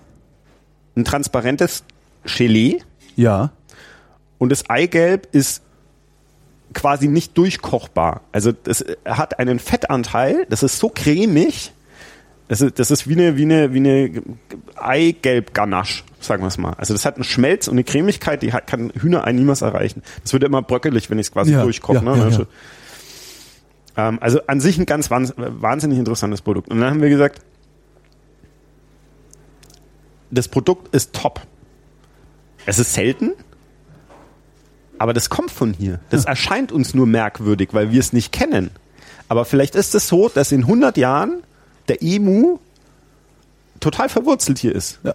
ein 0.97 1.05
transparentes 1.05 1.85
Gelee 2.25 2.81
Ja. 3.17 3.51
und 4.39 4.51
das 4.51 4.69
Eigelb 4.71 5.29
ist 5.33 5.63
quasi 6.73 7.07
nicht 7.09 7.37
durchkochbar. 7.39 8.23
Also 8.33 8.51
das 8.53 8.85
hat 9.05 9.39
einen 9.39 9.59
Fettanteil, 9.59 10.47
das 10.51 10.63
ist 10.63 10.79
so 10.79 10.89
cremig, 10.89 11.73
das 12.55 12.61
ist, 12.61 12.79
das 12.79 12.91
ist 12.93 13.09
wie 13.09 13.15
eine, 13.15 13.37
wie 13.37 13.43
eine, 13.43 13.73
wie 13.73 13.79
eine 13.79 14.23
Eigelb-Ganache, 14.77 16.05
sagen 16.21 16.43
wir 16.45 16.47
es 16.49 16.57
mal. 16.57 16.75
Also 16.75 16.95
das 16.95 17.05
hat 17.05 17.17
einen 17.17 17.25
Schmelz 17.25 17.67
und 17.67 17.75
eine 17.75 17.83
Cremigkeit, 17.85 18.43
die 18.43 18.53
hat, 18.53 18.69
kann 18.69 18.93
Hühnerei 18.95 19.33
niemals 19.33 19.63
erreichen. 19.63 20.03
Das 20.23 20.33
wird 20.33 20.45
immer 20.45 20.63
bröckelig, 20.63 21.11
wenn 21.11 21.19
ich 21.19 21.27
es 21.27 21.33
quasi 21.33 21.53
Ja, 21.53 21.63
durchkoche. 21.65 21.97
ja, 21.97 22.03
ne? 22.03 22.17
ja, 22.17 22.23
also, 22.25 22.47
ja. 23.97 24.09
ähm, 24.09 24.19
also 24.21 24.41
an 24.47 24.61
sich 24.61 24.79
ein 24.79 24.87
ganz 24.87 25.11
wahns- 25.11 25.35
wahnsinnig 25.37 25.99
interessantes 25.99 26.43
Produkt. 26.43 26.71
Und 26.71 26.81
dann 26.81 26.91
haben 26.91 27.03
wir 27.03 27.09
gesagt, 27.09 27.41
das 30.31 30.47
Produkt 30.49 30.95
ist 30.95 31.13
top. 31.13 31.41
Es 32.67 32.79
ist 32.79 32.95
selten, 32.95 33.33
aber 34.99 35.13
das 35.13 35.29
kommt 35.29 35.51
von 35.51 35.73
hier. 35.75 35.99
Das 36.11 36.25
erscheint 36.25 36.73
uns 36.73 36.95
nur 36.95 37.07
merkwürdig, 37.07 37.71
weil 37.73 37.91
wir 37.91 38.01
es 38.01 38.13
nicht 38.13 38.33
kennen. 38.33 38.71
Aber 39.29 39.45
vielleicht 39.45 39.75
ist 39.75 39.95
es 39.95 40.07
so, 40.09 40.29
dass 40.29 40.53
in 40.53 40.61
100 40.63 40.97
Jahren 40.97 41.43
der 41.89 42.03
Emu 42.03 42.59
total 43.81 44.09
verwurzelt 44.09 44.59
hier 44.59 44.75
ist. 44.75 45.01
Ja. 45.03 45.15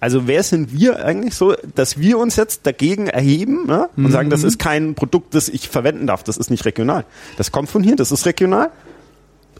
Also 0.00 0.26
wer 0.26 0.42
sind 0.42 0.72
wir 0.72 1.04
eigentlich 1.04 1.34
so, 1.34 1.54
dass 1.74 1.98
wir 1.98 2.18
uns 2.18 2.36
jetzt 2.36 2.66
dagegen 2.66 3.08
erheben 3.08 3.66
ne? 3.66 3.90
und 3.96 4.10
sagen, 4.10 4.30
das 4.30 4.44
ist 4.44 4.58
kein 4.58 4.94
Produkt, 4.94 5.34
das 5.34 5.50
ich 5.50 5.68
verwenden 5.68 6.06
darf, 6.06 6.22
das 6.22 6.38
ist 6.38 6.50
nicht 6.50 6.64
regional. 6.64 7.04
Das 7.36 7.52
kommt 7.52 7.68
von 7.68 7.82
hier, 7.82 7.96
das 7.96 8.10
ist 8.10 8.24
regional. 8.24 8.70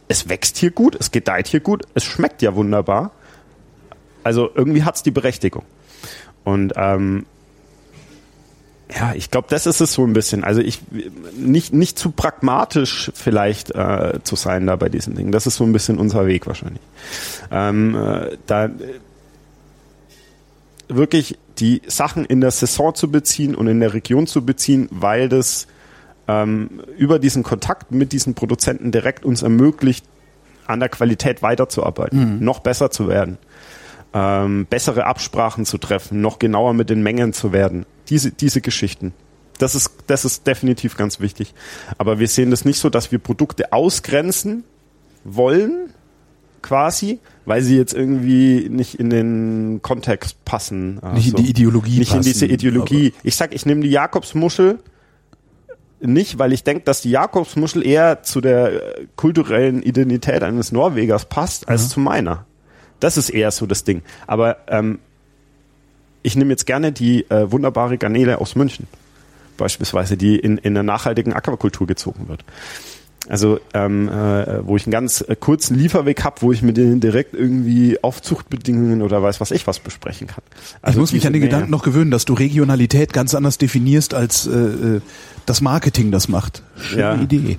Es 0.09 0.31
wächst 0.31 0.57
hier 0.57 0.71
gut, 0.71 0.97
es 0.99 1.11
gedeiht 1.11 1.47
hier 1.47 1.61
gut, 1.61 1.83
es 1.95 2.05
schmeckt 2.05 2.41
ja 2.41 2.55
wunderbar. 2.55 3.13
Also 4.25 4.51
irgendwie 4.55 4.83
hat's 4.83 5.03
die 5.03 5.11
Berechtigung. 5.11 5.63
Und 6.45 6.73
ähm, 6.77 7.27
ja, 8.95 9.13
ich 9.15 9.31
glaube, 9.31 9.47
das 9.51 9.67
ist 9.67 9.81
es 9.81 9.93
so 9.93 10.05
ein 10.05 10.13
bisschen. 10.13 10.45
Also 10.45 10.61
ich 10.61 10.81
nicht 11.37 11.73
nicht 11.73 11.99
zu 11.99 12.11
pragmatisch 12.11 13.11
vielleicht 13.15 13.75
äh, 13.75 14.21
zu 14.23 14.37
sein 14.37 14.67
da 14.67 14.77
bei 14.77 14.89
diesen 14.89 15.15
Dingen. 15.15 15.33
Das 15.33 15.47
ist 15.47 15.57
so 15.57 15.65
ein 15.65 15.73
bisschen 15.73 15.99
unser 15.99 16.27
Weg 16.27 16.47
wahrscheinlich. 16.47 16.83
Ähm, 17.51 17.95
äh, 17.95 18.37
da 18.47 18.67
äh, 18.67 18.71
wirklich 20.89 21.39
die 21.59 21.83
Sachen 21.87 22.25
in 22.25 22.41
der 22.41 22.51
Saison 22.51 22.95
zu 22.95 23.11
beziehen 23.11 23.55
und 23.55 23.69
in 23.69 23.81
der 23.81 23.95
Region 23.95 24.27
zu 24.27 24.45
beziehen, 24.45 24.89
weil 24.91 25.29
das 25.29 25.67
ähm, 26.27 26.83
über 26.97 27.19
diesen 27.19 27.43
Kontakt 27.43 27.93
mit 27.93 28.13
diesen 28.13 28.35
Produzenten 28.35 28.93
direkt 28.93 29.25
uns 29.25 29.43
ermöglicht, 29.43 30.05
an 30.67 30.81
der 30.81 30.89
Qualität 30.89 31.43
weiterzuarbeiten, 31.43 32.43
noch 32.45 32.61
besser 32.61 32.91
zu 32.91 33.09
werden, 33.09 33.39
ähm, 34.15 34.67
bessere 34.67 35.07
Absprachen 35.07 35.65
zu 35.65 35.79
treffen, 35.79 36.21
noch 36.21 36.39
genauer 36.39 36.75
mit 36.75 36.91
den 36.91 37.03
Mengen 37.03 37.33
zu 37.33 37.53
werden. 37.53 37.87
Diese, 38.11 38.31
diese 38.31 38.61
Geschichten. 38.61 39.13
Das 39.59 39.75
ist, 39.75 39.91
das 40.07 40.25
ist 40.25 40.47
definitiv 40.47 40.97
ganz 40.97 41.21
wichtig. 41.21 41.55
Aber 41.99 42.19
wir 42.19 42.29
sehen 42.29 42.51
das 42.51 42.65
nicht 42.65 42.79
so, 42.79 42.89
dass 42.89 43.13
wir 43.13 43.19
Produkte 43.19 43.73
ausgrenzen 43.73 44.65
wollen, 45.25 45.91
quasi, 46.63 47.21
weil 47.45 47.63
sie 47.63 47.77
jetzt 47.77 47.93
irgendwie 47.93 48.69
nicht 48.71 48.95
in 48.95 49.11
den 49.11 49.81
Kontext 49.83 50.45
passen. 50.45 50.95
Nicht 50.95 51.03
in 51.03 51.13
Also 51.13 51.37
die 51.37 51.51
Ideologie 51.51 51.99
Nicht 51.99 52.11
in 52.11 52.19
passen, 52.19 52.33
diese 52.33 52.47
Ideologie. 52.47 53.13
Ich 53.23 53.37
sag, 53.37 53.55
ich 53.55 53.67
nehme 53.67 53.83
die 53.83 53.91
Jakobsmuschel 53.91 54.79
nicht, 56.01 56.39
weil 56.39 56.53
ich 56.53 56.65
denke, 56.65 56.85
dass 56.85 57.03
die 57.03 57.11
Jakobsmuschel 57.11 57.87
eher 57.87 58.23
zu 58.23 58.41
der 58.41 59.01
äh, 59.01 59.07
kulturellen 59.17 59.83
Identität 59.83 60.43
eines 60.43 60.73
Norwegers 60.73 61.27
passt, 61.27 61.69
als 61.69 61.91
zu 61.91 62.01
meiner. 62.01 62.47
Das 63.01 63.17
ist 63.17 63.31
eher 63.31 63.51
so 63.51 63.67
das 63.67 63.85
Ding. 63.85 64.03
Aber 64.27 64.59
ähm, 64.69 64.99
ich 66.23 66.37
nehme 66.37 66.51
jetzt 66.51 66.67
gerne 66.67 66.93
die 66.93 67.29
äh, 67.31 67.51
wunderbare 67.51 67.99
Garnele 67.99 68.41
aus 68.41 68.55
München, 68.57 68.87
beispielsweise, 69.57 70.17
die 70.17 70.37
in, 70.39 70.59
in 70.59 70.75
der 70.75 70.83
nachhaltigen 70.83 71.33
Aquakultur 71.33 71.87
gezogen 71.87 72.29
wird. 72.29 72.45
Also 73.29 73.61
ähm, 73.75 74.09
äh, 74.09 74.67
wo 74.67 74.77
ich 74.77 74.87
einen 74.87 74.93
ganz 74.93 75.21
äh, 75.21 75.37
kurzen 75.37 75.77
Lieferweg 75.77 76.25
habe, 76.25 76.41
wo 76.41 76.53
ich 76.53 76.63
mit 76.63 76.77
denen 76.77 77.01
direkt 77.01 77.35
irgendwie 77.35 78.03
Aufzuchtbedingungen 78.03 79.03
oder 79.03 79.23
weiß 79.23 79.41
was 79.41 79.51
ich 79.51 79.67
was 79.67 79.79
besprechen 79.79 80.27
kann. 80.27 80.43
Also 80.83 80.97
ich 80.97 81.01
muss 81.01 81.13
mich 81.13 81.27
an 81.27 81.33
den 81.33 81.41
Nähe. 81.41 81.49
Gedanken 81.51 81.71
noch 81.71 81.83
gewöhnen, 81.83 82.11
dass 82.11 82.25
du 82.25 82.33
Regionalität 82.33 83.13
ganz 83.13 83.35
anders 83.35 83.59
definierst, 83.59 84.15
als 84.15 84.47
äh, 84.47 84.51
äh, 84.51 85.01
das 85.47 85.61
Marketing 85.61 86.11
das 86.11 86.29
macht. 86.29 86.63
Schöne 86.77 87.03
Ja. 87.03 87.15
Idee. 87.15 87.59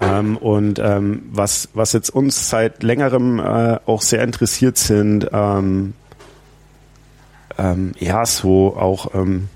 Ähm, 0.00 0.36
und 0.36 0.78
ähm, 0.80 1.22
was, 1.30 1.70
was 1.74 1.92
jetzt 1.92 2.10
uns 2.10 2.50
seit 2.50 2.82
längerem 2.82 3.38
äh, 3.38 3.78
auch 3.86 4.02
sehr 4.02 4.22
interessiert 4.22 4.76
sind, 4.76 5.28
ähm, 5.32 5.94
ähm, 7.58 7.92
ja, 7.98 8.24
so 8.24 8.76
auch, 8.76 9.14
ähm, 9.14 9.48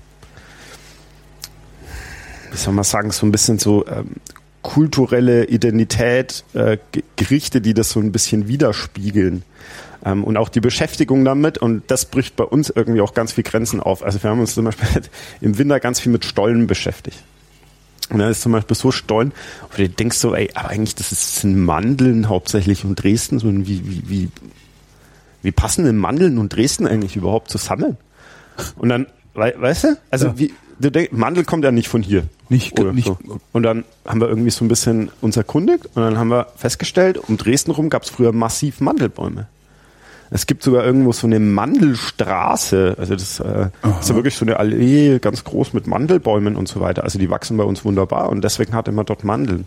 wie 2.51 2.57
soll 2.57 2.73
man 2.73 2.83
sagen, 2.83 3.11
so 3.11 3.25
ein 3.25 3.31
bisschen 3.31 3.57
so 3.57 3.87
ähm, 3.87 4.17
kulturelle 4.61 5.45
Identität, 5.45 6.43
äh, 6.53 6.77
Gerichte, 7.15 7.61
die 7.61 7.73
das 7.73 7.91
so 7.91 7.99
ein 7.99 8.11
bisschen 8.11 8.47
widerspiegeln. 8.47 9.43
Ähm, 10.05 10.23
und 10.23 10.37
auch 10.37 10.49
die 10.49 10.59
Beschäftigung 10.59 11.23
damit, 11.23 11.57
und 11.57 11.83
das 11.87 12.05
bricht 12.05 12.35
bei 12.35 12.43
uns 12.43 12.69
irgendwie 12.69 13.01
auch 13.01 13.13
ganz 13.13 13.31
viel 13.31 13.43
Grenzen 13.43 13.79
auf. 13.79 14.03
Also 14.03 14.21
wir 14.21 14.29
haben 14.29 14.39
uns 14.39 14.53
zum 14.53 14.65
Beispiel 14.65 14.87
im 15.41 15.57
Winter 15.57 15.79
ganz 15.79 15.99
viel 15.99 16.11
mit 16.11 16.25
Stollen 16.25 16.67
beschäftigt. 16.67 17.23
Und 18.09 18.19
da 18.19 18.29
ist 18.29 18.41
zum 18.41 18.51
Beispiel 18.51 18.75
so 18.75 18.91
Stollen, 18.91 19.31
wo 19.71 19.77
du 19.77 19.87
denkst 19.87 20.17
so, 20.17 20.35
ey, 20.35 20.49
aber 20.53 20.69
eigentlich, 20.69 20.95
das, 20.95 21.35
sind 21.41 21.57
Mandeln 21.57 22.27
hauptsächlich 22.27 22.83
und 22.83 22.95
Dresden, 22.95 23.39
so 23.39 23.47
wie, 23.49 23.65
wie, 23.67 24.09
wie, 24.09 24.29
wie 25.43 25.51
passen 25.51 25.85
denn 25.85 25.97
Mandeln 25.97 26.37
und 26.39 26.55
Dresden 26.55 26.87
eigentlich 26.87 27.15
überhaupt 27.15 27.49
zusammen? 27.51 27.97
Und 28.77 28.89
dann, 28.89 29.05
wei- 29.35 29.53
weißt 29.57 29.83
du, 29.83 29.97
also 30.09 30.27
Ja. 30.27 30.33
wie, 30.39 30.53
du 30.79 30.91
denk, 30.91 31.11
Mandel 31.13 31.43
kommt 31.43 31.63
ja 31.63 31.71
nicht 31.71 31.87
von 31.87 32.01
hier. 32.01 32.23
Nicht- 32.49 32.79
Oder 32.79 32.93
nicht- 32.93 33.07
so. 33.07 33.17
Und 33.51 33.63
dann 33.63 33.83
haben 34.05 34.19
wir 34.21 34.27
irgendwie 34.27 34.49
so 34.51 34.63
ein 34.65 34.67
bisschen 34.67 35.09
uns 35.21 35.37
erkundigt 35.37 35.85
und 35.93 36.01
dann 36.01 36.17
haben 36.17 36.29
wir 36.29 36.47
festgestellt, 36.55 37.17
um 37.17 37.37
Dresden 37.37 37.71
rum 37.71 37.89
gab 37.89 38.03
es 38.03 38.09
früher 38.09 38.31
massiv 38.31 38.79
Mandelbäume. 38.81 39.47
Es 40.29 40.47
gibt 40.47 40.63
sogar 40.63 40.83
irgendwo 40.83 41.11
so 41.11 41.27
eine 41.27 41.39
Mandelstraße. 41.39 42.95
Also 42.97 43.13
das 43.13 43.39
äh, 43.39 43.67
ist 43.99 44.09
ja 44.09 44.15
wirklich 44.15 44.35
so 44.35 44.45
eine 44.45 44.57
Allee, 44.57 45.19
ganz 45.19 45.43
groß 45.43 45.73
mit 45.73 45.87
Mandelbäumen 45.87 46.55
und 46.55 46.67
so 46.67 46.79
weiter. 46.79 47.03
Also 47.03 47.19
die 47.19 47.29
wachsen 47.29 47.57
bei 47.57 47.63
uns 47.63 47.85
wunderbar 47.85 48.29
und 48.29 48.43
deswegen 48.43 48.73
hatte 48.73 48.91
man 48.91 49.05
dort 49.05 49.23
Mandeln. 49.23 49.65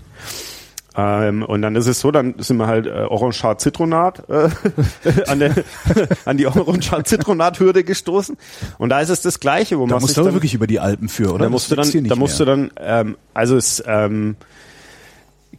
Ähm, 0.96 1.42
und 1.42 1.60
dann 1.62 1.76
ist 1.76 1.86
es 1.86 2.00
so, 2.00 2.10
dann 2.10 2.34
sind 2.38 2.56
wir 2.56 2.66
halt 2.66 2.86
äh, 2.86 2.90
Orangeat 2.90 3.60
Zitronat 3.60 4.28
äh, 4.30 4.48
an, 5.26 5.38
der, 5.40 5.54
an 6.24 6.36
die 6.38 6.46
Orangeat 6.46 7.06
Zitronat 7.06 7.60
Hürde 7.60 7.84
gestoßen. 7.84 8.36
Und 8.78 8.88
da 8.88 9.00
ist 9.00 9.10
es 9.10 9.20
das 9.20 9.38
Gleiche, 9.40 9.78
wo 9.78 9.86
Da 9.86 9.94
man 9.94 10.00
musst 10.00 10.14
sich 10.14 10.22
du 10.22 10.24
dann, 10.24 10.34
wirklich 10.34 10.54
über 10.54 10.66
die 10.66 10.80
Alpen 10.80 11.08
für, 11.08 11.32
oder? 11.34 11.44
da 11.44 11.50
musst 11.50 11.70
du 11.70 11.76
dann, 11.76 12.04
da 12.08 12.16
musst 12.16 12.38
mehr. 12.38 12.46
du 12.46 12.50
dann, 12.50 12.70
ähm, 12.80 13.16
also 13.34 13.56
es 13.56 13.82
ähm, 13.86 14.36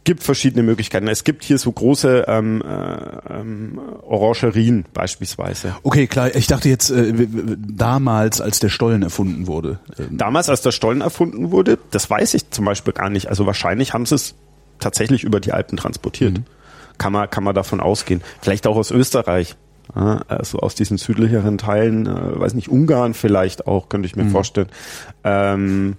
gibt 0.02 0.22
verschiedene 0.22 0.62
Möglichkeiten. 0.64 1.06
Es 1.06 1.22
gibt 1.22 1.44
hier 1.44 1.58
so 1.58 1.70
große 1.70 2.24
ähm, 2.26 2.62
äh, 2.62 3.32
ähm, 3.32 3.78
Orangerien 4.02 4.86
beispielsweise. 4.92 5.76
Okay, 5.82 6.06
klar. 6.08 6.34
Ich 6.34 6.46
dachte 6.48 6.68
jetzt 6.68 6.90
äh, 6.90 7.12
damals, 7.68 8.40
als 8.40 8.58
der 8.58 8.70
Stollen 8.70 9.02
erfunden 9.02 9.46
wurde. 9.46 9.78
Ähm, 9.98 10.16
Damals, 10.18 10.48
als 10.48 10.62
der 10.62 10.72
Stollen 10.72 11.00
erfunden 11.00 11.52
wurde, 11.52 11.78
das 11.90 12.10
weiß 12.10 12.34
ich 12.34 12.50
zum 12.50 12.64
Beispiel 12.64 12.92
gar 12.92 13.10
nicht. 13.10 13.28
Also 13.28 13.46
wahrscheinlich 13.46 13.92
haben 13.94 14.06
sie 14.06 14.16
es 14.16 14.34
tatsächlich 14.78 15.24
über 15.24 15.40
die 15.40 15.52
Alpen 15.52 15.76
transportiert. 15.76 16.40
Kann 16.98 17.12
man, 17.12 17.30
kann 17.30 17.44
man 17.44 17.54
davon 17.54 17.80
ausgehen. 17.80 18.22
Vielleicht 18.40 18.66
auch 18.66 18.76
aus 18.76 18.90
Österreich. 18.90 19.56
Also 19.94 20.58
aus 20.58 20.74
diesen 20.74 20.98
südlicheren 20.98 21.56
Teilen, 21.56 22.06
äh, 22.06 22.38
weiß 22.38 22.52
nicht, 22.52 22.68
Ungarn 22.68 23.14
vielleicht 23.14 23.66
auch, 23.66 23.88
könnte 23.88 24.06
ich 24.06 24.16
mir 24.16 24.26
vorstellen. 24.26 24.68
Ähm, 25.24 25.96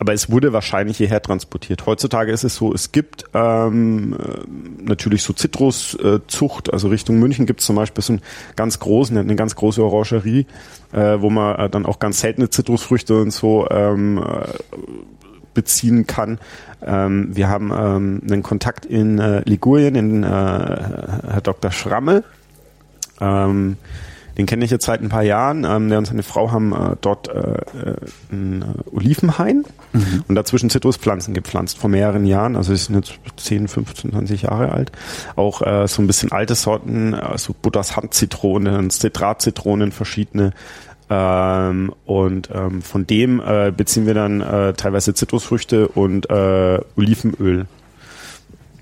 aber 0.00 0.12
es 0.12 0.30
wurde 0.30 0.52
wahrscheinlich 0.52 0.96
hierher 0.96 1.22
transportiert. 1.22 1.86
Heutzutage 1.86 2.32
ist 2.32 2.44
es 2.44 2.56
so, 2.56 2.74
es 2.74 2.90
gibt 2.90 3.24
ähm, 3.32 4.14
äh, 4.14 4.82
natürlich 4.82 5.22
so 5.22 5.32
Zitruszucht, 5.32 6.72
also 6.72 6.88
Richtung 6.88 7.18
München 7.18 7.46
gibt 7.46 7.60
es 7.60 7.66
zum 7.66 7.76
Beispiel 7.76 8.02
so 8.02 8.14
einen 8.14 8.22
ganz 8.56 8.80
großen, 8.80 9.16
eine 9.16 9.36
ganz 9.36 9.54
große 9.54 9.82
Orangerie, 9.82 10.46
äh, 10.92 11.20
wo 11.20 11.30
man 11.30 11.56
äh, 11.58 11.70
dann 11.70 11.86
auch 11.86 12.00
ganz 12.00 12.20
seltene 12.20 12.50
Zitrusfrüchte 12.50 13.20
und 13.20 13.30
so 13.30 13.68
ähm, 13.70 14.18
äh, 14.18 14.48
beziehen 15.54 16.06
kann. 16.06 16.38
Ähm, 16.84 17.34
wir 17.34 17.48
haben 17.48 17.72
ähm, 17.72 18.22
einen 18.26 18.42
Kontakt 18.42 18.84
in 18.86 19.18
äh, 19.18 19.40
Ligurien, 19.44 19.94
in 19.94 20.22
äh, 20.22 20.26
Herr 20.26 21.40
Dr. 21.42 21.70
Schrammel. 21.70 22.24
Ähm, 23.20 23.76
den 24.36 24.46
kenne 24.46 24.64
ich 24.64 24.70
jetzt 24.70 24.84
seit 24.84 25.00
ein 25.00 25.08
paar 25.08 25.22
Jahren. 25.22 25.64
Ähm, 25.64 25.88
der 25.88 25.98
und 25.98 26.06
seine 26.06 26.22
Frau 26.22 26.50
haben 26.50 26.72
äh, 26.72 26.96
dort 27.00 27.28
äh, 27.28 27.40
äh, 27.40 27.96
einen 28.32 28.62
äh, 28.62 28.96
Olivenhain 28.96 29.64
und 30.28 30.34
dazwischen 30.34 30.70
Zitruspflanzen 30.70 31.34
gepflanzt 31.34 31.78
vor 31.78 31.88
mehreren 31.88 32.26
Jahren. 32.26 32.56
Also 32.56 32.74
sie 32.74 32.84
sind 32.84 32.96
jetzt 32.96 33.18
10, 33.36 33.68
15, 33.68 34.10
20 34.10 34.42
Jahre 34.42 34.72
alt. 34.72 34.90
Auch 35.36 35.62
äh, 35.62 35.86
so 35.86 36.02
ein 36.02 36.06
bisschen 36.06 36.32
alte 36.32 36.54
Sorten, 36.54 37.14
also 37.14 37.54
Butters 37.60 37.96
Handzitronen, 37.96 38.90
Zitratzitronen, 38.90 39.92
verschiedene. 39.92 40.52
Ähm, 41.14 41.92
und 42.06 42.48
ähm, 42.52 42.82
von 42.82 43.06
dem 43.06 43.40
äh, 43.40 43.70
beziehen 43.70 44.06
wir 44.06 44.14
dann 44.14 44.40
äh, 44.40 44.72
teilweise 44.72 45.14
Zitrusfrüchte 45.14 45.86
und 45.88 46.28
äh, 46.28 46.80
Olivenöl. 46.96 47.66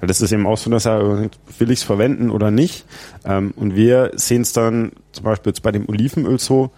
Das 0.01 0.21
ist 0.21 0.33
eben 0.33 0.47
auch 0.47 0.57
so, 0.57 0.71
dass 0.71 0.87
er 0.87 1.29
will 1.59 1.71
ich 1.71 1.81
es 1.81 1.83
verwenden 1.83 2.31
oder 2.31 2.51
nicht. 2.51 2.87
Ähm, 3.25 3.53
und 3.55 3.77
wir 3.77 4.13
sehen 4.15 4.43
es 4.43 4.53
dann 4.53 4.93
zum 5.13 5.25
Beispiel 5.25 5.51
jetzt 5.51 5.63
bei 5.63 5.73
dem 5.73 5.89
Olivenöl 5.89 6.39
so, 6.39 6.71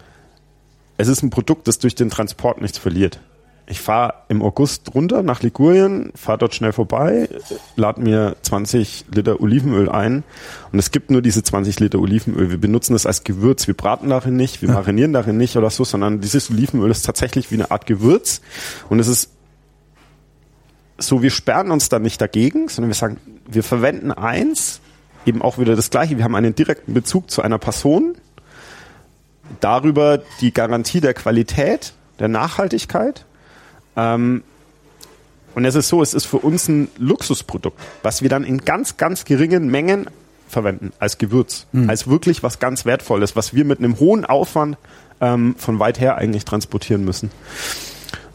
es 0.96 1.08
ist 1.08 1.22
ein 1.22 1.30
Produkt, 1.30 1.68
das 1.68 1.78
durch 1.78 1.94
den 1.94 2.10
Transport 2.10 2.60
nichts 2.60 2.78
verliert. 2.78 3.20
Ich 3.66 3.80
fahre 3.80 4.14
im 4.28 4.42
August 4.42 4.94
runter 4.94 5.22
nach 5.22 5.42
Ligurien, 5.42 6.12
fahre 6.14 6.36
dort 6.36 6.54
schnell 6.54 6.72
vorbei, 6.72 7.30
lade 7.76 8.02
mir 8.02 8.36
20 8.42 9.06
Liter 9.14 9.40
Olivenöl 9.40 9.88
ein 9.88 10.22
und 10.70 10.78
es 10.78 10.90
gibt 10.90 11.10
nur 11.10 11.22
diese 11.22 11.42
20 11.42 11.80
Liter 11.80 11.98
Olivenöl. 11.98 12.50
Wir 12.50 12.60
benutzen 12.60 12.92
das 12.92 13.06
als 13.06 13.24
Gewürz. 13.24 13.66
Wir 13.66 13.74
braten 13.74 14.10
darin 14.10 14.36
nicht, 14.36 14.60
wir 14.60 14.70
marinieren 14.70 15.14
darin 15.14 15.38
nicht 15.38 15.56
oder 15.56 15.70
so, 15.70 15.84
sondern 15.84 16.20
dieses 16.20 16.50
Olivenöl 16.50 16.90
ist 16.90 17.06
tatsächlich 17.06 17.50
wie 17.50 17.54
eine 17.54 17.70
Art 17.70 17.86
Gewürz 17.86 18.42
und 18.90 18.98
es 18.98 19.08
ist 19.08 19.30
so, 20.98 21.22
wir 21.22 21.30
sperren 21.30 21.70
uns 21.70 21.88
da 21.88 21.98
nicht 21.98 22.20
dagegen, 22.20 22.68
sondern 22.68 22.90
wir 22.90 22.94
sagen, 22.94 23.18
wir 23.48 23.62
verwenden 23.62 24.12
eins, 24.12 24.80
eben 25.26 25.42
auch 25.42 25.58
wieder 25.58 25.74
das 25.74 25.90
Gleiche. 25.90 26.18
Wir 26.18 26.24
haben 26.24 26.36
einen 26.36 26.54
direkten 26.54 26.94
Bezug 26.94 27.30
zu 27.30 27.42
einer 27.42 27.58
Person, 27.58 28.14
darüber 29.60 30.22
die 30.40 30.52
Garantie 30.52 31.00
der 31.00 31.14
Qualität, 31.14 31.94
der 32.18 32.28
Nachhaltigkeit. 32.28 33.26
Ähm, 33.96 34.42
und 35.54 35.64
es 35.64 35.74
ist 35.76 35.88
so, 35.88 36.02
es 36.02 36.14
ist 36.14 36.24
für 36.26 36.38
uns 36.38 36.68
ein 36.68 36.88
Luxusprodukt, 36.98 37.78
was 38.02 38.22
wir 38.22 38.28
dann 38.28 38.42
in 38.44 38.58
ganz, 38.58 38.96
ganz 38.96 39.24
geringen 39.24 39.68
Mengen 39.70 40.06
verwenden 40.48 40.92
als 40.98 41.18
Gewürz, 41.18 41.66
als 41.88 42.06
wirklich 42.08 42.42
was 42.42 42.58
ganz 42.58 42.84
Wertvolles, 42.84 43.34
was 43.36 43.54
wir 43.54 43.64
mit 43.64 43.78
einem 43.78 43.98
hohen 43.98 44.24
Aufwand 44.24 44.76
ähm, 45.20 45.54
von 45.58 45.78
weit 45.78 46.00
her 46.00 46.16
eigentlich 46.16 46.44
transportieren 46.44 47.04
müssen. 47.04 47.30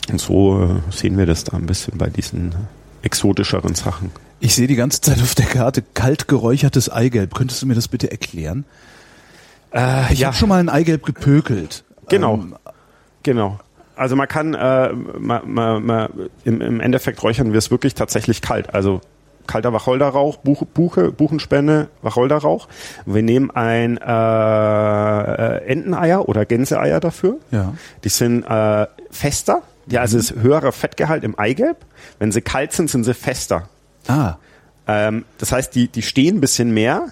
Und 0.10 0.20
so 0.20 0.64
äh, 0.64 0.92
sehen 0.92 1.18
wir 1.18 1.26
das 1.26 1.44
da 1.44 1.56
ein 1.58 1.66
bisschen 1.66 1.98
bei 1.98 2.10
diesen 2.10 2.56
exotischeren 3.02 3.76
Sachen. 3.76 4.12
Ich 4.40 4.56
sehe 4.56 4.68
die 4.68 4.76
ganze 4.76 5.02
Zeit 5.02 5.22
auf 5.22 5.36
der 5.36 5.46
Karte 5.46 5.84
kalt 5.94 6.28
geräuchertes 6.28 6.90
Eigelb. 6.90 7.36
Könntest 7.36 7.62
du 7.62 7.66
mir 7.68 7.76
das 7.76 7.88
bitte 7.90 8.10
erklären? 8.12 8.66
Äh, 9.74 10.12
Ich 10.14 10.24
habe 10.26 10.36
schon 10.36 10.50
mal 10.50 10.60
ein 10.60 10.70
Eigelb 10.70 11.06
gepökelt. 11.06 11.84
Genau. 12.08 12.36
Ähm, 12.36 12.56
Genau. 13.24 13.60
Also 14.00 14.16
man 14.16 14.28
kann, 14.30 14.54
äh, 14.54 14.94
ma, 15.20 15.42
ma, 15.46 15.80
ma, 15.80 16.10
im, 16.46 16.62
im 16.62 16.80
Endeffekt 16.80 17.22
räuchern 17.22 17.52
wir 17.52 17.58
es 17.58 17.70
wirklich 17.70 17.96
tatsächlich 17.96 18.42
kalt. 18.42 18.74
Also 18.74 19.02
kalter 19.46 19.74
Wacholderrauch, 19.74 20.38
Buche, 20.38 20.66
Buche, 20.66 21.12
Buchenspende, 21.12 21.90
Wacholderrauch. 22.02 22.70
Wir 23.06 23.24
nehmen 23.24 23.52
ein 23.52 23.98
äh, 23.98 24.04
äh, 25.58 25.66
Enteneier 25.66 26.30
oder 26.30 26.46
Gänseeier 26.46 27.00
dafür. 27.00 27.38
Ja. 27.52 27.74
Die 28.04 28.10
sind 28.10 28.44
äh, 28.46 28.88
fester. 29.12 29.64
Ja, 29.88 30.02
also 30.02 30.18
es 30.18 30.32
ist 30.32 30.42
höherer 30.42 30.72
Fettgehalt 30.72 31.24
im 31.24 31.38
Eigelb. 31.38 31.78
Wenn 32.20 32.32
sie 32.32 32.42
kalt 32.42 32.72
sind, 32.72 32.90
sind 32.90 33.04
sie 33.04 33.14
fester. 33.14 33.68
ah, 34.08 34.36
Ähm, 34.88 35.26
das 35.40 35.52
heißt, 35.52 35.76
die, 35.76 35.88
die 35.88 36.04
stehen 36.04 36.38
ein 36.38 36.42
bisschen 36.42 36.72
mehr 36.74 37.08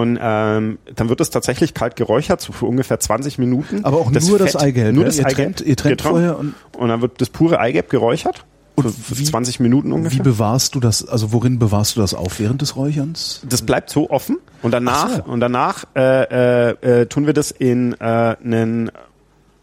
und 0.00 0.18
ähm, 0.20 0.78
dann 0.94 1.08
wird 1.08 1.20
es 1.20 1.30
tatsächlich 1.30 1.74
kalt 1.74 1.96
geräuchert, 1.96 2.40
so 2.40 2.52
für 2.52 2.66
ungefähr 2.66 2.98
20 3.00 3.38
Minuten. 3.38 3.84
Aber 3.84 3.98
auch 3.98 4.10
nur 4.10 4.38
das 4.38 4.56
Eigelb, 4.56 4.94
Nur 4.94 5.04
ja? 5.04 5.08
das 5.08 5.18
Ihr 5.18 5.26
Eigelb. 5.26 5.56
trennt- 5.56 5.60
ihr 5.66 5.76
trennt 5.76 6.02
vorher 6.02 6.38
und- 6.38 6.54
und 6.76 6.88
dann 6.88 7.00
wird 7.02 7.20
das 7.20 7.28
pure 7.30 7.58
Eigelb 7.60 7.88
geräuchert. 7.90 8.44
Und 8.74 8.90
für, 8.90 9.18
wie- 9.18 9.24
20 9.24 9.60
Minuten 9.60 9.90
wie 9.90 9.94
ungefähr. 9.94 10.22
bewahrst 10.22 10.74
du 10.74 10.80
das, 10.80 11.06
also 11.06 11.32
worin 11.32 11.58
bewahrst 11.58 11.96
du 11.96 12.00
das 12.00 12.14
auf 12.14 12.40
während 12.40 12.62
des 12.62 12.74
Räucherns? 12.74 13.42
Das 13.46 13.60
bleibt 13.62 13.90
so 13.90 14.08
offen 14.08 14.38
und 14.62 14.70
danach 14.72 15.08
Ach 15.12 15.16
so. 15.26 15.30
und 15.30 15.40
danach 15.40 15.84
äh, 15.94 16.70
äh, 16.70 17.00
äh, 17.02 17.06
tun 17.06 17.26
wir 17.26 17.34
das 17.34 17.50
in 17.50 17.92
äh, 18.00 18.04
einen 18.42 18.90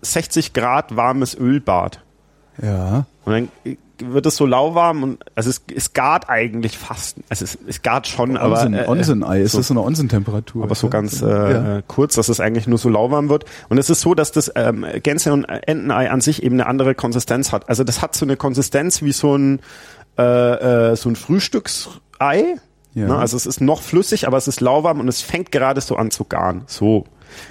60 0.04 0.54
Grad 0.54 0.96
warmes 0.96 1.36
Ölbad. 1.36 2.02
Ja. 2.62 3.06
Und 3.26 3.34
dann 3.34 3.78
wird 4.02 4.26
es 4.26 4.36
so 4.36 4.45
lauwarm 4.45 5.04
und 5.04 5.24
also 5.36 5.50
es, 5.50 5.62
es 5.76 5.93
gart 5.93 6.30
eigentlich 6.30 6.78
fast. 6.78 7.18
Also 7.30 7.45
es, 7.45 7.58
es 7.68 7.82
gart 7.82 8.08
schon, 8.08 8.38
aber 8.38 8.56
Onsen, 8.62 8.74
äh, 8.74 8.86
Onsen-Ei, 8.88 9.41
ist 9.41 9.52
so. 9.54 9.58
das 9.60 9.68
so 9.68 9.74
eine 9.74 9.82
Onsentemperatur? 9.82 10.64
aber 10.64 10.76
so 10.76 10.88
Ja. 10.88 10.91
ganz 10.91 11.22
äh, 11.22 11.26
Ja. 11.28 11.78
äh, 11.78 11.84
kurz, 11.88 12.16
dass 12.16 12.30
es 12.30 12.39
eigentlich 12.39 12.68
nur 12.68 12.78
so 12.78 12.89
lauwarm 12.89 13.30
wird. 13.30 13.45
Und 13.70 13.78
es 13.78 13.89
ist 13.89 14.02
so, 14.02 14.14
dass 14.16 14.32
das 14.32 14.52
ähm, 14.56 14.86
Gänse- 15.04 15.34
und 15.34 15.45
Entenei 15.45 16.10
an 16.12 16.22
sich 16.22 16.43
eben 16.43 16.56
eine 16.56 16.68
andere 16.68 16.95
Konsistenz 16.95 17.52
hat. 17.52 17.68
Also 17.70 17.84
das 17.84 18.02
hat 18.02 18.16
so 18.16 18.26
eine 18.26 18.36
Konsistenz 18.38 19.02
wie 19.02 19.12
so 19.12 19.36
ein 19.38 19.60
äh, 20.18 20.91
äh, 20.91 20.95
so 20.95 21.10
ein 21.10 21.16
Frühstücksei. 21.16 22.56
Ja. 22.95 23.08
Ne? 23.08 23.16
Also 23.18 23.38
es 23.38 23.45
ist 23.45 23.62
noch 23.62 23.82
flüssig, 23.82 24.28
aber 24.28 24.38
es 24.38 24.47
ist 24.47 24.62
lauwarm 24.62 25.00
und 25.00 25.08
es 25.08 25.22
fängt 25.22 25.52
gerade 25.52 25.82
so 25.82 25.95
an 25.95 26.12
zu 26.12 26.26
garen. 26.26 26.64
So 26.68 27.06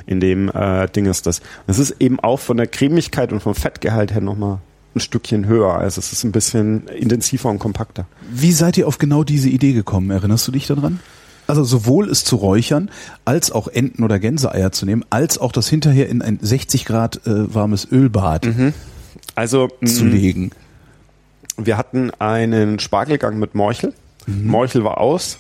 in 0.07 0.19
dem 0.21 0.49
äh, 0.49 0.89
Ding 0.89 1.07
ist 1.07 1.27
das. 1.27 1.41
Es 1.69 1.79
ist 1.79 1.97
eben 2.01 2.19
auch 2.21 2.41
von 2.41 2.57
der 2.57 2.67
Cremigkeit 2.67 3.33
und 3.33 3.41
vom 3.41 3.55
Fettgehalt 3.55 4.13
her 4.13 4.21
nochmal 4.21 4.59
ein 4.99 5.01
Stückchen 5.01 5.47
höher. 5.47 5.75
Also 5.75 5.99
es 6.01 6.13
ist 6.13 6.25
ein 6.25 6.33
bisschen 6.33 6.87
intensiver 6.89 7.49
und 7.49 7.59
kompakter. 7.59 8.07
Wie 8.31 8.53
seid 8.53 8.77
ihr 8.77 8.87
auf 8.87 8.99
genau 8.99 9.25
diese 9.25 9.49
Idee 9.49 9.73
gekommen? 9.73 10.11
Erinnerst 10.11 10.47
du 10.47 10.53
dich 10.53 10.67
daran? 10.67 11.01
Also 11.47 11.65
sowohl 11.65 12.11
es 12.11 12.25
zu 12.25 12.37
räuchern, 12.37 12.91
als 13.25 13.51
auch 13.51 13.69
Enten- 13.69 14.05
oder 14.05 14.19
Gänseeier 14.19 14.71
zu 14.71 14.85
nehmen, 14.85 15.05
als 15.09 15.39
auch 15.39 15.51
das 15.51 15.67
hinterher 15.67 16.09
in 16.09 16.21
ein 16.21 16.39
60 16.43 16.85
Grad 16.85 17.27
äh, 17.27 17.55
warmes 17.55 17.89
Ölbad 17.91 18.47
Also 19.35 19.69
zu 19.85 20.05
mh, 20.05 20.11
legen. 20.15 20.51
Wir 21.57 21.79
hatten 21.79 22.11
einen 22.19 22.79
Spargelgang 22.79 23.39
mit 23.39 23.55
Morchel. 23.55 23.95
Morchel 24.27 24.85
war 24.85 24.99
aus. 24.99 25.39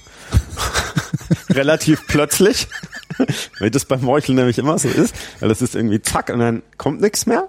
Relativ 1.50 2.06
plötzlich. 2.06 2.68
Wie 3.60 3.70
das 3.70 3.84
beim 3.84 4.00
Morchel 4.02 4.34
nämlich 4.34 4.58
immer 4.58 4.78
so 4.78 4.88
ist. 4.88 5.14
Weil 5.40 5.50
das 5.50 5.60
ist 5.60 5.74
irgendwie 5.74 6.00
zack 6.00 6.30
und 6.30 6.38
dann 6.38 6.62
kommt 6.78 7.00
nichts 7.02 7.26
mehr. 7.26 7.48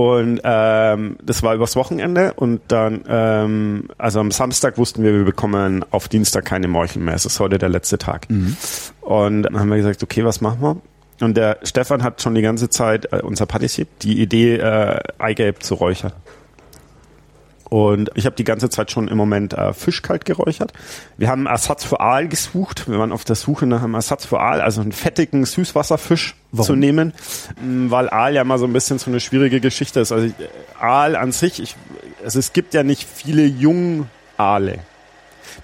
Und 0.00 0.40
ähm, 0.44 1.16
das 1.22 1.42
war 1.42 1.54
übers 1.54 1.76
Wochenende 1.76 2.32
und 2.32 2.62
dann, 2.68 3.04
ähm, 3.06 3.90
also 3.98 4.20
am 4.20 4.30
Samstag 4.30 4.78
wussten 4.78 5.02
wir, 5.02 5.12
wir 5.12 5.24
bekommen 5.26 5.84
auf 5.90 6.08
Dienstag 6.08 6.46
keine 6.46 6.68
Morchel 6.68 7.02
mehr. 7.02 7.14
Es 7.14 7.26
ist 7.26 7.38
heute 7.38 7.58
der 7.58 7.68
letzte 7.68 7.98
Tag. 7.98 8.26
Und 9.02 9.42
dann 9.42 9.60
haben 9.60 9.68
wir 9.68 9.76
gesagt, 9.76 10.02
okay, 10.02 10.24
was 10.24 10.40
machen 10.40 10.62
wir? 10.62 10.76
Und 11.20 11.36
der 11.36 11.58
Stefan 11.64 12.02
hat 12.02 12.22
schon 12.22 12.34
die 12.34 12.40
ganze 12.40 12.70
Zeit, 12.70 13.12
äh, 13.12 13.20
unser 13.22 13.44
Patissier, 13.44 13.86
die 14.00 14.22
Idee, 14.22 14.56
äh, 14.56 15.00
Eigelb 15.18 15.62
zu 15.62 15.74
räuchern. 15.74 16.12
Und 17.70 18.10
ich 18.16 18.26
habe 18.26 18.34
die 18.34 18.42
ganze 18.42 18.68
Zeit 18.68 18.90
schon 18.90 19.06
im 19.06 19.16
Moment 19.16 19.52
äh, 19.52 19.72
Fisch 19.72 20.02
kalt 20.02 20.24
geräuchert. 20.24 20.72
Wir 21.16 21.28
haben 21.28 21.46
Ersatz 21.46 21.84
für 21.84 22.00
Aal 22.00 22.26
gesucht. 22.26 22.90
Wir 22.90 22.98
waren 22.98 23.12
auf 23.12 23.24
der 23.24 23.36
Suche 23.36 23.64
nach 23.64 23.84
einem 23.84 23.94
Ersatz 23.94 24.26
für 24.26 24.40
Aal, 24.40 24.60
also 24.60 24.80
einen 24.80 24.90
fettigen 24.90 25.44
Süßwasserfisch 25.44 26.34
Warum? 26.50 26.66
zu 26.66 26.74
nehmen, 26.74 27.12
mm, 27.62 27.90
weil 27.92 28.10
Aal 28.10 28.34
ja 28.34 28.42
mal 28.42 28.58
so 28.58 28.64
ein 28.64 28.72
bisschen 28.72 28.98
so 28.98 29.08
eine 29.08 29.20
schwierige 29.20 29.60
Geschichte 29.60 30.00
ist. 30.00 30.10
Also 30.10 30.26
äh, 30.26 30.32
Aal 30.80 31.14
an 31.14 31.30
sich, 31.30 31.62
ich, 31.62 31.76
also 32.24 32.40
es 32.40 32.52
gibt 32.52 32.74
ja 32.74 32.82
nicht 32.82 33.08
viele 33.08 33.44
Jungaale. 33.44 34.80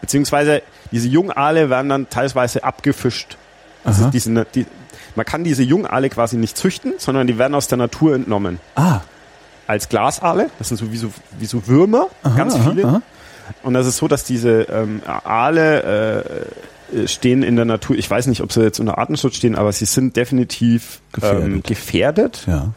Beziehungsweise 0.01 0.63
diese 0.93 1.09
Jungaale 1.09 1.71
werden 1.71 1.89
dann 1.89 2.09
teilweise 2.09 2.63
abgefischt. 2.63 3.37
Also 3.83 4.11
diese, 4.11 4.47
die, 4.55 4.65
man 5.17 5.27
kann 5.27 5.43
diese 5.43 5.65
Jungaale 5.65 6.09
quasi 6.09 6.37
nicht 6.37 6.57
züchten, 6.57 6.95
sondern 6.99 7.27
die 7.27 7.37
werden 7.37 7.57
aus 7.57 7.67
der 7.67 7.79
Natur 7.79 8.15
entnommen. 8.15 8.61
Ah 8.77 9.01
als 9.67 9.89
Glasaale. 9.89 10.51
Das 10.59 10.69
sind 10.69 10.77
so 10.77 10.93
wie 10.93 10.97
so, 10.97 11.11
wie 11.39 11.47
so 11.47 11.67
Würmer, 11.67 12.09
aha, 12.23 12.37
ganz 12.37 12.57
viele. 12.57 12.85
Aha, 12.85 12.97
aha. 12.97 13.03
Und 13.63 13.75
das 13.75 13.87
ist 13.87 13.97
so, 13.97 14.09
dass 14.09 14.25
diese 14.25 14.63
ähm, 14.63 15.03
Aale 15.07 16.25
äh, 16.93 17.07
stehen 17.07 17.43
in 17.43 17.57
der 17.57 17.65
Natur. 17.65 17.97
Ich 17.97 18.11
weiß 18.11 18.27
nicht, 18.27 18.41
ob 18.41 18.53
sie 18.53 18.63
jetzt 18.63 18.81
unter 18.81 18.99
Artenschutz 18.99 19.37
stehen, 19.37 19.57
aber 19.57 19.73
sie 19.73 19.85
sind 19.85 20.17
definitiv 20.17 21.01
gefährdet. 21.13 21.45
Ähm, 21.45 21.63
gefährdet. 21.63 22.45
Ja. 22.47 22.73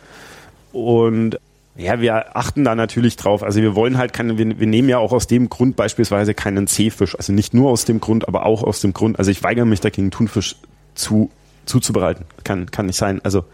Und 0.72 1.40
ja, 1.76 2.02
wir 2.02 2.36
achten 2.36 2.66
da 2.66 2.76
natürlich 2.76 3.16
drauf. 3.16 3.42
Also 3.42 3.62
wir 3.62 3.74
wollen 3.74 3.98
halt 3.98 4.14
keine, 4.14 4.38
wir, 4.38 4.60
wir 4.60 4.68
nehmen 4.68 4.90
ja 4.90 4.98
auch 4.98 5.14
aus 5.14 5.28
dem 5.28 5.50
Grund 5.50 5.76
beispielsweise 5.76 6.34
keinen 6.34 6.68
Seefisch. 6.68 7.16
Also 7.16 7.32
nicht 7.34 7.54
nur 7.54 7.70
aus 7.70 7.86
dem 7.86 8.02
Grund, 8.02 8.28
aber 8.28 8.46
auch 8.46 8.64
aus 8.64 8.82
dem 8.82 8.94
Grund. 8.94 9.18
Also 9.18 9.32
ich 9.32 9.44
weigere 9.44 9.66
mich 9.66 9.80
dagegen, 9.80 10.12
Thunfisch 10.12 10.56
zu, 10.94 11.32
zuzubereiten. 11.66 12.26
Kann, 12.44 12.70
kann 12.70 12.88
nicht 12.88 12.98
sein. 12.98 13.22
Also 13.24 13.46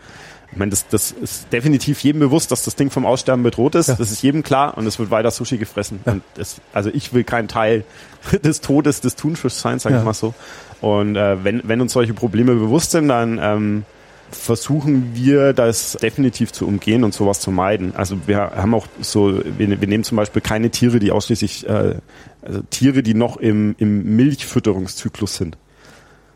ich 0.52 0.58
meine, 0.58 0.70
das, 0.70 0.88
das 0.88 1.12
ist 1.12 1.52
definitiv 1.52 2.00
jedem 2.02 2.20
bewusst, 2.20 2.52
dass 2.52 2.64
das 2.64 2.76
Ding 2.76 2.90
vom 2.90 3.06
Aussterben 3.06 3.44
bedroht 3.44 3.76
ist. 3.76 3.88
Ja. 3.88 3.96
Das 3.96 4.12
ist 4.12 4.22
jedem 4.22 4.44
klar 4.44 4.78
und 4.78 4.88
es 4.88 5.00
wird 5.00 5.12
weiter 5.12 5.32
Sushi 5.32 5.58
gefressen. 5.58 6.00
Ja. 6.06 6.14
Und 6.14 6.24
das, 6.36 6.62
also 6.74 6.90
ich 6.94 7.14
will 7.14 7.24
kein 7.24 7.48
Teil 7.48 7.84
des 8.44 8.62
Todes 8.62 9.02
des 9.02 9.16
Thunfischs 9.16 9.60
sein, 9.62 9.80
sage 9.80 9.96
ja. 9.96 10.02
ich 10.02 10.06
mal 10.06 10.14
so. 10.14 10.34
Und 10.82 11.16
äh, 11.16 11.44
wenn, 11.44 11.62
wenn 11.66 11.82
uns 11.82 11.94
solche 11.94 12.14
Probleme 12.14 12.56
bewusst 12.56 12.92
sind, 12.92 13.08
dann 13.08 13.40
ähm, 13.42 13.86
versuchen 14.32 15.12
wir 15.14 15.54
das 15.54 15.94
definitiv 16.02 16.52
zu 16.52 16.68
umgehen 16.68 17.04
und 17.04 17.14
sowas 17.14 17.40
zu 17.40 17.52
meiden. 17.52 17.96
Also 17.96 18.28
wir 18.28 18.40
haben 18.40 18.74
auch 18.74 18.88
so, 19.02 19.42
wir, 19.58 19.82
wir 19.82 19.88
nehmen 19.88 20.04
zum 20.04 20.18
Beispiel 20.18 20.42
keine 20.42 20.70
Tiere, 20.70 21.00
die 21.00 21.12
ausschließlich, 21.12 21.68
äh, 21.68 21.96
also 22.42 22.62
Tiere, 22.70 23.04
die 23.04 23.14
noch 23.14 23.38
im, 23.38 23.76
im 23.78 24.16
Milchfütterungszyklus 24.16 25.36
sind. 25.36 25.58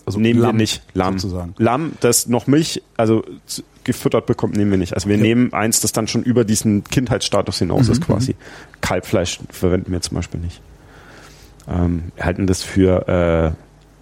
Also 0.05 0.19
nehmen 0.19 0.39
Lamm, 0.39 0.55
wir 0.55 0.57
nicht 0.57 0.81
Lamm. 0.93 1.19
Sozusagen. 1.19 1.53
Lamm, 1.57 1.91
das 1.99 2.27
noch 2.27 2.47
Milch, 2.47 2.81
also 2.97 3.23
gefüttert 3.89 4.27
bekommt, 4.27 4.55
nehmen 4.55 4.69
wir 4.69 4.77
nicht. 4.77 4.93
Also 4.93 5.09
wir 5.09 5.15
okay. 5.15 5.23
nehmen 5.23 5.53
eins, 5.53 5.81
das 5.81 5.91
dann 5.91 6.07
schon 6.07 6.21
über 6.21 6.45
diesen 6.45 6.83
Kindheitsstatus 6.83 7.57
hinaus 7.57 7.87
mhm. 7.87 7.93
ist 7.93 8.01
quasi. 8.01 8.35
Kalbfleisch 8.81 9.39
verwenden 9.49 9.91
wir 9.91 10.01
zum 10.01 10.15
Beispiel 10.15 10.39
nicht. 10.39 10.61
Ähm, 11.67 12.11
wir 12.15 12.25
halten 12.25 12.45
das 12.45 12.61
für 12.61 13.07
äh, 13.07 13.51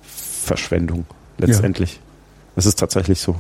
Verschwendung 0.02 1.06
letztendlich. 1.38 1.94
Ja. 1.94 2.00
Das 2.56 2.66
ist 2.66 2.78
tatsächlich 2.78 3.22
so. 3.22 3.38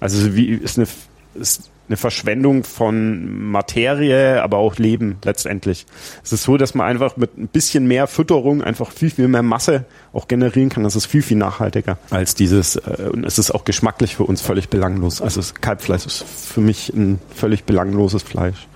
Also 0.00 0.34
wie 0.34 0.46
ist 0.46 0.78
eine 0.78 0.88
ist 1.34 1.70
eine 1.88 1.96
Verschwendung 1.96 2.64
von 2.64 3.50
Materie, 3.50 4.42
aber 4.42 4.58
auch 4.58 4.76
Leben 4.76 5.18
letztendlich. 5.22 5.86
Es 6.22 6.32
ist 6.32 6.44
so, 6.44 6.56
dass 6.56 6.74
man 6.74 6.86
einfach 6.86 7.16
mit 7.16 7.36
ein 7.36 7.48
bisschen 7.48 7.86
mehr 7.86 8.06
Fütterung 8.06 8.62
einfach 8.62 8.90
viel, 8.90 9.10
viel 9.10 9.28
mehr 9.28 9.42
Masse 9.42 9.84
auch 10.12 10.26
generieren 10.26 10.70
kann. 10.70 10.84
Das 10.84 10.96
ist 10.96 11.06
viel, 11.06 11.22
viel 11.22 11.36
nachhaltiger 11.36 11.98
als 12.10 12.34
dieses, 12.34 12.76
äh, 12.76 13.10
und 13.12 13.24
es 13.24 13.38
ist 13.38 13.50
auch 13.50 13.64
geschmacklich 13.64 14.16
für 14.16 14.24
uns 14.24 14.40
völlig 14.40 14.70
belanglos. 14.70 15.20
Also 15.20 15.42
Kalbfleisch 15.60 16.06
ist 16.06 16.24
für 16.24 16.60
mich 16.60 16.88
ein 16.90 17.20
völlig 17.34 17.64
belangloses 17.64 18.22
Fleisch, 18.22 18.66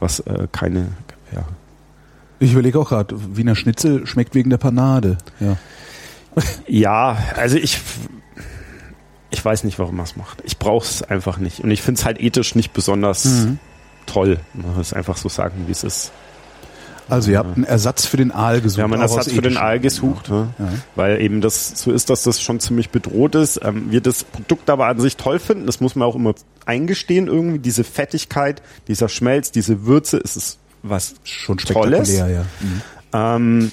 was 0.00 0.20
äh, 0.20 0.46
keine, 0.50 0.88
ja. 1.32 1.44
Ich 2.40 2.52
überlege 2.52 2.78
auch 2.78 2.88
gerade, 2.88 3.16
Wiener 3.36 3.56
Schnitzel 3.56 4.06
schmeckt 4.06 4.34
wegen 4.34 4.48
der 4.48 4.58
Panade, 4.58 5.18
ja. 5.40 5.56
Ja, 6.68 7.18
also 7.36 7.56
ich 7.56 7.80
ich 9.30 9.44
weiß 9.44 9.64
nicht, 9.64 9.78
warum 9.78 9.98
er 9.98 10.04
es 10.04 10.16
macht. 10.16 10.42
Ich 10.44 10.58
brauche 10.58 10.86
es 10.86 11.02
einfach 11.02 11.38
nicht. 11.38 11.60
Und 11.60 11.70
ich 11.70 11.82
finde 11.82 11.98
es 12.00 12.04
halt 12.04 12.20
ethisch 12.20 12.54
nicht 12.54 12.72
besonders 12.72 13.24
mhm. 13.24 13.58
toll. 14.06 14.38
Man 14.54 14.76
muss 14.76 14.92
einfach 14.92 15.16
so 15.16 15.28
sagen, 15.28 15.64
wie 15.66 15.72
es 15.72 15.84
ist. 15.84 16.12
Also 17.10 17.30
ihr 17.30 17.38
habt 17.38 17.56
einen 17.56 17.64
Ersatz 17.64 18.04
für 18.04 18.18
den 18.18 18.32
Aal 18.32 18.60
gesucht. 18.60 18.76
Wir 18.78 18.84
haben 18.84 18.92
einen 18.92 19.02
Ersatz 19.02 19.32
für 19.32 19.40
den 19.40 19.56
Aal 19.56 19.80
gesucht, 19.80 20.28
ja. 20.28 20.48
Ja. 20.58 20.68
weil 20.94 21.20
eben 21.22 21.40
das 21.40 21.70
so 21.70 21.90
ist, 21.90 22.10
dass 22.10 22.22
das 22.22 22.40
schon 22.40 22.60
ziemlich 22.60 22.90
bedroht 22.90 23.34
ist. 23.34 23.60
Ähm, 23.62 23.90
wir 23.90 24.02
das 24.02 24.24
Produkt 24.24 24.68
aber 24.68 24.86
an 24.86 25.00
sich 25.00 25.16
toll 25.16 25.38
finden, 25.38 25.64
das 25.64 25.80
muss 25.80 25.96
man 25.96 26.06
auch 26.06 26.16
immer 26.16 26.34
eingestehen 26.66 27.26
irgendwie. 27.26 27.60
Diese 27.60 27.82
Fettigkeit, 27.82 28.60
dieser 28.88 29.08
Schmelz, 29.08 29.50
diese 29.52 29.86
Würze, 29.86 30.18
ist 30.18 30.36
es 30.36 30.58
was 30.82 31.14
schon 31.24 31.56
Tolles. 31.56 32.14
Ja. 32.14 32.26
Mhm. 32.26 32.82
Ähm, 33.12 33.72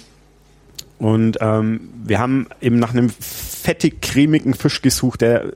und 0.99 1.37
ähm, 1.41 1.89
wir 2.03 2.19
haben 2.19 2.47
eben 2.61 2.79
nach 2.79 2.91
einem 2.91 3.09
fettig 3.09 4.01
cremigen 4.01 4.53
Fisch 4.53 4.81
gesucht, 4.81 5.21
der 5.21 5.53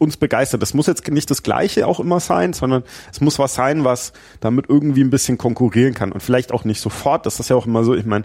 uns 0.00 0.16
begeistert. 0.16 0.62
Das 0.62 0.74
muss 0.74 0.86
jetzt 0.86 1.06
nicht 1.08 1.30
das 1.30 1.42
Gleiche 1.42 1.86
auch 1.86 2.00
immer 2.00 2.20
sein, 2.20 2.52
sondern 2.54 2.82
es 3.12 3.20
muss 3.20 3.38
was 3.38 3.54
sein, 3.54 3.84
was 3.84 4.12
damit 4.40 4.66
irgendwie 4.68 5.02
ein 5.04 5.10
bisschen 5.10 5.36
konkurrieren 5.36 5.94
kann 5.94 6.10
und 6.10 6.22
vielleicht 6.22 6.52
auch 6.52 6.64
nicht 6.64 6.80
sofort. 6.80 7.26
Das 7.26 7.38
ist 7.38 7.50
ja 7.50 7.56
auch 7.56 7.66
immer 7.66 7.84
so. 7.84 7.94
Ich 7.94 8.06
meine, 8.06 8.24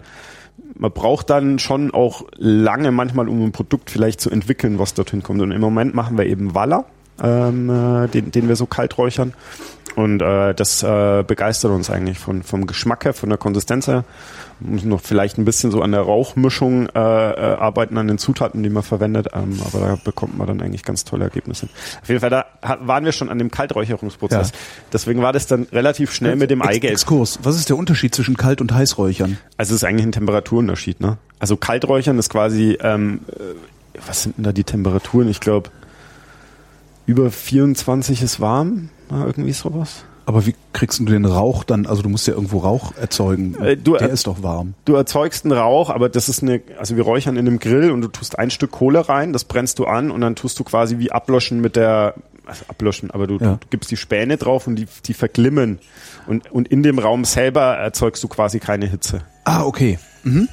man 0.74 0.90
braucht 0.90 1.28
dann 1.28 1.58
schon 1.58 1.92
auch 1.92 2.24
lange 2.36 2.92
manchmal, 2.92 3.28
um 3.28 3.44
ein 3.44 3.52
Produkt 3.52 3.90
vielleicht 3.90 4.20
zu 4.20 4.30
entwickeln, 4.30 4.78
was 4.78 4.94
dorthin 4.94 5.22
kommt. 5.22 5.42
Und 5.42 5.52
im 5.52 5.60
Moment 5.60 5.94
machen 5.94 6.16
wir 6.16 6.24
eben 6.24 6.54
Waller, 6.54 6.86
ähm, 7.22 7.68
äh, 7.68 8.08
den, 8.08 8.30
den 8.30 8.48
wir 8.48 8.56
so 8.56 8.66
kalt 8.66 8.96
räuchern. 8.96 9.34
Und 9.96 10.20
äh, 10.20 10.54
das 10.54 10.82
äh, 10.82 11.24
begeistert 11.26 11.70
uns 11.70 11.90
eigentlich 11.90 12.18
von, 12.18 12.42
vom 12.42 12.66
Geschmack 12.66 13.04
her, 13.04 13.14
von 13.14 13.28
der 13.28 13.38
Konsistenz 13.38 13.86
her. 13.86 14.04
Muss 14.58 14.84
noch 14.84 15.02
vielleicht 15.02 15.36
ein 15.36 15.44
bisschen 15.44 15.70
so 15.70 15.82
an 15.82 15.92
der 15.92 16.00
Rauchmischung 16.00 16.88
äh, 16.88 16.98
äh, 16.98 17.56
arbeiten, 17.56 17.98
an 17.98 18.08
den 18.08 18.16
Zutaten, 18.16 18.62
die 18.62 18.70
man 18.70 18.82
verwendet, 18.82 19.28
ähm, 19.34 19.60
aber 19.66 19.84
da 19.84 19.98
bekommt 20.02 20.38
man 20.38 20.46
dann 20.46 20.62
eigentlich 20.62 20.82
ganz 20.82 21.04
tolle 21.04 21.24
Ergebnisse. 21.24 21.68
Auf 22.00 22.08
jeden 22.08 22.20
Fall, 22.20 22.30
da 22.30 22.46
waren 22.80 23.04
wir 23.04 23.12
schon 23.12 23.28
an 23.28 23.38
dem 23.38 23.50
Kalträucherungsprozess. 23.50 24.50
Ja. 24.50 24.56
Deswegen 24.94 25.20
war 25.20 25.34
das 25.34 25.46
dann 25.46 25.64
relativ 25.72 26.10
schnell 26.10 26.36
mit 26.36 26.50
dem 26.50 26.62
Eigelb. 26.62 26.92
Exkurs, 26.92 27.38
was 27.42 27.56
ist 27.56 27.68
der 27.68 27.76
Unterschied 27.76 28.14
zwischen 28.14 28.38
Kalt- 28.38 28.62
und 28.62 28.72
Heißräuchern? 28.72 29.36
Also 29.58 29.74
es 29.74 29.82
ist 29.82 29.84
eigentlich 29.84 30.06
ein 30.06 30.12
Temperaturunterschied. 30.12 31.00
Ne? 31.00 31.18
Also 31.38 31.58
Kalträuchern 31.58 32.18
ist 32.18 32.30
quasi, 32.30 32.78
ähm, 32.80 33.20
äh, 33.38 34.00
was 34.06 34.22
sind 34.22 34.38
denn 34.38 34.44
da 34.44 34.52
die 34.52 34.64
Temperaturen? 34.64 35.28
Ich 35.28 35.40
glaube, 35.40 35.68
über 37.04 37.30
24 37.30 38.22
ist 38.22 38.40
warm, 38.40 38.88
irgendwie 39.10 39.52
sowas. 39.52 40.05
Aber 40.26 40.44
wie 40.44 40.54
kriegst 40.72 40.98
du 40.98 41.04
den 41.04 41.24
Rauch 41.24 41.62
dann? 41.62 41.86
Also 41.86 42.02
du 42.02 42.08
musst 42.08 42.26
ja 42.26 42.34
irgendwo 42.34 42.58
Rauch 42.58 42.92
erzeugen. 42.96 43.54
Äh, 43.62 43.76
du, 43.76 43.96
Der 43.96 44.10
ist 44.10 44.26
doch 44.26 44.42
warm. 44.42 44.74
Du 44.84 44.94
erzeugst 44.94 45.44
einen 45.44 45.52
Rauch, 45.52 45.88
aber 45.88 46.08
das 46.08 46.28
ist 46.28 46.42
eine, 46.42 46.60
also 46.78 46.96
wir 46.96 47.04
räuchern 47.04 47.36
in 47.36 47.46
einem 47.46 47.60
Grill 47.60 47.92
und 47.92 48.00
du 48.00 48.08
tust 48.08 48.36
ein 48.36 48.50
Stück 48.50 48.72
Kohle 48.72 49.08
rein, 49.08 49.32
das 49.32 49.44
brennst 49.44 49.78
du 49.78 49.84
an 49.84 50.10
und 50.10 50.20
dann 50.20 50.34
tust 50.34 50.58
du 50.58 50.64
quasi 50.64 50.98
wie 50.98 51.12
ablöschen 51.12 51.60
mit 51.60 51.76
der, 51.76 52.14
also 52.44 52.64
ablöschen, 52.66 53.12
aber 53.12 53.28
du, 53.28 53.38
ja. 53.38 53.52
du 53.52 53.66
gibst 53.70 53.90
die 53.92 53.96
Späne 53.96 54.36
drauf 54.36 54.66
und 54.66 54.74
die, 54.76 54.86
die 55.04 55.14
verglimmen. 55.14 55.78
Und, 56.26 56.50
und 56.50 56.66
in 56.68 56.82
dem 56.82 56.98
Raum 56.98 57.24
selber 57.24 57.76
erzeugst 57.76 58.22
du 58.24 58.28
quasi 58.28 58.58
keine 58.58 58.86
Hitze. 58.86 59.22
Ah, 59.44 59.62
okay. 59.62 60.00
Mhm. 60.24 60.48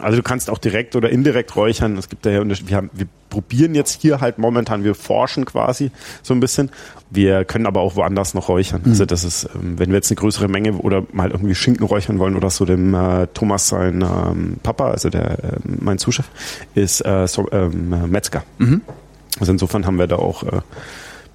Also 0.00 0.16
du 0.16 0.22
kannst 0.22 0.48
auch 0.48 0.58
direkt 0.58 0.96
oder 0.96 1.10
indirekt 1.10 1.54
räuchern. 1.56 1.98
Es 1.98 2.08
gibt 2.08 2.24
da 2.24 2.30
ja 2.30 2.40
Unterschiede. 2.40 2.70
Wir, 2.70 2.76
haben, 2.78 2.90
wir 2.94 3.06
probieren 3.28 3.74
jetzt 3.74 4.00
hier 4.00 4.20
halt 4.20 4.38
momentan, 4.38 4.82
wir 4.82 4.94
forschen 4.94 5.44
quasi 5.44 5.90
so 6.22 6.32
ein 6.32 6.40
bisschen. 6.40 6.70
Wir 7.10 7.44
können 7.44 7.66
aber 7.66 7.80
auch 7.80 7.94
woanders 7.94 8.32
noch 8.32 8.48
räuchern. 8.48 8.80
Mhm. 8.84 8.92
Also 8.92 9.04
das 9.04 9.24
ist, 9.24 9.48
ähm, 9.54 9.78
wenn 9.78 9.90
wir 9.90 9.96
jetzt 9.96 10.10
eine 10.10 10.16
größere 10.16 10.48
Menge 10.48 10.72
oder 10.72 11.04
mal 11.12 11.30
irgendwie 11.30 11.54
Schinken 11.54 11.84
räuchern 11.84 12.18
wollen 12.18 12.34
oder 12.34 12.48
so, 12.48 12.64
dem 12.64 12.94
äh, 12.94 13.26
Thomas 13.34 13.68
sein 13.68 14.02
ähm, 14.02 14.56
Papa, 14.62 14.90
also 14.90 15.10
der 15.10 15.32
äh, 15.32 15.56
mein 15.64 15.98
Zuschef, 15.98 16.26
ist 16.74 17.04
äh, 17.04 17.26
so, 17.28 17.50
ähm, 17.52 18.10
Metzger. 18.10 18.42
Mhm. 18.58 18.80
Also 19.40 19.52
insofern 19.52 19.84
haben 19.84 19.98
wir 19.98 20.06
da 20.06 20.16
auch 20.16 20.44
äh, 20.44 20.60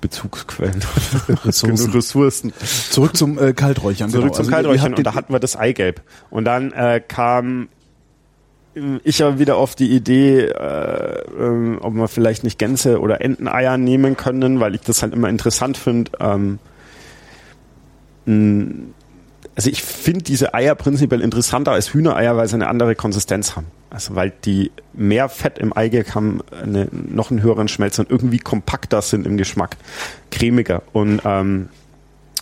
Bezugsquellen, 0.02 0.82
Ressourcen. 1.46 1.92
Ressourcen. 1.92 2.54
Zurück 2.90 3.16
zum 3.16 3.38
äh, 3.38 3.54
Kalträuchern. 3.54 4.10
Zurück 4.10 4.24
genau. 4.24 4.34
zum 4.34 4.46
also 4.46 4.52
Kalträuchern 4.52 4.94
und 4.94 5.04
da 5.04 5.14
hatten 5.14 5.34
wir 5.34 5.40
das 5.40 5.56
Eigelb. 5.56 6.02
Und 6.30 6.46
dann 6.46 6.72
äh, 6.72 7.02
kam 7.06 7.68
ich 9.04 9.22
habe 9.22 9.40
wieder 9.40 9.58
auf 9.58 9.76
die 9.76 9.92
Idee, 9.92 10.42
äh, 10.42 11.20
äh, 11.20 11.78
ob 11.80 11.94
wir 11.94 12.08
vielleicht 12.08 12.44
nicht 12.44 12.60
Gänse 12.60 13.00
oder 13.00 13.22
Enteneier 13.22 13.78
nehmen 13.78 14.18
können, 14.18 14.60
weil 14.60 14.76
ich 14.76 14.82
das 14.82 15.02
halt 15.02 15.14
immer 15.14 15.30
interessant 15.30 15.78
finde. 15.78 16.12
Ähm, 16.20 16.60
also 19.56 19.70
ich 19.70 19.84
finde 19.84 20.24
diese 20.24 20.54
Eier 20.54 20.76
prinzipiell 20.76 21.22
interessanter 21.22 21.72
als 21.72 21.94
Hühnereier, 21.94 22.38
weil 22.38 22.48
sie 22.48 22.56
eine 22.56 22.68
andere 22.68 22.96
Konsistenz 22.96 23.56
haben. 23.56 23.68
Also 23.90 24.16
weil 24.16 24.32
die 24.46 24.72
mehr 24.94 25.30
Fett 25.30 25.58
im 25.58 25.76
Eigelb 25.76 26.14
haben, 26.14 26.42
eine, 26.52 26.88
noch 26.92 27.32
einen 27.32 27.42
höheren 27.42 27.68
Schmelz 27.68 27.98
und 28.00 28.10
irgendwie 28.10 28.40
kompakter 28.40 29.02
sind 29.02 29.26
im 29.26 29.38
Geschmack, 29.38 29.78
cremiger. 30.32 30.84
Und 30.94 31.22
ähm, 31.26 31.70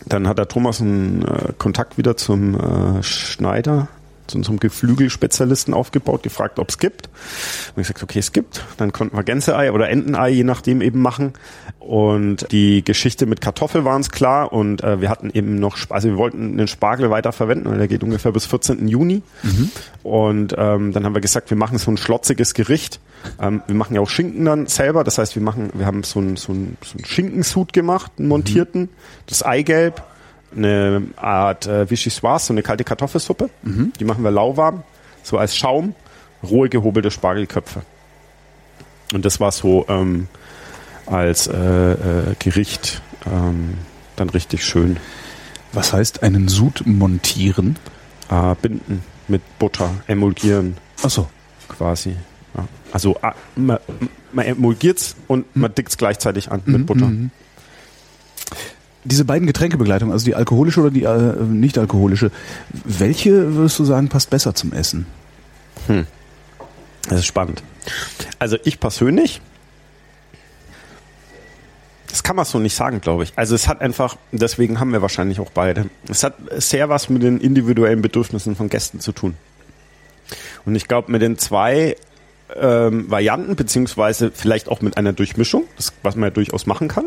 dann 0.06 0.28
hat 0.28 0.38
der 0.38 0.48
Thomas 0.48 0.82
einen 0.82 1.24
äh, 1.24 1.54
Kontakt 1.58 1.98
wieder 1.98 2.18
zum 2.18 2.56
äh, 2.56 3.04
Schneider 3.04 3.88
zu 4.28 4.38
unserem 4.38 4.60
Geflügelspezialisten 4.60 5.74
aufgebaut, 5.74 6.24
gefragt, 6.24 6.60
ob 6.60 6.70
es 6.70 6.78
gibt. 6.78 7.08
Und 7.76 7.82
ich 7.82 7.88
gesagt, 7.88 8.04
okay, 8.04 8.20
es 8.20 8.32
gibt. 8.32 8.64
Dann 8.78 8.92
konnten 8.92 9.16
wir 9.16 9.24
Gänseei 9.24 9.72
oder 9.72 9.90
Entenei, 9.90 10.30
je 10.30 10.44
nachdem 10.44 10.82
eben 10.82 11.02
machen. 11.02 11.34
Und 11.80 12.52
die 12.52 12.84
Geschichte 12.84 13.26
mit 13.26 13.40
Kartoffel 13.40 13.86
war 13.86 13.96
uns 13.96 14.12
klar 14.12 14.52
und 14.52 14.84
äh, 14.84 15.00
wir 15.00 15.10
hatten 15.10 15.30
eben 15.34 15.56
noch, 15.56 15.78
also 15.90 16.10
wir 16.10 16.18
wollten 16.18 16.58
den 16.58 16.68
Spargel 16.68 17.10
weiter 17.10 17.32
verwenden, 17.32 17.70
weil 17.70 17.78
der 17.78 17.88
geht 17.88 18.04
ungefähr 18.04 18.34
bis 18.34 18.46
14. 18.46 18.90
Juni. 18.90 19.22
Mhm. 19.44 19.72
Und 20.04 20.56
ähm, 20.58 20.92
dann 20.92 21.06
haben 21.06 21.16
wir 21.16 21.22
gesagt, 21.22 21.50
wir 21.50 21.58
machen 21.58 21.78
so 21.78 21.90
ein 21.90 21.96
schlotziges 21.96 22.54
Gericht. 22.54 23.00
Ähm, 23.40 23.62
wir 23.68 23.76
machen 23.76 23.96
ja 23.96 24.02
auch 24.02 24.10
Schinken 24.10 24.44
dann 24.44 24.68
selber. 24.68 25.06
Das 25.06 25.18
heißt, 25.18 25.36
wir 25.36 25.42
machen, 25.42 25.70
wir 25.74 25.86
haben 25.86 26.04
so 26.04 26.20
ein, 26.20 26.36
so 26.36 26.52
ein, 26.52 26.78
so 26.84 26.98
ein 26.98 27.06
Schinkensud 27.06 27.72
gemacht, 27.72 28.12
einen 28.20 28.28
montierten, 28.28 28.82
mhm. 28.82 28.90
das 29.28 29.44
Eigelb, 29.44 30.04
eine 30.56 31.04
Art 31.18 31.68
äh, 31.68 31.90
Vichyssoise, 31.90 32.48
so 32.48 32.54
eine 32.54 32.64
kalte 32.64 32.84
Kartoffelsuppe. 32.84 33.50
Mhm. 33.64 33.94
Die 34.00 34.06
machen 34.06 34.24
wir 34.24 34.32
lauwarm, 34.32 34.84
so 35.24 35.38
als 35.38 35.56
Schaum, 35.56 35.96
rohe 36.44 36.70
gehobelte 36.70 37.12
Spargelköpfe. 37.12 37.82
Und 39.14 39.26
das 39.26 39.40
war 39.40 39.52
so 39.52 39.86
ähm, 39.88 40.28
als 41.06 41.48
äh, 41.48 41.56
äh, 41.92 42.36
Gericht 42.40 43.02
ähm, 43.26 43.76
dann 44.16 44.30
richtig 44.30 44.66
schön. 44.66 44.98
Was 45.74 45.94
heißt 45.94 46.24
einen 46.24 46.48
Sud 46.48 46.84
montieren? 46.86 47.78
Äh, 48.30 48.56
binden 48.62 49.04
mit 49.28 49.42
Butter, 49.60 49.90
emulgieren. 50.08 50.78
Ach 51.04 51.10
so. 51.10 51.28
Quasi. 51.68 52.16
Ja. 52.56 52.68
Also 52.92 53.18
man, 53.56 53.78
man 54.32 54.46
emulgiert's 54.46 55.16
und 55.28 55.46
hm. 55.54 55.62
man 55.62 55.76
dickt's 55.76 55.98
gleichzeitig 55.98 56.52
an 56.52 56.62
mit 56.66 56.82
mhm, 56.82 56.86
Butter. 56.86 57.06
Mhm 57.08 57.32
diese 59.04 59.26
beiden 59.26 59.48
Getränkebegleitungen, 59.48 60.12
also 60.12 60.26
die 60.26 60.36
alkoholische 60.36 60.82
oder 60.82 60.92
die 60.92 61.04
äh, 61.04 61.44
nicht 61.44 61.78
alkoholische, 61.78 62.32
welche 62.84 63.56
würdest 63.56 63.80
du 63.80 63.86
sagen 63.86 64.10
passt 64.10 64.30
besser 64.30 64.54
zum 64.56 64.74
Essen? 64.74 65.06
Hm. 65.88 66.06
Das 67.10 67.20
ist 67.20 67.26
spannend. 67.26 67.64
Also 68.40 68.58
ich 68.64 68.80
persönlich, 68.80 69.42
das 72.10 72.24
kann 72.24 72.36
man 72.36 72.46
so 72.46 72.60
nicht 72.60 72.76
sagen, 72.76 73.00
glaube 73.00 73.24
ich. 73.24 73.34
Also 73.36 73.56
es 73.56 73.68
hat 73.68 73.82
einfach, 73.82 74.18
deswegen 74.32 74.80
haben 74.80 74.92
wir 74.92 75.02
wahrscheinlich 75.02 75.40
auch 75.40 75.52
beide. 75.52 75.90
Es 76.10 76.24
hat 76.24 76.36
sehr 76.58 76.90
was 76.90 77.10
mit 77.10 77.24
den 77.24 77.40
individuellen 77.40 78.02
Bedürfnissen 78.02 78.56
von 78.56 78.70
Gästen 78.70 79.00
zu 79.00 79.14
tun. 79.14 79.36
Und 80.66 80.76
ich 80.76 80.88
glaube, 80.88 81.12
mit 81.12 81.22
den 81.22 81.38
zwei 81.38 81.96
ähm, 82.56 83.10
Varianten, 83.10 83.56
beziehungsweise 83.56 84.32
vielleicht 84.34 84.68
auch 84.68 84.82
mit 84.82 84.98
einer 84.98 85.14
Durchmischung, 85.14 85.64
das, 85.78 85.94
was 86.04 86.16
man 86.16 86.28
ja 86.28 86.32
durchaus 86.32 86.66
machen 86.66 86.88
kann, 86.88 87.06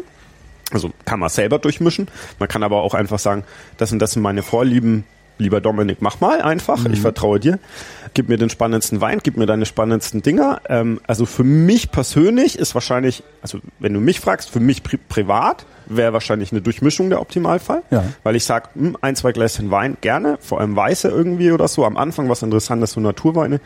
also 0.70 0.90
kann 1.05 1.20
man 1.20 1.28
selber 1.28 1.59
durchmischen. 1.59 2.09
Man 2.38 2.48
kann 2.48 2.62
aber 2.62 2.82
auch 2.82 2.94
einfach 2.94 3.18
sagen, 3.18 3.44
das 3.76 3.90
sind 3.90 4.01
das 4.01 4.12
sind 4.12 4.22
meine 4.22 4.42
Vorlieben. 4.42 5.05
Lieber 5.38 5.62
Dominik, 5.62 5.98
mach 6.01 6.20
mal 6.20 6.42
einfach. 6.42 6.84
Mhm. 6.84 6.92
Ich 6.92 7.01
vertraue 7.01 7.40
dir. 7.40 7.59
Gib 8.12 8.28
mir 8.28 8.36
den 8.36 8.51
spannendsten 8.51 9.01
Wein, 9.01 9.20
gib 9.22 9.38
mir 9.38 9.47
deine 9.47 9.64
spannendsten 9.64 10.20
Dinger. 10.20 10.60
Ähm, 10.68 11.01
also 11.06 11.24
für 11.24 11.44
mich 11.44 11.90
persönlich 11.90 12.59
ist 12.59 12.74
wahrscheinlich, 12.74 13.22
also 13.40 13.59
wenn 13.78 13.94
du 13.94 14.01
mich 14.01 14.20
fragst, 14.20 14.51
für 14.51 14.60
mich 14.60 14.82
pri 14.82 14.98
privat 14.98 15.64
wäre 15.86 16.12
wahrscheinlich 16.12 16.52
eine 16.52 16.60
Durchmischung 16.60 17.09
der 17.09 17.22
Optimalfall. 17.22 17.82
Ja. 17.90 18.05
Weil 18.22 18.36
ich 18.36 18.44
sage, 18.44 18.68
hm, 18.74 18.98
ein, 19.01 19.16
zwei 19.16 19.32
Gläschen 19.32 19.70
Wein 19.70 19.97
gerne, 20.02 20.36
vor 20.40 20.60
allem 20.60 20.76
weiße 20.76 21.09
irgendwie 21.09 21.52
oder 21.52 21.68
so. 21.68 21.86
Am 21.86 21.97
Anfang 21.97 22.28
was 22.28 22.42
interessantes, 22.42 22.92
so 22.92 23.01
Naturweine. 23.01 23.60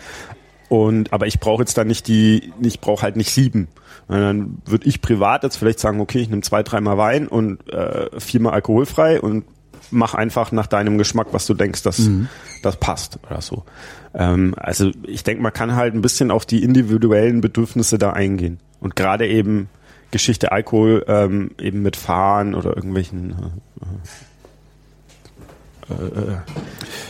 Und 0.69 1.13
aber 1.13 1.27
ich 1.27 1.41
brauche 1.41 1.63
jetzt 1.63 1.77
da 1.77 1.85
nicht 1.85 2.07
die, 2.07 2.53
ich 2.63 2.81
brauche 2.81 3.03
halt 3.03 3.17
nicht 3.17 3.33
sieben. 3.33 3.69
Und 4.07 4.17
dann 4.17 4.59
würde 4.67 4.87
ich 4.87 5.01
privat 5.01 5.43
jetzt 5.45 5.57
vielleicht 5.57 5.81
sagen, 5.81 6.01
okay, 6.01 6.19
ich 6.19 6.29
nehme 6.29 6.43
zwei, 6.43 6.63
dreimal 6.63 6.99
Wein 6.99 7.27
und 7.27 7.73
äh, 7.73 8.09
viermal 8.19 8.53
alkoholfrei 8.53 9.21
und 9.21 9.45
mach 9.91 10.15
einfach 10.15 10.53
nach 10.53 10.67
deinem 10.67 10.99
Geschmack, 10.99 11.29
was 11.33 11.47
du 11.47 11.55
denkst, 11.55 11.83
dass 11.83 12.01
mhm. 12.01 12.29
das 12.63 12.77
passt 12.77 13.19
oder 13.27 13.41
so. 13.41 13.65
Ähm, 14.15 14.55
also 14.57 14.91
ich 15.05 15.25
denke, 15.25 15.43
man 15.43 15.53
kann 15.53 15.75
halt 15.75 15.95
ein 15.95 16.03
bisschen 16.03 16.31
auf 16.31 16.45
die 16.47 16.63
individuellen 16.63 17.41
Bedürfnisse 17.41 17.99
da 17.99 18.11
eingehen. 18.11 18.59
Und 18.81 18.97
gerade 18.97 19.27
eben 19.27 19.69
Geschichte 20.11 20.53
Alkohol 20.53 21.05
ähm, 21.09 21.51
eben 21.59 21.83
mit 21.83 21.97
Fahren 21.97 22.55
oder 22.55 22.77
irgendwelchen 22.77 23.35
äh, 25.91 25.93
äh, 25.93 26.07
äh 26.07 26.37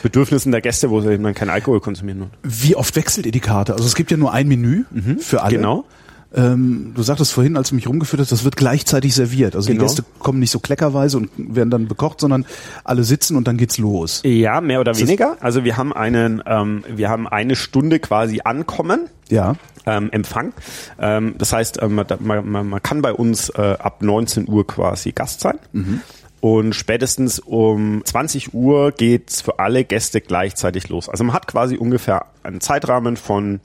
Bedürfnissen 0.03 0.53
der 0.53 0.61
Gäste, 0.61 0.91
wo 0.91 1.01
sie 1.01 1.13
eben 1.13 1.35
kein 1.35 1.49
Alkohol 1.49 1.81
konsumieren. 1.81 2.31
Wie 2.43 2.77
oft 2.77 2.95
wechselt 2.97 3.25
ihr 3.25 3.33
die 3.33 3.41
Karte? 3.41 3.73
Also 3.73 3.85
es 3.87 3.95
gibt 3.95 4.11
ja 4.11 4.17
nur 4.17 4.33
ein 4.33 4.47
Menü 4.47 4.85
mhm, 4.91 5.19
für 5.19 5.43
alle. 5.43 5.57
Genau. 5.57 5.85
Ähm, 6.37 6.93
du 6.95 7.03
sagtest 7.03 7.33
vorhin, 7.33 7.57
als 7.57 7.69
du 7.69 7.77
mich 7.77 7.87
rumgeführt 7.87 8.21
hast, 8.21 8.33
das 8.33 8.45
wird 8.45 8.57
gleichzeitig 8.57 9.15
serviert. 9.15 9.55
Also 9.55 9.69
genau. 9.69 9.81
die 9.81 9.87
Gäste 9.87 10.05
kommen 10.19 10.41
nicht 10.41 10.51
so 10.51 10.59
kleckerweise 10.59 11.17
und 11.17 11.31
werden 11.37 11.71
dann 11.71 11.87
bekocht, 11.87 12.21
sondern 12.21 12.45
alle 12.83 13.05
sitzen 13.05 13.37
und 13.37 13.47
dann 13.47 13.57
geht's 13.57 13.79
los. 13.79 14.21
Ja, 14.25 14.61
mehr 14.61 14.81
oder 14.81 14.99
weniger. 14.99 15.37
Also 15.41 15.65
wir 15.65 15.77
haben 15.77 15.93
einen, 15.93 16.43
ähm, 16.47 16.83
wir 16.89 17.09
haben 17.09 17.29
eine 17.29 17.55
Stunde 17.55 18.01
quasi 18.01 18.41
ankommen. 18.45 19.09
Ja. 19.29 19.55
Ähm, 19.87 20.11
Empfang. 20.11 20.53
Ähm, 20.99 21.37
das 21.39 21.53
heißt, 21.53 21.81
ähm, 21.83 21.95
man, 21.95 22.07
man, 22.21 22.69
man, 22.69 22.83
kann 22.83 23.01
bei 23.01 23.13
uns 23.13 23.51
äh, 23.51 23.77
ab 23.79 24.03
19 24.03 24.49
Uhr 24.49 24.67
quasi 24.67 25.13
Gast 25.13 25.41
sein. 25.41 25.59
Mhm. 25.73 26.01
Und 26.41 26.75
spätestens 26.75 27.39
um 27.39 28.03
20 28.05 28.53
Uhr 28.53 28.93
geht's 28.93 29.41
für 29.41 29.61
alle 29.61 29.85
Gäste 29.85 30.21
gleichzeitig 30.21 30.89
los. 30.89 31.09
Also 31.09 31.25
man 31.25 31.35
hat 31.35 31.47
quasi 31.47 31.77
ungefähr 31.77 32.27
einen 32.43 32.61
Zeitrahmen 32.61 33.17
von 33.17 33.61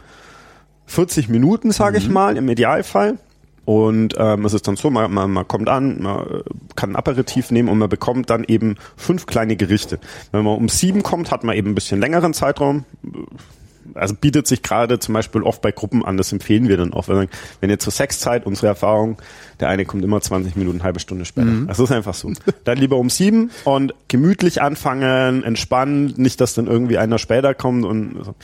40 0.89 1.29
Minuten, 1.29 1.71
sage 1.71 1.99
mhm. 1.99 2.05
ich 2.05 2.09
mal, 2.09 2.37
im 2.37 2.49
Idealfall. 2.49 3.17
Und 3.65 4.15
ähm, 4.17 4.45
es 4.45 4.53
ist 4.53 4.67
dann 4.67 4.77
so, 4.77 4.89
man, 4.89 5.13
man, 5.13 5.29
man 5.29 5.47
kommt 5.47 5.69
an, 5.69 6.01
man 6.01 6.41
kann 6.75 6.91
ein 6.91 6.95
Aperitif 6.95 7.51
nehmen 7.51 7.69
und 7.69 7.77
man 7.77 7.87
bekommt 7.87 8.31
dann 8.31 8.43
eben 8.43 8.77
fünf 8.97 9.27
kleine 9.27 9.55
Gerichte. 9.55 9.99
Wenn 10.31 10.43
man 10.43 10.57
um 10.57 10.69
sieben 10.69 11.03
kommt, 11.03 11.29
hat 11.29 11.43
man 11.43 11.55
eben 11.55 11.69
ein 11.69 11.75
bisschen 11.75 11.99
längeren 11.99 12.33
Zeitraum, 12.33 12.85
also 13.95 14.15
bietet 14.15 14.47
sich 14.47 14.61
gerade 14.61 14.99
zum 14.99 15.13
Beispiel 15.13 15.43
oft 15.43 15.61
bei 15.61 15.71
Gruppen 15.71 16.03
an, 16.05 16.17
das 16.17 16.31
empfehlen 16.31 16.67
wir 16.67 16.77
dann 16.77 16.93
auch. 16.93 17.07
Wenn, 17.07 17.29
wenn 17.61 17.69
ihr 17.69 17.79
zur 17.79 17.91
Sexzeit, 17.91 18.45
unsere 18.45 18.67
Erfahrung, 18.67 19.21
der 19.59 19.69
eine 19.69 19.85
kommt 19.85 20.03
immer 20.03 20.21
20 20.21 20.55
Minuten, 20.55 20.83
halbe 20.83 20.99
Stunde 20.99 21.25
später. 21.25 21.47
Mhm. 21.47 21.67
Das 21.67 21.79
ist 21.79 21.91
einfach 21.91 22.13
so. 22.13 22.31
Dann 22.63 22.77
lieber 22.77 22.97
um 22.97 23.09
sieben 23.09 23.51
und 23.65 23.93
gemütlich 24.07 24.61
anfangen, 24.61 25.43
entspannt, 25.43 26.17
nicht, 26.17 26.41
dass 26.41 26.53
dann 26.53 26.67
irgendwie 26.67 26.97
einer 26.97 27.17
später 27.17 27.53
kommt 27.53 27.85
und 27.85 28.23
so. 28.23 28.35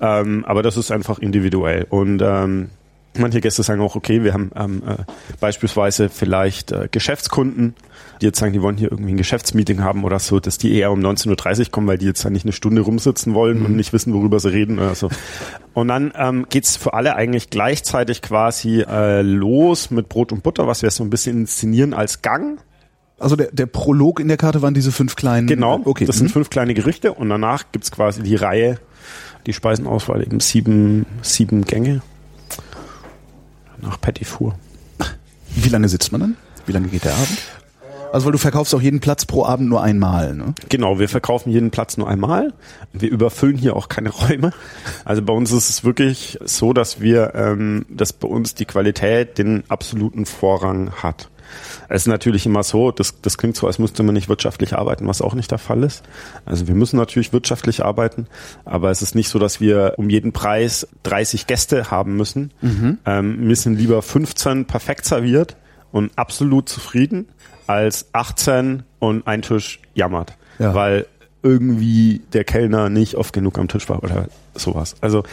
Ähm, 0.00 0.44
aber 0.46 0.62
das 0.62 0.76
ist 0.76 0.90
einfach 0.90 1.18
individuell. 1.18 1.86
Und 1.88 2.22
ähm, 2.22 2.70
Manche 3.16 3.40
Gäste 3.40 3.62
sagen 3.62 3.80
auch, 3.80 3.94
okay, 3.94 4.24
wir 4.24 4.32
haben 4.32 4.50
ähm, 4.56 4.82
äh, 4.86 5.04
beispielsweise 5.38 6.08
vielleicht 6.08 6.72
äh, 6.72 6.88
Geschäftskunden, 6.90 7.74
die 8.24 8.28
jetzt 8.28 8.38
sagen, 8.38 8.54
die 8.54 8.62
wollen 8.62 8.78
hier 8.78 8.90
irgendwie 8.90 9.12
ein 9.12 9.18
Geschäftsmeeting 9.18 9.82
haben 9.82 10.02
oder 10.02 10.18
so, 10.18 10.40
dass 10.40 10.56
die 10.56 10.74
eher 10.74 10.90
um 10.90 11.00
19.30 11.00 11.60
Uhr 11.60 11.70
kommen, 11.70 11.86
weil 11.86 11.98
die 11.98 12.06
jetzt 12.06 12.24
da 12.24 12.30
nicht 12.30 12.46
eine 12.46 12.52
Stunde 12.52 12.80
rumsitzen 12.80 13.34
wollen 13.34 13.60
mhm. 13.60 13.66
und 13.66 13.76
nicht 13.76 13.92
wissen, 13.92 14.14
worüber 14.14 14.40
sie 14.40 14.50
reden 14.50 14.78
oder 14.78 14.94
so. 14.94 15.10
Und 15.74 15.88
dann 15.88 16.12
ähm, 16.16 16.46
geht's 16.48 16.76
für 16.76 16.94
alle 16.94 17.16
eigentlich 17.16 17.50
gleichzeitig 17.50 18.22
quasi 18.22 18.80
äh, 18.80 19.20
los 19.20 19.90
mit 19.90 20.08
Brot 20.08 20.32
und 20.32 20.42
Butter, 20.42 20.66
was 20.66 20.80
wir 20.80 20.90
so 20.90 21.04
ein 21.04 21.10
bisschen 21.10 21.42
inszenieren 21.42 21.92
als 21.92 22.22
Gang. 22.22 22.60
Also 23.18 23.36
der, 23.36 23.52
der 23.52 23.66
Prolog 23.66 24.20
in 24.20 24.28
der 24.28 24.38
Karte 24.38 24.62
waren 24.62 24.72
diese 24.72 24.90
fünf 24.90 25.16
kleinen. 25.16 25.46
Genau, 25.46 25.82
okay. 25.84 26.06
das 26.06 26.16
mhm. 26.16 26.20
sind 26.20 26.28
fünf 26.30 26.48
kleine 26.48 26.72
Gerichte 26.72 27.12
und 27.12 27.28
danach 27.28 27.64
gibt's 27.72 27.90
quasi 27.90 28.22
die 28.22 28.36
Reihe, 28.36 28.78
die 29.46 29.52
Speisenauswahl 29.52 30.22
eben 30.22 30.40
sieben, 30.40 31.04
sieben 31.20 31.64
Gänge 31.66 32.00
nach 33.82 34.00
Petit 34.00 34.26
Four. 34.26 34.58
Wie 35.54 35.68
lange 35.68 35.88
sitzt 35.90 36.10
man 36.10 36.20
dann? 36.22 36.36
Wie 36.64 36.72
lange 36.72 36.88
geht 36.88 37.04
der 37.04 37.12
Abend? 37.12 37.38
Also 38.14 38.26
weil 38.26 38.32
du 38.32 38.38
verkaufst 38.38 38.72
auch 38.76 38.80
jeden 38.80 39.00
Platz 39.00 39.26
pro 39.26 39.44
Abend 39.44 39.68
nur 39.68 39.82
einmal, 39.82 40.36
ne? 40.36 40.54
Genau, 40.68 41.00
wir 41.00 41.08
verkaufen 41.08 41.50
jeden 41.50 41.72
Platz 41.72 41.96
nur 41.96 42.08
einmal. 42.08 42.52
Wir 42.92 43.10
überfüllen 43.10 43.58
hier 43.58 43.74
auch 43.74 43.88
keine 43.88 44.10
Räume. 44.10 44.52
Also 45.04 45.20
bei 45.20 45.32
uns 45.32 45.50
ist 45.50 45.68
es 45.68 45.82
wirklich 45.82 46.38
so, 46.44 46.72
dass 46.72 47.00
wir, 47.00 47.34
ähm, 47.34 47.86
dass 47.88 48.12
bei 48.12 48.28
uns 48.28 48.54
die 48.54 48.66
Qualität 48.66 49.36
den 49.38 49.64
absoluten 49.66 50.26
Vorrang 50.26 50.92
hat. 51.02 51.28
Es 51.88 52.02
ist 52.02 52.06
natürlich 52.06 52.46
immer 52.46 52.62
so, 52.62 52.92
das, 52.92 53.20
das 53.20 53.36
klingt 53.36 53.56
so, 53.56 53.66
als 53.66 53.80
müsste 53.80 54.04
man 54.04 54.14
nicht 54.14 54.28
wirtschaftlich 54.28 54.76
arbeiten, 54.76 55.08
was 55.08 55.20
auch 55.20 55.34
nicht 55.34 55.50
der 55.50 55.58
Fall 55.58 55.82
ist. 55.82 56.04
Also 56.44 56.68
wir 56.68 56.76
müssen 56.76 56.98
natürlich 56.98 57.32
wirtschaftlich 57.32 57.84
arbeiten, 57.84 58.28
aber 58.64 58.92
es 58.92 59.02
ist 59.02 59.16
nicht 59.16 59.28
so, 59.28 59.40
dass 59.40 59.60
wir 59.60 59.94
um 59.96 60.08
jeden 60.08 60.32
Preis 60.32 60.86
30 61.02 61.48
Gäste 61.48 61.90
haben 61.90 62.16
müssen. 62.16 62.52
Mhm. 62.60 62.98
Ähm, 63.06 63.48
wir 63.48 63.56
sind 63.56 63.76
lieber 63.76 64.02
15 64.02 64.66
perfekt 64.66 65.04
serviert 65.04 65.56
und 65.90 66.12
absolut 66.16 66.68
zufrieden 66.68 67.26
als 67.66 68.06
18 68.12 68.82
und 68.98 69.26
ein 69.26 69.42
Tisch 69.42 69.80
jammert. 69.94 70.36
Ja. 70.58 70.74
Weil 70.74 71.06
irgendwie 71.42 72.22
der 72.32 72.44
Kellner 72.44 72.88
nicht 72.88 73.16
oft 73.16 73.32
genug 73.34 73.58
am 73.58 73.68
Tisch 73.68 73.88
war 73.88 74.02
oder 74.02 74.28
sowas. 74.54 74.96
Also 75.02 75.24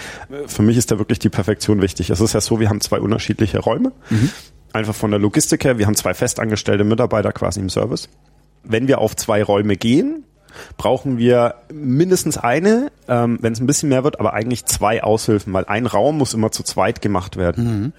für 0.48 0.62
mich 0.62 0.76
ist 0.76 0.91
da 0.91 0.99
wirklich 0.99 1.20
die 1.20 1.30
Perfektion 1.30 1.82
wichtig. 1.82 2.10
Es 2.10 2.20
ist 2.20 2.34
ja 2.34 2.41
so, 2.41 2.60
wir 2.60 2.70
haben 2.70 2.82
zwei 2.82 2.99
unterschiedliche 2.99 3.60
Räume. 3.60 3.94
Mhm 4.10 4.30
einfach 4.74 4.95
von 4.95 5.12
der 5.12 5.20
Logistik 5.20 5.64
her, 5.64 5.78
wir 5.78 5.88
haben 5.88 5.95
zwei 5.95 6.14
festangestellte 6.14 6.84
Mitarbeiter 6.84 7.32
quasi 7.32 7.60
im 7.60 7.70
Service. 7.70 8.10
Wenn 8.64 8.88
wir 8.88 8.99
auf 8.99 9.16
zwei 9.16 9.44
Räume 9.44 9.76
gehen, 9.76 10.24
brauchen 10.78 11.18
wir 11.18 11.56
mindestens 11.74 12.38
eine, 12.38 12.91
ähm, 13.08 13.40
wenn 13.41 13.53
es 13.53 13.60
ein 13.60 13.68
bisschen 13.68 13.90
mehr 13.90 14.03
wird, 14.03 14.20
aber 14.20 14.34
eigentlich 14.34 14.66
zwei 14.66 15.03
Aushilfen, 15.03 15.53
weil 15.53 15.66
ein 15.66 15.86
Raum 15.86 16.18
muss 16.18 16.34
immer 16.34 16.52
zu 16.52 16.64
zweit 16.64 17.02
gemacht 17.02 17.38
werden. 17.38 17.64
Mhm. 17.64 17.94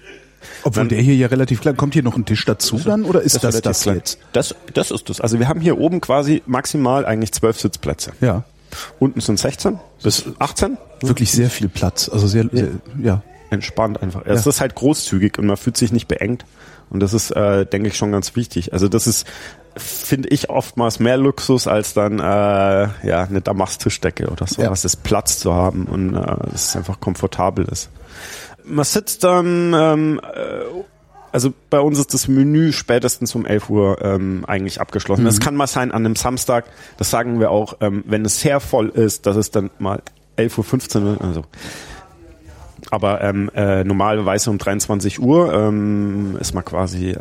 Obwohl 0.63 0.81
dann, 0.81 0.89
der 0.89 0.99
hier 1.01 1.15
ja 1.15 1.27
relativ 1.27 1.61
klein, 1.61 1.77
kommt 1.77 1.93
hier 1.93 2.03
noch 2.03 2.15
ein 2.17 2.25
Tisch 2.25 2.45
dazu 2.45 2.77
dann 2.79 3.03
oder 3.05 3.21
ist 3.21 3.35
das 3.43 3.61
das, 3.61 3.61
das 3.61 3.85
jetzt? 3.85 4.19
Das, 4.33 4.55
das 4.73 4.91
ist 4.91 5.09
das. 5.09 5.21
Also 5.21 5.39
wir 5.39 5.47
haben 5.47 5.61
hier 5.61 5.77
oben 5.77 6.01
quasi 6.01 6.41
maximal 6.45 7.05
eigentlich 7.05 7.31
zwölf 7.33 7.59
Sitzplätze. 7.59 8.11
Ja. 8.21 8.43
Unten 8.99 9.21
sind 9.21 9.39
16 9.39 9.79
bis 10.01 10.25
18. 10.39 10.77
Wirklich 11.01 11.31
sehr 11.31 11.49
viel 11.49 11.69
Platz. 11.69 12.09
Also 12.09 12.27
sehr, 12.27 12.45
sehr 12.51 12.69
ja. 13.01 13.21
Entspannt 13.49 14.01
einfach. 14.01 14.23
Es 14.25 14.47
ist 14.47 14.61
halt 14.61 14.73
großzügig 14.75 15.37
und 15.37 15.45
man 15.45 15.57
fühlt 15.57 15.77
sich 15.77 15.91
nicht 15.91 16.07
beengt. 16.07 16.43
Und 16.89 16.99
das 17.01 17.13
ist, 17.13 17.31
äh, 17.31 17.65
denke 17.65 17.87
ich, 17.89 17.97
schon 17.97 18.11
ganz 18.11 18.35
wichtig. 18.35 18.73
Also 18.73 18.87
das 18.87 19.05
ist, 19.07 19.25
finde 19.75 20.29
ich, 20.29 20.49
oftmals 20.49 20.99
mehr 20.99 21.17
Luxus 21.17 21.67
als 21.67 21.93
dann 21.93 22.19
äh, 22.19 22.23
ja 22.23 23.23
eine 23.23 23.41
Damast-Tischdecke 23.41 24.27
oder 24.29 24.47
so, 24.47 24.61
Ja. 24.61 24.69
was 24.71 24.85
ist 24.85 25.03
Platz 25.03 25.39
zu 25.39 25.53
haben 25.53 25.85
und 25.85 26.15
äh, 26.15 26.21
dass 26.51 26.69
es 26.69 26.75
einfach 26.75 26.99
komfortabel 26.99 27.65
ist. 27.65 27.89
Man 28.65 28.85
sitzt 28.85 29.23
dann, 29.23 29.73
ähm, 29.73 30.21
äh, 30.23 30.83
also 31.31 31.53
bei 31.69 31.79
uns 31.79 31.99
ist 31.99 32.13
das 32.13 32.27
Menü 32.27 32.71
spätestens 32.71 33.33
um 33.35 33.45
11 33.45 33.69
Uhr 33.69 34.01
ähm, 34.01 34.45
eigentlich 34.47 34.79
abgeschlossen. 34.79 35.25
Das 35.25 35.39
kann 35.39 35.55
mal 35.55 35.67
sein 35.67 35.91
an 35.91 36.05
einem 36.05 36.15
Samstag, 36.15 36.65
das 36.97 37.09
sagen 37.09 37.39
wir 37.39 37.51
auch, 37.51 37.77
ähm, 37.81 38.03
wenn 38.07 38.23
es 38.25 38.39
sehr 38.39 38.59
voll 38.59 38.89
ist, 38.89 39.25
dass 39.25 39.35
es 39.35 39.51
dann 39.51 39.69
mal 39.79 40.01
11.15 40.37 41.03
Uhr. 41.03 41.17
Also. 41.21 41.43
Aber 42.91 43.21
ähm, 43.21 43.49
äh, 43.55 43.83
normalerweise 43.83 44.51
um 44.51 44.57
23 44.57 45.19
Uhr 45.19 45.53
ähm, 45.53 46.37
ist 46.39 46.53
man 46.53 46.63
quasi 46.63 47.09
äh, 47.09 47.17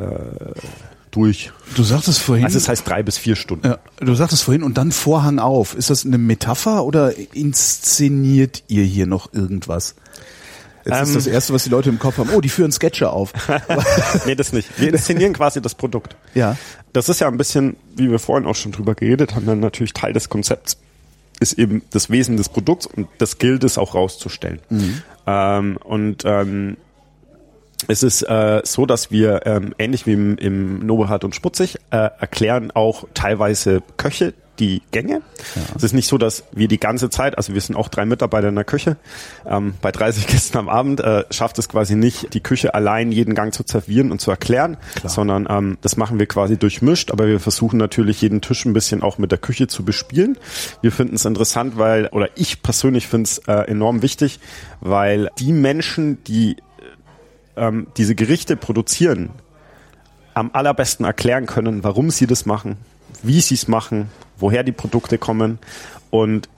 durch. 1.12 1.52
Du 1.76 1.82
sagtest 1.84 2.18
vorhin. 2.18 2.44
Also 2.44 2.58
das 2.58 2.68
heißt 2.68 2.88
drei 2.88 3.02
bis 3.02 3.18
vier 3.18 3.36
Stunden. 3.36 3.66
ja, 3.66 3.78
du 4.00 4.14
sagtest 4.14 4.42
vorhin 4.42 4.62
und 4.62 4.76
dann 4.76 4.90
Vorhang 4.90 5.38
auf. 5.38 5.74
Ist 5.74 5.90
das 5.90 6.04
eine 6.04 6.18
Metapher 6.18 6.84
oder 6.84 7.12
inszeniert 7.32 8.64
ihr 8.68 8.84
hier 8.84 9.06
noch 9.06 9.32
irgendwas? 9.32 9.94
Jetzt 10.84 11.02
ist 11.02 11.08
Ähm. 11.08 11.14
das 11.14 11.26
erste, 11.26 11.52
was 11.52 11.64
die 11.64 11.70
Leute 11.70 11.88
im 11.90 11.98
Kopf 11.98 12.18
haben. 12.18 12.30
Oh, 12.34 12.40
die 12.40 12.48
führen 12.48 12.72
Sketche 12.72 13.10
auf. 13.10 13.32
nee, 14.26 14.34
das 14.34 14.52
nicht. 14.52 14.68
Wir 14.80 14.88
inszenieren 14.92 15.32
quasi 15.32 15.60
das 15.62 15.74
Produkt. 15.74 16.16
ja. 16.34 16.56
Das 16.94 17.08
ist 17.08 17.20
ja 17.20 17.28
ein 17.28 17.38
bisschen, 17.38 17.76
wie 17.96 18.10
wir 18.10 18.18
vorhin 18.18 18.46
auch 18.46 18.54
schon 18.54 18.70
drüber 18.72 18.94
geredet 18.94 19.34
haben, 19.34 19.46
dann 19.46 19.60
natürlich 19.60 19.94
Teil 19.94 20.12
des 20.12 20.28
Konzepts 20.28 20.76
ist 21.40 21.54
eben 21.54 21.82
das 21.90 22.10
Wesen 22.10 22.36
des 22.36 22.50
Produkts 22.50 22.86
und 22.86 23.08
das 23.16 23.38
gilt 23.38 23.64
es 23.64 23.78
auch 23.78 23.94
rauszustellen. 23.94 24.60
Ähm, 25.26 25.78
und 25.82 26.22
ähm, 26.26 26.76
es 27.88 28.02
ist 28.02 28.22
äh, 28.22 28.60
so, 28.64 28.86
dass 28.86 29.10
wir 29.10 29.46
ähm, 29.46 29.74
ähnlich 29.78 30.06
wie 30.06 30.12
im, 30.12 30.36
im 30.36 30.86
Nobelhart 30.86 31.24
und 31.24 31.34
Sputzig 31.34 31.76
äh, 31.90 31.96
erklären 31.96 32.70
auch 32.70 33.04
teilweise 33.14 33.82
Köche 33.96 34.34
die 34.58 34.82
Gänge. 34.90 35.22
Es 35.74 35.82
ist 35.82 35.92
nicht 35.92 36.08
so, 36.08 36.18
dass 36.18 36.44
wir 36.52 36.68
die 36.68 36.78
ganze 36.78 37.10
Zeit, 37.10 37.36
also 37.36 37.54
wir 37.54 37.60
sind 37.60 37.74
auch 37.74 37.88
drei 37.88 38.04
Mitarbeiter 38.04 38.48
in 38.48 38.54
der 38.54 38.64
Küche, 38.64 38.96
ähm, 39.46 39.74
bei 39.80 39.90
30 39.90 40.26
Gästen 40.28 40.58
am 40.58 40.68
Abend 40.68 41.00
äh, 41.00 41.24
schafft 41.30 41.58
es 41.58 41.68
quasi 41.68 41.94
nicht, 41.94 42.34
die 42.34 42.40
Küche 42.40 42.74
allein 42.74 43.12
jeden 43.12 43.34
Gang 43.34 43.54
zu 43.54 43.62
servieren 43.66 44.10
und 44.12 44.20
zu 44.20 44.30
erklären, 44.30 44.76
sondern 45.04 45.46
ähm, 45.48 45.78
das 45.80 45.96
machen 45.96 46.18
wir 46.18 46.26
quasi 46.26 46.58
durchmischt, 46.58 47.10
aber 47.10 47.26
wir 47.26 47.40
versuchen 47.40 47.78
natürlich 47.78 48.20
jeden 48.20 48.40
Tisch 48.40 48.64
ein 48.64 48.72
bisschen 48.72 49.02
auch 49.02 49.18
mit 49.18 49.30
der 49.30 49.38
Küche 49.38 49.68
zu 49.68 49.84
bespielen. 49.84 50.36
Wir 50.80 50.92
finden 50.92 51.14
es 51.14 51.24
interessant, 51.24 51.78
weil, 51.78 52.06
oder 52.08 52.28
ich 52.36 52.62
persönlich 52.62 53.08
finde 53.08 53.24
es 53.24 53.38
äh, 53.48 53.52
enorm 53.70 54.02
wichtig, 54.02 54.38
weil 54.80 55.30
die 55.38 55.52
Menschen, 55.52 56.22
die 56.24 56.56
ähm, 57.56 57.86
diese 57.96 58.14
Gerichte 58.14 58.56
produzieren, 58.56 59.30
am 60.34 60.50
allerbesten 60.52 61.04
erklären 61.04 61.46
können, 61.46 61.84
warum 61.84 62.10
sie 62.10 62.26
das 62.26 62.46
machen, 62.46 62.76
wie 63.22 63.40
sie 63.40 63.54
es 63.54 63.68
machen, 63.68 64.08
woher 64.42 64.62
die 64.62 64.72
Produkte 64.72 65.16
kommen 65.16 65.58
und 66.10 66.48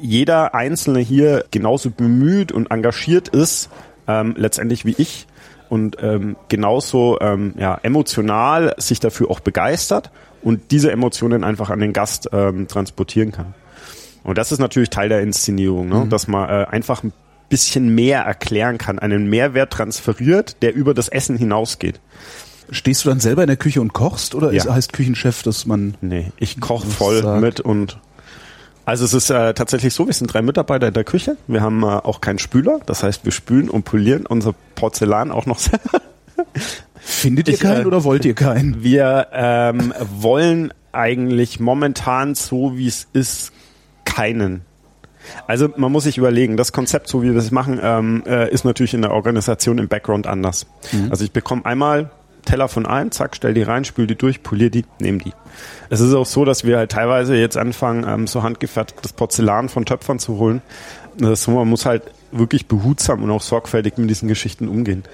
jeder 0.00 0.54
Einzelne 0.54 1.00
hier 1.00 1.44
genauso 1.50 1.90
bemüht 1.90 2.52
und 2.52 2.70
engagiert 2.70 3.28
ist, 3.28 3.68
ähm, 4.08 4.34
letztendlich 4.36 4.84
wie 4.84 4.94
ich 4.96 5.26
und 5.68 5.96
ähm, 6.00 6.36
genauso 6.48 7.18
ähm, 7.20 7.54
ja, 7.58 7.78
emotional 7.82 8.74
sich 8.78 9.00
dafür 9.00 9.30
auch 9.30 9.40
begeistert 9.40 10.10
und 10.42 10.70
diese 10.70 10.92
Emotionen 10.92 11.44
einfach 11.44 11.70
an 11.70 11.80
den 11.80 11.92
Gast 11.92 12.28
ähm, 12.32 12.68
transportieren 12.68 13.32
kann. 13.32 13.54
Und 14.24 14.38
das 14.38 14.52
ist 14.52 14.58
natürlich 14.58 14.90
Teil 14.90 15.08
der 15.08 15.20
Inszenierung, 15.20 15.88
ne? 15.88 16.06
dass 16.08 16.28
man 16.28 16.48
äh, 16.48 16.66
einfach 16.66 17.02
ein 17.02 17.12
bisschen 17.48 17.94
mehr 17.94 18.22
erklären 18.22 18.78
kann, 18.78 18.98
einen 18.98 19.28
Mehrwert 19.28 19.72
transferiert, 19.72 20.62
der 20.62 20.74
über 20.74 20.94
das 20.94 21.08
Essen 21.08 21.36
hinausgeht. 21.36 22.00
Stehst 22.72 23.04
du 23.04 23.08
dann 23.10 23.20
selber 23.20 23.42
in 23.42 23.46
der 23.48 23.56
Küche 23.56 23.80
und 23.80 23.92
kochst 23.92 24.34
oder 24.34 24.50
ist, 24.52 24.64
Ja. 24.64 24.74
heißt 24.74 24.92
Küchenchef, 24.92 25.42
dass 25.42 25.66
man 25.66 25.94
Nee, 26.00 26.32
ich 26.38 26.60
koche 26.60 26.86
voll 26.86 27.22
sagt- 27.22 27.40
mit 27.40 27.60
und 27.60 27.98
also 28.84 29.04
es 29.04 29.14
ist 29.14 29.30
äh, 29.30 29.54
tatsächlich 29.54 29.94
so, 29.94 30.06
wir 30.08 30.12
sind 30.12 30.32
drei 30.32 30.42
Mitarbeiter 30.42 30.88
in 30.88 30.94
der 30.94 31.04
Küche. 31.04 31.36
Wir 31.46 31.60
haben 31.60 31.84
äh, 31.84 31.86
auch 31.86 32.20
keinen 32.20 32.40
Spüler, 32.40 32.80
das 32.86 33.04
heißt, 33.04 33.24
wir 33.24 33.30
spülen 33.30 33.70
und 33.70 33.84
polieren 33.84 34.26
unser 34.26 34.54
Porzellan 34.74 35.30
auch 35.30 35.46
noch 35.46 35.58
selber. 35.60 36.00
findet 36.96 37.46
ihr 37.48 37.54
Ich, 37.54 37.60
keinen 37.60 37.82
äh, 37.82 37.86
oder 37.86 38.02
wollt 38.04 38.24
ihr 38.24 38.34
keinen? 38.34 38.82
Wir 38.82 39.28
ähm, 39.32 39.92
wollen 40.18 40.72
eigentlich 40.92 41.60
momentan 41.60 42.34
so 42.34 42.76
wie 42.76 42.88
es 42.88 43.06
ist 43.12 43.52
keinen. 44.04 44.62
Also 45.46 45.68
man 45.76 45.92
muss 45.92 46.02
sich 46.04 46.18
überlegen, 46.18 46.56
das 46.56 46.72
Konzept, 46.72 47.06
so 47.08 47.22
wie 47.22 47.26
wir 47.28 47.34
das 47.34 47.52
machen, 47.52 47.78
ähm, 47.80 48.24
äh, 48.26 48.50
ist 48.52 48.64
natürlich 48.64 48.92
in 48.94 49.02
der 49.02 49.12
Organisation 49.12 49.78
im 49.78 49.86
Background 49.86 50.26
anders. 50.26 50.66
Also 51.10 51.22
ich 51.24 51.30
bekomme 51.30 51.64
einmal 51.64 52.10
Teller 52.44 52.68
von 52.68 52.86
allem, 52.86 53.10
zack, 53.12 53.36
stell 53.36 53.54
die 53.54 53.62
rein, 53.62 53.84
spül 53.84 54.06
die 54.06 54.16
durch, 54.16 54.42
polier 54.42 54.70
die, 54.70 54.84
nehm 55.00 55.18
die. 55.20 55.32
Es 55.90 56.00
ist 56.00 56.14
auch 56.14 56.26
so, 56.26 56.44
dass 56.44 56.64
wir 56.64 56.78
halt 56.78 56.90
teilweise 56.90 57.36
jetzt 57.36 57.56
anfangen, 57.56 58.04
ähm, 58.08 58.26
so 58.26 58.42
handgefertigtes 58.42 59.12
Porzellan 59.12 59.68
von 59.68 59.84
Töpfern 59.84 60.18
zu 60.18 60.38
holen. 60.38 60.62
Das 61.18 61.46
man 61.46 61.68
muss 61.68 61.84
halt 61.86 62.02
wirklich 62.32 62.66
behutsam 62.66 63.22
und 63.22 63.30
auch 63.30 63.42
sorgfältig 63.42 63.98
mit 63.98 64.08
diesen 64.08 64.28
Geschichten 64.28 64.66
umgehen. 64.68 65.04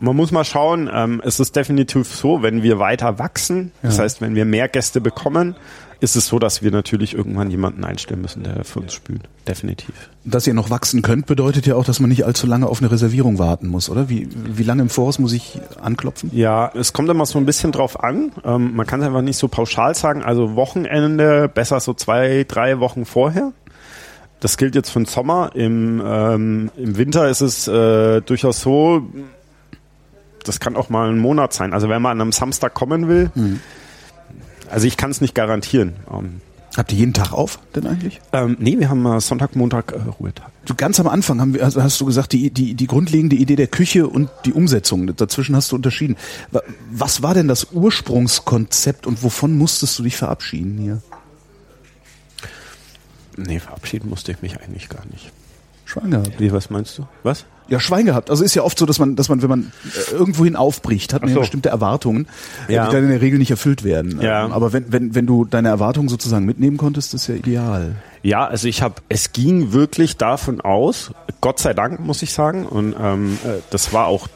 Man 0.00 0.16
muss 0.16 0.32
mal 0.32 0.44
schauen, 0.44 0.90
ähm, 0.92 1.22
es 1.24 1.40
ist 1.40 1.56
definitiv 1.56 2.08
so, 2.14 2.42
wenn 2.42 2.62
wir 2.62 2.78
weiter 2.78 3.18
wachsen, 3.18 3.70
das 3.82 3.96
Ja. 3.96 4.02
heißt, 4.02 4.20
wenn 4.20 4.34
wir 4.34 4.44
mehr 4.44 4.68
Gäste 4.68 5.00
bekommen, 5.00 5.56
ist 6.00 6.16
es 6.16 6.26
so, 6.26 6.38
dass 6.38 6.62
wir 6.62 6.70
natürlich 6.70 7.14
irgendwann 7.14 7.50
jemanden 7.50 7.84
einstellen 7.84 8.20
müssen, 8.20 8.42
der 8.42 8.64
für 8.64 8.80
uns 8.80 8.92
spült. 8.92 9.28
Definitiv. 9.48 10.10
Dass 10.24 10.46
ihr 10.46 10.54
noch 10.54 10.70
wachsen 10.70 11.02
könnt, 11.02 11.26
bedeutet 11.26 11.66
ja 11.66 11.74
auch, 11.74 11.84
dass 11.84 12.00
man 12.00 12.10
nicht 12.10 12.24
allzu 12.24 12.46
lange 12.46 12.66
auf 12.66 12.80
eine 12.80 12.90
Reservierung 12.90 13.38
warten 13.38 13.68
muss, 13.68 13.88
oder? 13.88 14.08
Wie, 14.08 14.28
wie 14.34 14.62
lange 14.62 14.82
im 14.82 14.88
Voraus 14.88 15.18
muss 15.18 15.32
ich 15.32 15.58
anklopfen? 15.80 16.30
Ja, 16.34 16.70
es 16.74 16.92
kommt 16.92 17.08
immer 17.08 17.24
so 17.26 17.38
ein 17.38 17.46
bisschen 17.46 17.72
drauf 17.72 18.02
an. 18.02 18.32
Ähm, 18.44 18.74
man 18.74 18.86
kann 18.86 19.00
es 19.00 19.06
einfach 19.06 19.22
nicht 19.22 19.38
so 19.38 19.48
pauschal 19.48 19.94
sagen. 19.94 20.22
Also 20.22 20.54
Wochenende, 20.54 21.48
besser 21.48 21.80
so 21.80 21.94
zwei, 21.94 22.44
drei 22.46 22.78
Wochen 22.80 23.04
vorher. 23.04 23.52
Das 24.40 24.58
gilt 24.58 24.74
jetzt 24.74 24.90
für 24.90 25.00
den 25.00 25.06
Sommer. 25.06 25.52
Im, 25.54 26.02
ähm, 26.04 26.70
im 26.76 26.98
Winter 26.98 27.28
ist 27.28 27.40
es 27.40 27.66
äh, 27.68 28.20
durchaus 28.20 28.60
so, 28.60 29.06
das 30.44 30.60
kann 30.60 30.76
auch 30.76 30.90
mal 30.90 31.08
ein 31.08 31.18
Monat 31.18 31.52
sein. 31.52 31.72
Also 31.72 31.88
wenn 31.88 32.02
man 32.02 32.12
an 32.12 32.20
einem 32.20 32.32
Samstag 32.32 32.74
kommen 32.74 33.08
will, 33.08 33.30
also 34.70 34.86
ich 34.86 34.96
kann 34.96 35.10
es 35.10 35.20
nicht 35.20 35.34
garantieren. 35.34 35.94
Ähm, 36.12 36.40
Habt 36.76 36.92
ihr 36.92 36.98
jeden 36.98 37.14
Tag 37.14 37.32
auf 37.32 37.58
denn 37.74 37.86
eigentlich? 37.86 38.20
ähm, 38.34 38.56
nee, 38.60 38.78
wir 38.78 38.90
haben 38.90 39.06
äh, 39.06 39.18
Sonntag, 39.20 39.56
Montag 39.56 39.92
äh, 39.92 39.96
Ruhetag. 40.20 40.50
Du, 40.66 40.74
ganz 40.74 41.00
am 41.00 41.06
Anfang 41.08 41.40
haben 41.40 41.54
wir, 41.54 41.64
also 41.64 41.82
hast 41.82 41.98
du 42.00 42.04
gesagt, 42.04 42.32
die, 42.32 42.50
die, 42.50 42.74
die 42.74 42.86
grundlegende 42.86 43.34
Idee 43.36 43.56
der 43.56 43.68
Küche 43.68 44.06
und 44.08 44.28
die 44.44 44.52
Umsetzung, 44.52 45.14
dazwischen 45.16 45.56
hast 45.56 45.72
du 45.72 45.76
unterschieden. 45.76 46.16
Wa- 46.50 46.60
Was 46.90 47.22
war 47.22 47.32
denn 47.32 47.48
das 47.48 47.68
Ursprungskonzept 47.72 49.06
und 49.06 49.22
wovon 49.22 49.56
musstest 49.56 49.98
du 49.98 50.02
dich 50.02 50.16
verabschieden 50.16 50.76
hier? 50.76 51.00
Nee, 53.38 53.58
verabschieden 53.58 54.08
musste 54.10 54.32
ich 54.32 54.42
mich 54.42 54.60
eigentlich 54.60 54.88
gar 54.88 55.04
nicht. 55.06 55.30
Schwein 55.84 56.10
gehabt. 56.10 56.38
Wie, 56.40 56.52
was 56.52 56.68
meinst 56.70 56.98
du? 56.98 57.06
Was? 57.22 57.44
Ja, 57.68 57.80
Schwein 57.80 58.06
gehabt. 58.06 58.30
Also 58.30 58.44
ist 58.44 58.54
ja 58.54 58.62
oft 58.62 58.78
so, 58.78 58.86
dass 58.86 58.98
man, 59.00 59.16
dass 59.16 59.28
man, 59.28 59.42
wenn 59.42 59.48
man 59.48 59.72
äh, 60.10 60.12
irgendwohin 60.14 60.54
aufbricht, 60.54 61.12
hat 61.12 61.22
man 61.22 61.30
Ach 61.30 61.32
ja 61.32 61.34
so. 61.36 61.40
bestimmte 61.40 61.68
Erwartungen, 61.68 62.28
äh, 62.68 62.74
Ja. 62.74 62.86
die 62.86 62.92
dann 62.94 63.04
in 63.04 63.10
der 63.10 63.20
Regel 63.20 63.38
nicht 63.40 63.50
erfüllt 63.50 63.82
werden. 63.82 64.20
Ja. 64.20 64.44
Ähm, 64.44 64.52
Aber 64.52 64.72
wenn, 64.72 64.92
wenn, 64.92 65.14
wenn 65.16 65.26
du 65.26 65.44
deine 65.44 65.68
Erwartungen 65.68 66.08
sozusagen 66.08 66.44
mitnehmen 66.46 66.76
konntest, 66.76 67.12
ist 67.14 67.26
ja 67.26 67.34
ideal. 67.34 67.96
Ja, 68.22 68.46
also 68.46 68.68
ich 68.68 68.82
habe, 68.82 68.94
es 69.08 69.32
ging 69.32 69.72
wirklich 69.72 70.16
davon 70.16 70.60
aus, 70.60 71.10
Gott 71.40 71.58
sei 71.58 71.74
Dank 71.74 72.00
muss 72.00 72.22
ich 72.22 72.32
sagen, 72.32 72.66
und 72.66 72.94
ähm, 73.00 73.38
äh, 73.44 73.58
das 73.70 73.92
war 73.92 74.06
auch 74.06 74.28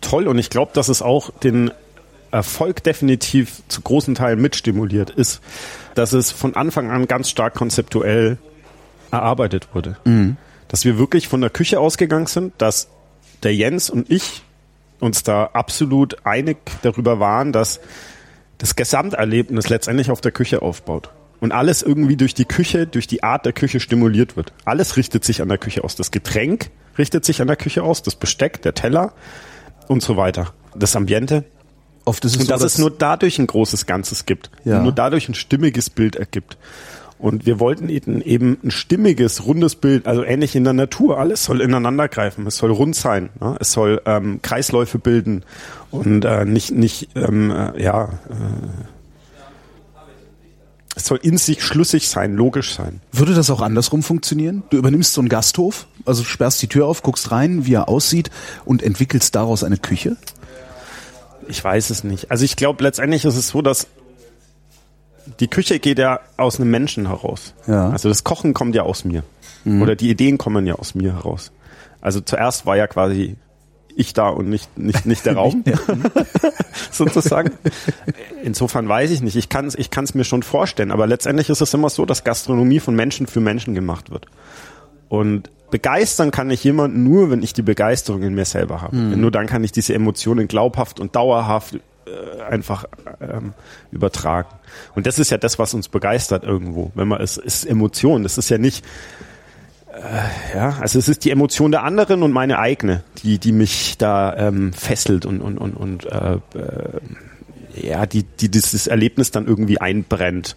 toll 0.00 0.28
und 0.28 0.38
ich 0.38 0.50
glaube, 0.50 0.70
dass 0.74 0.88
es 0.88 1.02
auch 1.02 1.30
den 1.30 1.70
Erfolg 2.30 2.82
definitiv 2.82 3.62
zu 3.68 3.82
großen 3.82 4.14
Teilen 4.14 4.40
mitstimuliert 4.40 5.10
ist, 5.10 5.40
dass 5.94 6.12
es 6.14 6.30
von 6.30 6.56
Anfang 6.56 6.90
an 6.90 7.06
ganz 7.06 7.28
stark 7.28 7.54
konzeptuell 7.54 8.38
erarbeitet 9.10 9.68
wurde. 9.74 9.96
Dass 10.72 10.84
wir 10.84 10.98
wirklich 10.98 11.28
von 11.28 11.40
der 11.40 11.50
Küche 11.50 11.78
ausgegangen 11.78 12.26
sind, 12.26 12.54
dass 12.58 12.88
der 13.42 13.54
Jens 13.54 13.90
und 13.90 14.10
ich 14.10 14.42
uns 15.00 15.22
da 15.22 15.50
absolut 15.52 16.24
einig 16.24 16.58
darüber 16.82 17.20
waren, 17.20 17.52
dass 17.52 17.78
das 18.56 18.74
Gesamterlebnis 18.74 19.68
letztendlich 19.68 20.10
auf 20.10 20.20
der 20.20 20.32
Küche 20.32 20.62
aufbaut. 20.62 21.10
Und 21.40 21.52
alles 21.52 21.82
irgendwie 21.82 22.16
durch 22.16 22.34
die 22.34 22.46
Küche, 22.46 22.86
durch 22.86 23.06
die 23.06 23.22
Art 23.22 23.44
der 23.44 23.52
Küche 23.52 23.80
stimuliert 23.80 24.36
wird. 24.36 24.52
Alles 24.64 24.96
richtet 24.96 25.24
sich 25.24 25.42
an 25.42 25.48
der 25.48 25.58
Küche 25.58 25.84
aus. 25.84 25.94
Das 25.94 26.10
Getränk 26.10 26.70
richtet 26.96 27.24
sich 27.24 27.42
an 27.42 27.48
der 27.48 27.56
Küche 27.56 27.82
aus, 27.82 28.02
das 28.02 28.14
Besteck, 28.14 28.62
der 28.62 28.74
Teller 28.74 29.12
und 29.88 30.02
so 30.02 30.16
weiter. 30.16 30.54
Das 30.74 30.96
Ambiente. 30.96 31.44
Oft 32.06 32.24
ist 32.24 32.32
es 32.32 32.40
Und 32.40 32.46
so, 32.46 32.52
dass 32.52 32.62
es 32.62 32.78
nur 32.78 32.90
dadurch 32.90 33.38
ein 33.38 33.46
großes 33.46 33.86
Ganzes 33.86 34.24
gibt. 34.24 34.50
Ja. 34.64 34.78
Und 34.78 34.84
nur 34.84 34.92
dadurch 34.92 35.28
ein 35.28 35.34
stimmiges 35.34 35.90
Bild 35.90 36.16
ergibt. 36.16 36.56
Und 37.22 37.46
wir 37.46 37.60
wollten 37.60 37.88
eben 37.88 38.58
ein 38.64 38.72
stimmiges, 38.72 39.46
rundes 39.46 39.76
Bild, 39.76 40.08
also 40.08 40.24
ähnlich 40.24 40.56
in 40.56 40.64
der 40.64 40.72
Natur. 40.72 41.20
Alles 41.20 41.44
soll 41.44 41.60
ineinander 41.60 42.08
greifen. 42.08 42.48
Es 42.48 42.56
soll 42.56 42.72
rund 42.72 42.96
sein. 42.96 43.30
Ne? 43.40 43.56
Es 43.60 43.70
soll 43.70 44.02
ähm, 44.06 44.40
Kreisläufe 44.42 44.98
bilden 44.98 45.44
und 45.92 46.24
äh, 46.24 46.44
nicht, 46.44 46.72
nicht 46.72 47.10
ähm, 47.14 47.52
äh, 47.52 47.80
ja, 47.80 48.06
äh, 48.28 48.92
es 50.96 51.06
soll 51.06 51.20
in 51.22 51.38
sich 51.38 51.62
schlüssig 51.62 52.08
sein, 52.08 52.34
logisch 52.34 52.74
sein. 52.74 53.00
Würde 53.12 53.34
das 53.34 53.50
auch 53.50 53.60
andersrum 53.60 54.02
funktionieren? 54.02 54.64
Du 54.70 54.76
übernimmst 54.76 55.14
so 55.14 55.20
einen 55.20 55.28
Gasthof, 55.28 55.86
also 56.04 56.24
sperrst 56.24 56.60
die 56.60 56.66
Tür 56.66 56.86
auf, 56.88 57.04
guckst 57.04 57.30
rein, 57.30 57.66
wie 57.66 57.74
er 57.74 57.88
aussieht 57.88 58.32
und 58.64 58.82
entwickelst 58.82 59.36
daraus 59.36 59.62
eine 59.62 59.76
Küche? 59.76 60.16
Ich 61.46 61.62
weiß 61.62 61.90
es 61.90 62.02
nicht. 62.02 62.32
Also 62.32 62.44
ich 62.44 62.56
glaube, 62.56 62.82
letztendlich 62.82 63.24
ist 63.24 63.36
es 63.36 63.46
so, 63.46 63.62
dass 63.62 63.86
die 65.40 65.48
Küche 65.48 65.78
geht 65.78 65.98
ja 65.98 66.20
aus 66.36 66.58
einem 66.58 66.70
Menschen 66.70 67.08
heraus. 67.08 67.54
Ja. 67.66 67.90
Also 67.90 68.08
das 68.08 68.24
Kochen 68.24 68.54
kommt 68.54 68.74
ja 68.74 68.82
aus 68.82 69.04
mir. 69.04 69.22
Oder 69.64 69.94
die 69.94 70.10
Ideen 70.10 70.38
kommen 70.38 70.66
ja 70.66 70.74
aus 70.74 70.94
mir 70.94 71.14
heraus. 71.14 71.52
Also 72.00 72.20
zuerst 72.20 72.66
war 72.66 72.76
ja 72.76 72.88
quasi 72.88 73.36
ich 73.94 74.12
da 74.12 74.28
und 74.28 74.48
nicht, 74.48 74.76
nicht, 74.78 75.06
nicht 75.06 75.26
der 75.26 75.34
Raum, 75.36 75.62
sozusagen. 76.90 77.52
Insofern 78.42 78.88
weiß 78.88 79.10
ich 79.10 79.22
nicht. 79.22 79.36
Ich 79.36 79.48
kann 79.48 79.66
es 79.66 79.74
ich 79.76 79.90
kann's 79.90 80.14
mir 80.14 80.24
schon 80.24 80.42
vorstellen. 80.42 80.90
Aber 80.90 81.06
letztendlich 81.06 81.48
ist 81.48 81.60
es 81.60 81.72
immer 81.74 81.90
so, 81.90 82.06
dass 82.06 82.24
Gastronomie 82.24 82.80
von 82.80 82.96
Menschen 82.96 83.26
für 83.26 83.40
Menschen 83.40 83.74
gemacht 83.74 84.10
wird. 84.10 84.26
Und 85.08 85.50
begeistern 85.70 86.30
kann 86.30 86.50
ich 86.50 86.64
jemanden 86.64 87.04
nur, 87.04 87.30
wenn 87.30 87.42
ich 87.42 87.52
die 87.52 87.62
Begeisterung 87.62 88.22
in 88.22 88.34
mir 88.34 88.46
selber 88.46 88.80
habe. 88.80 88.96
Nur 88.96 89.30
dann 89.30 89.46
kann 89.46 89.62
ich 89.62 89.72
diese 89.72 89.94
Emotionen 89.94 90.48
glaubhaft 90.48 91.00
und 91.00 91.14
dauerhaft 91.14 91.78
äh, 92.12 92.42
einfach 92.42 92.84
ähm, 93.20 93.54
übertragen. 93.90 94.48
Und 94.94 95.06
das 95.06 95.18
ist 95.18 95.30
ja 95.30 95.38
das, 95.38 95.58
was 95.58 95.74
uns 95.74 95.88
begeistert 95.88 96.44
irgendwo. 96.44 96.92
Wenn 96.94 97.08
man 97.08 97.20
es 97.20 97.36
ist 97.36 97.64
Emotion. 97.64 98.22
Das 98.22 98.38
ist 98.38 98.48
ja 98.50 98.58
nicht 98.58 98.84
äh, 99.92 100.56
ja, 100.56 100.78
also 100.80 100.98
es 100.98 101.08
ist 101.08 101.24
die 101.24 101.30
Emotion 101.30 101.70
der 101.70 101.82
anderen 101.82 102.22
und 102.22 102.32
meine 102.32 102.58
eigene, 102.58 103.02
die 103.22 103.38
die 103.38 103.52
mich 103.52 103.98
da 103.98 104.34
ähm, 104.36 104.72
fesselt 104.72 105.26
und 105.26 105.40
und 105.40 105.58
und 105.58 105.74
und 105.74 106.06
äh, 106.06 106.34
äh, 106.34 107.00
ja, 107.74 108.06
die 108.06 108.22
die 108.22 108.48
dieses 108.48 108.86
Erlebnis 108.86 109.30
dann 109.30 109.46
irgendwie 109.46 109.80
einbrennt. 109.80 110.56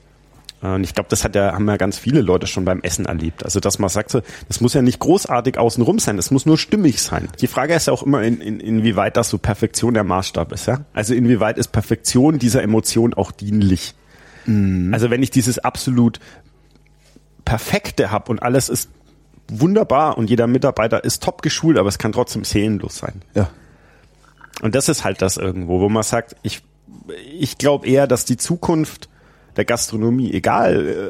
Und 0.74 0.84
ich 0.84 0.94
glaube, 0.94 1.10
das 1.10 1.24
hat 1.24 1.36
ja, 1.36 1.54
haben 1.54 1.68
ja 1.68 1.78
ganz 1.78 1.98
viele 1.98 2.22
Leute 2.22 2.48
schon 2.48 2.66
beim 2.66 2.82
Essen 2.82 3.06
erlebt. 3.06 3.44
Also, 3.44 3.60
dass 3.60 3.80
man 3.80 3.90
sagt, 3.90 4.10
so, 4.10 4.22
das 4.48 4.62
muss 4.62 4.74
ja 4.74 4.82
nicht 4.82 5.00
großartig 5.00 5.58
außenrum 5.58 6.00
sein, 6.00 6.18
das 6.18 6.32
muss 6.32 6.46
nur 6.46 6.58
stimmig 6.58 7.02
sein. 7.02 7.28
Die 7.42 7.48
Frage 7.48 7.74
ist 7.74 7.88
ja 7.88 7.94
auch 7.94 8.04
immer, 8.04 8.24
in, 8.24 8.42
in, 8.42 8.60
inwieweit 8.60 9.18
das 9.18 9.30
so 9.30 9.38
Perfektion 9.38 9.94
der 9.94 10.04
Maßstab 10.04 10.52
ist, 10.52 10.66
ja? 10.66 10.82
Also, 10.94 11.14
inwieweit 11.14 11.58
ist 11.58 11.70
Perfektion 11.70 12.40
dieser 12.40 12.64
Emotion 12.64 13.14
auch 13.14 13.32
dienlich? 13.32 13.94
Also, 14.48 15.10
wenn 15.10 15.24
ich 15.24 15.32
dieses 15.32 15.58
absolut 15.60 16.20
Perfekte 17.46 18.12
habe 18.12 18.32
und 18.32 18.44
alles 18.44 18.70
ist 18.70 18.90
wunderbar 19.48 20.18
und 20.18 20.30
jeder 20.30 20.48
Mitarbeiter 20.48 21.04
ist 21.04 21.24
top 21.24 21.42
geschult, 21.42 21.78
aber 21.78 21.90
es 21.90 21.98
kann 21.98 22.12
trotzdem 22.12 22.44
seelenlos 22.44 22.98
sein. 22.98 23.22
Ja. 23.34 23.50
Und 24.62 24.76
das 24.76 24.90
ist 24.90 25.04
halt 25.04 25.22
das 25.22 25.38
irgendwo, 25.38 25.80
wo 25.80 25.90
man 25.90 26.04
sagt, 26.04 26.36
ich, 26.44 26.64
ich 27.38 27.58
glaube 27.58 27.88
eher, 27.88 28.08
dass 28.08 28.26
die 28.26 28.38
Zukunft 28.38 29.10
der 29.56 29.66
Gastronomie, 29.66 30.32
egal 30.34 30.88
äh, 30.88 31.10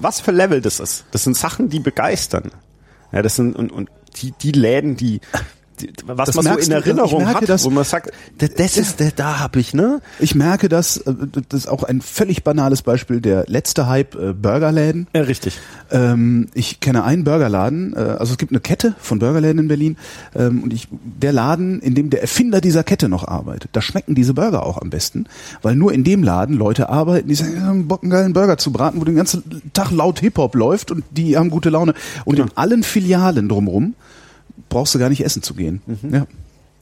was 0.00 0.20
für 0.20 0.32
Level 0.32 0.60
das 0.60 0.80
ist, 0.80 1.04
das 1.10 1.24
sind 1.24 1.36
Sachen, 1.36 1.68
die 1.68 1.80
begeistern. 1.80 2.50
Ja, 3.12 3.22
das 3.22 3.36
sind 3.36 3.56
und, 3.56 3.72
und 3.72 3.90
die, 4.16 4.32
die 4.32 4.52
Läden, 4.52 4.96
die, 4.96 5.20
die 5.20 5.57
was 6.06 6.26
Das 6.26 6.34
man 6.36 6.44
so 6.44 6.58
in 6.58 6.70
Erinnerung 6.72 7.22
merke 7.24 7.40
hat, 7.42 7.48
das- 7.48 7.64
wo 7.64 7.70
man 7.70 7.84
sagt, 7.84 8.10
das, 8.38 8.54
das 8.54 8.76
ist, 8.76 9.00
der, 9.00 9.10
da 9.12 9.40
hab 9.40 9.56
ich, 9.56 9.74
ne? 9.74 10.00
Ich 10.18 10.34
merke, 10.34 10.68
dass 10.68 10.98
äh, 10.98 11.14
das 11.48 11.60
ist 11.62 11.66
auch 11.68 11.82
ein 11.82 12.00
völlig 12.00 12.44
banales 12.44 12.82
Beispiel, 12.82 13.20
der 13.20 13.44
letzte 13.48 13.86
Hype 13.88 14.14
äh, 14.14 14.32
Burgerläden. 14.32 15.06
Ja, 15.14 15.22
richtig. 15.22 15.58
Ähm, 15.90 16.48
ich 16.54 16.80
kenne 16.80 17.04
einen 17.04 17.24
Burgerladen, 17.24 17.94
äh, 17.94 17.98
also 17.98 18.32
es 18.32 18.38
gibt 18.38 18.52
eine 18.52 18.60
Kette 18.60 18.94
von 18.98 19.18
Burgerläden 19.18 19.58
in 19.60 19.68
Berlin 19.68 19.96
ähm, 20.34 20.62
und 20.62 20.72
ich, 20.72 20.88
der 20.90 21.32
Laden, 21.32 21.80
in 21.80 21.94
dem 21.94 22.10
der 22.10 22.20
Erfinder 22.22 22.60
dieser 22.60 22.84
Kette 22.84 23.08
noch 23.08 23.26
arbeitet, 23.26 23.70
da 23.72 23.80
schmecken 23.80 24.14
diese 24.14 24.34
Burger 24.34 24.64
auch 24.66 24.80
am 24.80 24.90
besten, 24.90 25.26
weil 25.62 25.74
nur 25.76 25.92
in 25.92 26.04
dem 26.04 26.22
Laden 26.22 26.56
Leute 26.56 26.88
arbeiten, 26.88 27.28
die 27.28 27.34
sagen, 27.34 27.54
ja, 27.56 27.72
Bock 27.86 28.02
einen 28.02 28.10
geilen 28.10 28.32
Burger 28.32 28.58
zu 28.58 28.72
braten, 28.72 29.00
wo 29.00 29.04
den 29.04 29.16
ganzen 29.16 29.62
Tag 29.72 29.90
laut 29.90 30.20
Hip-Hop 30.20 30.54
läuft 30.54 30.90
und 30.90 31.04
die 31.10 31.36
haben 31.36 31.50
gute 31.50 31.70
Laune. 31.70 31.94
Und 32.24 32.38
in 32.38 32.48
allen 32.54 32.82
Filialen 32.82 33.48
drumherum 33.48 33.94
brauchst 34.68 34.94
du 34.94 34.98
gar 34.98 35.08
nicht 35.08 35.24
essen 35.24 35.42
zu 35.42 35.54
gehen. 35.54 35.82
Ja. 36.10 36.26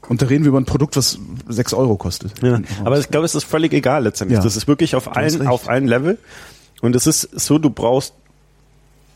Und 0.09 0.23
da 0.23 0.27
reden 0.27 0.45
wir 0.45 0.51
über 0.51 0.61
ein 0.61 0.67
Produkt, 0.67 0.97
was 0.97 1.19
sechs 1.49 1.75
Euro 1.75 1.97
kostet. 1.97 2.41
Ja, 2.43 2.61
aber 2.85 2.99
ich 2.99 3.09
glaube, 3.09 3.27
es 3.27 3.35
ist 3.35 3.45
völlig 3.45 3.73
egal 3.73 4.05
letztendlich. 4.05 4.39
Ja. 4.39 4.45
Das 4.45 4.57
ist 4.57 4.69
wirklich 4.69 4.95
auf 4.95 5.17
allen, 5.17 5.47
auf 5.47 5.69
allen 5.69 5.87
Level. 5.87 6.19
Und 6.81 6.95
es 6.95 7.07
ist 7.07 7.23
so, 7.23 7.59
du 7.59 7.71
brauchst 7.71 8.15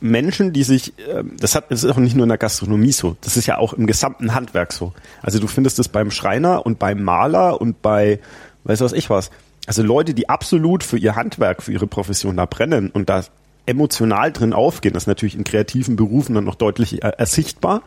Menschen, 0.01 0.53
die 0.53 0.63
sich, 0.63 0.95
ähm, 1.09 1.37
das 1.39 1.55
hat, 1.55 1.71
das 1.71 1.85
ist 1.85 1.91
auch 1.91 1.99
nicht 1.99 2.17
nur 2.17 2.25
in 2.25 2.29
der 2.31 2.39
Gastronomie 2.39 2.93
so, 2.93 3.17
das 3.21 3.37
ist 3.37 3.47
ja 3.47 3.59
auch 3.59 3.75
im 3.75 3.87
gesamten 3.87 4.35
Handwerk 4.35 4.73
so. 4.73 4.93
Also 5.23 5.39
du 5.39 5.47
findest 5.47 5.79
es 5.79 5.89
beim 5.89 6.11
Schreiner 6.11 6.65
und 6.65 6.79
beim 6.79 7.03
Maler 7.03 7.61
und 7.61 7.83
bei, 7.83 8.19
weiß 8.65 8.81
was 8.81 8.93
ich 8.93 9.11
was. 9.11 9.31
Also 9.67 9.83
Leute, 9.83 10.15
die 10.15 10.29
absolut 10.29 10.83
für 10.83 10.99
ihr 10.99 11.17
Handwerk, 11.17 11.63
für 11.63 11.73
ihre 11.73 11.87
Profession 11.87 12.37
da 12.37 12.47
brennen 12.47 12.91
und 12.91 13.09
da 13.11 13.25
emotional 13.67 14.33
drin 14.33 14.53
aufgehen, 14.53 14.95
das 14.95 15.05
ist 15.05 15.07
natürlich 15.07 15.37
in 15.37 15.45
kreativen 15.45 15.97
Berufen 15.97 16.35
dann 16.35 16.45
noch 16.45 16.55
deutlich 16.55 17.05
äh, 17.05 17.13
ersichtbar, 17.19 17.83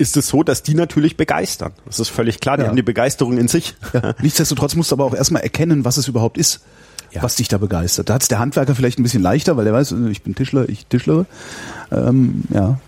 ist 0.00 0.16
es 0.16 0.28
so, 0.28 0.42
dass 0.42 0.62
die 0.62 0.74
natürlich 0.74 1.16
begeistern. 1.16 1.72
Das 1.86 2.00
ist 2.00 2.08
völlig 2.08 2.40
klar, 2.40 2.56
die 2.56 2.62
Ja. 2.62 2.68
haben 2.68 2.76
die 2.76 2.82
Begeisterung 2.82 3.36
in 3.38 3.46
sich. 3.48 3.74
Ja. 3.92 4.14
Nichtsdestotrotz 4.20 4.74
musst 4.74 4.90
du 4.90 4.96
aber 4.96 5.04
auch 5.04 5.14
erstmal 5.14 5.42
erkennen, 5.42 5.84
was 5.84 5.96
es 5.98 6.08
überhaupt 6.08 6.38
ist, 6.38 6.60
Ja. 7.12 7.22
was 7.22 7.36
dich 7.36 7.48
da 7.48 7.58
begeistert. 7.58 8.08
Da 8.08 8.14
hat 8.14 8.22
es 8.22 8.28
der 8.28 8.38
Handwerker 8.38 8.74
vielleicht 8.74 8.98
ein 8.98 9.02
bisschen 9.02 9.22
leichter, 9.22 9.56
weil 9.56 9.64
der 9.64 9.74
weiß, 9.74 9.92
äh, 9.92 10.08
ich 10.10 10.22
bin 10.22 10.34
Tischler, 10.34 10.68
ich 10.68 10.86
tischlere. 10.86 11.26
Ähm, 11.92 12.44
ja. 12.52 12.80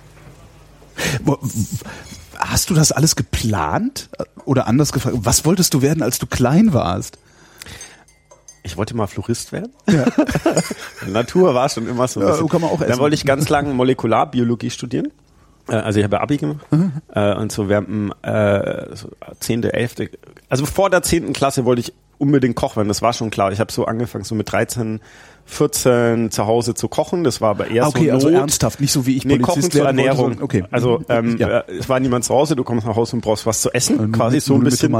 Hast 2.39 2.71
du 2.71 2.75
das 2.75 2.93
alles 2.93 3.17
geplant? 3.17 4.09
Oder 4.45 4.67
anders 4.67 4.93
gefragt, 4.93 5.17
was 5.21 5.45
wolltest 5.45 5.75
du 5.75 5.83
werden, 5.83 6.03
als 6.03 6.19
du 6.19 6.27
klein 6.27 6.73
warst? 6.73 7.19
Ich 8.65 8.77
wollte 8.77 8.95
mal 8.97 9.07
Florist 9.07 9.53
werden. 9.53 9.73
Natur 11.09 11.55
war 11.55 11.69
schon 11.69 11.89
immer 11.89 12.07
so. 12.09 12.21
Ja, 12.23 12.37
kann 12.49 12.61
man 12.61 12.71
auch 12.71 12.81
essen. 12.81 12.91
Dann 12.91 12.99
wollte 13.01 13.15
ich 13.15 13.25
ganz 13.25 13.49
lange 13.49 13.73
Molekularbiologie 13.75 14.71
studieren. 14.71 15.09
Äh, 15.69 15.75
Also 15.77 15.99
ich 16.01 16.05
habe 16.05 16.21
Abi 16.21 16.37
gemacht 16.39 16.67
Mhm. 16.71 16.93
äh, 17.15 17.35
und 17.35 17.53
so 17.53 17.69
während 17.69 17.89
dem 17.89 18.13
äh, 18.23 18.95
so 18.97 19.11
10., 19.41 19.65
11., 19.65 20.11
also 20.49 20.67
vor 20.67 20.91
der 20.91 21.03
10. 21.03 21.33
Klasse 21.33 21.65
wollte 21.65 21.81
ich 21.81 21.93
unbedingt 22.19 22.55
Koch 22.55 22.77
werden, 22.77 22.89
das 22.89 23.03
war 23.03 23.13
schon 23.13 23.31
klar. 23.31 23.51
Ich 23.53 23.59
habe 23.61 23.73
so 23.73 23.85
angefangen, 23.87 24.25
so 24.25 24.35
mit 24.35 24.51
13, 24.53 25.01
14 25.47 26.31
zu 26.31 26.47
Hause 26.47 26.75
zu 26.75 26.89
kochen, 26.89 27.25
das 27.25 27.41
war 27.41 27.51
aber 27.51 27.69
eher 27.71 27.85
Ah, 27.85 27.89
okay, 27.89 28.07
so 28.09 28.13
also 28.15 28.31
Not. 28.31 28.41
ernsthaft, 28.41 28.81
nicht 28.81 28.93
so 28.93 29.07
wie 29.07 29.17
ich 29.17 29.25
Nee, 29.25 29.35
Polizist 29.39 29.49
Kochen 29.57 29.71
zur 29.71 29.81
wollte, 29.85 29.89
Ernährung. 29.99 30.17
sondern- 30.29 30.43
okay. 30.43 30.65
Also 30.71 31.03
ähm, 31.09 31.37
Ja. 31.39 31.61
äh, 31.61 31.63
es 31.79 31.89
war 31.89 32.01
niemand 32.01 32.25
zu 32.25 32.35
Hause, 32.35 32.57
du 32.57 32.65
kommst 32.65 32.87
nach 32.87 32.97
Hause 32.97 33.17
und 33.17 33.23
brauchst 33.23 33.45
was 33.47 33.61
zu 33.61 33.71
essen, 33.73 34.13
Äh, 34.13 34.17
quasi 34.17 34.37
mit- 34.37 34.45
so 34.45 34.55
ein 34.55 34.63
bisschen. 34.65 34.97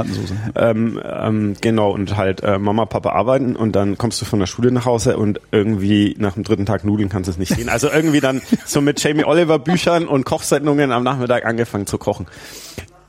Ähm, 0.55 0.99
ähm, 1.03 1.53
genau, 1.61 1.91
und 1.91 2.15
halt 2.17 2.43
äh, 2.43 2.59
Mama, 2.59 2.85
Papa 2.85 3.11
arbeiten 3.11 3.55
und 3.55 3.75
dann 3.75 3.97
kommst 3.97 4.21
du 4.21 4.25
von 4.25 4.39
der 4.39 4.45
Schule 4.47 4.71
nach 4.71 4.85
Hause 4.85 5.17
und 5.17 5.39
irgendwie 5.51 6.15
nach 6.19 6.33
dem 6.33 6.43
dritten 6.43 6.65
Tag 6.65 6.83
Nudeln 6.83 7.09
kannst 7.09 7.27
du 7.27 7.31
es 7.31 7.37
nicht 7.37 7.53
sehen. 7.55 7.69
Also 7.69 7.89
irgendwie 7.89 8.19
dann 8.19 8.41
so 8.65 8.81
mit 8.81 9.01
Jamie 9.03 9.25
Oliver 9.25 9.59
Büchern 9.59 10.07
und 10.07 10.25
Kochsendungen 10.25 10.91
am 10.91 11.03
Nachmittag 11.03 11.45
angefangen 11.45 11.87
zu 11.87 11.97
kochen. 11.97 12.27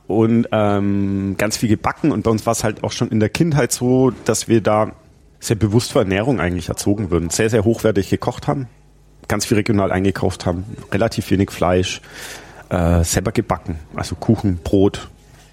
Und 0.07 0.49
ähm, 0.53 1.35
ganz 1.39 1.57
viel 1.57 1.69
gebacken 1.71 2.13
und 2.13 2.23
bei 2.25 2.31
uns 2.31 2.45
war 2.47 2.53
es 2.53 2.63
halt 2.63 2.85
auch 2.85 2.93
schon 2.93 3.09
in 3.09 3.21
der 3.21 3.31
Kindheit 3.31 3.73
so, 3.73 4.13
dass 4.27 4.49
wir 4.49 4.61
da 4.61 4.93
sehr 5.45 5.57
bewusst 5.57 5.93
für 5.93 5.99
Ernährung 6.01 6.41
eigentlich 6.41 6.69
erzogen 6.69 7.11
würden. 7.11 7.29
Sehr, 7.29 7.51
sehr 7.51 7.65
hochwertig 7.65 8.09
gekocht 8.09 8.49
haben, 8.49 8.67
ganz 9.29 9.45
viel 9.45 9.59
regional 9.59 9.93
eingekauft 9.93 10.47
haben, 10.47 10.65
relativ 10.91 11.31
wenig 11.31 11.51
Fleisch, 11.51 12.01
äh, 12.71 13.05
selber 13.05 13.31
gebacken, 13.31 13.79
also 13.95 14.15
Kuchen, 14.15 14.57
Brot, 14.65 15.09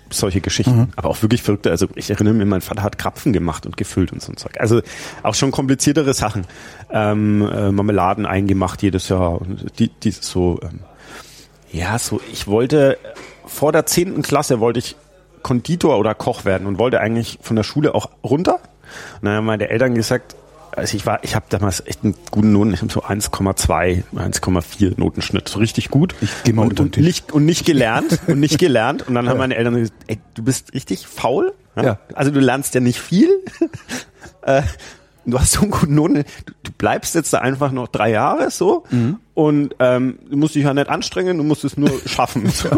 solche 0.10 0.40
Geschichten. 0.40 0.94
Aber 0.96 1.10
auch 1.10 1.22
wirklich 1.22 1.42
verrückte, 1.42 1.72
also 1.72 1.88
ich 1.96 2.10
erinnere 2.10 2.34
mich, 2.34 2.48
mein 2.48 2.62
Vater 2.62 2.84
hat 2.84 2.98
Krapfen 2.98 3.34
gemacht 3.34 3.66
und 3.66 3.76
gefüllt 3.76 4.14
und 4.14 4.22
so 4.22 4.32
ein 4.32 4.38
Zeug. 4.38 4.60
Also 4.60 4.82
auch 5.24 5.36
schon 5.36 5.52
kompliziertere 5.52 6.14
Sachen. 6.14 6.46
Ähm, 6.90 7.42
äh, 7.42 7.72
Marmeladen 7.72 8.26
eingemacht 8.26 8.82
jedes 8.82 9.10
Jahr. 9.10 9.42
Und 9.42 9.78
die, 9.78 9.90
die 9.90 10.12
so, 10.12 10.60
ähm, 10.64 10.80
ja, 11.72 12.00
so, 12.00 12.22
ich 12.32 12.48
wollte, 12.48 12.98
vor 13.46 13.74
der 13.74 13.86
zehnten 13.86 14.22
Klasse 14.22 14.62
wollte 14.62 14.80
ich 14.80 14.96
Konditor 15.44 15.98
oder 15.98 16.14
Koch 16.14 16.46
werden 16.46 16.68
und 16.68 16.78
wollte 16.78 17.02
eigentlich 17.02 17.40
von 17.42 17.56
der 17.56 17.64
Schule 17.64 17.94
auch 17.94 18.10
runter. 18.24 18.60
Und 19.22 19.26
dann 19.26 19.36
haben 19.36 19.46
meine 19.46 19.70
Eltern 19.70 19.96
gesagt, 19.96 20.36
also 20.74 20.96
ich 20.96 21.06
war, 21.06 21.22
ich 21.24 21.36
habe 21.36 21.46
damals 21.50 21.84
echt 21.86 22.04
einen 22.04 22.16
guten 22.32 22.54
Noten, 22.54 22.74
ich 22.74 22.82
habe 22.82 22.92
so 22.92 23.04
1,2, 23.04 24.04
1,4 24.16 24.94
Notenschnitt, 24.98 25.50
so 25.50 25.60
richtig 25.60 25.90
gut. 25.90 26.16
Ich 26.22 26.30
geh 26.46 26.54
mal 26.54 26.66
und, 26.66 26.80
und 26.80 26.98
nicht 26.98 27.32
und 27.34 27.46
nicht 27.46 27.66
gelernt 27.66 28.20
und 28.28 28.40
nicht 28.40 28.58
gelernt 28.58 29.06
und 29.08 29.16
dann 29.16 29.28
haben 29.28 29.38
meine 29.40 29.56
Eltern 29.56 29.76
gesagt, 29.76 29.98
ey, 30.08 30.20
du 30.34 30.44
bist 30.44 30.74
richtig 30.74 31.08
faul. 31.08 31.54
Ja. 31.76 32.00
Also 32.14 32.32
du 32.32 32.40
lernst 32.40 32.74
ja 32.74 32.80
nicht 32.82 33.00
viel. 33.00 33.30
äh, 34.44 34.62
du 35.26 35.38
hast 35.40 35.52
so 35.54 35.62
einen 35.62 35.72
guten 35.72 35.96
Noten, 35.96 36.14
du, 36.46 36.54
du 36.64 36.72
bleibst 36.78 37.16
jetzt 37.16 37.34
da 37.34 37.40
einfach 37.40 37.72
noch 37.72 37.88
drei 37.90 38.12
Jahre 38.12 38.50
so 38.50 38.86
Mhm. 38.92 39.18
und 39.34 39.76
ähm, 39.80 40.20
du 40.30 40.38
musst 40.38 40.56
dich 40.56 40.64
ja 40.64 40.74
nicht 40.74 40.90
anstrengen, 40.90 41.38
du 41.38 41.44
musst 41.44 41.64
es 41.66 41.76
nur 41.78 41.92
schaffen. 42.06 42.50
So. 42.54 42.70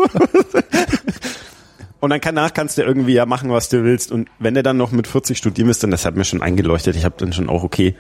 Und 2.04 2.10
dann 2.10 2.20
danach 2.20 2.54
kannst 2.54 2.78
du 2.78 2.82
irgendwie 2.82 3.14
ja 3.14 3.26
machen, 3.26 3.50
was 3.50 3.70
du 3.70 3.86
willst. 3.86 4.12
Und 4.12 4.28
wenn 4.38 4.56
du 4.56 4.62
dann 4.62 4.76
noch 4.76 4.92
mit 4.92 5.08
40 5.08 5.38
studieren 5.38 5.68
willst, 5.70 5.84
dann 5.84 5.92
das 5.92 6.06
hat 6.06 6.18
mir 6.18 6.26
schon 6.26 6.42
eingeleuchtet. 6.42 6.98
Ich 6.98 7.06
habe 7.06 7.16
dann 7.18 7.32
schon 7.32 7.48
auch, 7.48 7.64
okay, 7.64 7.96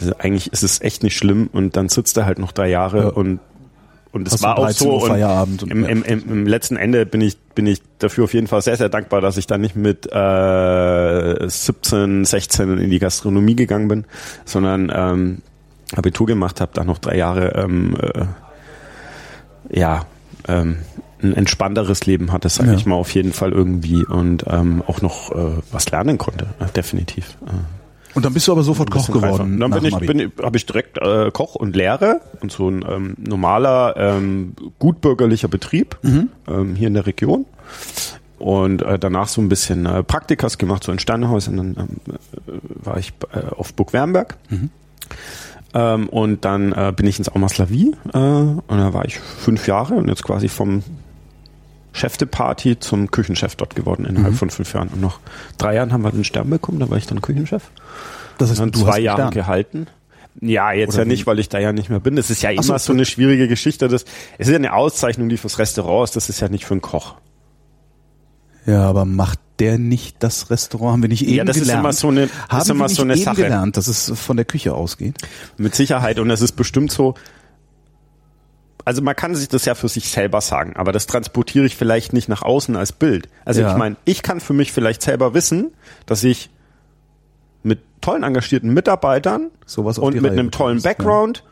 also 0.00 0.12
eigentlich 0.18 0.52
ist 0.52 0.64
es 0.64 0.80
echt 0.80 1.04
nicht 1.04 1.16
schlimm. 1.16 1.48
Und 1.52 1.76
dann 1.76 1.88
sitzt 1.88 2.16
er 2.16 2.26
halt 2.26 2.40
noch 2.40 2.50
drei 2.50 2.68
Jahre 2.68 2.98
Ja. 2.98 3.06
und 3.10 3.38
und 4.10 4.26
es 4.26 4.42
war 4.42 4.58
auch 4.58 4.64
13 4.64 4.86
so. 4.88 4.94
Uhr 4.94 5.02
Und 5.02 5.08
Feierabend 5.08 5.62
und- 5.62 5.70
im, 5.70 5.84
im, 5.84 6.02
im, 6.02 6.22
Im 6.32 6.46
letzten 6.48 6.76
Ende 6.76 7.06
bin 7.06 7.20
ich 7.20 7.36
bin 7.54 7.68
ich 7.68 7.80
dafür 8.00 8.24
auf 8.24 8.34
jeden 8.34 8.48
Fall 8.48 8.60
sehr 8.60 8.76
sehr 8.76 8.88
dankbar, 8.88 9.20
dass 9.20 9.36
ich 9.36 9.46
dann 9.46 9.60
nicht 9.60 9.76
mit 9.76 10.04
äh, 10.12 11.48
17, 11.48 12.24
16 12.24 12.78
in 12.78 12.90
die 12.90 12.98
Gastronomie 12.98 13.54
gegangen 13.54 13.86
bin, 13.86 14.04
sondern 14.44 14.90
ähm, 14.92 15.42
Abitur 15.94 16.26
gemacht 16.26 16.60
habe, 16.60 16.72
da 16.74 16.82
noch 16.82 16.98
drei 16.98 17.16
Jahre 17.16 17.54
ähm, 17.54 17.96
äh, 18.00 19.78
ja 19.80 20.06
ähm, 20.48 20.78
ein 21.24 21.34
entspannteres 21.34 22.06
Leben 22.06 22.30
hatte, 22.32 22.48
sage 22.48 22.70
Ja. 22.70 22.76
ich 22.76 22.86
mal 22.86 22.94
auf 22.96 23.12
jeden 23.14 23.32
Fall 23.32 23.52
irgendwie 23.52 24.04
und 24.04 24.44
ähm, 24.48 24.82
auch 24.86 25.02
noch 25.02 25.32
äh, 25.32 25.60
was 25.72 25.90
lernen 25.90 26.18
konnte, 26.18 26.46
äh, 26.60 26.66
definitiv. 26.76 27.36
Äh, 27.46 27.50
Und 28.16 28.24
dann 28.24 28.32
bist 28.32 28.46
du 28.46 28.52
aber 28.52 28.62
sofort 28.62 28.90
Koch 28.92 29.08
geworden. 29.10 29.54
Und 29.54 29.60
dann 29.60 29.70
bin 29.72 29.84
ich, 29.86 29.96
bin, 29.98 30.32
habe 30.42 30.56
ich 30.56 30.66
direkt 30.66 30.98
äh, 30.98 31.30
Koch 31.32 31.56
und 31.56 31.74
Lehre 31.74 32.20
und 32.40 32.52
so 32.52 32.68
ein 32.70 32.84
ähm, 32.88 33.14
normaler, 33.18 33.94
ähm, 33.96 34.54
gutbürgerlicher 34.78 35.48
Betrieb 35.48 35.98
Mhm. 36.02 36.28
ähm, 36.46 36.74
hier 36.76 36.86
in 36.88 36.94
der 36.94 37.06
Region. 37.06 37.44
Und 38.38 38.82
äh, 38.82 38.98
danach 38.98 39.28
so 39.28 39.40
ein 39.40 39.48
bisschen 39.48 39.86
äh, 39.86 40.02
Praktikas 40.02 40.58
gemacht, 40.58 40.84
so 40.84 40.92
in 40.92 40.98
Sternehäusern. 40.98 41.56
Dann 41.56 41.76
ähm, 41.78 42.14
äh, 42.46 42.86
war 42.86 42.98
ich 42.98 43.12
äh, 43.32 43.38
auf 43.56 43.72
Burg 43.74 43.92
Wernberg. 43.92 44.36
Mhm. 44.50 44.70
Ähm, 45.76 46.08
und 46.08 46.44
dann 46.44 46.72
äh, 46.72 46.92
bin 46.94 47.06
ich 47.06 47.18
ins 47.18 47.28
Aumaslavie 47.28 47.96
äh, 48.12 48.18
und 48.18 48.64
da 48.68 48.94
war 48.94 49.04
ich 49.06 49.18
fünf 49.18 49.66
Jahre 49.66 49.94
und 49.94 50.06
jetzt 50.08 50.22
quasi 50.22 50.48
vom 50.48 50.84
Chef 51.94 52.16
de 52.18 52.26
Party 52.28 52.78
zum 52.78 53.10
Küchenchef 53.10 53.54
dort 53.56 53.74
geworden 53.74 54.04
innerhalb 54.04 54.32
Mhm. 54.32 54.36
von 54.38 54.50
fünf 54.50 54.74
Jahren. 54.74 54.88
Und 54.88 55.00
nach 55.00 55.20
drei 55.56 55.76
Jahren 55.76 55.92
haben 55.92 56.02
wir 56.02 56.10
den 56.10 56.24
Stern 56.24 56.50
bekommen, 56.50 56.80
da 56.80 56.90
war 56.90 56.98
ich 56.98 57.06
dann 57.06 57.22
Küchenchef 57.22 57.70
Das 58.36 58.50
heißt, 58.50 58.60
dann 58.60 58.72
du 58.72 58.80
zwei 58.82 58.98
Jahre 59.00 59.30
gehalten. 59.30 59.86
Ja, 60.40 60.72
jetzt 60.72 60.94
Oder 60.94 61.04
ja 61.04 61.08
nicht, 61.08 61.26
weil 61.28 61.38
ich 61.38 61.48
da 61.48 61.60
ja 61.60 61.72
nicht 61.72 61.90
mehr 61.90 62.00
bin. 62.00 62.16
Das 62.16 62.28
ist 62.28 62.42
ja 62.42 62.50
immer 62.50 62.62
so, 62.64 62.76
so, 62.78 62.92
eine 62.92 63.04
schwierige 63.04 63.46
Geschichte. 63.46 63.86
Das, 63.86 64.04
es 64.36 64.48
ist 64.48 64.50
ja 64.52 64.56
eine 64.56 64.72
Auszeichnung, 64.72 65.28
die 65.28 65.36
fürs 65.36 65.60
Restaurant 65.60 66.08
ist. 66.08 66.16
Das 66.16 66.28
ist 66.28 66.40
ja 66.40 66.48
nicht 66.48 66.64
für 66.66 66.74
einen 66.74 66.80
Koch. 66.82 67.14
Ja, 68.66 68.82
aber 68.88 69.04
macht 69.04 69.38
der 69.60 69.78
nicht 69.78 70.16
das 70.24 70.50
Restaurant? 70.50 70.94
Haben 70.94 71.02
wir 71.02 71.08
nicht 71.10 71.22
eben 71.22 71.34
Ja, 71.34 71.44
das 71.44 71.56
ist 71.56 71.62
gelernt? 71.64 71.80
immer 71.84 71.92
so 71.92 72.08
eine- 72.08 72.26
das 72.26 72.32
Haben 72.48 72.60
ist 72.62 72.70
immer 72.70 72.78
wir 72.80 72.86
nicht 72.88 72.96
so 72.96 73.02
eine 73.02 73.14
eben 73.14 73.22
Sache. 73.22 73.36
gelernt, 73.42 73.76
dass 73.76 73.86
es 73.86 74.10
von 74.16 74.36
der 74.36 74.44
Küche 74.46 74.74
ausgeht? 74.74 75.16
Mit 75.56 75.74
Sicherheit. 75.76 76.18
Und 76.18 76.30
es 76.30 76.40
ist 76.40 76.52
bestimmt 76.56 76.90
so, 76.90 77.14
also 78.84 79.02
man 79.02 79.16
kann 79.16 79.34
sich 79.34 79.48
das 79.48 79.64
ja 79.64 79.74
für 79.74 79.88
sich 79.88 80.08
selber 80.08 80.40
sagen, 80.40 80.76
aber 80.76 80.92
das 80.92 81.06
transportiere 81.06 81.64
ich 81.64 81.76
vielleicht 81.76 82.12
nicht 82.12 82.28
nach 82.28 82.42
außen 82.42 82.76
als 82.76 82.92
Bild. 82.92 83.28
Also 83.44 83.62
Ja. 83.62 83.72
ich 83.72 83.76
meine, 83.76 83.96
ich 84.04 84.22
kann 84.22 84.40
für 84.40 84.52
mich 84.52 84.72
vielleicht 84.72 85.02
selber 85.02 85.34
wissen, 85.34 85.72
dass 86.06 86.22
ich 86.22 86.50
mit 87.62 87.80
tollen 88.00 88.22
engagierten 88.22 88.70
Mitarbeitern 88.74 89.50
Sowas 89.64 89.98
und 89.98 90.14
mit 90.14 90.24
Reihe 90.24 90.32
einem 90.32 90.50
tollen 90.50 90.76
bekommst, 90.76 90.98
Background 90.98 91.44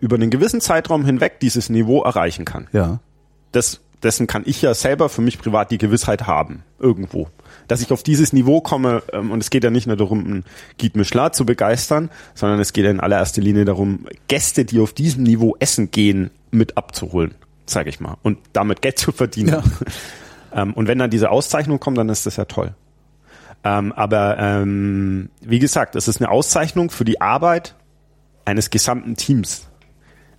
über 0.00 0.16
einen 0.16 0.30
gewissen 0.30 0.60
Zeitraum 0.60 1.04
hinweg 1.04 1.40
dieses 1.40 1.68
Niveau 1.68 2.02
erreichen 2.02 2.44
kann. 2.44 2.68
Ja. 2.72 3.00
das, 3.52 3.80
dessen 4.02 4.26
kann 4.26 4.42
ich 4.46 4.60
ja 4.62 4.74
selber 4.74 5.08
für 5.08 5.20
mich 5.22 5.38
privat 5.38 5.70
die 5.70 5.78
Gewissheit 5.78 6.26
haben, 6.26 6.64
irgendwo. 6.80 7.28
Dass 7.68 7.80
ich 7.80 7.92
auf 7.92 8.02
dieses 8.02 8.32
Niveau 8.32 8.60
komme, 8.60 9.02
ähm, 9.12 9.30
und 9.30 9.40
es 9.40 9.50
geht 9.50 9.62
ja 9.62 9.70
nicht 9.70 9.86
nur 9.86 9.96
darum, 9.96 10.24
einen 10.24 10.44
Guide 10.80 10.98
Michelin 10.98 11.32
zu 11.32 11.46
begeistern, 11.46 12.10
sondern 12.34 12.58
es 12.58 12.72
geht 12.72 12.84
ja 12.84 12.90
in 12.90 12.98
allererster 12.98 13.42
Linie 13.42 13.64
darum, 13.64 14.06
Gäste, 14.26 14.64
die 14.64 14.80
auf 14.80 14.92
diesem 14.92 15.22
Niveau 15.22 15.54
essen 15.60 15.90
gehen, 15.90 16.30
mit 16.52 16.76
abzuholen, 16.76 17.34
sage 17.66 17.90
ich 17.90 17.98
mal, 17.98 18.16
und 18.22 18.38
damit 18.52 18.82
Geld 18.82 18.98
zu 18.98 19.12
verdienen. 19.12 19.48
Ja. 19.48 19.62
Ähm, 20.54 20.74
und 20.74 20.86
wenn 20.86 20.98
dann 20.98 21.08
diese 21.08 21.30
Auszeichnung 21.30 21.80
kommt, 21.80 21.96
dann 21.96 22.10
ist 22.10 22.26
das 22.26 22.36
ja 22.36 22.44
toll. 22.44 22.74
Ähm, 23.64 23.92
aber 23.92 24.36
ähm, 24.38 25.30
wie 25.40 25.58
gesagt, 25.58 25.96
es 25.96 26.08
ist 26.08 26.20
eine 26.20 26.30
Auszeichnung 26.30 26.90
für 26.90 27.06
die 27.06 27.20
Arbeit 27.22 27.74
eines 28.44 28.70
gesamten 28.70 29.16
Teams 29.16 29.68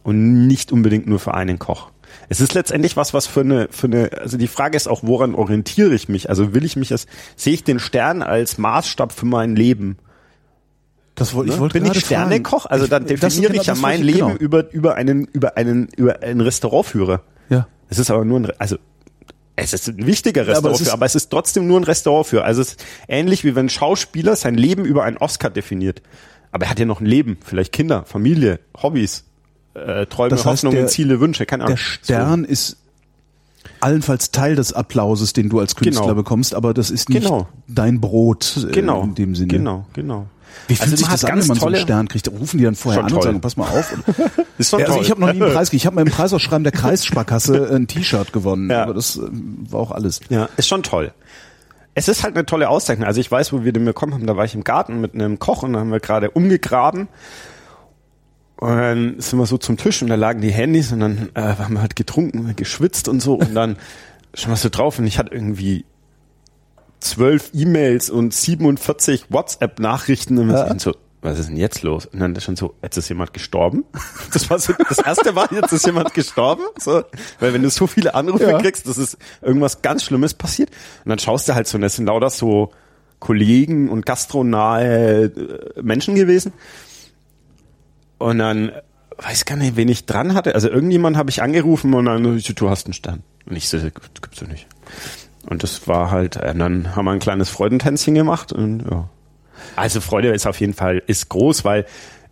und 0.03 0.45
nicht 0.45 0.71
unbedingt 0.71 1.07
nur 1.07 1.19
für 1.19 1.33
einen 1.33 1.57
Koch. 1.57 1.89
Es 2.29 2.41
ist 2.41 2.53
letztendlich 2.53 2.95
was, 2.95 3.13
was 3.13 3.25
für 3.27 3.41
eine, 3.41 3.67
für 3.71 3.87
eine, 3.87 4.11
also 4.19 4.37
die 4.37 4.47
Frage 4.47 4.77
ist 4.77 4.87
auch, 4.87 5.01
woran 5.03 5.35
orientiere 5.35 5.93
ich 5.93 6.09
mich? 6.09 6.29
Also 6.29 6.53
will 6.53 6.65
ich 6.65 6.75
mich 6.75 6.91
als, 6.91 7.07
sehe 7.35 7.53
ich 7.53 7.63
den 7.63 7.79
Stern 7.79 8.21
als 8.21 8.57
Maßstab 8.57 9.11
für 9.11 9.25
mein 9.25 9.55
Leben? 9.55 9.97
Das 11.15 11.33
wollte 11.33 11.49
Ne? 11.49 11.55
ich 11.55 11.61
wollte 11.61 11.79
Bin 11.79 11.91
ich. 11.91 11.99
Sternekoch? 12.05 12.65
Also 12.65 12.87
dann 12.87 13.05
das- 13.05 13.19
definiere 13.19 13.51
genau, 13.51 13.61
ich 13.61 13.67
ja 13.67 13.73
das 13.73 13.81
mein 13.81 13.99
ich- 13.99 14.05
Leben 14.15 14.27
genau. 14.29 14.35
über, 14.39 14.71
über 14.73 14.95
einen, 14.95 15.25
über 15.31 15.57
einen, 15.57 15.87
über 15.95 16.21
einen 16.23 16.41
Restaurantführer. 16.41 17.21
Ja. 17.49 17.67
Es 17.89 17.99
ist 17.99 18.09
aber 18.09 18.25
nur 18.25 18.39
ein, 18.39 18.51
also 18.57 18.77
es 19.55 19.73
ist 19.73 19.87
ein 19.89 20.05
wichtiger 20.07 20.41
aber 20.41 20.49
es 20.51 20.55
Restaurantführer, 20.57 20.87
ist- 20.87 20.93
aber 20.93 21.05
es 21.05 21.15
ist 21.15 21.29
trotzdem 21.29 21.67
nur 21.67 21.79
ein 21.79 21.83
Restaurantführer. 21.83 22.43
Also 22.45 22.61
es 22.61 22.69
ist 22.69 22.85
ähnlich 23.07 23.43
wie 23.43 23.55
wenn 23.55 23.67
ein 23.67 23.69
Schauspieler 23.69 24.35
sein 24.35 24.55
Leben 24.55 24.85
über 24.85 25.03
einen 25.03 25.17
Oscar 25.17 25.49
definiert. 25.51 26.01
Aber 26.51 26.65
er 26.65 26.71
hat 26.71 26.79
ja 26.79 26.85
noch 26.85 26.99
ein 26.99 27.05
Leben, 27.05 27.37
vielleicht 27.43 27.71
Kinder, 27.71 28.03
Familie, 28.05 28.59
Hobbys, 28.81 29.25
äh, 29.75 30.05
Träume, 30.07 30.29
Das 30.29 30.39
heißt, 30.39 30.63
Hoffnungen, 30.63 30.77
der- 30.77 30.87
Ziele, 30.87 31.19
Wünsche, 31.19 31.45
keine 31.45 31.63
Ahnung. 31.65 31.75
Der 31.75 31.81
Stern 31.81 32.43
ist 32.43 32.77
allenfalls 33.79 34.31
Teil 34.31 34.55
des 34.55 34.73
Applauses, 34.73 35.33
den 35.33 35.49
du 35.49 35.59
als 35.59 35.75
Künstler 35.75 36.03
Genau. 36.05 36.15
bekommst, 36.15 36.53
aber 36.55 36.73
das 36.73 36.89
ist 36.89 37.09
nicht 37.09 37.23
Genau. 37.23 37.47
dein 37.67 37.99
Brot 38.01 38.43
So, 38.43 38.67
äh, 38.67 38.71
genau, 38.71 39.03
in 39.03 39.15
dem 39.15 39.35
Sinne. 39.35 39.47
Genau, 39.47 39.85
genau. 39.93 40.27
Wie 40.67 40.75
fühlt 40.75 40.81
Also 40.91 40.95
sich 40.95 41.07
das 41.07 41.25
an, 41.25 41.31
wenn 41.31 41.37
man 41.37 41.45
so 41.45 41.51
einen 41.53 41.59
tolle- 41.59 41.77
Stern 41.79 42.07
kriegt? 42.07 42.27
Rufen 42.31 42.57
die 42.57 42.63
dann 42.63 42.75
vorher 42.75 43.01
Schon 43.01 43.07
an 43.07 43.13
und 43.13 43.19
toll. 43.21 43.23
sagen, 43.31 43.41
pass 43.41 43.57
mal 43.57 43.67
auf. 43.69 43.91
Und, 43.93 44.03
Ist 44.57 44.69
schon 44.69 44.79
ja, 44.79 44.85
also 44.85 44.95
toll. 44.97 45.03
ich 45.05 45.11
habe 45.11 45.21
noch 45.21 45.33
nie 45.33 45.41
einen 45.41 45.53
Preis 45.53 45.67
gekriegt. 45.69 45.81
Ich 45.81 45.85
habe 45.85 45.95
mal 45.95 46.01
im 46.01 46.11
Preisausschreiben 46.11 46.63
der 46.63 46.71
Kreissparkasse 46.73 47.69
ein 47.75 47.87
T-Shirt 47.87 48.31
gewonnen, 48.33 48.69
Ja. 48.69 48.83
aber 48.83 48.93
das 48.93 49.15
ähm, 49.17 49.65
war 49.69 49.79
auch 49.81 49.91
alles. 49.91 50.19
Ja, 50.29 50.49
ist 50.57 50.67
schon 50.67 50.83
toll. 50.83 51.11
Es 51.95 52.07
ist 52.07 52.23
halt 52.23 52.35
eine 52.35 52.45
tolle 52.45 52.69
Auszeichnung. 52.69 53.05
Also 53.07 53.19
ich 53.21 53.29
weiß, 53.31 53.53
wo 53.53 53.63
wir 53.63 53.71
den 53.73 53.85
bekommen 53.85 54.13
haben, 54.13 54.25
da 54.25 54.35
war 54.35 54.45
ich 54.45 54.55
im 54.55 54.63
Garten 54.63 54.99
mit 55.01 55.13
einem 55.13 55.37
Koch 55.37 55.61
und 55.63 55.73
da 55.73 55.79
haben 55.79 55.91
wir 55.91 55.99
gerade 55.99 56.31
umgegraben. 56.31 57.07
Und 58.57 58.69
dann 58.77 59.15
sind 59.19 59.37
wir 59.39 59.45
so 59.45 59.57
zum 59.57 59.77
Tisch 59.77 60.01
und 60.01 60.07
da 60.07 60.15
lagen 60.15 60.41
die 60.41 60.51
Handys 60.51 60.91
und 60.91 61.01
dann 61.01 61.29
äh, 61.33 61.41
haben 61.41 61.73
wir 61.75 61.81
halt 61.81 61.95
getrunken, 61.95 62.55
geschwitzt 62.55 63.07
und 63.09 63.19
so 63.21 63.35
und 63.35 63.53
dann 63.53 63.75
schauen 64.33 64.53
wir 64.53 64.55
so 64.57 64.69
drauf 64.69 64.99
und 64.99 65.05
ich 65.05 65.19
hatte 65.19 65.33
irgendwie 65.33 65.85
zwölf 67.03 67.51
E-Mails 67.53 68.09
und 68.09 68.33
47 68.33 69.25
WhatsApp-Nachrichten 69.29 70.37
und 70.37 70.49
Ja. 70.51 70.77
so, 70.79 70.93
was 71.21 71.39
ist 71.39 71.49
denn 71.49 71.57
jetzt 71.57 71.83
los? 71.83 72.05
Und 72.05 72.19
dann 72.19 72.37
schon 72.41 72.55
so, 72.55 72.73
jetzt 72.81 72.97
ist 72.97 73.07
jemand 73.09 73.33
gestorben. 73.33 73.85
Das 74.33 74.49
war 74.49 74.57
so, 74.59 74.73
das 74.89 74.97
erste 74.99 75.35
war, 75.35 75.51
jetzt 75.53 75.71
ist 75.71 75.85
jemand 75.85 76.13
gestorben. 76.13 76.63
So, 76.79 77.03
weil 77.39 77.53
wenn 77.53 77.61
du 77.61 77.69
so 77.69 77.87
viele 77.87 78.15
Anrufe 78.15 78.43
Ja. 78.49 78.59
kriegst, 78.59 78.87
das 78.87 78.97
ist 78.97 79.17
irgendwas 79.41 79.81
ganz 79.81 80.03
Schlimmes 80.03 80.33
passiert. 80.33 80.69
Und 81.05 81.09
dann 81.09 81.19
schaust 81.19 81.47
du 81.47 81.55
halt 81.55 81.67
so, 81.67 81.77
und 81.77 81.81
das 81.81 81.95
sind 81.95 82.05
lauter 82.07 82.29
so 82.29 82.71
Kollegen 83.19 83.89
und 83.89 84.05
gastronahe 84.05 85.25
äh, 85.25 85.81
Menschen 85.81 86.15
gewesen. 86.15 86.51
Und 88.17 88.39
dann 88.39 88.71
weiß 89.17 89.45
gar 89.45 89.55
nicht, 89.55 89.75
wen 89.75 89.87
ich 89.89 90.05
dran 90.05 90.33
hatte. 90.33 90.55
Also 90.55 90.69
irgendjemand 90.69 91.15
habe 91.17 91.29
ich 91.29 91.41
angerufen 91.41 91.93
und 91.93 92.05
dann, 92.05 92.37
ich 92.37 92.45
so, 92.45 92.53
du 92.53 92.69
hast 92.69 92.87
einen 92.87 92.93
Stern. 92.93 93.23
Und 93.45 93.55
ich 93.55 93.69
so, 93.69 93.77
das 93.77 93.91
gibt's 93.93 94.39
ja 94.41 94.47
nicht. 94.47 94.67
Und 95.45 95.63
das 95.63 95.87
war 95.87 96.11
halt, 96.11 96.37
äh, 96.37 96.53
dann 96.55 96.95
haben 96.95 97.05
wir 97.05 97.11
ein 97.11 97.19
kleines 97.19 97.49
Freudentänzchen 97.49 98.15
gemacht 98.15 98.53
und 98.53 98.85
ja. 98.89 99.09
Also 99.75 100.01
Freude 100.01 100.29
ist 100.33 100.47
auf 100.47 100.59
jeden 100.59 100.73
Fall 100.73 101.03
ist 101.05 101.29
groß, 101.29 101.63
weil 101.63 101.85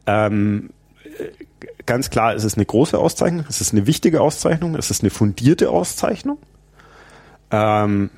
ähm, 0.06 0.72
äh, 1.20 1.46
ganz 1.86 2.10
klar, 2.10 2.34
es 2.34 2.44
ist 2.44 2.58
eine 2.58 2.66
große 2.66 2.98
Auszeichnung, 2.98 3.46
es 3.48 3.62
ist 3.62 3.74
eine 3.74 3.88
wichtige 3.88 4.22
Auszeichnung, 4.22 4.76
es 4.76 4.92
ist 4.92 5.04
eine 5.04 5.10
fundierte 5.10 5.70
Auszeichnung. 5.70 6.40
Ähm, 7.52 8.10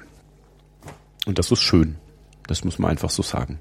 und 1.26 1.40
das 1.40 1.52
ist 1.52 1.62
schön. 1.62 1.96
Das 2.48 2.64
muss 2.64 2.80
man 2.80 2.92
einfach 2.92 3.10
so 3.10 3.24
sagen. 3.24 3.60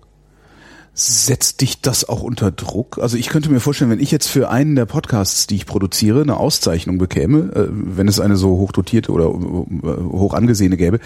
Setzt 0.95 1.63
dich 1.63 1.81
das 1.81 2.07
auch 2.07 2.23
unter 2.23 2.51
Druck? 2.51 2.99
Also 3.01 3.17
ich 3.17 3.29
könnte 3.29 3.51
mir 3.51 3.61
vorstellen, 3.61 3.91
wenn 3.91 4.01
ich 4.01 4.11
jetzt 4.11 4.29
für 4.29 4.51
einen 4.51 4.75
der 4.77 4.85
Podcasts, 4.85 5.47
die 5.47 5.57
ich 5.57 5.65
produziere, 5.65 6.21
eine 6.21 6.37
Auszeichnung 6.37 6.99
bekäme, 6.99 7.39
äh, 7.55 7.69
wenn 7.71 8.09
es 8.09 8.21
eine 8.21 8.37
so 8.37 8.59
hochdotierte 8.59 9.11
oder 9.11 9.25
äh, 9.25 10.03
hoch 10.03 10.35
angesehene 10.35 10.77
gäbe, 10.77 10.99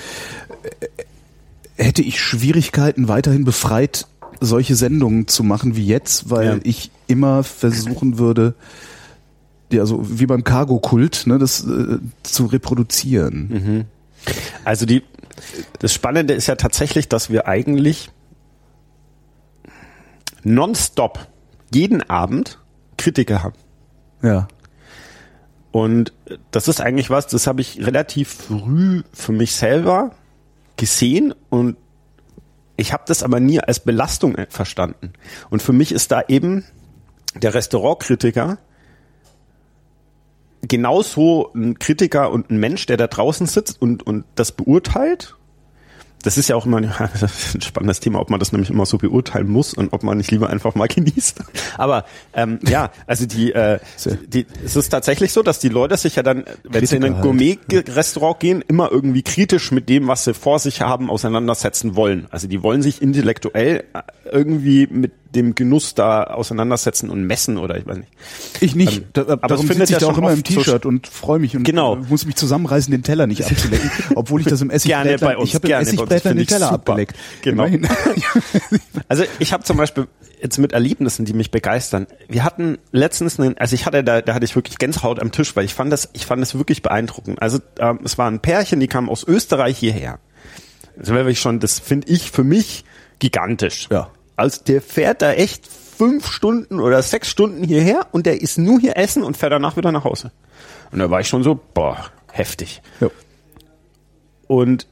äh, 0.65 1.03
hätte 1.77 2.03
ich 2.03 2.21
Schwierigkeiten, 2.21 3.07
weiterhin 3.07 3.45
befreit 3.45 4.09
solche 4.41 4.75
Sendungen 4.75 5.29
zu 5.29 5.45
machen 5.45 5.77
wie 5.77 5.87
jetzt, 5.87 6.31
weil 6.31 6.47
Ja. 6.47 6.59
ich 6.65 6.91
immer 7.07 7.45
versuchen 7.45 8.19
würde, 8.19 8.55
ja, 9.71 9.87
so 9.87 10.01
wie 10.19 10.27
beim 10.27 10.43
Cargo-Kult, 10.43 11.27
ne, 11.27 11.39
das 11.39 11.65
äh, 11.65 11.99
zu 12.25 12.47
reproduzieren. 12.47 13.87
Also 14.65 14.85
die, 14.85 15.03
das 15.79 15.93
Spannende 15.93 16.35
ist 16.35 16.49
ja 16.49 16.57
tatsächlich, 16.57 17.09
dass 17.09 17.31
wir 17.31 17.47
eigentlich 17.47 18.11
nonstop 20.47 21.27
jeden 21.75 22.09
Abend 22.09 22.59
Kritiker 22.97 23.43
haben. 23.43 23.59
Ja. 24.23 24.49
Und 25.73 26.13
das 26.53 26.69
ist 26.69 26.81
eigentlich 26.81 27.11
was, 27.11 27.27
das 27.27 27.47
habe 27.47 27.61
ich 27.61 27.85
relativ 27.85 28.31
früh 28.31 29.03
für 29.13 29.33
mich 29.33 29.55
selber 29.57 30.13
gesehen 30.77 31.35
und 31.51 31.77
ich 32.79 32.93
habe 32.93 33.05
das 33.07 33.23
aber 33.23 33.41
nie 33.41 33.61
als 33.61 33.81
Belastung 33.81 34.37
verstanden. 34.49 35.13
Und 35.51 35.63
für 35.63 35.73
mich 35.73 35.93
ist 35.93 36.13
da 36.13 36.23
eben 36.29 36.65
der 37.35 37.55
Restaurantkritiker 37.55 38.59
genauso 40.63 41.51
ein 41.55 41.79
Kritiker 41.79 42.31
und 42.31 42.51
ein 42.51 42.59
Mensch, 42.59 42.87
der 42.87 42.97
da 42.97 43.07
draußen 43.07 43.47
sitzt 43.47 43.81
und, 43.81 44.07
und 44.07 44.25
das 44.35 44.53
beurteilt. 44.53 45.37
Das 46.27 46.37
ist 46.37 46.49
ja 46.49 46.57
auch 46.57 46.67
immer 46.67 46.79
ein, 46.79 46.91
spannendes 47.61 48.01
Thema, 48.01 48.21
ob 48.21 48.31
man 48.31 48.41
das 48.41 48.51
nämlich 48.51 48.69
immer 48.69 48.85
so 48.85 48.99
beurteilen 48.99 49.49
muss 49.49 49.73
und 49.73 49.93
ob 49.93 50.03
man 50.03 50.19
nicht 50.19 50.33
lieber 50.33 50.51
einfach 50.51 50.75
mal 50.75 50.89
genießt. 50.89 51.39
Aber 51.79 52.05
ähm, 52.35 52.59
ja, 52.69 52.91
also 53.07 53.27
die, 53.27 53.53
äh, 53.53 53.79
die, 54.27 54.45
es 54.65 54.75
ist 54.75 54.89
tatsächlich 54.89 55.33
so, 55.33 55.45
dass 55.45 55.61
die 55.61 55.69
Leute 55.69 55.97
sich 55.97 56.17
ja 56.17 56.25
dann, 56.25 56.45
wenn 56.65 56.85
sie 56.85 56.97
in 56.97 57.05
ein 57.05 57.21
Kritiker 57.21 57.37
halt. 57.37 57.69
Gourmet-Restaurant 57.69 58.41
gehen, 58.41 58.65
immer 58.67 58.91
irgendwie 58.91 59.23
kritisch 59.23 59.71
mit 59.71 59.89
dem, 59.89 60.09
was 60.09 60.25
sie 60.25 60.35
vor 60.35 60.59
sich 60.59 60.81
haben, 60.81 61.11
auseinandersetzen 61.11 61.95
wollen. 61.95 62.27
Also 62.31 62.49
die 62.49 62.61
wollen 62.61 62.83
sich 62.83 63.01
intellektuell 63.01 63.85
äh, 63.95 64.03
irgendwie 64.33 64.89
mit 64.89 65.13
dem 65.35 65.55
Genuss 65.55 65.95
da 65.95 66.25
auseinandersetzen 66.25 67.11
und 67.11 67.25
messen 67.25 67.59
oder 67.59 67.77
ich 67.77 67.87
weiß 67.87 67.99
nicht. 67.99 68.09
Ich 68.61 68.75
nicht. 68.75 68.99
Ähm, 68.99 69.05
da, 69.13 69.23
aber 69.23 69.49
darum 69.49 69.67
sitze 69.67 69.83
ich 69.85 69.91
ja 69.91 69.99
da 69.99 70.07
auch 70.07 70.19
immer 70.19 70.33
im 70.33 70.39
oft 70.39 70.49
so 70.49 70.61
T-Shirt 70.61 70.87
und 70.87 71.07
freue 71.07 71.39
mich 71.39 71.57
und 71.57 71.65
Genau. 71.65 71.97
äh, 71.97 71.99
muss 72.09 72.25
mich 72.27 72.37
zusammenreißen, 72.37 72.91
den 72.91 73.03
Teller 73.03 73.27
nicht 73.27 73.45
abzulecken, 73.45 73.91
obwohl 74.15 74.41
ich 74.41 74.47
das 74.47 74.61
im 74.63 74.69
Gerne 74.69 74.77
Essigblättlein, 74.77 75.19
bei 75.21 75.37
uns, 75.37 75.49
ich 75.49 75.55
habe 75.55 75.67
im 75.67 75.69
gerne 75.69 75.87
Finde 75.87 76.21
den 76.21 76.39
ich 76.39 76.47
Teller 76.49 76.67
super. 76.67 76.75
abgeleckt. 76.93 77.17
Genau. 77.43 77.67
Also 79.09 79.25
ich 79.39 79.53
habe 79.53 79.63
zum 79.63 79.77
Beispiel 79.77 80.09
jetzt 80.43 80.59
mit 80.59 80.73
Erlebnissen, 80.73 81.25
die 81.25 81.33
mich 81.33 81.51
begeistern. 81.51 82.07
Wir 82.29 82.45
hatten 82.45 82.79
letztens, 82.93 83.39
einen, 83.39 83.57
also 83.59 83.75
ich 83.75 83.87
hatte 83.87 84.03
da, 84.03 84.21
da 84.21 84.35
hatte 84.35 84.45
ich 84.45 84.55
wirklich 84.57 84.79
Gänsehaut 84.79 85.21
am 85.21 85.31
Tisch, 85.33 85.55
weil 85.55 85.65
ich 85.65 85.75
fand 85.75 85.93
das, 85.93 86.09
ich 86.13 86.27
fand 86.27 86.43
das 86.43 86.57
wirklich 86.57 86.83
beeindruckend. 86.83 87.41
Also 87.41 87.59
ähm, 87.79 88.01
es 88.05 88.19
war 88.19 88.29
ein 88.31 88.41
Pärchen, 88.41 88.81
die 88.81 88.89
kamen 88.89 89.09
aus 89.09 89.25
Österreich 89.25 89.79
hierher. 89.79 90.19
Das 90.97 91.09
wäre 91.09 91.21
wirklich 91.25 91.41
schon, 91.41 91.61
das 91.61 91.79
finde 91.79 92.09
ich 92.09 92.31
für 92.31 92.45
mich 92.45 92.85
gigantisch. 93.19 93.89
Ja. 93.91 94.09
Also 94.37 94.63
der 94.65 94.83
fährt 94.83 95.23
da 95.23 95.33
echt 95.33 95.67
fünf 95.67 96.31
Stunden 96.31 96.81
oder 96.81 97.03
sechs 97.03 97.29
Stunden 97.29 97.65
hierher 97.65 98.07
und 98.13 98.27
der 98.27 98.41
ist 98.41 98.59
nur 98.59 98.79
hier 98.79 98.97
essen 98.97 99.23
und 99.23 99.37
fährt 99.37 99.53
danach 99.53 99.77
wieder 99.77 99.93
nach 99.93 100.05
Hause. 100.05 100.31
Und 100.93 100.99
da 100.99 101.11
war 101.11 101.21
ich 101.21 101.29
schon 101.29 101.43
so, 101.43 101.59
boah, 101.75 102.11
heftig. 102.33 102.83
Ja. 103.01 103.09
Und 104.47 104.87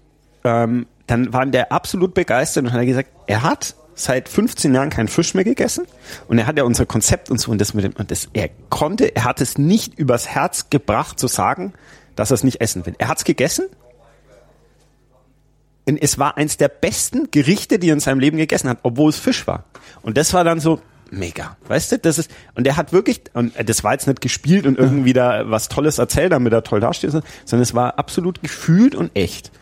ähm, 0.45 0.87
dann 1.07 1.33
waren 1.33 1.53
der 1.53 1.73
absolut 1.73 2.15
begeistert 2.15 2.65
und 2.65 2.73
hat 2.73 2.81
er 2.81 2.87
gesagt, 2.87 3.11
er 3.27 3.43
hat 3.43 3.77
seit 3.95 4.29
15 4.29 4.75
Jahren 4.75 4.91
keinen 4.91 5.09
Fisch 5.09 5.35
mehr 5.35 5.45
gegessen 5.45 5.87
und 6.27 6.39
er 6.39 6.47
hat 6.47 6.59
ja 6.59 6.65
unser 6.65 6.87
Konzept 6.87 7.31
und 7.31 7.41
so 7.41 7.53
und 7.53 7.61
das 7.61 7.75
mit 7.75 7.85
dem 7.85 7.93
und 7.93 8.11
das 8.11 8.29
er 8.33 8.51
konnte, 8.69 9.15
er 9.15 9.25
hat 9.25 9.41
es 9.41 9.57
nicht 9.57 9.99
übers 9.99 10.27
Herz 10.27 10.69
gebracht 10.71 11.21
zu 11.21 11.29
sagen, 11.29 11.75
dass 12.17 12.31
er 12.31 12.37
es 12.37 12.45
nicht 12.45 12.61
essen 12.61 12.87
will. 12.87 12.95
Er 12.99 13.09
hat 13.09 13.19
es 13.19 13.25
gegessen. 13.25 13.67
Es 15.87 16.19
war 16.19 16.37
eins 16.37 16.57
der 16.57 16.69
besten 16.69 17.31
Gerichte, 17.31 17.79
die 17.79 17.91
er 17.91 17.95
in 17.95 18.01
seinem 18.01 18.21
Leben 18.21 18.39
gegessen 18.39 18.69
hat, 18.69 18.79
obwohl 18.83 19.11
es 19.11 19.19
Fisch 19.19 19.47
war. 19.47 19.65
Und 20.03 20.17
das 20.17 20.33
war 20.33 20.45
dann 20.45 20.61
so 20.61 20.81
mega, 21.11 21.57
weißt 21.69 21.93
du? 21.93 21.99
Das 21.99 22.19
ist 22.19 22.31
und 22.55 22.67
er 22.67 22.77
hat 22.77 22.93
wirklich 22.93 23.23
und 23.35 23.53
das 23.69 23.85
war 23.85 23.93
jetzt 23.93 24.07
nicht 24.07 24.21
gespielt 24.21 24.67
und 24.67 24.79
irgendwie 24.79 25.13
da 25.13 25.51
was 25.51 25.69
Tolles 25.69 25.99
erzählt, 25.99 26.33
damit 26.33 26.53
er 26.53 26.63
toll 26.63 26.81
dasteht, 26.81 27.11
sondern 27.11 27.63
es 27.63 27.75
war 27.75 27.99
absolut 27.99 28.43
gefühlt 28.43 28.95
und 28.95 29.11
echt. 29.15 29.53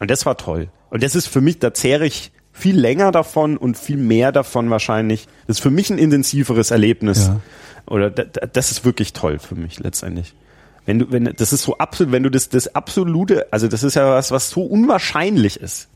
Und 0.00 0.10
das 0.10 0.26
war 0.26 0.36
toll. 0.36 0.68
Und 0.90 1.02
das 1.02 1.14
ist 1.14 1.26
für 1.26 1.40
mich, 1.40 1.58
da 1.58 1.72
zehre 1.72 2.06
ich 2.06 2.32
viel 2.52 2.78
länger 2.78 3.12
davon 3.12 3.56
und 3.56 3.78
viel 3.78 3.96
mehr 3.96 4.32
davon 4.32 4.68
wahrscheinlich. 4.70 5.26
Das 5.46 5.58
ist 5.58 5.62
für 5.62 5.70
mich 5.70 5.90
ein 5.90 5.98
intensiveres 5.98 6.70
Erlebnis. 6.70 7.28
Ja. 7.28 7.40
Oder 7.86 8.10
da, 8.10 8.24
da, 8.24 8.46
das 8.46 8.70
ist 8.70 8.84
wirklich 8.84 9.12
toll 9.12 9.38
für 9.38 9.54
mich 9.54 9.80
letztendlich. 9.80 10.34
Wenn 10.84 10.98
du, 10.98 11.12
wenn, 11.12 11.24
das 11.36 11.52
ist 11.52 11.62
so 11.62 11.78
absolut, 11.78 12.12
wenn 12.12 12.22
du 12.22 12.30
das, 12.30 12.48
das 12.48 12.74
absolute, 12.74 13.46
also 13.52 13.68
das 13.68 13.82
ist 13.82 13.94
ja 13.94 14.14
was, 14.14 14.30
was 14.30 14.50
so 14.50 14.62
unwahrscheinlich 14.62 15.60
ist. 15.60 15.88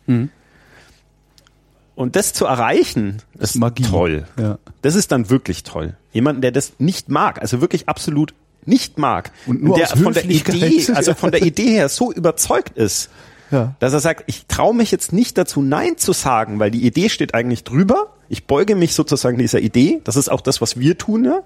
Und 1.96 2.14
das 2.14 2.32
zu 2.32 2.44
erreichen, 2.44 3.22
ist 3.38 3.56
Magie. 3.56 3.82
toll. 3.82 4.26
Ja. 4.38 4.58
Das 4.82 4.94
ist 4.94 5.10
dann 5.12 5.30
wirklich 5.30 5.64
toll. 5.64 5.96
Jemanden, 6.12 6.42
der 6.42 6.52
das 6.52 6.74
nicht 6.78 7.08
mag, 7.08 7.40
also 7.40 7.60
wirklich 7.60 7.88
absolut 7.88 8.34
nicht 8.64 8.98
mag. 8.98 9.32
Und 9.46 9.62
nur 9.62 9.76
der 9.76 9.92
aus 9.92 10.00
von 10.00 10.12
der. 10.12 10.24
Idee, 10.24 10.86
also 10.92 11.14
von 11.14 11.30
der 11.30 11.42
Idee 11.42 11.70
her 11.70 11.88
so 11.88 12.12
überzeugt 12.12 12.76
ist, 12.76 13.10
Ja. 13.50 13.74
dass 13.78 13.92
er 13.92 14.00
sagt, 14.00 14.24
ich 14.26 14.46
traue 14.46 14.74
mich 14.74 14.90
jetzt 14.90 15.12
nicht 15.12 15.38
dazu, 15.38 15.62
Nein 15.62 15.96
zu 15.96 16.12
sagen, 16.12 16.58
weil 16.58 16.70
die 16.70 16.84
Idee 16.84 17.08
steht 17.08 17.34
eigentlich 17.34 17.64
drüber. 17.64 18.12
Ich 18.28 18.46
beuge 18.46 18.74
mich 18.74 18.94
sozusagen 18.94 19.38
dieser 19.38 19.60
Idee. 19.60 20.00
Das 20.02 20.16
ist 20.16 20.28
auch 20.28 20.40
das, 20.40 20.60
was 20.60 20.80
wir 20.80 20.98
tun. 20.98 21.24
Ja? 21.24 21.42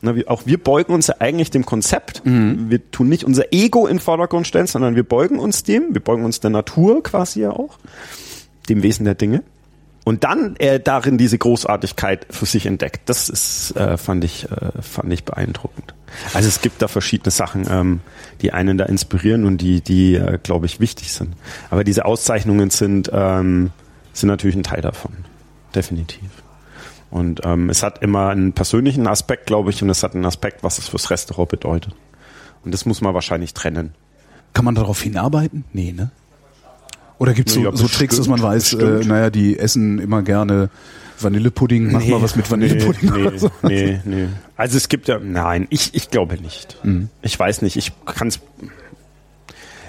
Na, 0.00 0.14
wir, 0.14 0.30
auch 0.30 0.46
wir 0.46 0.62
beugen 0.62 0.94
uns 0.94 1.08
ja 1.08 1.16
eigentlich 1.18 1.50
dem 1.50 1.66
Konzept. 1.66 2.22
Wir 2.24 2.90
tun 2.92 3.08
nicht 3.08 3.24
unser 3.24 3.52
Ego 3.52 3.86
in 3.88 3.96
den 3.96 4.00
Vordergrund 4.00 4.46
stellen, 4.46 4.68
sondern 4.68 4.94
wir 4.94 5.02
beugen 5.02 5.40
uns 5.40 5.64
dem. 5.64 5.92
Wir 5.92 6.00
beugen 6.00 6.24
uns 6.24 6.38
der 6.38 6.50
Natur 6.50 7.02
quasi 7.02 7.40
ja 7.40 7.50
auch, 7.50 7.78
dem 8.68 8.84
Wesen 8.84 9.04
der 9.04 9.16
Dinge. 9.16 9.42
Und 10.04 10.24
dann 10.24 10.56
er 10.58 10.78
darin 10.78 11.18
diese 11.18 11.36
Großartigkeit 11.36 12.26
für 12.30 12.46
sich 12.46 12.66
entdeckt. 12.66 13.08
Das 13.08 13.28
ist, 13.28 13.76
äh, 13.76 13.96
fand 13.96 14.24
ich, 14.24 14.50
äh, 14.50 14.82
fand 14.82 15.12
ich 15.12 15.24
beeindruckend. 15.24 15.94
Also 16.32 16.48
es 16.48 16.60
gibt 16.62 16.82
da 16.82 16.88
verschiedene 16.88 17.30
Sachen, 17.30 17.66
ähm, 17.70 18.00
die 18.40 18.52
einen 18.52 18.78
da 18.78 18.86
inspirieren 18.86 19.44
und 19.44 19.58
die, 19.58 19.80
die, 19.82 20.14
äh, 20.14 20.38
glaube 20.42 20.66
ich, 20.66 20.80
wichtig 20.80 21.12
sind. 21.12 21.34
Aber 21.68 21.84
diese 21.84 22.06
Auszeichnungen 22.06 22.70
sind, 22.70 23.10
ähm, 23.12 23.70
sind 24.12 24.28
natürlich 24.28 24.56
ein 24.56 24.62
Teil 24.62 24.80
davon. 24.80 25.12
Definitiv. 25.74 26.30
Und 27.10 27.40
ähm, 27.44 27.70
es 27.70 27.82
hat 27.82 28.02
immer 28.02 28.28
einen 28.28 28.52
persönlichen 28.52 29.06
Aspekt, 29.06 29.46
glaube 29.46 29.70
ich, 29.70 29.82
und 29.82 29.90
es 29.90 30.02
hat 30.02 30.14
einen 30.14 30.24
Aspekt, 30.24 30.62
was 30.62 30.78
es 30.78 30.88
fürs 30.88 31.10
Restaurant 31.10 31.48
bedeutet. 31.48 31.94
Und 32.64 32.72
das 32.72 32.86
muss 32.86 33.00
man 33.00 33.14
wahrscheinlich 33.14 33.54
trennen. 33.54 33.94
Kann 34.52 34.64
man 34.64 34.74
darauf 34.74 35.00
hinarbeiten? 35.00 35.64
Nee, 35.72 35.92
ne? 35.92 36.10
Oder 37.20 37.34
gibt's 37.34 37.52
so, 37.52 37.60
Ja, 37.60 37.76
so 37.76 37.86
Tricks, 37.86 38.16
dass 38.16 38.28
man 38.28 38.40
bestimmt, 38.40 38.82
weiß, 38.82 39.04
äh, 39.04 39.06
naja, 39.06 39.28
die 39.28 39.58
essen 39.58 39.98
immer 39.98 40.22
gerne 40.22 40.70
Vanillepudding, 41.20 41.92
mach 41.92 42.04
mal 42.06 42.22
was 42.22 42.34
mit 42.34 42.50
Vanillepudding 42.50 43.12
nee, 43.12 43.26
oder 43.26 43.38
so. 43.38 43.50
Nee, 43.62 44.00
nee. 44.06 44.28
Also 44.56 44.78
es 44.78 44.88
gibt 44.88 45.06
ja, 45.06 45.18
nein, 45.18 45.66
ich, 45.68 45.94
ich 45.94 46.08
glaube 46.08 46.40
nicht. 46.40 46.78
Mhm. 46.82 47.10
Ich 47.20 47.38
weiß 47.38 47.60
nicht, 47.60 47.76
ich 47.76 47.92
kann 48.06 48.28
es. 48.28 48.40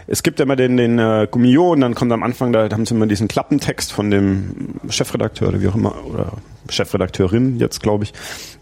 Es 0.08 0.24
gibt 0.24 0.40
ja 0.40 0.44
immer 0.44 0.58
den, 0.58 0.76
den 0.76 1.00
äh, 1.00 1.26
Gummio 1.32 1.72
und 1.72 1.80
dann 1.80 1.96
kommt 1.96 2.12
am 2.12 2.22
Anfang, 2.22 2.52
da, 2.52 2.68
da 2.68 2.76
haben 2.76 2.86
sie 2.86 2.94
immer 2.94 3.08
diesen 3.08 3.30
Klappentext 3.30 3.94
von 3.94 4.12
dem 4.12 4.76
Chefredakteur 4.90 5.48
oder 5.48 5.62
wie 5.62 5.70
auch 5.70 5.76
immer, 5.76 6.06
oder 6.06 6.34
Chefredakteurin 6.68 7.60
jetzt, 7.60 7.82
glaube 7.82 8.04
ich, 8.04 8.14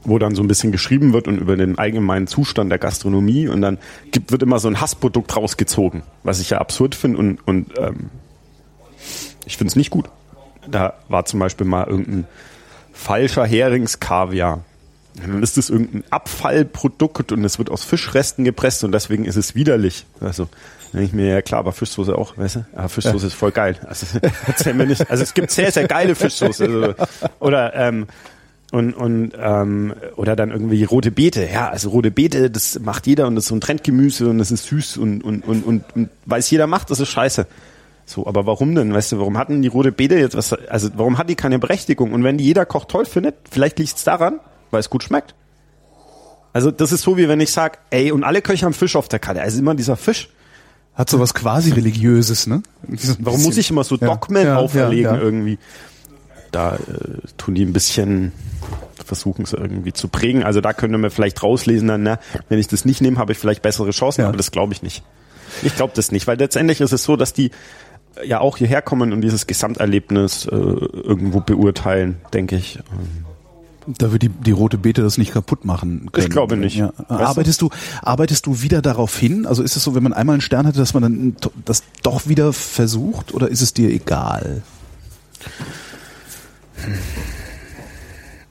wo 0.04 0.20
dann 0.20 0.36
so 0.36 0.44
ein 0.44 0.48
bisschen 0.48 0.72
geschrieben 0.72 1.12
wird 1.12 1.28
und 1.28 1.40
über 1.40 1.58
den 1.58 1.80
allgemeinen 1.80 2.28
Zustand 2.28 2.70
der 2.70 2.78
Gastronomie 2.78 3.48
und 3.48 3.62
dann 3.62 3.80
gibt, 4.12 4.32
wird 4.32 4.44
immer 4.44 4.60
so 4.60 4.68
ein 4.68 4.80
Hassprodukt 4.80 5.36
rausgezogen, 5.36 6.04
was 6.22 6.40
ich 6.40 6.52
ja 6.52 6.60
absurd 6.60 6.94
finde 6.94 7.18
und, 7.18 7.48
und 7.48 7.72
ähm, 7.80 8.12
ich 9.46 9.58
finde 9.58 9.72
es 9.72 9.76
nicht 9.76 9.90
gut. 9.90 10.10
Da 10.68 10.94
war 11.08 11.26
zum 11.26 11.40
Beispiel 11.40 11.66
mal 11.66 11.88
irgendein 11.88 12.28
falscher 12.94 13.46
Heringskaviar. 13.46 14.64
Dann 15.16 15.44
ist 15.44 15.58
es 15.58 15.70
irgendein 15.70 16.04
Abfallprodukt 16.12 17.32
und 17.32 17.44
es 17.44 17.58
wird 17.58 17.70
aus 17.70 17.84
Fischresten 17.84 18.46
gepresst 18.46 18.84
und 18.84 18.92
deswegen 18.92 19.26
ist 19.26 19.36
es 19.36 19.56
widerlich. 19.56 20.06
Also, 20.22 20.48
denke 20.94 21.06
ich 21.06 21.14
mir, 21.14 21.28
ja 21.28 21.42
klar, 21.42 21.60
aber 21.60 21.74
Fischsoße 21.74 22.16
auch, 22.16 22.38
weißt 22.38 22.58
du? 22.58 22.66
Aber 22.76 22.90
Fischsoße 22.90 23.28
ist 23.28 23.34
voll 23.34 23.52
geil. 23.52 23.78
Also, 23.88 24.06
erzähl 24.48 24.74
mir 24.74 24.86
nicht. 24.86 25.10
Also, 25.10 25.24
es 25.24 25.34
gibt 25.34 25.52
sehr, 25.52 25.72
sehr 25.72 25.88
geile 25.88 26.16
Fischsoße. 26.16 26.64
Also, 26.64 26.94
oder, 27.40 27.74
ähm, 27.76 28.08
und, 28.72 28.94
und 28.94 29.32
ähm, 29.38 29.96
oder 30.16 30.36
dann 30.36 30.52
irgendwie 30.52 30.84
rote 30.84 31.10
Beete. 31.10 31.48
Ja, 31.52 31.70
also 31.70 31.90
rote 31.90 32.12
Beete, 32.12 32.52
das 32.52 32.80
macht 32.80 33.08
jeder 33.08 33.26
und 33.26 33.36
das 33.36 33.46
ist 33.46 33.50
so 33.50 33.56
ein 33.56 33.62
Trendgemüse 33.62 34.30
und 34.30 34.38
das 34.38 34.52
ist 34.52 34.68
süß 34.68 34.98
und, 34.98 35.24
und, 35.24 35.42
und, 35.44 35.66
und, 35.66 35.84
und 35.96 36.10
weil 36.26 36.40
es 36.40 36.52
jeder 36.52 36.68
macht, 36.68 36.92
das 36.92 37.00
ist 37.00 37.10
scheiße. 37.10 37.48
So, 38.10 38.26
aber 38.26 38.48
warum 38.48 38.74
denn? 38.74 38.92
Weißt 38.92 39.12
du, 39.12 39.20
warum 39.20 39.38
hatten 39.38 39.62
die 39.62 39.68
rote 39.68 39.92
Beete 39.92 40.18
jetzt 40.18 40.36
was? 40.36 40.52
Also 40.54 40.90
warum 40.96 41.20
hat 41.20 41.30
die 41.30 41.36
keine 41.36 41.60
Berechtigung? 41.60 42.12
Und 42.12 42.24
wenn 42.24 42.40
die 42.40 42.44
jeder 42.44 42.66
Koch 42.66 42.86
toll 42.86 43.06
findet, 43.06 43.36
vielleicht 43.52 43.78
liegt 43.78 43.96
es 43.96 44.04
daran, 44.04 44.40
weil 44.72 44.80
es 44.80 44.90
gut 44.90 45.04
schmeckt. 45.04 45.36
Also 46.52 46.72
das 46.72 46.92
ist 46.92 47.04
so 47.04 47.18
wie 47.18 47.30
wenn 47.30 47.40
ich 47.40 47.52
sag, 47.52 47.78
ey, 47.92 48.12
und 48.12 48.24
alle 48.24 48.42
Köche 48.42 48.66
haben 48.66 48.74
Fisch 48.74 48.96
auf 48.96 49.10
der 49.10 49.20
Karte. 49.20 49.44
Also 49.44 49.60
immer 49.60 49.76
dieser 49.76 49.96
Fisch. 49.96 50.30
Hat 50.96 51.08
so 51.08 51.20
was 51.20 51.36
quasi 51.36 51.72
religiöses, 51.72 52.48
ne? 52.48 52.64
Warum 53.20 53.44
muss 53.44 53.58
ich 53.58 53.70
immer 53.70 53.84
so 53.84 53.96
Dogmen 53.96 54.44
ja, 54.44 54.58
auferlegen 54.58 55.16
ja, 55.16 55.22
irgendwie? 55.22 55.60
Da 56.52 56.78
äh, 56.78 56.80
tun 57.38 57.54
die 57.54 57.64
ein 57.64 57.74
bisschen 57.74 58.32
versuchen 59.06 59.44
es 59.44 59.54
irgendwie 59.54 59.94
zu 59.94 60.08
prägen. 60.08 60.44
Also 60.44 60.62
da 60.62 60.74
könnte 60.74 60.98
man 60.98 61.12
vielleicht 61.12 61.44
rauslesen, 61.44 61.88
dann, 61.88 62.02
na, 62.02 62.20
wenn 62.50 62.58
ich 62.58 62.68
das 62.68 62.86
nicht 62.86 63.02
nehme, 63.02 63.20
habe 63.20 63.34
ich 63.34 63.38
vielleicht 63.38 63.62
bessere 63.62 63.92
Chancen, 63.92 64.26
aber 64.26 64.36
das 64.36 64.50
glaube 64.50 64.74
ich 64.74 64.82
nicht. 64.82 65.04
Ich 65.64 65.76
glaube 65.76 65.94
das 65.96 66.12
nicht, 66.12 66.28
weil 66.28 66.38
letztendlich 66.38 66.82
ist 66.82 66.92
es 66.92 67.04
so, 67.04 67.16
dass 67.16 67.34
die 67.34 67.52
ja 68.24 68.40
auch 68.40 68.58
hierher 68.58 68.82
kommen 68.82 69.14
und 69.14 69.22
dieses 69.22 69.48
Gesamterlebnis 69.48 70.46
äh, 70.46 70.56
irgendwo 70.56 71.40
beurteilen, 71.40 72.18
denke 72.34 72.56
ich. 72.56 72.80
Da 73.88 74.12
wird 74.12 74.22
die, 74.22 74.30
die 74.30 74.52
rote 74.52 74.78
Beete 74.78 75.02
das 75.02 75.18
nicht 75.18 75.34
kaputt 75.34 75.66
machen 75.66 76.10
können. 76.12 76.28
Ich 76.28 76.32
glaube 76.32 76.58
nicht. 76.58 76.76
Ja. 76.76 76.94
Arbeitest 77.08 77.62
du, 77.62 77.70
arbeitest 78.04 78.46
du 78.46 78.62
wieder 78.62 78.82
darauf 78.82 79.18
hin? 79.18 79.48
Also 79.48 79.64
ist 79.64 79.76
es 79.76 79.84
so, 79.84 79.96
wenn 79.96 80.04
man 80.04 80.14
einmal 80.14 80.34
einen 80.34 80.42
Stern 80.42 80.68
hatte, 80.68 80.78
dass 80.78 80.94
man 80.94 81.04
dann 81.04 81.36
das 81.66 81.84
doch 82.04 82.28
wieder 82.28 82.54
versucht 82.54 83.34
oder 83.34 83.48
ist 83.48 83.62
es 83.62 83.74
dir 83.74 83.90
egal? 83.90 84.62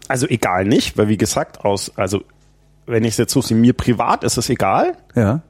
Also 0.08 0.26
egal 0.26 0.64
nicht, 0.64 0.96
weil 0.96 1.08
wie 1.08 1.18
gesagt, 1.18 1.64
aus, 1.64 1.92
also 1.96 2.22
wenn 2.86 3.04
ich 3.04 3.10
es 3.10 3.16
jetzt 3.18 3.32
so 3.32 3.42
sehe, 3.42 3.56
mir 3.56 3.74
privat 3.74 4.24
ist 4.24 4.38
es 4.38 4.48
egal, 4.48 4.96
Ja. 5.14 5.42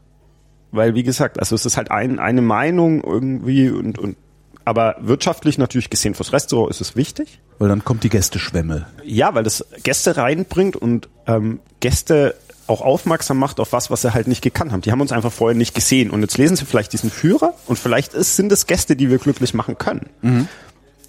Weil 0.71 0.95
wie 0.95 1.03
gesagt, 1.03 1.39
also 1.39 1.55
es 1.55 1.65
ist 1.67 1.77
halt 1.77 1.91
ein, 1.91 2.19
eine 2.19 2.43
Meinung 2.43 3.03
irgendwie 3.03 3.71
und, 3.71 3.99
und 3.99 4.17
aber 4.65 4.97
wirtschaftlich 5.01 5.57
natürlich 5.57 5.89
gesehen 5.89 6.15
fürs 6.15 6.33
Restaurant 6.33 6.71
ist 6.71 6.83
es 6.83 6.95
wichtig. 6.95 7.41
Weil 7.59 7.71
dann 7.71 7.85
kommt 7.85 8.05
die 8.05 8.11
Gästeschwemme. 8.11 8.87
Ja, 9.03 9.35
weil 9.35 9.43
das 9.43 9.65
Gäste 9.83 10.19
reinbringt 10.19 10.77
und 10.77 11.09
ähm, 11.27 11.61
Gäste 11.81 12.35
auch 12.67 12.83
aufmerksam 12.83 13.39
macht 13.39 13.61
auf 13.61 13.73
was, 13.73 13.91
was 13.91 14.03
sie 14.03 14.13
halt 14.13 14.29
nicht 14.29 14.43
gekannt 14.43 14.73
haben. 14.73 14.83
Die 14.83 14.93
haben 14.93 15.01
uns 15.01 15.11
einfach 15.11 15.33
vorher 15.33 15.57
nicht 15.57 15.75
gesehen 15.75 16.11
und 16.11 16.21
jetzt 16.21 16.37
lesen 16.37 16.55
sie 16.55 16.67
vielleicht 16.67 16.93
diesen 16.93 17.11
Führer 17.11 17.55
und 17.67 17.79
vielleicht 17.79 18.13
ist, 18.13 18.37
sind 18.37 18.53
es 18.53 18.67
Gäste, 18.67 18.95
die 18.95 19.09
wir 19.09 19.17
glücklich 19.17 19.55
machen 19.55 19.79
können. 19.79 20.11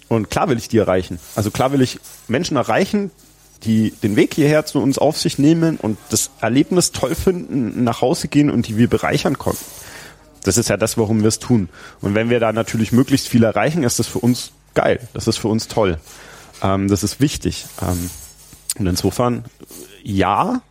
Und 0.08 0.30
klar 0.30 0.48
will 0.48 0.56
ich 0.56 0.68
die 0.68 0.78
erreichen. 0.78 1.18
Also 1.36 1.50
klar 1.50 1.70
will 1.72 1.82
ich 1.82 2.00
Menschen 2.28 2.56
erreichen, 2.56 3.10
die 3.64 3.90
den 4.02 4.16
Weg 4.16 4.34
hierher 4.34 4.64
zu 4.64 4.80
uns 4.80 4.98
auf 4.98 5.18
sich 5.18 5.38
nehmen 5.38 5.76
und 5.76 5.98
das 6.08 6.30
Erlebnis 6.40 6.92
toll 6.92 7.14
finden, 7.14 7.84
nach 7.84 8.00
Hause 8.00 8.28
gehen 8.28 8.50
und 8.50 8.68
die 8.68 8.76
wir 8.76 8.88
bereichern 8.88 9.38
konnten. 9.38 9.64
Das 10.44 10.56
ist 10.56 10.70
ja 10.70 10.76
das, 10.76 10.96
warum 10.96 11.20
wir 11.20 11.28
es 11.28 11.38
tun. 11.38 11.68
Und 12.00 12.14
wenn 12.14 12.30
wir 12.30 12.40
da 12.40 12.52
natürlich 12.52 12.92
möglichst 12.92 13.28
viel 13.28 13.44
erreichen, 13.44 13.82
ist 13.82 13.98
das 13.98 14.06
für 14.06 14.20
uns 14.20 14.52
geil. 14.74 15.00
Das 15.12 15.28
ist 15.28 15.36
für 15.36 15.48
uns 15.48 15.68
toll. 15.68 15.98
Ähm, 16.62 16.88
das 16.88 17.02
ist 17.02 17.20
wichtig. 17.20 17.66
Ähm, 17.82 18.10
Und 18.78 18.86
insofern, 18.86 19.44
ja, 20.02 20.62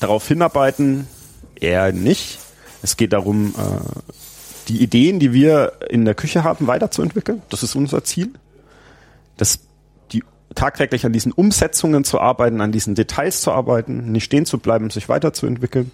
darauf 0.00 0.26
hinarbeiten 0.26 1.06
eher 1.54 1.92
nicht. 1.92 2.38
Es 2.82 2.96
geht 2.96 3.12
darum, 3.12 3.54
äh, 3.56 4.14
die 4.68 4.82
Ideen, 4.82 5.18
die 5.18 5.32
wir 5.32 5.74
in 5.88 6.04
der 6.04 6.14
Küche 6.14 6.42
haben, 6.42 6.66
weiterzuentwickeln. 6.66 7.42
Das 7.50 7.62
ist 7.62 7.74
unser 7.74 8.02
Ziel. 8.04 8.30
Das, 9.36 9.60
tagtäglich 10.58 11.06
an 11.06 11.12
diesen 11.12 11.32
Umsetzungen 11.32 12.04
zu 12.04 12.20
arbeiten, 12.20 12.60
an 12.60 12.72
diesen 12.72 12.94
Details 12.94 13.40
zu 13.40 13.52
arbeiten, 13.52 14.10
nicht 14.10 14.24
stehen 14.24 14.44
zu 14.44 14.58
bleiben, 14.58 14.90
sich 14.90 15.08
weiterzuentwickeln, 15.08 15.92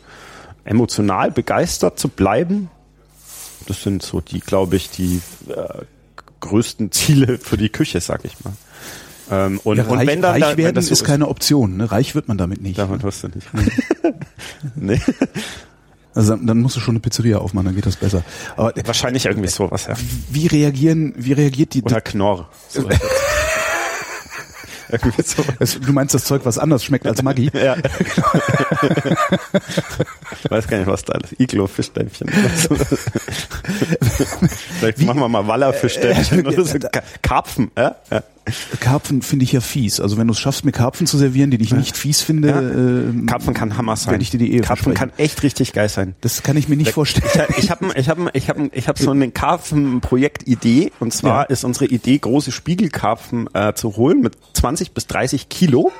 emotional 0.65 1.31
begeistert 1.31 1.99
zu 1.99 2.09
bleiben. 2.09 2.71
Das 3.67 3.83
sind 3.83 4.03
so 4.03 4.21
die, 4.21 4.41
glaube 4.41 4.77
ich, 4.77 4.91
die 4.91 5.21
äh, 5.49 5.85
größten 6.41 6.93
Ziele 6.93 7.39
für 7.39 7.57
die 7.57 7.69
Küche, 7.69 8.01
sag 8.01 8.25
ich 8.25 8.43
mal. 8.43 8.55
Ähm, 9.31 9.61
und, 9.65 9.77
ja, 9.77 9.85
reich, 9.85 9.93
und 9.93 10.07
wenn 10.07 10.23
dann, 10.23 10.43
reich 10.43 10.57
werden 10.57 10.83
so 10.83 10.93
ist 10.93 11.05
keine 11.05 11.29
Option. 11.29 11.77
Ne? 11.77 11.91
Reich 11.91 12.15
wird 12.15 12.29
man 12.29 12.39
damit 12.39 12.63
nicht. 12.63 12.79
Damit 12.79 13.03
wirst 13.03 13.23
du 13.23 13.29
nicht. 13.29 13.49
nee. 14.75 15.01
Also 16.17 16.37
dann 16.37 16.61
musst 16.61 16.77
du 16.77 16.81
schon 16.81 16.93
eine 16.93 17.01
Pizzeria 17.01 17.39
aufmachen, 17.39 17.67
dann 17.67 17.75
geht 17.75 17.87
das 17.87 17.97
besser. 17.97 18.23
Aber 18.57 18.73
wahrscheinlich 18.85 19.27
irgendwie 19.27 19.49
sowas, 19.49 19.87
ja. 19.89 19.95
Wie 20.31 20.47
reagieren, 20.47 21.13
wie 21.17 21.33
reagiert 21.33 21.75
die? 21.75 21.83
Oder 21.83 22.01
Knorr. 22.01 22.49
So 22.69 22.89
Du 25.87 25.93
meinst 25.93 26.15
das 26.15 26.25
Zeug, 26.25 26.43
was 26.45 26.59
anders 26.59 26.85
schmeckt 26.85 27.07
als 27.07 27.23
Maggi? 27.23 27.51
Ja. 27.65 27.77
ich 27.77 28.17
weiß 30.51 30.69
gar 30.69 30.79
nicht, 30.79 30.87
was 30.87 31.05
da 31.05 31.19
ist. 31.19 31.41
Iglo 31.41 31.67
Fischstäbchen. 31.67 32.29
Vielleicht 34.79 35.01
machen 35.03 35.21
wir 35.21 35.29
mal 35.29 35.47
Waller 35.47 35.73
Fischstäbchen 35.73 36.47
oder 36.47 36.65
so. 36.65 36.79
Karpfen, 37.23 37.71
ja? 37.77 37.97
ja. 38.11 38.23
Karpfen 38.81 39.23
finde 39.23 39.45
ich 39.45 39.53
ja 39.53 39.61
fies. 39.61 40.01
Also 40.01 40.19
wenn 40.19 40.27
du 40.27 40.33
es 40.33 40.39
schaffst, 40.39 40.65
mir 40.65 40.73
Karpfen 40.73 41.07
zu 41.07 41.17
servieren, 41.17 41.51
die 41.51 41.63
ich 41.63 41.73
nicht 41.73 41.97
fies 41.97 42.21
finde, 42.21 42.49
ja. 42.49 42.61
äh, 42.61 43.27
Karpfen 43.27 43.55
kann 43.55 43.77
Hammer 43.77 43.97
sein. 43.97 44.21
Ich 44.21 44.31
dir 44.31 44.39
die 44.39 44.53
Ehe 44.53 44.61
Karpfen 44.61 44.93
kann 44.93 45.13
echt 45.17 45.43
richtig 45.43 45.73
geil 45.73 45.89
sein. 45.89 46.15
Das 46.21 46.43
kann 46.43 46.57
ich 46.57 46.69
mir 46.69 46.77
nicht 46.77 46.89
da, 46.89 46.93
vorstellen. 46.93 47.27
Ich, 47.57 47.65
ich 47.65 47.71
habe 47.71 47.93
ich 47.95 48.09
hab, 48.09 48.19
ich 48.35 48.49
hab, 48.49 48.59
ich 48.73 48.89
hab 48.89 48.99
so 48.99 49.11
eine 49.13 49.31
Karpfen-Projektidee 49.31 50.93
und 51.01 51.13
zwar 51.13 51.45
ja. 51.45 51.49
ist 51.49 51.65
unsere 51.65 51.87
Idee, 51.87 52.19
große 52.19 52.53
Spiegelkarpfen 52.53 53.49
äh, 53.55 53.73
zu 53.75 53.97
holen 53.97 54.21
mit 54.21 54.37
20 54.53 54.93
bis 54.93 55.07
30 55.07 55.49
Kilo 55.49 55.91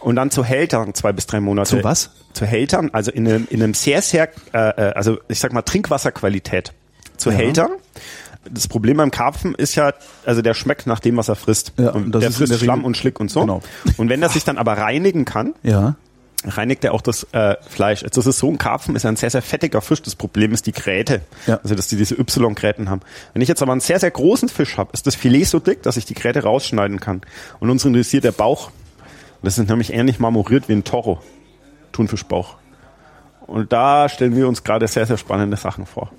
und 0.00 0.16
dann 0.16 0.30
zu 0.30 0.44
Hältern 0.44 0.94
zwei 0.94 1.12
bis 1.12 1.26
drei 1.26 1.40
Monate. 1.40 1.78
Zu 1.78 1.84
was? 1.84 2.10
Zu 2.34 2.44
Hältern, 2.44 2.90
also 2.92 3.10
in 3.10 3.26
einem, 3.26 3.46
in 3.50 3.62
einem 3.62 3.74
sehr, 3.74 4.02
sehr, 4.02 4.28
äh, 4.52 4.58
äh 4.58 4.92
also 4.92 5.18
ich 5.28 5.40
sag 5.40 5.52
mal 5.52 5.62
Trinkwasserqualität. 5.62 6.72
Zu 7.16 7.30
ja. 7.30 7.36
Hältern 7.36 7.70
das 8.48 8.68
Problem 8.68 8.96
beim 8.96 9.10
Karpfen 9.10 9.54
ist 9.54 9.74
ja, 9.74 9.92
also 10.24 10.40
der 10.42 10.54
schmeckt 10.54 10.86
nach 10.86 11.00
dem, 11.00 11.16
was 11.16 11.28
er 11.28 11.36
frisst. 11.36 11.72
Ja, 11.78 11.90
und 11.90 12.14
der 12.14 12.32
frisst 12.32 12.52
der 12.52 12.58
Schlamm 12.58 12.84
und 12.84 12.96
Schlick 12.96 13.20
und 13.20 13.30
so. 13.30 13.40
Genau. 13.40 13.62
Und 13.96 14.08
wenn 14.08 14.22
er 14.22 14.30
sich 14.30 14.44
dann 14.44 14.56
aber 14.56 14.78
reinigen 14.78 15.26
kann, 15.26 15.54
ja. 15.62 15.96
reinigt 16.44 16.82
er 16.84 16.94
auch 16.94 17.02
das 17.02 17.24
äh, 17.32 17.56
Fleisch. 17.68 18.02
Jetzt 18.02 18.16
ist 18.16 18.26
es 18.26 18.38
so, 18.38 18.50
ein 18.50 18.56
Karpfen 18.56 18.96
ist 18.96 19.04
ein 19.04 19.16
sehr, 19.16 19.30
sehr 19.30 19.42
fettiger 19.42 19.82
Fisch. 19.82 20.00
Das 20.00 20.14
Problem 20.14 20.52
ist 20.52 20.66
die 20.66 20.72
Gräte. 20.72 21.20
Ja. 21.46 21.60
Also, 21.62 21.74
dass 21.74 21.88
die 21.88 21.96
diese 21.96 22.14
Y-Gräten 22.14 22.88
haben. 22.88 23.02
Wenn 23.34 23.42
ich 23.42 23.48
jetzt 23.48 23.60
aber 23.60 23.72
einen 23.72 23.82
sehr, 23.82 24.00
sehr 24.00 24.10
großen 24.10 24.48
Fisch 24.48 24.78
habe, 24.78 24.90
ist 24.94 25.06
das 25.06 25.14
Filet 25.14 25.44
so 25.44 25.58
dick, 25.58 25.82
dass 25.82 25.98
ich 25.98 26.06
die 26.06 26.14
Gräte 26.14 26.42
rausschneiden 26.42 26.98
kann. 26.98 27.20
Und 27.58 27.68
uns 27.68 27.84
interessiert 27.84 28.24
der 28.24 28.32
Bauch. 28.32 28.70
Das 29.42 29.58
ist 29.58 29.68
nämlich 29.68 29.92
ähnlich 29.92 30.18
marmoriert 30.18 30.68
wie 30.68 30.74
ein 30.74 30.84
Toro. 30.84 31.22
Thunfischbauch. 31.92 32.56
Und 33.46 33.72
da 33.72 34.08
stellen 34.08 34.34
wir 34.34 34.48
uns 34.48 34.64
gerade 34.64 34.86
sehr, 34.88 35.06
sehr 35.06 35.18
spannende 35.18 35.56
Sachen 35.56 35.84
vor 35.84 36.10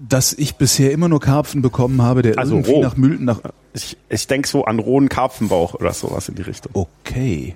dass 0.00 0.32
ich 0.32 0.56
bisher 0.56 0.92
immer 0.92 1.08
nur 1.08 1.20
Karpfen 1.20 1.62
bekommen 1.62 2.02
habe, 2.02 2.22
der 2.22 2.38
also 2.38 2.56
irgendwie 2.56 2.72
roh. 2.72 2.82
nach 2.82 2.96
Müll, 2.96 3.18
nach 3.20 3.40
ich, 3.74 3.96
ich 4.08 4.26
denke 4.26 4.48
so 4.48 4.64
an 4.64 4.78
rohen 4.78 5.08
Karpfenbauch 5.08 5.74
oder 5.74 5.92
sowas 5.92 6.28
in 6.28 6.34
die 6.34 6.42
Richtung. 6.42 6.72
Okay. 6.74 7.54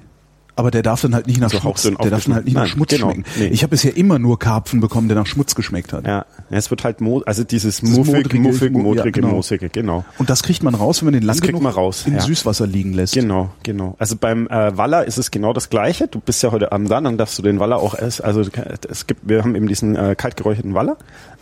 Aber 0.57 0.71
der 0.71 0.83
darf 0.83 1.01
dann 1.01 1.15
halt 1.15 1.27
nicht 1.27 1.41
nach 1.41 1.47
also 1.47 1.61
Schmutz, 1.61 1.83
der 1.83 2.11
darf 2.11 2.25
dann 2.25 2.35
halt 2.35 2.45
nicht 2.45 2.53
Nein, 2.53 2.65
nach 2.65 2.71
Schmutz 2.71 2.91
genau, 2.91 3.13
schmecken. 3.13 3.25
Nee. 3.39 3.47
Ich 3.47 3.63
habe 3.63 3.71
bisher 3.71 3.97
immer 3.97 4.19
nur 4.19 4.39
Karpfen 4.39 4.81
bekommen, 4.81 5.09
der 5.09 5.17
nach 5.17 5.27
Schmutz 5.27 5.55
geschmeckt 5.55 5.95
hat. 5.95 6.07
Ja, 6.07 6.27
es 6.51 6.71
wird 6.71 6.85
halt 6.85 7.01
mo 7.01 7.23
also 7.25 7.45
dieses 7.45 7.83
muffig, 7.83 8.35
muffig, 8.35 8.71
modrige, 8.71 9.07
ja, 9.07 9.11
genau. 9.11 9.29
moosige, 9.29 9.71
genau. 9.71 10.05
Und 10.19 10.29
das 10.29 10.43
kriegt 10.43 10.63
man 10.63 10.75
raus, 10.75 11.01
wenn 11.01 11.07
man 11.07 11.15
den 11.15 11.23
lang 11.23 11.37
das 11.37 11.47
genug 11.47 11.63
man 11.63 11.73
raus, 11.73 12.05
in 12.07 12.15
ja. 12.15 12.21
Süßwasser 12.21 12.67
liegen 12.67 12.93
lässt. 12.93 13.15
Genau, 13.15 13.51
genau. 13.63 13.95
Also 13.99 14.17
beim 14.17 14.49
äh, 14.49 14.77
Waller 14.77 15.07
ist 15.07 15.17
es 15.17 15.31
genau 15.31 15.55
das 15.55 15.71
Gleiche. 15.71 16.09
Du 16.09 16.21
bist 16.21 16.43
ja 16.43 16.53
heute 16.53 16.73
Abend 16.73 16.91
da, 16.91 17.01
dann 17.01 17.17
darfst 17.17 17.39
du 17.39 17.43
den 17.43 17.59
Waller 17.59 17.79
auch 17.79 17.95
essen. 17.95 18.25
Also 18.25 18.43
es 18.87 19.07
gibt, 19.07 19.27
wir 19.27 19.43
haben 19.43 19.55
eben 19.55 19.67
diesen 19.67 19.97
äh, 19.97 20.15
kaltgeräucherten 20.15 20.75
Waller 20.75 20.99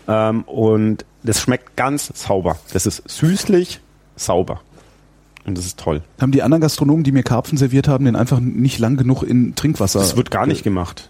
ähm, 0.09 0.43
und 0.43 1.05
das 1.23 1.41
schmeckt 1.41 1.77
ganz 1.77 2.11
sauber. 2.15 2.59
Das 2.73 2.87
ist 2.87 3.03
süßlich 3.07 3.81
sauber. 4.17 4.61
Und 5.45 5.57
das 5.57 5.67
ist 5.67 5.79
toll. 5.79 6.03
Haben 6.21 6.33
die 6.33 6.43
anderen 6.43 6.61
Gastronomen, 6.61 7.05
die 7.05 7.13
mir 7.13 7.23
Karpfen 7.23 7.57
serviert 7.57 7.89
haben, 7.89 8.05
den 8.05 8.17
einfach 8.17 8.41
nicht 8.41 8.79
lang 8.79 8.97
genug 8.97 9.23
in 9.23 9.55
Trinkwasser? 9.55 10.01
Das 10.01 10.17
wird 10.17 10.31
gar 10.31 10.47
nicht 10.47 10.63
gemacht. 10.63 11.09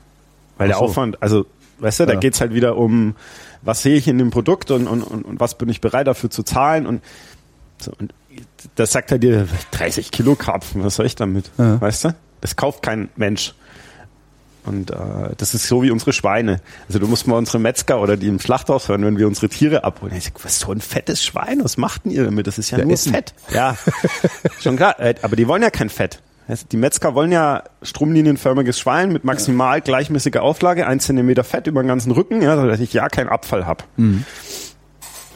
Weil 0.58 0.68
der 0.68 0.78
Aufwand, 0.78 1.22
also, 1.22 1.46
weißt 1.78 2.00
du, 2.00 2.04
ja. 2.04 2.14
da 2.14 2.14
geht's 2.16 2.40
halt 2.40 2.52
wieder 2.52 2.76
um, 2.76 3.14
was 3.62 3.82
sehe 3.82 3.96
ich 3.96 4.08
in 4.08 4.18
dem 4.18 4.30
Produkt 4.30 4.70
und, 4.70 4.86
und, 4.86 5.02
und, 5.02 5.24
und 5.24 5.40
was 5.40 5.56
bin 5.56 5.68
ich 5.68 5.80
bereit 5.80 6.06
dafür 6.06 6.30
zu 6.30 6.42
zahlen 6.42 6.86
und, 6.86 7.02
so, 7.78 7.92
und 7.98 8.12
das 8.74 8.92
sagt 8.92 9.12
er 9.12 9.18
dir, 9.18 9.46
30 9.72 10.10
Kilo 10.10 10.34
Karpfen, 10.34 10.82
was 10.84 10.96
soll 10.96 11.06
ich 11.06 11.16
damit? 11.16 11.50
Ja. 11.58 11.80
Weißt 11.80 12.04
du? 12.04 12.14
Das 12.40 12.56
kauft 12.56 12.82
kein 12.82 13.08
Mensch. 13.16 13.54
Und 14.68 14.90
äh, 14.90 14.94
das 15.36 15.54
ist 15.54 15.66
so 15.66 15.82
wie 15.82 15.90
unsere 15.90 16.12
Schweine. 16.12 16.60
Also 16.86 16.98
du 16.98 17.06
musst 17.06 17.26
mal 17.26 17.36
unsere 17.36 17.58
Metzger 17.58 18.00
oder 18.00 18.16
die 18.16 18.28
im 18.28 18.38
Schlachthaus 18.38 18.88
hören, 18.88 19.04
wenn 19.04 19.18
wir 19.18 19.26
unsere 19.26 19.48
Tiere 19.48 19.84
abholen. 19.84 20.14
Ich 20.14 20.24
sag, 20.24 20.44
was 20.44 20.58
so 20.60 20.70
ein 20.70 20.80
fettes 20.80 21.24
Schwein, 21.24 21.64
was 21.64 21.76
macht 21.76 22.04
denn 22.04 22.12
ihr 22.12 22.24
damit? 22.24 22.46
Das 22.46 22.58
ist 22.58 22.70
ja, 22.70 22.78
ja 22.78 22.84
nur 22.84 22.92
essen. 22.92 23.12
Fett. 23.12 23.34
Ja, 23.52 23.76
schon 24.60 24.76
klar. 24.76 25.00
Äh, 25.00 25.14
aber 25.22 25.36
die 25.36 25.48
wollen 25.48 25.62
ja 25.62 25.70
kein 25.70 25.88
Fett. 25.88 26.20
Die 26.72 26.78
Metzger 26.78 27.14
wollen 27.14 27.30
ja 27.30 27.62
stromlinienförmiges 27.82 28.78
Schwein 28.78 29.12
mit 29.12 29.22
maximal 29.22 29.82
gleichmäßiger 29.82 30.42
Auflage, 30.42 30.86
ein 30.86 30.98
Zentimeter 30.98 31.44
Fett 31.44 31.66
über 31.66 31.82
den 31.82 31.88
ganzen 31.88 32.10
Rücken, 32.10 32.40
ja, 32.40 32.56
dass 32.56 32.80
ich 32.80 32.94
ja 32.94 33.08
keinen 33.10 33.28
Abfall 33.28 33.66
hab. 33.66 33.84
Mhm. 33.98 34.24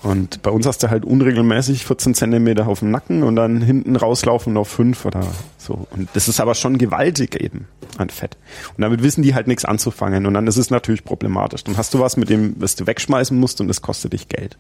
Und 0.03 0.43
bei 0.43 0.51
uns 0.51 0.67
hast 0.67 0.83
du 0.83 0.91
halt 0.91 1.05
unregelmäßig 1.05 1.87
14 1.87 2.15
Zentimeter 2.15 2.67
auf 2.67 2.81
dem 2.81 2.91
Nacken 2.91 3.23
und 3.23 3.37
dann 3.37 3.63
hinten 3.63 3.95
rauslaufen 3.95 4.57
auf 4.57 4.69
fünf 4.69 5.05
oder 5.05 5.25
so. 5.59 5.87
Und 5.91 6.09
das 6.15 6.27
ist 6.29 6.41
aber 6.41 6.55
schon 6.55 6.77
gewaltig 6.79 7.41
eben 7.41 7.69
an 7.99 8.11
Fett. 8.11 8.37
Und 8.77 8.83
damit 8.83 9.03
wissen 9.03 9.23
die 9.23 9.35
halt 9.35 9.47
nichts 9.47 9.65
anzufangen. 9.65 10.27
Und 10.27 10.35
dann 10.35 10.47
ist 10.47 10.57
es 10.57 10.71
natürlich 10.71 11.05
problematisch. 11.05 11.63
Dann 11.63 11.77
hast 11.77 11.95
du 11.95 12.01
was, 12.01 12.17
mit 12.17 12.31
dem, 12.31 12.57
was 12.59 12.75
du 12.75 12.87
wegschmeißen 12.87 13.39
musst 13.39 13.61
und 13.61 13.69
das 13.69 13.81
kostet 13.81 14.13
dich 14.13 14.29
Geld 14.29 14.59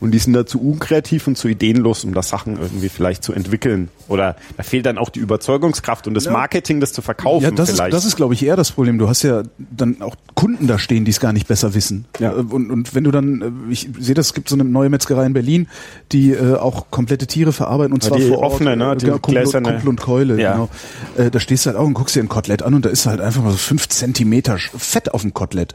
und 0.00 0.12
die 0.12 0.18
sind 0.18 0.32
da 0.32 0.46
zu 0.46 0.60
unkreativ 0.60 1.26
und 1.26 1.36
zu 1.36 1.48
ideenlos, 1.48 2.04
um 2.04 2.14
da 2.14 2.22
Sachen 2.22 2.58
irgendwie 2.58 2.88
vielleicht 2.88 3.22
zu 3.22 3.32
entwickeln. 3.32 3.88
Oder 4.08 4.36
da 4.56 4.62
fehlt 4.62 4.86
dann 4.86 4.98
auch 4.98 5.10
die 5.10 5.20
Überzeugungskraft 5.20 6.06
und 6.06 6.14
das 6.14 6.24
ja. 6.24 6.32
Marketing, 6.32 6.80
das 6.80 6.92
zu 6.92 7.02
verkaufen. 7.02 7.44
Ja, 7.44 7.50
das, 7.50 7.70
vielleicht. 7.70 7.94
Ist, 7.94 7.96
das 7.96 8.04
ist, 8.06 8.16
glaube 8.16 8.34
ich, 8.34 8.44
eher 8.44 8.56
das 8.56 8.72
Problem. 8.72 8.98
Du 8.98 9.08
hast 9.08 9.22
ja 9.22 9.42
dann 9.58 10.00
auch 10.00 10.16
Kunden 10.34 10.66
da 10.66 10.78
stehen, 10.78 11.04
die 11.04 11.10
es 11.10 11.20
gar 11.20 11.32
nicht 11.32 11.46
besser 11.46 11.74
wissen. 11.74 12.06
Ja. 12.18 12.32
Äh, 12.32 12.36
und, 12.36 12.70
und 12.70 12.94
wenn 12.94 13.04
du 13.04 13.10
dann, 13.10 13.66
äh, 13.68 13.72
ich 13.72 13.90
sehe 13.98 14.14
das, 14.14 14.26
es 14.26 14.34
gibt 14.34 14.48
so 14.48 14.56
eine 14.56 14.64
neue 14.64 14.88
Metzgerei 14.88 15.26
in 15.26 15.34
Berlin, 15.34 15.68
die 16.12 16.32
äh, 16.32 16.54
auch 16.54 16.90
komplette 16.90 17.26
Tiere 17.26 17.52
verarbeiten 17.52 17.92
und 17.92 18.02
zwar 18.02 18.18
die 18.18 18.28
vor 18.28 18.38
Ort. 18.38 18.54
Offene, 18.54 18.76
ne? 18.76 18.96
Die 18.96 19.06
genau, 19.06 19.18
Kumpel, 19.18 19.44
Kumpel 19.44 19.88
und 19.88 20.00
Keule, 20.00 20.40
ja. 20.40 20.52
genau. 20.52 20.68
Äh, 21.16 21.30
da 21.30 21.40
stehst 21.40 21.66
du 21.66 21.70
halt 21.70 21.78
auch 21.78 21.86
und 21.86 21.94
guckst 21.94 22.16
dir 22.16 22.20
ein 22.20 22.28
Kotelett 22.28 22.62
an 22.62 22.74
und 22.74 22.84
da 22.84 22.88
ist 22.88 23.06
halt 23.06 23.20
einfach 23.20 23.42
mal 23.42 23.52
so 23.52 23.58
fünf 23.58 23.88
Zentimeter 23.88 24.58
Fett 24.58 25.12
auf 25.12 25.22
dem 25.22 25.34
Kotelett 25.34 25.74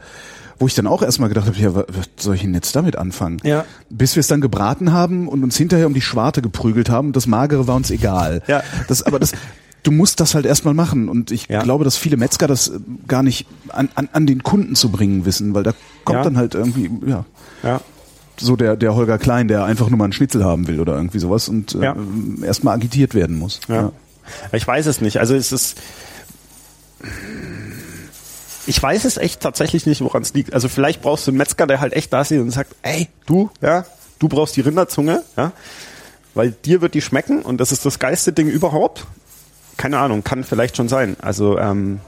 wo 0.58 0.66
ich 0.66 0.74
dann 0.74 0.86
auch 0.86 1.02
erstmal 1.02 1.28
gedacht 1.28 1.46
habe, 1.46 1.58
ja, 1.58 1.74
was 1.74 2.08
soll 2.16 2.34
ich 2.34 2.42
denn 2.42 2.54
jetzt 2.54 2.74
damit 2.74 2.96
anfangen? 2.96 3.38
Ja. 3.44 3.64
Bis 3.90 4.16
wir 4.16 4.20
es 4.20 4.26
dann 4.26 4.40
gebraten 4.40 4.92
haben 4.92 5.28
und 5.28 5.42
uns 5.42 5.56
hinterher 5.56 5.86
um 5.86 5.94
die 5.94 6.00
Schwarte 6.00 6.42
geprügelt 6.42 6.90
haben 6.90 7.08
und 7.08 7.16
das 7.16 7.26
Magere 7.26 7.66
war 7.66 7.76
uns 7.76 7.90
egal. 7.90 8.42
Ja. 8.46 8.62
Das, 8.88 9.02
aber 9.02 9.18
das, 9.18 9.32
du 9.82 9.92
musst 9.92 10.20
das 10.20 10.34
halt 10.34 10.46
erstmal 10.46 10.74
machen 10.74 11.08
und 11.08 11.30
ich 11.30 11.48
ja. 11.48 11.62
glaube, 11.62 11.84
dass 11.84 11.96
viele 11.96 12.16
Metzger 12.16 12.46
das 12.46 12.68
äh, 12.68 12.78
gar 13.06 13.22
nicht 13.22 13.46
an, 13.68 13.88
an, 13.94 14.08
an 14.12 14.26
den 14.26 14.42
Kunden 14.42 14.74
zu 14.74 14.90
bringen 14.90 15.24
wissen, 15.24 15.54
weil 15.54 15.62
da 15.62 15.72
kommt 16.04 16.18
ja. 16.18 16.24
dann 16.24 16.36
halt 16.36 16.54
irgendwie, 16.54 16.90
ja. 17.06 17.24
Ja 17.62 17.80
so 18.38 18.56
der, 18.56 18.76
der 18.76 18.94
Holger 18.94 19.18
Klein, 19.18 19.48
der 19.48 19.64
einfach 19.64 19.88
nur 19.88 19.96
mal 19.98 20.04
einen 20.04 20.12
Schnitzel 20.12 20.44
haben 20.44 20.68
will 20.68 20.80
oder 20.80 20.94
irgendwie 20.94 21.18
sowas 21.18 21.48
und 21.48 21.74
äh, 21.74 21.84
ja. 21.84 21.96
erstmal 22.42 22.74
agitiert 22.74 23.14
werden 23.14 23.38
muss. 23.38 23.60
Ja. 23.68 23.74
ja. 23.74 23.92
Ich 24.52 24.66
weiß 24.66 24.86
es 24.86 25.00
nicht. 25.00 25.20
Also 25.20 25.34
es 25.34 25.52
ist 25.52 25.78
ich 28.66 28.82
weiß 28.82 29.04
es 29.04 29.16
echt 29.16 29.40
tatsächlich 29.40 29.86
nicht, 29.86 30.00
woran 30.00 30.22
es 30.22 30.34
liegt. 30.34 30.52
Also 30.52 30.68
vielleicht 30.68 31.02
brauchst 31.02 31.26
du 31.26 31.30
einen 31.30 31.38
Metzger, 31.38 31.66
der 31.66 31.80
halt 31.80 31.92
echt 31.92 32.12
da 32.12 32.22
ist 32.22 32.32
und 32.32 32.50
sagt, 32.50 32.74
ey, 32.82 33.08
du, 33.26 33.50
ja, 33.60 33.84
du 34.18 34.28
brauchst 34.28 34.56
die 34.56 34.60
Rinderzunge, 34.60 35.22
ja, 35.36 35.52
weil 36.34 36.50
dir 36.50 36.80
wird 36.80 36.94
die 36.94 37.02
schmecken 37.02 37.42
und 37.42 37.58
das 37.58 37.72
ist 37.72 37.86
das 37.86 37.98
geilste 37.98 38.32
Ding 38.32 38.48
überhaupt. 38.48 39.06
Keine 39.76 39.98
Ahnung, 39.98 40.24
kann 40.24 40.44
vielleicht 40.44 40.76
schon 40.76 40.88
sein. 40.88 41.16
Also 41.20 41.58
ähm, 41.58 42.00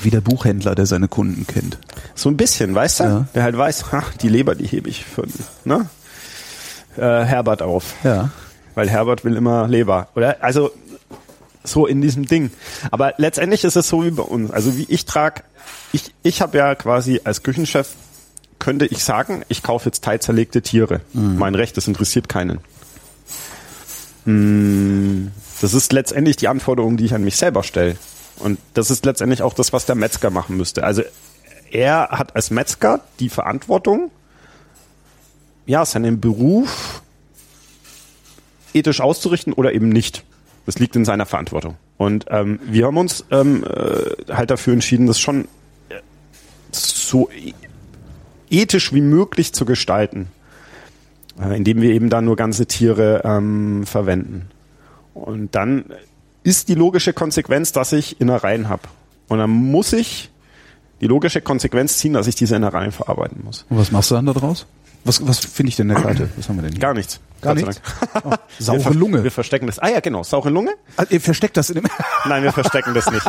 wie 0.00 0.10
der 0.10 0.20
Buchhändler, 0.20 0.74
der 0.74 0.86
seine 0.86 1.08
Kunden 1.08 1.46
kennt. 1.46 1.78
So 2.14 2.28
ein 2.28 2.36
bisschen, 2.36 2.74
weißt 2.74 3.00
du? 3.00 3.04
Ja. 3.04 3.28
Der 3.34 3.42
halt 3.44 3.56
weiß, 3.56 3.92
ha, 3.92 4.02
die 4.20 4.28
Leber, 4.28 4.54
die 4.54 4.66
hebe 4.66 4.88
ich 4.88 5.04
für 5.04 5.24
ne? 5.64 5.88
Äh, 6.96 7.00
Herbert 7.00 7.62
auf. 7.62 7.94
Ja. 8.04 8.30
Weil 8.74 8.88
Herbert 8.88 9.24
will 9.24 9.36
immer 9.36 9.68
Leber. 9.68 10.08
Oder 10.14 10.42
also 10.42 10.72
so 11.62 11.86
in 11.86 12.00
diesem 12.02 12.26
Ding. 12.26 12.50
Aber 12.90 13.14
letztendlich 13.16 13.64
ist 13.64 13.76
es 13.76 13.88
so 13.88 14.04
wie 14.04 14.10
bei 14.10 14.22
uns. 14.22 14.50
Also 14.50 14.76
wie 14.76 14.86
ich 14.88 15.06
trage, 15.06 15.42
ich, 15.92 16.12
ich 16.22 16.40
habe 16.42 16.58
ja 16.58 16.74
quasi 16.74 17.20
als 17.24 17.42
Küchenchef, 17.42 17.94
könnte 18.58 18.86
ich 18.86 19.04
sagen, 19.04 19.44
ich 19.48 19.62
kaufe 19.62 19.86
jetzt 19.86 20.04
teilzerlegte 20.04 20.62
Tiere. 20.62 21.00
Mhm. 21.12 21.38
Mein 21.38 21.54
Recht, 21.54 21.76
das 21.76 21.86
interessiert 21.86 22.28
keinen. 22.28 22.60
Hm, 24.24 25.32
das 25.60 25.74
ist 25.74 25.92
letztendlich 25.92 26.36
die 26.36 26.48
Anforderung, 26.48 26.96
die 26.96 27.04
ich 27.04 27.14
an 27.14 27.24
mich 27.24 27.36
selber 27.36 27.62
stelle. 27.62 27.96
Und 28.38 28.58
das 28.74 28.90
ist 28.90 29.04
letztendlich 29.04 29.42
auch 29.42 29.54
das, 29.54 29.72
was 29.72 29.86
der 29.86 29.94
Metzger 29.94 30.30
machen 30.30 30.56
müsste. 30.56 30.84
Also 30.84 31.02
er 31.70 32.08
hat 32.10 32.34
als 32.34 32.50
Metzger 32.50 33.00
die 33.20 33.28
Verantwortung, 33.28 34.10
ja, 35.66 35.84
seinen 35.84 36.20
Beruf 36.20 37.02
ethisch 38.72 39.00
auszurichten 39.00 39.52
oder 39.52 39.72
eben 39.72 39.88
nicht. 39.88 40.24
Das 40.66 40.78
liegt 40.78 40.96
in 40.96 41.04
seiner 41.04 41.26
Verantwortung. 41.26 41.76
Und 41.96 42.26
ähm, 42.28 42.58
wir 42.64 42.86
haben 42.86 42.96
uns 42.96 43.24
ähm, 43.30 43.64
äh, 43.64 44.32
halt 44.32 44.50
dafür 44.50 44.72
entschieden, 44.72 45.06
das 45.06 45.20
schon 45.20 45.46
äh, 45.90 46.00
so 46.72 47.30
e-, 47.30 47.52
ethisch 48.50 48.92
wie 48.92 49.00
möglich 49.00 49.52
zu 49.52 49.64
gestalten, 49.64 50.28
äh, 51.40 51.56
indem 51.56 51.82
wir 51.82 51.90
eben 51.90 52.10
da 52.10 52.20
nur 52.20 52.36
ganze 52.36 52.66
Tiere 52.66 53.22
ähm, 53.24 53.84
verwenden. 53.86 54.50
Und 55.12 55.54
dann 55.54 55.84
ist 56.42 56.68
die 56.68 56.74
logische 56.74 57.12
Konsequenz, 57.12 57.72
dass 57.72 57.92
ich 57.92 58.20
Innereien 58.20 58.68
habe. 58.68 58.82
Und 59.28 59.38
dann 59.38 59.50
muss 59.50 59.92
ich 59.92 60.30
die 61.00 61.06
logische 61.06 61.40
Konsequenz 61.40 61.98
ziehen, 61.98 62.12
dass 62.14 62.26
ich 62.26 62.34
diese 62.34 62.56
Innereien 62.56 62.92
verarbeiten 62.92 63.42
muss. 63.44 63.66
Und 63.68 63.78
was 63.78 63.90
machst 63.92 64.10
du 64.10 64.14
dann 64.14 64.26
da 64.26 64.32
draus? 64.32 64.66
Was, 65.04 65.26
was 65.26 65.38
finde 65.38 65.68
ich 65.68 65.76
denn 65.76 65.90
in 65.90 65.94
der 65.96 66.02
Karte? 66.02 66.30
Was 66.36 66.48
haben 66.48 66.56
wir 66.56 66.62
denn 66.62 66.72
hier? 66.72 66.80
Gar 66.80 66.94
nichts. 66.94 67.20
Gar 67.42 67.54
nichts? 67.54 67.80
Oh, 68.24 68.30
Wir 68.30 68.38
saure 68.58 68.80
ver- 68.80 68.94
Lunge. 68.94 69.22
Wir 69.22 69.30
verstecken 69.30 69.66
das. 69.66 69.78
Ah 69.78 69.88
ja, 69.90 70.00
genau, 70.00 70.22
saure 70.22 70.48
Lunge. 70.48 70.72
Ah, 70.96 71.04
ihr 71.10 71.20
versteckt 71.20 71.56
das 71.58 71.68
in 71.68 71.74
dem. 71.76 71.84
Nein, 72.26 72.42
wir 72.42 72.52
verstecken 72.52 72.94
das 72.94 73.10
nicht. 73.10 73.26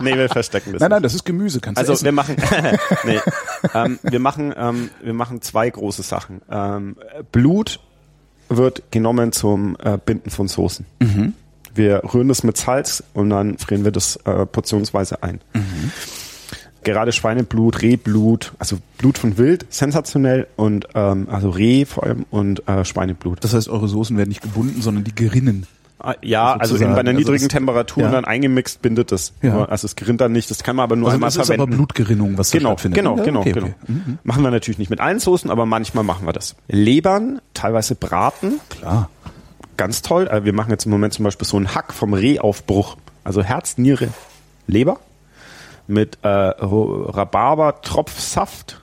nee, 0.00 0.14
wir 0.16 0.28
verstecken 0.28 0.72
das 0.72 0.80
nein, 0.80 0.90
nein, 0.90 1.02
das 1.02 1.14
ist 1.14 1.24
Gemüse. 1.24 1.58
Kannst 1.60 1.78
Also 1.78 1.90
du 1.92 1.94
essen. 1.94 2.04
wir 2.04 2.12
machen, 2.12 2.36
nee, 3.04 3.18
ähm, 3.74 3.98
wir 4.02 4.20
machen, 4.20 4.54
ähm, 4.56 4.90
wir 5.02 5.12
machen 5.14 5.42
zwei 5.42 5.68
große 5.68 6.02
Sachen. 6.04 6.40
Ähm, 6.48 6.96
Blut 7.32 7.80
wird 8.48 8.84
genommen 8.92 9.32
zum 9.32 9.76
äh, 9.82 9.98
Binden 9.98 10.30
von 10.30 10.46
Soßen. 10.46 10.86
Mhm. 11.00 11.34
Wir 11.74 12.02
rühren 12.14 12.28
das 12.28 12.44
mit 12.44 12.56
Salz 12.58 13.02
und 13.14 13.30
dann 13.30 13.58
frieren 13.58 13.82
wir 13.82 13.90
das 13.92 14.16
äh, 14.24 14.46
portionsweise 14.46 15.22
ein. 15.24 15.40
Mhm. 15.54 15.90
Gerade 16.84 17.12
Schweineblut, 17.12 17.82
Rehblut, 17.82 18.52
also 18.58 18.78
Blut 18.98 19.18
von 19.18 19.38
Wild, 19.38 19.66
sensationell 19.70 20.48
und 20.56 20.88
ähm, 20.94 21.28
also 21.30 21.50
Reh 21.50 21.84
vor 21.84 22.02
allem 22.04 22.26
und 22.30 22.66
äh, 22.68 22.84
Schweineblut. 22.84 23.44
Das 23.44 23.54
heißt, 23.54 23.68
eure 23.68 23.86
Soßen 23.88 24.16
werden 24.16 24.30
nicht 24.30 24.42
gebunden, 24.42 24.82
sondern 24.82 25.04
die 25.04 25.14
gerinnen. 25.14 25.66
Ah, 26.00 26.14
Ja, 26.22 26.54
also 26.56 26.74
in, 26.74 26.80
bei 26.82 26.86
einer 26.88 27.10
Also 27.10 27.12
niedrigen 27.20 27.44
das- 27.44 27.52
Temperatur 27.52 28.02
ja. 28.02 28.10
dann 28.10 28.24
eingemixt 28.24 28.82
bindet 28.82 29.12
das. 29.12 29.32
Ja. 29.42 29.66
Also 29.66 29.84
es 29.86 29.94
gerinnt 29.94 30.20
dann 30.20 30.32
nicht, 30.32 30.50
das 30.50 30.64
kann 30.64 30.74
man 30.74 30.82
aber 30.82 30.96
nur 30.96 31.06
Also 31.08 31.14
einmal 31.14 31.28
das 31.28 31.36
ist 31.36 31.46
verwenden. 31.46 31.62
aber 31.62 31.76
Blutgerinnung, 31.76 32.36
was 32.38 32.50
Genau, 32.50 32.70
stattfindet. 32.70 32.96
genau, 32.98 33.16
Ja, 33.18 33.22
genau, 33.22 33.40
okay, 33.42 33.52
genau. 33.52 33.66
okay. 33.66 33.74
Mhm. 33.86 34.18
Machen 34.24 34.42
wir 34.42 34.50
natürlich 34.50 34.78
nicht 34.78 34.90
mit 34.90 34.98
allen 35.00 35.20
Soßen, 35.20 35.48
aber 35.50 35.64
manchmal 35.66 36.02
machen 36.02 36.26
wir 36.26 36.32
das. 36.32 36.56
Lebern, 36.66 37.40
teilweise 37.54 37.94
Braten, 37.94 38.58
Klar. 38.70 39.08
ganz 39.76 40.02
toll. 40.02 40.26
Äh, 40.26 40.44
Wir 40.44 40.52
machen 40.52 40.70
jetzt 40.72 40.86
im 40.86 40.90
Moment 40.90 41.14
zum 41.14 41.22
Beispiel 41.24 41.46
so 41.46 41.56
einen 41.56 41.72
Hack 41.76 41.92
vom 41.92 42.14
Rehaufbruch. 42.14 42.96
Also 43.22 43.44
Herz, 43.44 43.78
Niere, 43.78 44.08
Leber 44.66 44.98
mit 45.86 46.18
äh, 46.22 46.28
Ro- 46.28 47.10
Rhabarber-Tropfsaft. 47.10 48.80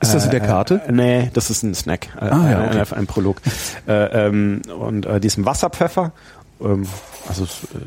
Ist 0.00 0.14
das 0.14 0.26
in 0.26 0.30
der 0.30 0.40
Karte? 0.40 0.82
Äh, 0.86 0.92
nee, 0.92 1.30
das 1.32 1.48
ist 1.50 1.62
ein 1.62 1.74
Snack, 1.74 2.08
äh, 2.20 2.24
Ah, 2.26 2.50
ja, 2.50 2.58
ein, 2.60 2.80
okay. 2.80 2.94
ein 2.94 3.06
Prolog. 3.06 3.38
äh, 3.88 4.26
ähm, 4.26 4.62
und 4.78 5.06
äh, 5.06 5.20
diesem 5.20 5.46
Wasserpfeffer. 5.46 6.12
Ähm, 6.60 6.86
also 7.28 7.44
äh, 7.44 7.46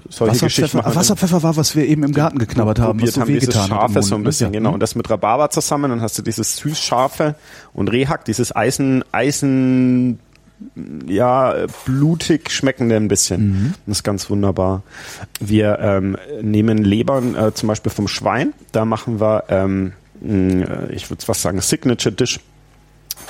solche 0.09 0.45
Geschichten 0.45 0.77
Wasserpfeffer, 0.77 0.77
machen 0.79 0.91
ah, 0.91 0.95
Wasserpfeffer 0.99 1.43
war, 1.43 1.55
was 1.55 1.75
wir 1.75 1.85
eben 1.85 2.03
im 2.03 2.11
Garten 2.13 2.39
geknabbert 2.39 2.79
haben, 2.79 3.01
was 3.01 3.13
so 3.13 3.21
haben, 3.21 3.27
dieses 3.27 3.53
Scharfe 3.53 4.01
so 4.03 4.15
ein 4.15 4.21
ne? 4.21 4.25
bisschen, 4.25 4.53
Ja. 4.53 4.59
genau. 4.59 4.73
Und 4.73 4.79
das 4.81 4.95
mit 4.95 5.09
Rhabarber 5.09 5.49
zusammen, 5.51 5.91
dann 5.91 6.01
hast 6.01 6.17
du 6.17 6.21
dieses 6.23 6.57
süß-scharfe 6.57 7.35
und 7.73 7.89
Rehhack, 7.91 8.25
dieses 8.25 8.55
Eisen, 8.55 9.03
Eisen, 9.11 10.19
ja, 11.07 11.53
äh, 11.53 11.67
blutig 11.85 12.51
schmeckende 12.51 12.95
ein 12.95 13.07
bisschen. 13.07 13.49
Mhm. 13.49 13.73
Das 13.85 13.97
ist 13.97 14.03
ganz 14.03 14.29
wunderbar. 14.29 14.83
Wir 15.39 15.79
ähm, 15.79 16.17
nehmen 16.41 16.79
Lebern 16.79 17.35
äh, 17.35 17.53
zum 17.53 17.67
Beispiel 17.67 17.91
vom 17.91 18.07
Schwein. 18.07 18.53
Da 18.71 18.85
machen 18.85 19.19
wir, 19.19 19.45
ähm, 19.49 19.93
mh, 20.21 20.89
ich 20.91 21.09
würde 21.09 21.25
fast 21.25 21.41
sagen, 21.41 21.61
Signature 21.61 22.13
Dish 22.13 22.39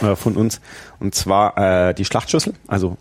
äh, 0.01 0.15
von 0.15 0.35
uns. 0.35 0.61
Und 0.99 1.15
zwar 1.15 1.57
äh, 1.89 1.93
die 1.93 2.05
Schlachtschüssel, 2.05 2.53
also 2.67 2.97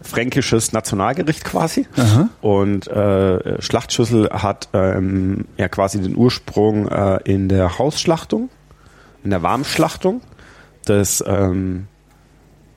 fränkisches 0.00 0.72
Nationalgericht 0.72 1.44
quasi. 1.44 1.86
Aha. 1.96 2.28
Und 2.40 2.86
äh, 2.88 3.60
Schlachtschüssel 3.60 4.30
hat 4.30 4.68
ähm, 4.72 5.46
ja 5.56 5.68
quasi 5.68 6.00
den 6.00 6.16
Ursprung 6.16 6.88
äh, 6.88 7.18
in 7.24 7.48
der 7.48 7.78
Hausschlachtung, 7.78 8.48
in 9.24 9.30
der 9.30 9.42
Warmschlachtung. 9.42 10.20
Das 10.84 11.22
ähm, 11.26 11.88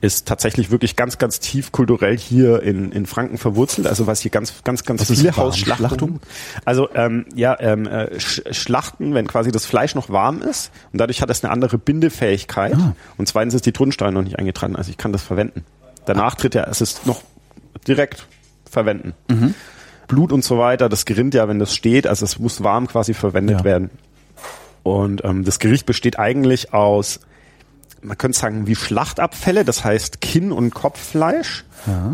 ist 0.02 0.26
tatsächlich 0.26 0.70
wirklich 0.72 0.96
ganz, 0.96 1.16
ganz 1.16 1.38
tief 1.38 1.70
kulturell 1.72 2.18
hier 2.18 2.60
in, 2.62 2.90
in 2.90 3.06
Franken 3.06 3.38
verwurzelt. 3.38 3.86
Also 3.86 4.08
was 4.08 4.20
hier 4.20 4.32
ganz, 4.32 4.52
ganz, 4.64 4.82
ganz 4.84 5.00
Was 5.00 5.10
ist 5.10 5.20
viele? 5.20 5.36
Hausschlachtungen. 5.36 6.18
Also 6.64 6.88
ähm, 6.94 7.24
ja, 7.34 7.56
ähm, 7.60 7.86
äh, 7.86 8.18
Sch 8.18 8.42
Schlachten, 8.50 9.14
wenn 9.14 9.28
quasi 9.28 9.52
das 9.52 9.64
Fleisch 9.64 9.94
noch 9.94 10.10
warm 10.10 10.42
ist 10.42 10.72
und 10.92 11.00
dadurch 11.00 11.22
hat 11.22 11.30
es 11.30 11.44
eine 11.44 11.52
andere 11.52 11.78
Bindefähigkeit. 11.78 12.74
Ah. 12.74 12.96
Und 13.16 13.28
zweitens 13.28 13.54
ist 13.54 13.64
die 13.64 13.70
Tonsteine 13.72 14.12
noch 14.12 14.22
nicht 14.24 14.40
eingetragen, 14.40 14.74
also 14.74 14.90
ich 14.90 14.96
kann 14.98 15.12
das 15.12 15.22
verwenden. 15.22 15.64
Danach 16.04 16.34
tritt 16.34 16.56
ja, 16.56 16.64
es 16.64 16.80
ist 16.80 17.06
noch 17.06 17.22
direkt 17.86 18.26
verwenden. 18.68 19.14
Mhm. 19.30 19.54
Blut 20.08 20.32
und 20.32 20.42
so 20.44 20.58
weiter, 20.58 20.88
das 20.88 21.04
gerinnt 21.04 21.32
ja, 21.32 21.46
wenn 21.46 21.60
das 21.60 21.74
steht, 21.76 22.08
also 22.08 22.24
es 22.24 22.40
muss 22.40 22.64
warm 22.64 22.88
quasi 22.88 23.14
verwendet 23.14 23.58
Ja. 23.60 23.64
werden. 23.64 23.90
Und 24.82 25.22
ähm, 25.24 25.44
das 25.44 25.60
Gericht 25.60 25.86
besteht 25.86 26.18
eigentlich 26.18 26.74
aus, 26.74 27.20
man 28.02 28.18
könnte 28.18 28.38
sagen, 28.38 28.66
wie 28.66 28.74
Schlachtabfälle, 28.74 29.64
das 29.64 29.84
heißt 29.84 30.20
Kinn- 30.20 30.52
und 30.52 30.74
Kopffleisch, 30.74 31.64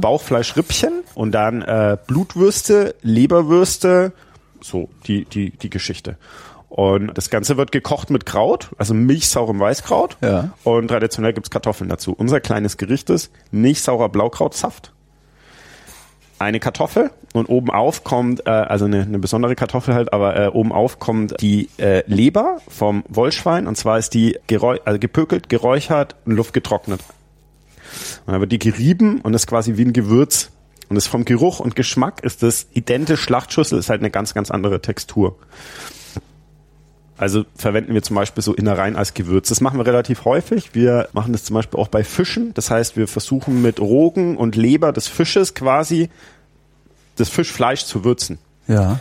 Bauchfleischrippchen 0.00 1.02
und 1.14 1.32
dann 1.32 1.62
äh, 1.62 1.96
Blutwürste, 2.06 2.94
Leberwürste, 3.02 4.12
so 4.60 4.88
die, 5.06 5.24
die, 5.24 5.50
die 5.50 5.70
Geschichte. 5.70 6.16
Und 6.68 7.16
das 7.16 7.30
Ganze 7.30 7.56
wird 7.56 7.72
gekocht 7.72 8.10
mit 8.10 8.26
Kraut, 8.26 8.70
also 8.76 8.94
milchsaurem 8.94 9.58
Weißkraut. 9.58 10.18
Ja. 10.22 10.50
Und 10.64 10.88
traditionell 10.88 11.32
gibt's 11.32 11.50
Kartoffeln 11.50 11.88
dazu. 11.88 12.12
Unser 12.12 12.40
kleines 12.40 12.76
Gericht 12.76 13.10
ist 13.10 13.30
milchsaurer 13.50 14.08
Blaukrautsaft 14.08 14.92
eine 16.38 16.60
Kartoffel 16.60 17.10
und 17.32 17.46
oben 17.46 17.70
auf 17.70 18.04
kommt, 18.04 18.46
äh, 18.46 18.50
also 18.50 18.84
eine, 18.84 19.02
eine 19.02 19.18
besondere 19.18 19.54
Kartoffel 19.54 19.94
halt, 19.94 20.12
aber 20.12 20.36
äh, 20.36 20.48
oben 20.48 20.72
auf 20.72 20.98
kommt 20.98 21.40
die 21.40 21.68
äh, 21.78 22.02
Leber 22.06 22.58
vom 22.68 23.04
Wollschwein 23.08 23.66
und 23.66 23.76
zwar 23.76 23.98
ist 23.98 24.14
die 24.14 24.38
geräu 24.46 24.78
also 24.84 24.98
gepökelt, 24.98 25.48
geräuchert 25.48 26.16
und 26.24 26.32
luftgetrocknet. 26.32 27.00
Und 28.26 28.32
dann 28.32 28.40
wird 28.40 28.52
die 28.52 28.58
gerieben 28.58 29.20
und 29.20 29.34
ist 29.34 29.46
quasi 29.46 29.76
wie 29.76 29.84
ein 29.84 29.92
Gewürz. 29.92 30.50
Und 30.88 30.96
ist 30.96 31.06
vom 31.06 31.26
Geruch 31.26 31.60
und 31.60 31.76
Geschmack 31.76 32.24
ist 32.24 32.42
das 32.42 32.66
identisch 32.72 33.20
Schlachtschüssel, 33.20 33.78
ist 33.78 33.90
halt 33.90 34.00
eine 34.00 34.10
ganz, 34.10 34.32
ganz 34.32 34.50
andere 34.50 34.80
Textur. 34.80 35.36
Also 37.18 37.44
verwenden 37.56 37.94
wir 37.94 38.02
zum 38.02 38.14
Beispiel 38.14 38.42
so 38.44 38.54
Innereien 38.54 38.94
als 38.94 39.12
Gewürz. 39.12 39.48
Das 39.48 39.60
machen 39.60 39.78
wir 39.78 39.86
relativ 39.86 40.24
häufig. 40.24 40.74
Wir 40.74 41.08
machen 41.12 41.32
das 41.32 41.44
zum 41.44 41.54
Beispiel 41.54 41.78
auch 41.78 41.88
bei 41.88 42.04
Fischen. 42.04 42.54
Das 42.54 42.70
heißt, 42.70 42.96
wir 42.96 43.08
versuchen 43.08 43.60
mit 43.60 43.80
Rogen 43.80 44.36
und 44.36 44.54
Leber 44.54 44.92
des 44.92 45.08
Fisches 45.08 45.54
quasi 45.54 46.10
das 47.16 47.28
Fischfleisch 47.28 47.84
zu 47.84 48.04
würzen. 48.04 48.38
Ja. 48.68 49.00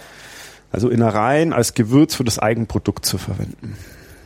Also 0.72 0.90
Innereien 0.90 1.54
als 1.54 1.76
Gewürz 1.76 2.16
für 2.16 2.24
das 2.24 2.40
Eigenprodukt 2.40 3.06
zu 3.06 3.20
verwenden. 3.20 3.78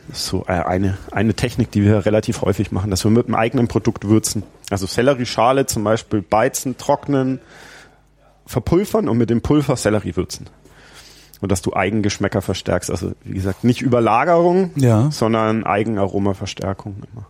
Das 0.08 0.20
ist 0.20 0.28
so 0.28 0.46
äh, 0.48 0.54
eine, 0.54 0.98
eine 1.12 1.34
Technik, 1.34 1.72
die 1.72 1.84
wir 1.84 2.06
relativ 2.06 2.42
häufig 2.42 2.72
machen, 2.72 2.92
dass 2.92 3.04
wir 3.04 3.12
mit 3.12 3.26
einem 3.26 3.36
eigenen 3.36 3.68
Produkt 3.68 4.08
würzen. 4.08 4.44
Also 4.70 4.86
Sellerieschale 4.86 5.66
zum 5.66 5.84
Beispiel 5.84 6.22
beizen, 6.22 6.78
trocknen, 6.78 7.40
verpulvern 8.46 9.10
und 9.10 9.18
mit 9.18 9.30
dem 9.30 9.42
Pulver 9.42 9.76
Sellerie 9.76 10.16
würzen. 10.16 10.48
Und 11.42 11.52
dass 11.52 11.62
du 11.64 11.74
Eigengeschmäcker 11.76 12.42
verstärkst. 12.42 12.92
Also 12.92 13.14
wie 13.24 13.34
gesagt, 13.34 13.64
nicht 13.64 13.82
Überlagerung, 13.82 14.70
Ja. 14.76 15.10
sondern 15.12 15.66
Eigenaromaverstärkung 15.66 16.96
immer 17.14 17.26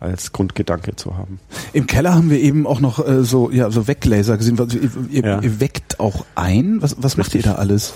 als 0.00 0.32
Grundgedanke 0.32 0.94
zu 0.94 1.16
haben. 1.16 1.40
Im 1.72 1.86
Keller 1.86 2.14
haben 2.14 2.30
wir 2.30 2.38
eben 2.40 2.66
auch 2.66 2.78
noch 2.80 3.04
äh, 3.04 3.24
so 3.24 3.50
ja 3.50 3.70
so 3.70 3.88
Weglaser 3.88 4.36
gesehen. 4.36 4.58
Was- 4.58 4.74
Ihr, 4.74 4.90
ihr, 5.10 5.24
Ja. 5.24 5.40
ihr 5.40 5.60
weckt 5.60 5.98
auch 5.98 6.24
ein. 6.36 6.80
Was, 6.82 6.96
was 6.98 7.16
macht 7.16 7.34
ihr 7.34 7.42
da 7.42 7.54
alles? 7.56 7.94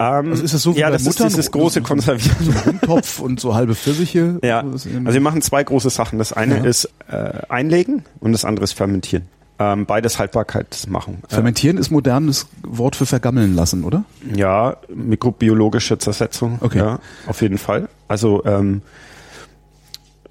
Ähm, 0.00 0.30
Also 0.30 0.42
ist 0.42 0.54
das 0.54 0.62
so 0.62 0.74
wie 0.74 0.80
ja, 0.80 0.90
das 0.90 1.04
Muttern? 1.04 1.26
ist 1.28 1.36
dieses 1.36 1.50
große 1.52 1.82
Konservieren. 1.82 2.36
So 2.40 2.50
ein 2.52 2.58
Rumtopf 2.80 3.20
und 3.20 3.38
so 3.38 3.54
halbe 3.54 3.74
Pfirsiche. 3.74 4.38
Ja, 4.42 4.60
also 4.62 4.88
wir 4.90 5.20
machen 5.20 5.42
zwei 5.42 5.62
große 5.62 5.90
Sachen. 5.90 6.18
Das 6.18 6.32
eine 6.32 6.56
Ja. 6.58 6.64
ist 6.64 6.88
äh, 7.08 7.42
einlegen 7.48 8.04
und 8.20 8.32
das 8.32 8.44
andere 8.44 8.64
ist 8.64 8.72
fermentieren. 8.72 9.26
Ähm, 9.62 9.84
beides 9.84 10.18
Haltbarkeitsmachung. 10.18 11.18
Fermentieren 11.28 11.76
ist 11.76 11.90
modernes 11.90 12.46
Wort 12.62 12.96
für 12.96 13.04
vergammeln 13.04 13.54
lassen, 13.54 13.84
oder? 13.84 14.04
Äh, 14.34 14.38
ja, 14.38 14.76
mikrobiologische 14.88 15.98
Zersetzung. 15.98 16.58
Okay. 16.62 16.78
Ja, 16.78 16.98
auf 17.26 17.42
jeden 17.42 17.58
Fall. 17.58 17.88
Also 18.08 18.42
ähm, 18.46 18.80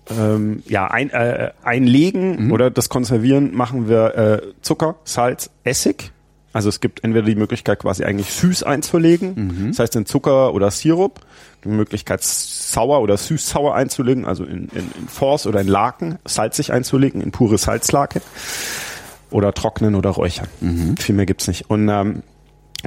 ähm, 0.10 0.64
ja, 0.68 0.88
ein, 0.88 1.12
äh, 1.12 1.52
einlegen 1.64 2.46
Mhm. 2.46 2.52
oder 2.52 2.72
das 2.72 2.90
Konservieren 2.90 3.54
machen 3.56 3.88
wir 3.88 4.16
äh, 4.16 4.42
Zucker, 4.62 4.96
Salz, 5.04 5.52
Essig. 5.64 6.12
Also 6.52 6.68
es 6.70 6.80
gibt 6.80 7.04
entweder 7.04 7.28
die 7.28 7.36
Möglichkeit 7.36 7.78
quasi 7.78 8.04
eigentlich 8.04 8.32
süß 8.34 8.64
einzulegen, 8.64 9.34
Mhm. 9.36 9.68
das 9.68 9.78
heißt 9.80 9.96
in 9.98 10.08
Zucker 10.08 10.56
oder 10.56 10.72
Sirup, 10.72 11.20
die 11.64 11.68
Möglichkeit 11.70 12.24
sauer 12.24 13.02
oder 13.02 13.18
süß-sauer 13.18 13.76
einzulegen, 13.76 14.26
also 14.26 14.44
in, 14.46 14.68
in, 14.70 14.90
in 15.00 15.08
Force 15.08 15.46
oder 15.46 15.62
in 15.62 15.68
Laken, 15.68 16.18
salzig 16.26 16.74
einzulegen, 16.74 17.22
in 17.22 17.30
pure 17.32 17.60
Salzlake. 17.60 18.22
Oder 19.32 19.54
trocknen 19.54 19.96
oder 19.96 20.10
räuchern. 20.12 20.48
Mhm. 20.62 20.98
Viel 20.98 21.16
mehr 21.16 21.26
gibt's 21.26 21.48
nicht. 21.48 21.70
Und 21.70 21.90
ähm, 21.90 22.24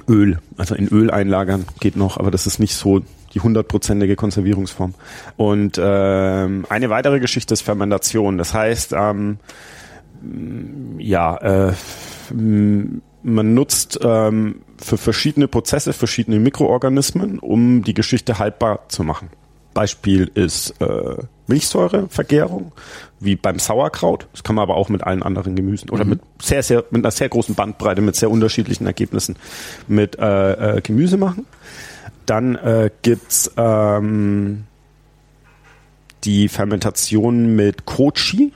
Öl, 0.09 0.39
also 0.56 0.74
in 0.74 0.89
Öl 0.89 1.10
einlagern 1.10 1.64
geht 1.81 1.97
noch, 1.97 2.16
aber 2.16 2.31
das 2.31 2.47
ist 2.47 2.59
nicht 2.59 2.74
so 2.74 3.02
die 3.35 3.40
hundertprozentige 3.40 4.16
Konservierungsform. 4.16 4.94
Und 5.36 5.81
ähm, 5.82 6.66
eine 6.69 6.90
weitere 6.90 7.20
Geschichte 7.20 7.55
ist 7.55 7.62
Fermentation. 7.62 8.39
Das 8.39 8.55
heißt, 8.55 8.93
ähm, 8.93 9.39
ja, 10.98 11.36
äh, 11.36 11.73
man 12.32 13.55
nutzt 13.55 13.98
ähm, 14.02 14.62
für 14.78 14.97
verschiedene 14.97 15.48
Prozesse 15.48 15.93
verschiedene 15.93 16.39
Mikroorganismen, 16.39 17.39
um 17.39 17.82
die 17.82 17.94
Geschichte 17.94 18.39
haltbar 18.39 18.89
zu 18.89 19.05
machen. 19.05 19.28
Beispiel 19.74 20.31
ist 20.35 20.81
äh, 20.81 21.16
Milchsäurevergärung, 21.52 22.72
wie 23.20 23.36
beim 23.36 23.58
Sauerkraut. 23.58 24.26
Das 24.32 24.42
kann 24.42 24.56
man 24.56 24.62
aber 24.62 24.76
auch 24.76 24.88
mit 24.88 25.04
allen 25.04 25.22
anderen 25.22 25.54
Gemüsen 25.54 25.90
oder 25.90 26.04
mhm. 26.04 26.10
mit 26.10 26.20
sehr, 26.40 26.62
sehr, 26.62 26.84
mit 26.90 27.04
einer 27.04 27.10
sehr 27.10 27.28
großen 27.28 27.54
Bandbreite, 27.54 28.00
mit 28.00 28.16
sehr 28.16 28.30
unterschiedlichen 28.30 28.86
Ergebnissen 28.86 29.36
mit 29.86 30.18
äh, 30.18 30.76
äh, 30.78 30.80
Gemüse 30.80 31.18
machen. 31.18 31.46
Dann 32.24 32.56
äh, 32.56 32.90
gibt's 33.02 33.50
ähm, 33.56 34.64
die 36.24 36.48
Fermentation 36.48 37.54
mit 37.54 37.84
Kochi. 37.84 38.52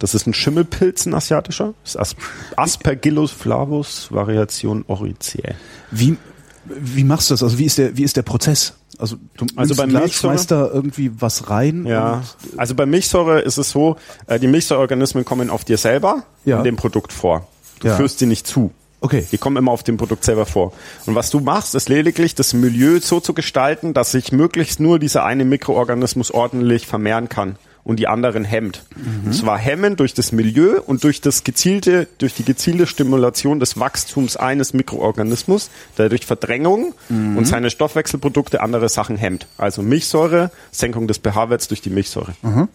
Das 0.00 0.14
ist 0.14 0.26
ein 0.26 0.34
Schimmelpilz, 0.34 1.06
ein 1.06 1.14
asiatischer. 1.14 1.74
Das 1.84 1.94
ist 1.94 2.16
Aspergillus 2.56 3.30
flavus, 3.30 4.10
Variation 4.10 4.84
Oricae. 4.88 5.54
Wie, 5.92 6.16
wie 6.64 7.04
machst 7.04 7.30
du 7.30 7.34
das? 7.34 7.42
Also 7.42 7.58
wie 7.58 7.64
ist 7.64 7.78
der, 7.78 7.96
wie 7.96 8.02
ist 8.02 8.16
der 8.16 8.22
Prozess? 8.22 8.74
Also 8.98 9.16
du 9.36 9.46
also 9.56 9.74
beim 9.74 9.88
Glas, 9.88 10.12
schmeißt 10.12 10.50
da 10.50 10.68
irgendwie 10.72 11.10
was 11.18 11.50
rein? 11.50 11.86
Ja. 11.86 12.22
Also 12.56 12.74
bei 12.74 12.86
Milchsäure 12.86 13.40
ist 13.40 13.58
es 13.58 13.70
so, 13.70 13.96
äh, 14.26 14.38
die 14.38 14.46
Milchsäureorganismen 14.46 15.24
kommen 15.24 15.50
auf 15.50 15.64
dir 15.64 15.78
selber 15.78 16.24
ja. 16.44 16.58
in 16.58 16.64
dem 16.64 16.76
Produkt 16.76 17.12
vor. 17.12 17.48
Du 17.80 17.88
ja. 17.88 17.96
führst 17.96 18.18
sie 18.18 18.26
nicht 18.26 18.46
zu. 18.46 18.70
Okay. 19.00 19.26
Die 19.32 19.38
kommen 19.38 19.56
immer 19.56 19.72
auf 19.72 19.82
dem 19.82 19.96
Produkt 19.96 20.24
selber 20.24 20.46
vor. 20.46 20.72
Und 21.06 21.16
was 21.16 21.30
du 21.30 21.40
machst, 21.40 21.74
ist 21.74 21.88
lediglich 21.88 22.36
das 22.36 22.52
Milieu 22.52 23.00
so 23.00 23.18
zu 23.18 23.34
gestalten, 23.34 23.94
dass 23.94 24.12
sich 24.12 24.30
möglichst 24.30 24.78
nur 24.78 25.00
dieser 25.00 25.24
eine 25.24 25.44
Mikroorganismus 25.44 26.30
ordentlich 26.30 26.86
vermehren 26.86 27.28
kann 27.28 27.56
und 27.84 27.98
die 27.98 28.06
anderen 28.06 28.44
hemmt. 28.44 28.84
Mhm. 28.94 29.26
Und 29.26 29.32
zwar 29.34 29.58
hemmen 29.58 29.96
durch 29.96 30.14
das 30.14 30.32
Milieu 30.32 30.80
und 30.80 31.02
durch 31.04 31.20
das 31.20 31.44
gezielte, 31.44 32.06
durch 32.18 32.34
die 32.34 32.44
gezielte 32.44 32.86
Stimulation 32.86 33.58
des 33.60 33.78
Wachstums 33.78 34.36
eines 34.36 34.72
Mikroorganismus, 34.72 35.70
der 35.98 36.08
durch 36.08 36.24
Verdrängung 36.26 36.94
mhm. 37.08 37.36
und 37.36 37.46
seine 37.46 37.70
Stoffwechselprodukte 37.70 38.60
andere 38.60 38.88
Sachen 38.88 39.16
hemmt. 39.16 39.46
Also 39.58 39.82
Milchsäure, 39.82 40.50
Senkung 40.70 41.08
des 41.08 41.18
pH-Werts 41.18 41.68
durch 41.68 41.80
die 41.80 41.90
Milchsäure. 41.90 42.34
Mhm. 42.42 42.68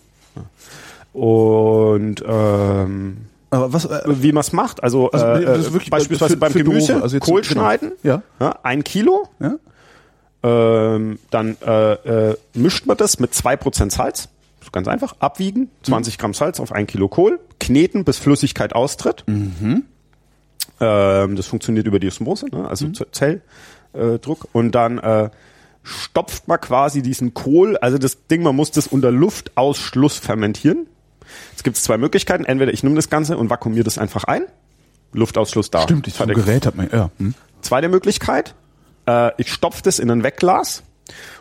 Und 1.13 2.23
ähm, 2.27 3.17
aber 3.49 3.71
was, 3.71 3.85
äh, 3.85 4.01
wie 4.05 4.33
man 4.33 4.41
es 4.41 4.51
macht, 4.51 4.83
also, 4.83 5.09
also 5.11 5.25
äh, 5.25 5.89
beispielsweise 5.89 6.33
für, 6.33 6.39
beim 6.39 6.51
für 6.51 6.63
Gemüse, 6.63 7.01
also 7.01 7.17
Kohl 7.19 7.41
genau. 7.41 7.61
schneiden, 7.61 7.93
ja. 8.03 8.21
ja. 8.39 8.59
ein 8.63 8.83
Kilo, 8.83 9.29
ja. 9.39 9.55
Ähm, 10.43 11.17
dann 11.31 11.57
äh, 11.65 11.93
äh, 12.29 12.37
mischt 12.53 12.85
man 12.85 12.97
das 12.97 13.19
mit 13.19 13.33
zwei 13.33 13.55
Prozent 13.55 13.91
Salz 13.91 14.29
ganz 14.71 14.87
einfach, 14.87 15.15
abwiegen, 15.19 15.69
20 15.83 16.17
mhm. 16.17 16.21
Gramm 16.21 16.33
Salz 16.33 16.59
auf 16.59 16.71
ein 16.71 16.87
Kilo 16.87 17.07
Kohl, 17.07 17.39
kneten, 17.59 18.03
bis 18.03 18.17
Flüssigkeit 18.17 18.73
austritt. 18.73 19.23
Mhm. 19.27 19.83
Ähm, 20.79 21.35
das 21.35 21.47
funktioniert 21.47 21.87
über 21.87 21.99
die 21.99 22.07
Osmose, 22.07 22.47
ne? 22.47 22.67
also 22.67 22.87
mhm. 22.87 22.93
Zelldruck. 23.11 24.43
Äh, 24.45 24.57
und 24.57 24.73
dann 24.73 24.97
äh, 24.99 25.29
stopft 25.83 26.47
man 26.47 26.59
quasi 26.59 27.01
diesen 27.01 27.33
Kohl, 27.33 27.77
also 27.77 27.97
das 27.97 28.27
Ding, 28.27 28.43
man 28.43 28.55
muss 28.55 28.71
das 28.71 28.87
unter 28.87 29.11
Luftausschluss 29.11 30.17
fermentieren. 30.17 30.87
Es 31.55 31.63
gibt 31.63 31.77
zwei 31.77 31.97
Möglichkeiten. 31.97 32.45
Entweder 32.45 32.73
ich 32.73 32.83
nehme 32.83 32.95
das 32.95 33.09
Ganze 33.09 33.37
und 33.37 33.49
vakuumiere 33.49 33.83
das 33.83 33.97
einfach 33.97 34.23
ein. 34.25 34.43
Luftausschluss 35.13 35.71
da. 35.71 35.81
Stimmt, 35.81 36.07
so 36.07 36.25
Gerät 36.25 36.65
hat 36.65 36.75
man, 36.75 36.89
ja. 36.91 37.09
Hm. 37.17 37.33
Zweite 37.61 37.89
Möglichkeit, 37.89 38.55
äh, 39.07 39.31
ich 39.37 39.51
stopfe 39.51 39.81
das 39.83 39.99
in 39.99 40.11
ein 40.11 40.23
Wegglas 40.23 40.83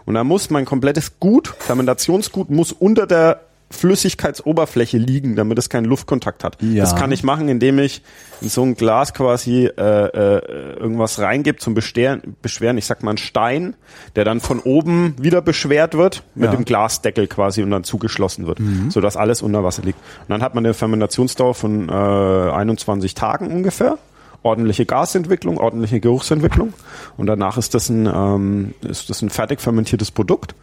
und 0.05 0.15
da 0.15 0.25
muss 0.25 0.51
mein 0.51 0.65
komplettes 0.65 1.19
Gut, 1.21 1.55
Fermentationsgut, 1.59 2.51
muss 2.51 2.73
unter 2.73 3.07
der 3.07 3.41
Flüssigkeitsoberfläche 3.69 4.97
liegen, 4.97 5.35
damit 5.35 5.59
es 5.59 5.69
keinen 5.69 5.87
Luftkontakt 5.87 6.45
hat. 6.45 6.63
Ja. 6.63 6.83
Das 6.83 6.95
kann 6.95 7.11
ich 7.11 7.25
machen, 7.25 7.49
indem 7.49 7.81
ich 7.81 8.01
in 8.41 8.49
so 8.49 8.63
ein 8.63 8.77
Glas 8.77 9.13
quasi 9.13 9.67
äh, 9.67 9.71
äh, 9.81 10.77
irgendwas 10.79 11.19
reingebe 11.19 11.59
zum 11.59 11.75
Beschweren, 11.75 12.37
Beschweren, 12.43 12.79
ich 12.79 12.87
sag 12.87 13.03
mal 13.03 13.11
einen 13.11 13.19
Stein, 13.19 13.75
der 14.15 14.25
dann 14.25 14.41
von 14.41 14.61
oben 14.61 15.17
wieder 15.19 15.43
beschwert 15.43 15.95
wird 15.95 16.23
mit 16.37 16.51
ja. 16.51 16.57
dem 16.57 16.65
Glasdeckel 16.65 17.27
quasi 17.27 17.63
und 17.63 17.71
dann 17.73 17.83
zugeschlossen 17.83 18.47
wird, 18.47 18.61
mhm. 18.61 18.91
sodass 18.91 19.17
alles 19.17 19.43
unter 19.43 19.65
Wasser 19.65 19.83
liegt. 19.83 19.99
Und 19.99 20.31
dann 20.31 20.43
hat 20.43 20.55
man 20.55 20.65
eine 20.65 20.75
Fermentationsdauer 20.75 21.55
von 21.55 21.89
äh, 21.89 21.93
21 21.93 23.15
Tagen 23.15 23.51
ungefähr 23.51 23.99
ordentliche 24.47 24.87
Gasentwicklung, 24.87 25.59
ordentliche 25.59 26.01
Geruchsentwicklung 26.01 26.73
und 27.17 27.27
danach 27.27 27.59
ist 27.59 27.75
das 27.75 27.89
ein, 27.89 28.07
ähm, 28.07 28.75
ist 28.83 29.11
das 29.11 29.23
ein 29.23 29.31
fertig 29.31 29.61
fermentiertes 29.61 30.11
Produkt. 30.11 30.55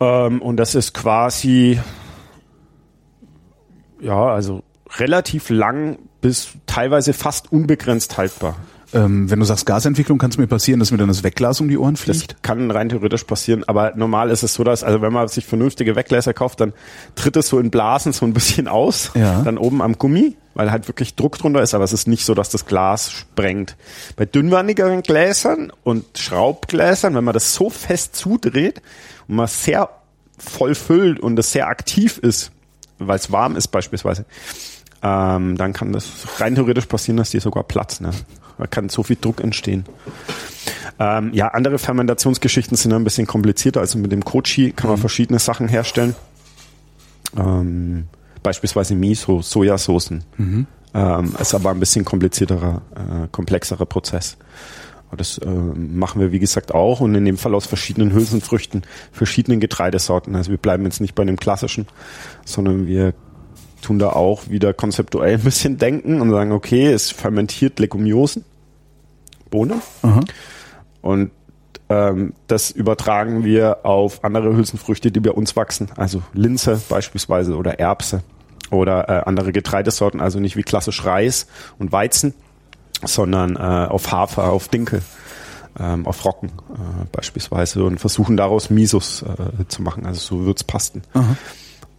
Ähm, 0.00 0.42
und 0.42 0.56
das 0.56 0.74
ist 0.74 0.92
quasi, 0.92 1.80
ja, 4.00 4.26
also 4.26 4.62
relativ 4.98 5.48
lang 5.48 5.98
bis 6.20 6.52
teilweise 6.66 7.12
fast 7.12 7.52
unbegrenzt 7.52 8.18
haltbar. 8.18 8.56
Ähm, 8.94 9.30
wenn 9.30 9.38
du 9.38 9.46
sagst 9.46 9.64
Gasentwicklung, 9.64 10.18
kann 10.18 10.30
es 10.30 10.38
mir 10.38 10.46
passieren, 10.46 10.78
dass 10.78 10.90
mir 10.90 10.98
dann 10.98 11.08
das 11.08 11.22
Wegglas 11.22 11.60
um 11.60 11.68
die 11.68 11.78
Ohren 11.78 11.96
fliegt? 11.96 12.32
Das 12.32 12.42
kann 12.42 12.70
rein 12.70 12.90
theoretisch 12.90 13.24
passieren, 13.24 13.64
aber 13.66 13.94
normal 13.96 14.30
ist 14.30 14.42
es 14.42 14.54
so, 14.54 14.64
dass, 14.64 14.84
also 14.84 15.00
wenn 15.00 15.12
man 15.12 15.28
sich 15.28 15.46
vernünftige 15.46 15.96
Weggläser 15.96 16.34
kauft, 16.34 16.60
dann 16.60 16.74
tritt 17.14 17.36
es 17.36 17.48
so 17.48 17.58
in 17.58 17.70
Blasen 17.70 18.12
so 18.12 18.26
ein 18.26 18.34
bisschen 18.34 18.68
aus, 18.68 19.10
ja. 19.14 19.40
dann 19.42 19.56
oben 19.56 19.80
am 19.80 19.96
Gummi, 19.96 20.36
weil 20.54 20.70
halt 20.70 20.88
wirklich 20.88 21.14
Druck 21.14 21.38
drunter 21.38 21.62
ist, 21.62 21.74
aber 21.74 21.84
es 21.84 21.94
ist 21.94 22.06
nicht 22.06 22.26
so, 22.26 22.34
dass 22.34 22.50
das 22.50 22.66
Glas 22.66 23.10
sprengt. 23.10 23.76
Bei 24.16 24.26
dünnwandigeren 24.26 25.02
Gläsern 25.02 25.72
und 25.84 26.18
Schraubgläsern, 26.18 27.14
wenn 27.14 27.24
man 27.24 27.34
das 27.34 27.54
so 27.54 27.70
fest 27.70 28.14
zudreht 28.14 28.82
und 29.26 29.36
man 29.36 29.46
sehr 29.46 29.88
voll 30.38 30.74
füllt 30.74 31.18
und 31.20 31.38
es 31.38 31.52
sehr 31.52 31.68
aktiv 31.68 32.18
ist, 32.18 32.52
weil 32.98 33.16
es 33.16 33.32
warm 33.32 33.56
ist 33.56 33.68
beispielsweise, 33.68 34.26
ähm, 35.02 35.56
dann 35.56 35.72
kann 35.72 35.92
das 35.92 36.10
rein 36.38 36.54
theoretisch 36.54 36.86
passieren, 36.86 37.16
dass 37.16 37.30
die 37.30 37.40
sogar 37.40 37.64
platzen. 37.64 38.06
Ne? 38.06 38.12
Da 38.62 38.68
kann 38.68 38.88
so 38.88 39.02
viel 39.02 39.16
Druck 39.20 39.40
entstehen. 39.40 39.84
Ähm, 41.00 41.32
ja, 41.34 41.48
andere 41.48 41.80
Fermentationsgeschichten 41.80 42.76
sind 42.76 42.92
ein 42.92 43.02
bisschen 43.02 43.26
komplizierter. 43.26 43.80
Also 43.80 43.98
mit 43.98 44.12
dem 44.12 44.24
Kochi 44.24 44.70
kann 44.70 44.88
man 44.88 44.98
mhm. 44.98 45.00
verschiedene 45.00 45.40
Sachen 45.40 45.66
herstellen. 45.66 46.14
Ähm, 47.36 48.06
beispielsweise 48.40 48.94
Miso, 48.94 49.42
Sojasoßen. 49.42 50.22
Mhm. 50.36 50.66
Ähm, 50.94 51.34
ist 51.40 51.54
aber 51.54 51.70
ein 51.70 51.80
bisschen 51.80 52.04
komplizierterer, 52.04 52.82
äh, 52.94 53.28
komplexerer 53.32 53.84
Prozess. 53.84 54.36
Aber 55.08 55.16
das 55.16 55.38
äh, 55.38 55.48
machen 55.48 56.20
wir, 56.20 56.30
wie 56.30 56.38
gesagt, 56.38 56.72
auch 56.72 57.00
und 57.00 57.16
in 57.16 57.24
dem 57.24 57.38
Fall 57.38 57.56
aus 57.56 57.66
verschiedenen 57.66 58.12
Hülsenfrüchten, 58.12 58.82
verschiedenen 59.10 59.58
Getreidesorten. 59.58 60.36
Also 60.36 60.52
wir 60.52 60.58
bleiben 60.58 60.84
jetzt 60.84 61.00
nicht 61.00 61.16
bei 61.16 61.24
dem 61.24 61.36
klassischen, 61.36 61.88
sondern 62.44 62.86
wir 62.86 63.12
tun 63.82 63.98
da 63.98 64.10
auch 64.10 64.48
wieder 64.48 64.72
konzeptuell 64.72 65.34
ein 65.34 65.42
bisschen 65.42 65.78
denken 65.78 66.20
und 66.20 66.30
sagen, 66.30 66.52
okay, 66.52 66.86
es 66.92 67.10
fermentiert 67.10 67.80
Legumiosen, 67.80 68.44
Bohnen. 69.52 69.80
Aha. 70.02 70.20
Und 71.02 71.30
ähm, 71.88 72.32
das 72.48 72.70
übertragen 72.70 73.44
wir 73.44 73.84
auf 73.84 74.24
andere 74.24 74.56
Hülsenfrüchte, 74.56 75.12
die 75.12 75.20
bei 75.20 75.30
uns 75.30 75.54
wachsen, 75.54 75.90
also 75.96 76.22
Linse 76.32 76.80
beispielsweise 76.88 77.56
oder 77.56 77.78
Erbse 77.78 78.22
oder 78.70 79.08
äh, 79.08 79.22
andere 79.26 79.52
Getreidesorten, 79.52 80.20
also 80.20 80.40
nicht 80.40 80.56
wie 80.56 80.62
klassisch 80.62 81.04
Reis 81.04 81.46
und 81.78 81.92
Weizen, 81.92 82.34
sondern 83.04 83.56
äh, 83.56 83.58
auf 83.58 84.10
Hafer, 84.10 84.44
auf 84.44 84.68
Dinkel, 84.68 85.02
ähm, 85.78 86.06
auf 86.06 86.24
Rocken 86.24 86.48
äh, 86.48 87.04
beispielsweise 87.12 87.84
und 87.84 87.98
versuchen 87.98 88.36
daraus 88.36 88.70
Misos 88.70 89.22
äh, 89.22 89.66
zu 89.68 89.82
machen, 89.82 90.06
also 90.06 90.20
so 90.20 90.44
Würzpasten. 90.46 91.02
Aha. 91.12 91.36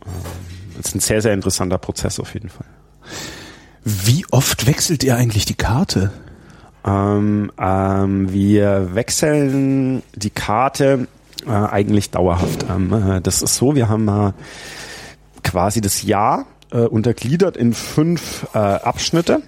Ähm, 0.06 0.78
das 0.78 0.88
ist 0.88 0.96
ein 0.96 1.00
sehr, 1.02 1.22
sehr 1.22 1.34
interessanter 1.34 1.78
Prozess 1.78 2.20
auf 2.20 2.34
jeden 2.34 2.50
Fall. 2.50 2.66
Wie 3.84 4.26
oft 4.32 4.66
wechselt 4.66 5.04
ihr 5.04 5.16
eigentlich 5.16 5.46
die 5.46 5.56
Karte? 5.56 6.12
Ähm, 6.86 7.52
ähm, 7.58 8.34
wir 8.34 8.94
wechseln 8.94 10.04
die 10.16 10.30
Karte 10.30 11.08
äh, 11.46 11.50
eigentlich 11.50 12.12
dauerhaft. 12.12 12.66
Ähm, 12.70 12.94
äh, 12.94 13.22
das 13.22 13.42
ist 13.42 13.56
so, 13.56 13.76
wir 13.76 13.90
haben 13.90 14.08
äh, 14.08 14.34
quasi 15.44 15.82
das 15.82 16.04
Jahr 16.04 16.46
äh, 16.72 16.80
untergliedert 16.80 17.58
in 17.58 17.74
fünf 17.74 18.48
äh, 18.54 18.58
Abschnitte. 18.58 19.42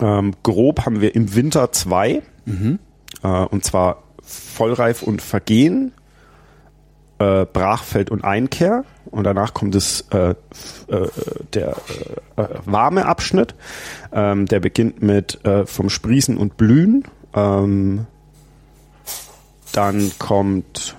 Ähm, 0.00 0.34
grob 0.42 0.86
haben 0.86 1.00
wir 1.00 1.14
im 1.14 1.34
Winter 1.34 1.72
zwei, 1.72 2.22
mhm. 2.44 2.78
Äh, 3.22 3.26
und 3.26 3.64
zwar 3.64 4.04
Vollreif 4.22 5.02
und 5.02 5.20
Vergehen, 5.22 5.92
Brachfeld 7.18 8.10
und 8.10 8.24
Einkehr 8.24 8.84
und 9.10 9.24
danach 9.24 9.54
kommt 9.54 9.74
es 9.74 10.06
äh, 10.10 10.30
äh, 10.30 10.34
der 11.52 11.76
äh, 12.36 12.44
warme 12.64 13.06
Abschnitt. 13.06 13.54
Ähm, 14.12 14.46
der 14.46 14.60
beginnt 14.60 15.02
mit 15.02 15.44
äh, 15.44 15.66
vom 15.66 15.90
Sprießen 15.90 16.36
und 16.36 16.56
Blühen. 16.56 17.04
Ähm, 17.34 18.06
dann 19.72 20.10
kommt 20.18 20.96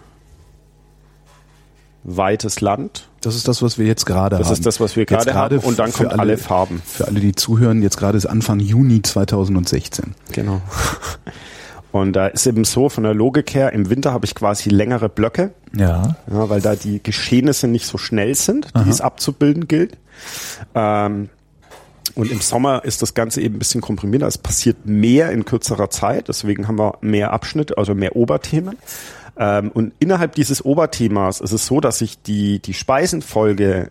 weites 2.03 2.61
Land. 2.61 3.09
Das 3.21 3.35
ist 3.35 3.47
das, 3.47 3.61
was 3.61 3.77
wir 3.77 3.85
jetzt 3.85 4.05
gerade 4.05 4.37
haben. 4.37 4.43
Das 4.43 4.51
ist 4.51 4.65
das, 4.65 4.79
was 4.79 4.95
wir 4.95 5.05
gerade 5.05 5.33
haben. 5.33 5.59
Und 5.59 5.77
dann 5.77 5.93
kommt 5.93 6.11
alle, 6.11 6.21
alle, 6.21 6.37
Farben. 6.37 6.81
Für 6.83 7.07
alle, 7.07 7.19
die 7.19 7.33
zuhören, 7.33 7.81
jetzt 7.83 7.97
gerade 7.97 8.17
ist 8.17 8.25
Anfang 8.25 8.59
Juni 8.59 9.01
2016. 9.01 10.15
Genau. 10.31 10.61
Und 11.91 12.13
da 12.13 12.27
ist 12.27 12.47
eben 12.47 12.63
so 12.63 12.89
von 12.89 13.03
der 13.03 13.13
Logik 13.13 13.53
her, 13.53 13.73
im 13.73 13.89
Winter 13.89 14.13
habe 14.13 14.25
ich 14.25 14.33
quasi 14.33 14.69
längere 14.69 15.09
Blöcke. 15.09 15.53
Ja. 15.75 16.15
ja 16.29 16.49
weil 16.49 16.61
da 16.61 16.75
die 16.75 17.01
Geschehnisse 17.01 17.67
nicht 17.67 17.85
so 17.85 17.97
schnell 17.97 18.35
sind, 18.35 18.69
die 18.75 18.79
Aha. 18.79 18.89
es 18.89 19.01
abzubilden 19.01 19.67
gilt. 19.67 19.97
Ähm, 20.75 21.29
und 22.15 22.31
im 22.31 22.41
Sommer 22.41 22.83
ist 22.83 23.01
das 23.01 23.13
Ganze 23.13 23.41
eben 23.41 23.55
ein 23.55 23.59
bisschen 23.59 23.81
komprimierter. 23.81 24.27
Es 24.27 24.37
passiert 24.37 24.85
mehr 24.85 25.31
in 25.31 25.45
kürzerer 25.45 25.89
Zeit. 25.89 26.27
Deswegen 26.27 26.67
haben 26.67 26.77
wir 26.77 26.97
mehr 27.01 27.31
Abschnitte, 27.31 27.77
also 27.77 27.95
mehr 27.95 28.15
Oberthemen. 28.15 28.77
Ähm, 29.37 29.71
und 29.73 29.93
innerhalb 29.99 30.35
dieses 30.35 30.63
Oberthemas 30.65 31.39
ist 31.39 31.53
es 31.53 31.65
so, 31.65 31.79
dass 31.79 31.99
sich 31.99 32.21
die, 32.21 32.59
die 32.59 32.73
Speisenfolge 32.73 33.89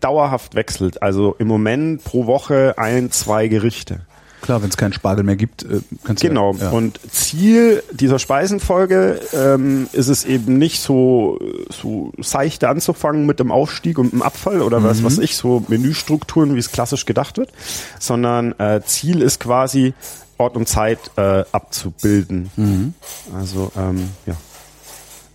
dauerhaft 0.00 0.54
wechselt. 0.54 1.02
Also 1.02 1.36
im 1.38 1.46
Moment 1.46 2.02
pro 2.02 2.26
Woche 2.26 2.74
ein, 2.76 3.10
zwei 3.10 3.48
Gerichte. 3.48 4.00
Klar, 4.40 4.62
wenn 4.62 4.70
es 4.70 4.76
keinen 4.76 4.92
Spargel 4.92 5.24
mehr 5.24 5.36
gibt, 5.36 5.62
äh, 5.64 5.80
kannst 6.04 6.22
du 6.22 6.28
Genau. 6.28 6.54
Ja. 6.54 6.70
Und 6.70 7.00
Ziel 7.10 7.82
dieser 7.92 8.18
Speisenfolge 8.18 9.20
ähm, 9.32 9.88
ist 9.92 10.08
es 10.08 10.24
eben 10.24 10.58
nicht 10.58 10.80
so 10.80 11.38
so 11.68 12.12
seichte 12.18 12.68
anzufangen 12.68 13.26
mit 13.26 13.40
dem 13.40 13.50
Aufstieg 13.50 13.98
und 13.98 14.12
dem 14.12 14.22
Abfall 14.22 14.62
oder 14.62 14.82
was 14.82 15.00
mhm. 15.00 15.04
was 15.04 15.18
ich 15.18 15.36
so 15.36 15.64
Menüstrukturen, 15.68 16.54
wie 16.54 16.58
es 16.58 16.72
klassisch 16.72 17.06
gedacht 17.06 17.38
wird, 17.38 17.52
sondern 17.98 18.58
äh, 18.58 18.80
Ziel 18.84 19.22
ist 19.22 19.40
quasi 19.40 19.94
Ort 20.38 20.56
und 20.56 20.66
Zeit 20.68 20.98
äh, 21.16 21.44
abzubilden. 21.52 22.50
Mhm. 22.56 22.94
Also 23.36 23.70
ähm, 23.76 24.08
ja, 24.24 24.36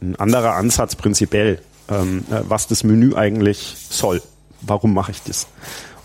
ein 0.01 0.15
anderer 0.15 0.55
Ansatz 0.55 0.95
prinzipiell, 0.95 1.61
ähm, 1.89 2.25
äh, 2.31 2.41
was 2.47 2.67
das 2.67 2.83
Menü 2.83 3.15
eigentlich 3.15 3.75
soll. 3.89 4.21
Warum 4.61 4.93
mache 4.93 5.11
ich 5.11 5.21
das? 5.21 5.47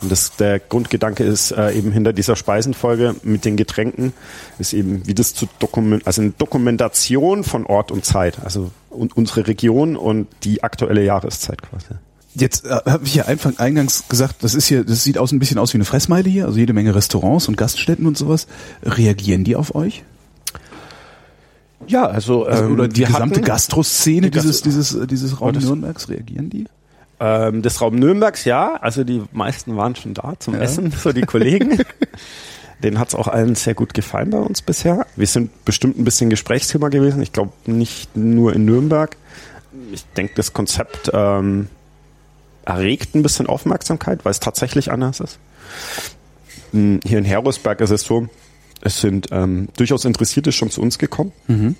Und 0.02 0.10
das, 0.10 0.36
der 0.36 0.58
Grundgedanke 0.58 1.24
ist 1.24 1.50
äh, 1.50 1.72
eben 1.72 1.92
hinter 1.92 2.12
dieser 2.12 2.36
Speisenfolge 2.36 3.16
mit 3.22 3.44
den 3.44 3.56
Getränken, 3.56 4.12
ist 4.58 4.72
eben, 4.72 5.06
wie 5.06 5.14
das 5.14 5.34
zu 5.34 5.46
dokumentieren, 5.58 6.06
also 6.06 6.22
eine 6.22 6.30
Dokumentation 6.30 7.44
von 7.44 7.66
Ort 7.66 7.90
und 7.90 8.04
Zeit, 8.04 8.38
also 8.42 8.70
und 8.88 9.16
unsere 9.16 9.46
Region 9.46 9.96
und 9.96 10.26
die 10.42 10.62
aktuelle 10.62 11.04
Jahreszeit 11.04 11.62
quasi. 11.62 11.86
Jetzt 12.34 12.64
äh, 12.64 12.70
habe 12.86 13.04
ich 13.04 13.14
ja 13.16 13.24
Anfang, 13.24 13.58
eingangs 13.58 14.08
gesagt, 14.08 14.42
das 14.42 14.54
ist 14.54 14.66
hier, 14.66 14.84
das 14.84 15.02
sieht 15.02 15.18
aus 15.18 15.32
ein 15.32 15.38
bisschen 15.38 15.58
aus 15.58 15.72
wie 15.74 15.78
eine 15.78 15.84
Fressmeile 15.84 16.30
hier, 16.30 16.46
also 16.46 16.58
jede 16.58 16.72
Menge 16.72 16.94
Restaurants 16.94 17.48
und 17.48 17.56
Gaststätten 17.56 18.06
und 18.06 18.16
sowas. 18.16 18.46
Reagieren 18.82 19.44
die 19.44 19.56
auf 19.56 19.74
euch? 19.74 20.04
Ja, 21.86 22.06
also, 22.06 22.44
also 22.44 22.66
oder 22.66 22.84
ähm, 22.84 22.92
die 22.92 23.04
gesamte 23.04 23.40
Gastroszene 23.40 24.30
dieses 24.30 24.62
dieses 24.62 24.96
dieses 25.08 25.40
Raum 25.40 25.56
Nürnbergs 25.56 26.08
reagieren 26.08 26.50
die? 26.50 26.66
Ähm, 27.22 27.60
des 27.60 27.80
Raum 27.82 27.96
Nürnbergs, 27.96 28.46
ja. 28.46 28.76
Also 28.76 29.04
die 29.04 29.22
meisten 29.32 29.76
waren 29.76 29.94
schon 29.94 30.14
da 30.14 30.34
zum 30.38 30.54
ja. 30.54 30.60
Essen, 30.60 30.90
so 30.90 31.12
die 31.12 31.22
Kollegen. 31.22 31.78
Den 32.82 32.98
hat 32.98 33.08
es 33.08 33.14
auch 33.14 33.28
allen 33.28 33.56
sehr 33.56 33.74
gut 33.74 33.92
gefallen 33.92 34.30
bei 34.30 34.38
uns 34.38 34.62
bisher. 34.62 35.06
Wir 35.16 35.26
sind 35.26 35.66
bestimmt 35.66 35.98
ein 35.98 36.04
bisschen 36.04 36.30
Gesprächsthema 36.30 36.88
gewesen. 36.88 37.20
Ich 37.22 37.32
glaube 37.32 37.52
nicht 37.66 38.16
nur 38.16 38.54
in 38.54 38.64
Nürnberg. 38.64 39.16
Ich 39.92 40.04
denke, 40.16 40.32
das 40.34 40.54
Konzept 40.54 41.10
ähm, 41.12 41.68
erregt 42.64 43.14
ein 43.14 43.22
bisschen 43.22 43.46
Aufmerksamkeit, 43.46 44.24
weil 44.24 44.30
es 44.30 44.40
tatsächlich 44.40 44.90
anders 44.90 45.20
ist. 45.20 45.38
Hm, 46.72 47.00
hier 47.04 47.18
in 47.18 47.26
Herosberg 47.26 47.82
ist 47.82 47.90
es 47.90 48.02
so, 48.02 48.28
es 48.80 49.00
sind 49.00 49.28
ähm, 49.30 49.68
durchaus 49.76 50.06
Interessierte 50.06 50.52
schon 50.52 50.70
zu 50.70 50.80
uns 50.80 50.98
gekommen. 50.98 51.32
Mhm. 51.48 51.76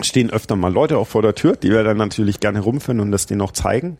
Stehen 0.00 0.30
öfter 0.30 0.56
mal 0.56 0.72
Leute 0.72 0.98
auch 0.98 1.06
vor 1.06 1.22
der 1.22 1.34
Tür, 1.34 1.54
die 1.54 1.70
wir 1.70 1.84
dann 1.84 1.98
natürlich 1.98 2.40
gerne 2.40 2.60
rumführen 2.60 2.98
und 2.98 3.12
das 3.12 3.26
denen 3.26 3.42
auch 3.42 3.52
zeigen. 3.52 3.98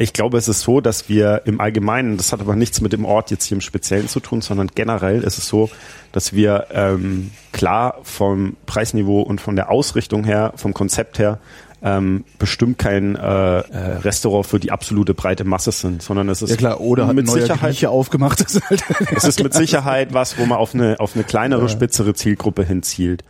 Ich 0.00 0.12
glaube, 0.12 0.38
es 0.38 0.46
ist 0.46 0.60
so, 0.60 0.80
dass 0.80 1.08
wir 1.08 1.42
im 1.44 1.60
Allgemeinen, 1.60 2.18
das 2.18 2.32
hat 2.32 2.40
aber 2.40 2.54
nichts 2.54 2.80
mit 2.80 2.92
dem 2.92 3.04
Ort 3.04 3.32
jetzt 3.32 3.46
hier 3.46 3.56
im 3.56 3.60
Speziellen 3.60 4.06
zu 4.06 4.20
tun, 4.20 4.40
sondern 4.42 4.68
generell 4.72 5.24
ist 5.24 5.38
es 5.38 5.48
so, 5.48 5.70
dass 6.12 6.32
wir 6.32 6.68
ähm, 6.70 7.32
klar 7.50 7.96
vom 8.04 8.56
Preisniveau 8.64 9.22
und 9.22 9.40
von 9.40 9.56
der 9.56 9.72
Ausrichtung 9.72 10.22
her, 10.22 10.52
vom 10.54 10.72
Konzept 10.72 11.18
her, 11.18 11.40
ähm, 11.82 12.24
bestimmt 12.38 12.78
kein 12.78 13.16
äh, 13.16 13.58
äh, 13.58 13.62
Restaurant 13.98 14.46
für 14.46 14.60
die 14.60 14.70
absolute 14.70 15.14
breite 15.14 15.42
Masse 15.42 15.72
sind, 15.72 16.00
sondern 16.00 16.28
es 16.28 16.42
ist 16.42 16.50
ja 16.50 16.56
klar, 16.56 16.80
oder 16.80 17.12
mit 17.12 17.28
Sicherheit 17.28 17.70
Grieche 17.70 17.90
aufgemacht. 17.90 18.44
Halt 18.68 18.84
es 19.16 19.24
ist 19.24 19.42
mit 19.42 19.54
Sicherheit 19.54 20.14
was, 20.14 20.38
wo 20.38 20.46
man 20.46 20.58
auf 20.58 20.74
eine 20.74 20.98
auf 21.00 21.16
eine 21.16 21.24
kleinere, 21.24 21.62
ja. 21.62 21.68
spitzere 21.68 22.14
Zielgruppe 22.14 22.64
hinzielt. 22.64 23.22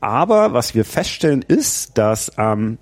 Aber 0.00 0.52
was 0.52 0.74
wir 0.74 0.84
feststellen 0.84 1.42
ist, 1.42 1.98
dass 1.98 2.32
ähm, 2.38 2.78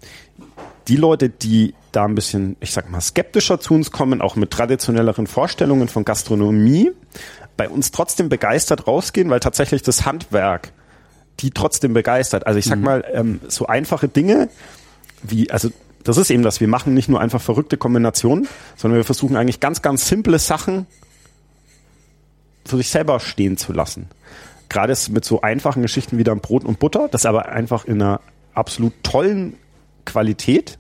die 0.89 0.97
Leute, 0.97 1.29
die 1.29 1.75
da 1.93 2.05
ein 2.05 2.15
bisschen, 2.15 2.57
ich 2.61 2.73
sag 2.73 2.91
mal, 2.91 3.01
skeptischer 3.01 3.61
zu 3.61 3.75
uns 3.75 3.91
kommen, 3.91 4.21
auch 4.21 4.37
mit 4.37 4.51
traditionelleren 4.51 5.27
Vorstellungen 5.27 5.89
von 5.89 6.05
Gastronomie, 6.05 6.93
bei 7.57 7.69
uns 7.69 7.91
trotzdem 7.91 8.29
begeistert 8.29 8.87
rausgehen, 8.87 9.31
weil 9.31 9.41
tatsächlich 9.41 9.83
das 9.83 10.07
Handwerk 10.07 10.73
die 11.41 11.51
trotzdem 11.51 11.95
begeistert. 11.95 12.47
Also 12.47 12.59
ich 12.59 12.65
sag 12.65 12.79
mhm. 12.79 12.85
mal, 12.85 13.05
ähm, 13.13 13.41
so 13.47 13.67
einfache 13.67 14.09
Dinge 14.09 14.49
wie, 15.23 15.51
also 15.51 15.71
das 16.05 16.17
ist 16.17 16.31
eben 16.31 16.43
das, 16.43 16.61
wir 16.61 16.69
machen 16.69 16.95
nicht 16.95 17.09
nur 17.09 17.21
einfach 17.21 17.41
verrückte 17.41 17.77
Kombinationen, 17.77 18.49
sondern 18.77 18.99
wir 18.99 19.05
versuchen 19.05 19.37
eigentlich 19.37 19.61
ganz, 19.61 19.83
ganz 19.83 20.09
simple 20.09 20.39
Sachen 20.39 20.87
für 22.65 22.77
sich 22.77 22.91
selber 22.91 23.21
stehen 23.21 23.57
zu 23.57 23.73
lassen. 23.73 24.09
Gerade 24.69 24.97
mit 25.11 25.25
so 25.25 25.41
einfachen 25.41 25.83
Geschichten 25.83 26.19
wie 26.19 26.25
dann 26.25 26.41
Brot 26.41 26.65
und 26.65 26.79
Butter, 26.79 27.09
das 27.09 27.27
aber 27.27 27.47
einfach 27.49 27.85
in 27.85 28.03
einer 28.03 28.21
absolut 28.55 28.93
tollen 29.03 29.55
Qualität. 30.09 30.79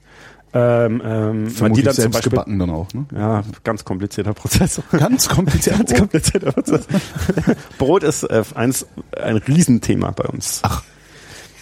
Ähm, 0.55 1.02
ähm, 1.05 1.55
man 1.60 1.74
die 1.74 1.82
dann 1.82 1.94
zum 1.94 2.10
Beispiel, 2.10 2.30
gebacken 2.30 2.59
dann 2.59 2.70
auch, 2.70 2.88
ne? 2.94 3.05
Ja, 3.14 3.42
ganz 3.64 3.84
komplizierter 3.84 4.32
Prozess. 4.32 4.80
Ganz 4.90 5.28
komplizierter, 5.28 5.84
ganz 5.84 5.94
komplizierter 5.94 6.52
Prozess. 6.52 6.86
Brot 7.78 8.02
ist 8.02 8.22
äh, 8.22 8.42
eins, 8.55 8.86
ein 9.20 9.36
Riesenthema 9.36 10.10
bei 10.12 10.24
uns. 10.24 10.60
Ach. 10.62 10.82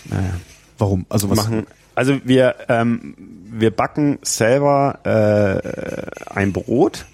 Naja. 0.04 0.34
Warum? 0.78 1.04
Also 1.08 1.28
was? 1.30 1.36
Machen, 1.36 1.66
also 1.96 2.20
wir, 2.24 2.54
ähm, 2.68 3.16
wir 3.50 3.72
backen 3.72 4.20
selber 4.22 5.00
äh, 5.02 6.30
ein 6.32 6.52
Brot. 6.52 7.06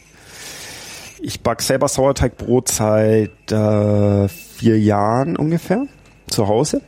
Ich 1.22 1.40
back 1.40 1.62
selber 1.62 1.88
Sauerteigbrot 1.88 2.68
seit 2.68 3.50
äh, 3.50 4.28
vier 4.28 4.78
Jahren 4.78 5.36
ungefähr 5.36 5.86
zu 6.28 6.48
Hause 6.48 6.82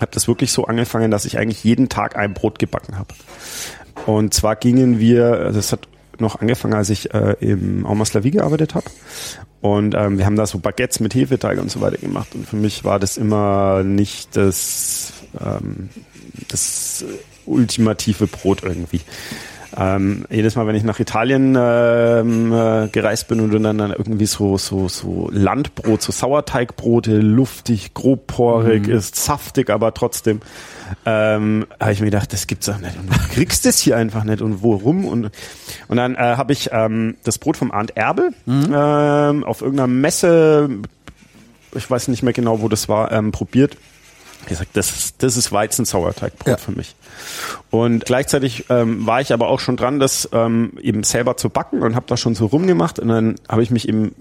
habe 0.00 0.12
das 0.12 0.28
wirklich 0.28 0.52
so 0.52 0.66
angefangen, 0.66 1.10
dass 1.10 1.24
ich 1.24 1.38
eigentlich 1.38 1.64
jeden 1.64 1.88
Tag 1.88 2.16
ein 2.16 2.34
Brot 2.34 2.58
gebacken 2.58 2.98
habe. 2.98 3.14
Und 4.06 4.32
zwar 4.34 4.56
gingen 4.56 4.98
wir, 4.98 5.50
das 5.52 5.72
hat 5.72 5.88
noch 6.18 6.40
angefangen, 6.40 6.74
als 6.74 6.90
ich 6.90 7.14
äh, 7.14 7.36
im 7.40 7.86
Aumaslavie 7.86 8.30
gearbeitet 8.30 8.74
habe. 8.74 8.86
Und 9.60 9.94
ähm, 9.94 10.18
wir 10.18 10.26
haben 10.26 10.36
da 10.36 10.46
so 10.46 10.58
Baguettes 10.58 11.00
mit 11.00 11.14
Hefeteig 11.14 11.58
und 11.60 11.70
so 11.70 11.80
weiter 11.80 11.98
gemacht. 11.98 12.34
Und 12.34 12.46
für 12.46 12.56
mich 12.56 12.84
war 12.84 12.98
das 12.98 13.16
immer 13.16 13.82
nicht 13.82 14.36
das, 14.36 15.12
ähm, 15.40 15.88
das 16.48 17.04
ultimative 17.46 18.26
Brot 18.26 18.62
irgendwie. 18.62 19.00
Ähm, 19.76 20.24
jedes 20.30 20.56
Mal, 20.56 20.66
wenn 20.66 20.74
ich 20.74 20.82
nach 20.82 20.98
Italien 20.98 21.54
ähm, 21.58 22.52
äh, 22.52 22.88
gereist 22.88 23.28
bin 23.28 23.40
und 23.40 23.62
dann, 23.62 23.76
dann 23.76 23.90
irgendwie 23.92 24.26
so, 24.26 24.56
so, 24.56 24.88
so 24.88 25.28
Landbrot, 25.30 26.00
so 26.00 26.10
Sauerteigbrote, 26.10 27.18
luftig, 27.18 27.92
grobporig 27.92 28.86
mhm. 28.86 28.94
ist, 28.94 29.16
saftig, 29.16 29.68
aber 29.68 29.92
trotzdem, 29.92 30.40
ähm, 31.04 31.66
habe 31.78 31.92
ich 31.92 32.00
mir 32.00 32.06
gedacht, 32.06 32.32
das 32.32 32.46
gibt's 32.46 32.66
doch 32.66 32.78
nicht. 32.78 32.98
Und 32.98 33.12
du 33.12 33.18
kriegst 33.34 33.66
das 33.66 33.78
hier 33.78 33.96
einfach 33.96 34.24
nicht 34.24 34.40
und 34.40 34.62
worum? 34.62 35.04
Und, 35.04 35.30
und 35.88 35.96
dann 35.96 36.14
äh, 36.14 36.36
habe 36.36 36.52
ich 36.52 36.70
ähm, 36.72 37.16
das 37.24 37.38
Brot 37.38 37.58
vom 37.58 37.70
Arndt 37.70 37.96
Erbel 37.96 38.30
mhm. 38.46 38.74
ähm, 38.74 39.44
auf 39.44 39.60
irgendeiner 39.60 39.88
Messe, 39.88 40.70
ich 41.74 41.90
weiß 41.90 42.08
nicht 42.08 42.22
mehr 42.22 42.32
genau, 42.32 42.62
wo 42.62 42.68
das 42.68 42.88
war, 42.88 43.12
ähm, 43.12 43.32
probiert 43.32 43.76
gesagt, 44.46 44.76
das 44.76 44.90
ist, 44.90 45.22
das 45.22 45.36
ist 45.36 45.52
Weizensauerteigbrot 45.52 46.46
ja. 46.46 46.56
für 46.56 46.72
mich. 46.72 46.94
Und 47.70 48.04
gleichzeitig 48.04 48.66
ähm, 48.70 49.06
war 49.06 49.20
ich 49.20 49.32
aber 49.32 49.48
auch 49.48 49.60
schon 49.60 49.76
dran, 49.76 49.98
das 49.98 50.28
ähm, 50.32 50.72
eben 50.80 51.02
selber 51.02 51.36
zu 51.36 51.50
backen 51.50 51.82
und 51.82 51.94
habe 51.94 52.06
da 52.08 52.16
schon 52.16 52.34
so 52.34 52.46
rumgemacht. 52.46 52.98
Und 52.98 53.08
dann 53.08 53.36
habe 53.48 53.62
ich 53.62 53.70
mich 53.70 53.88
eben 53.88 54.14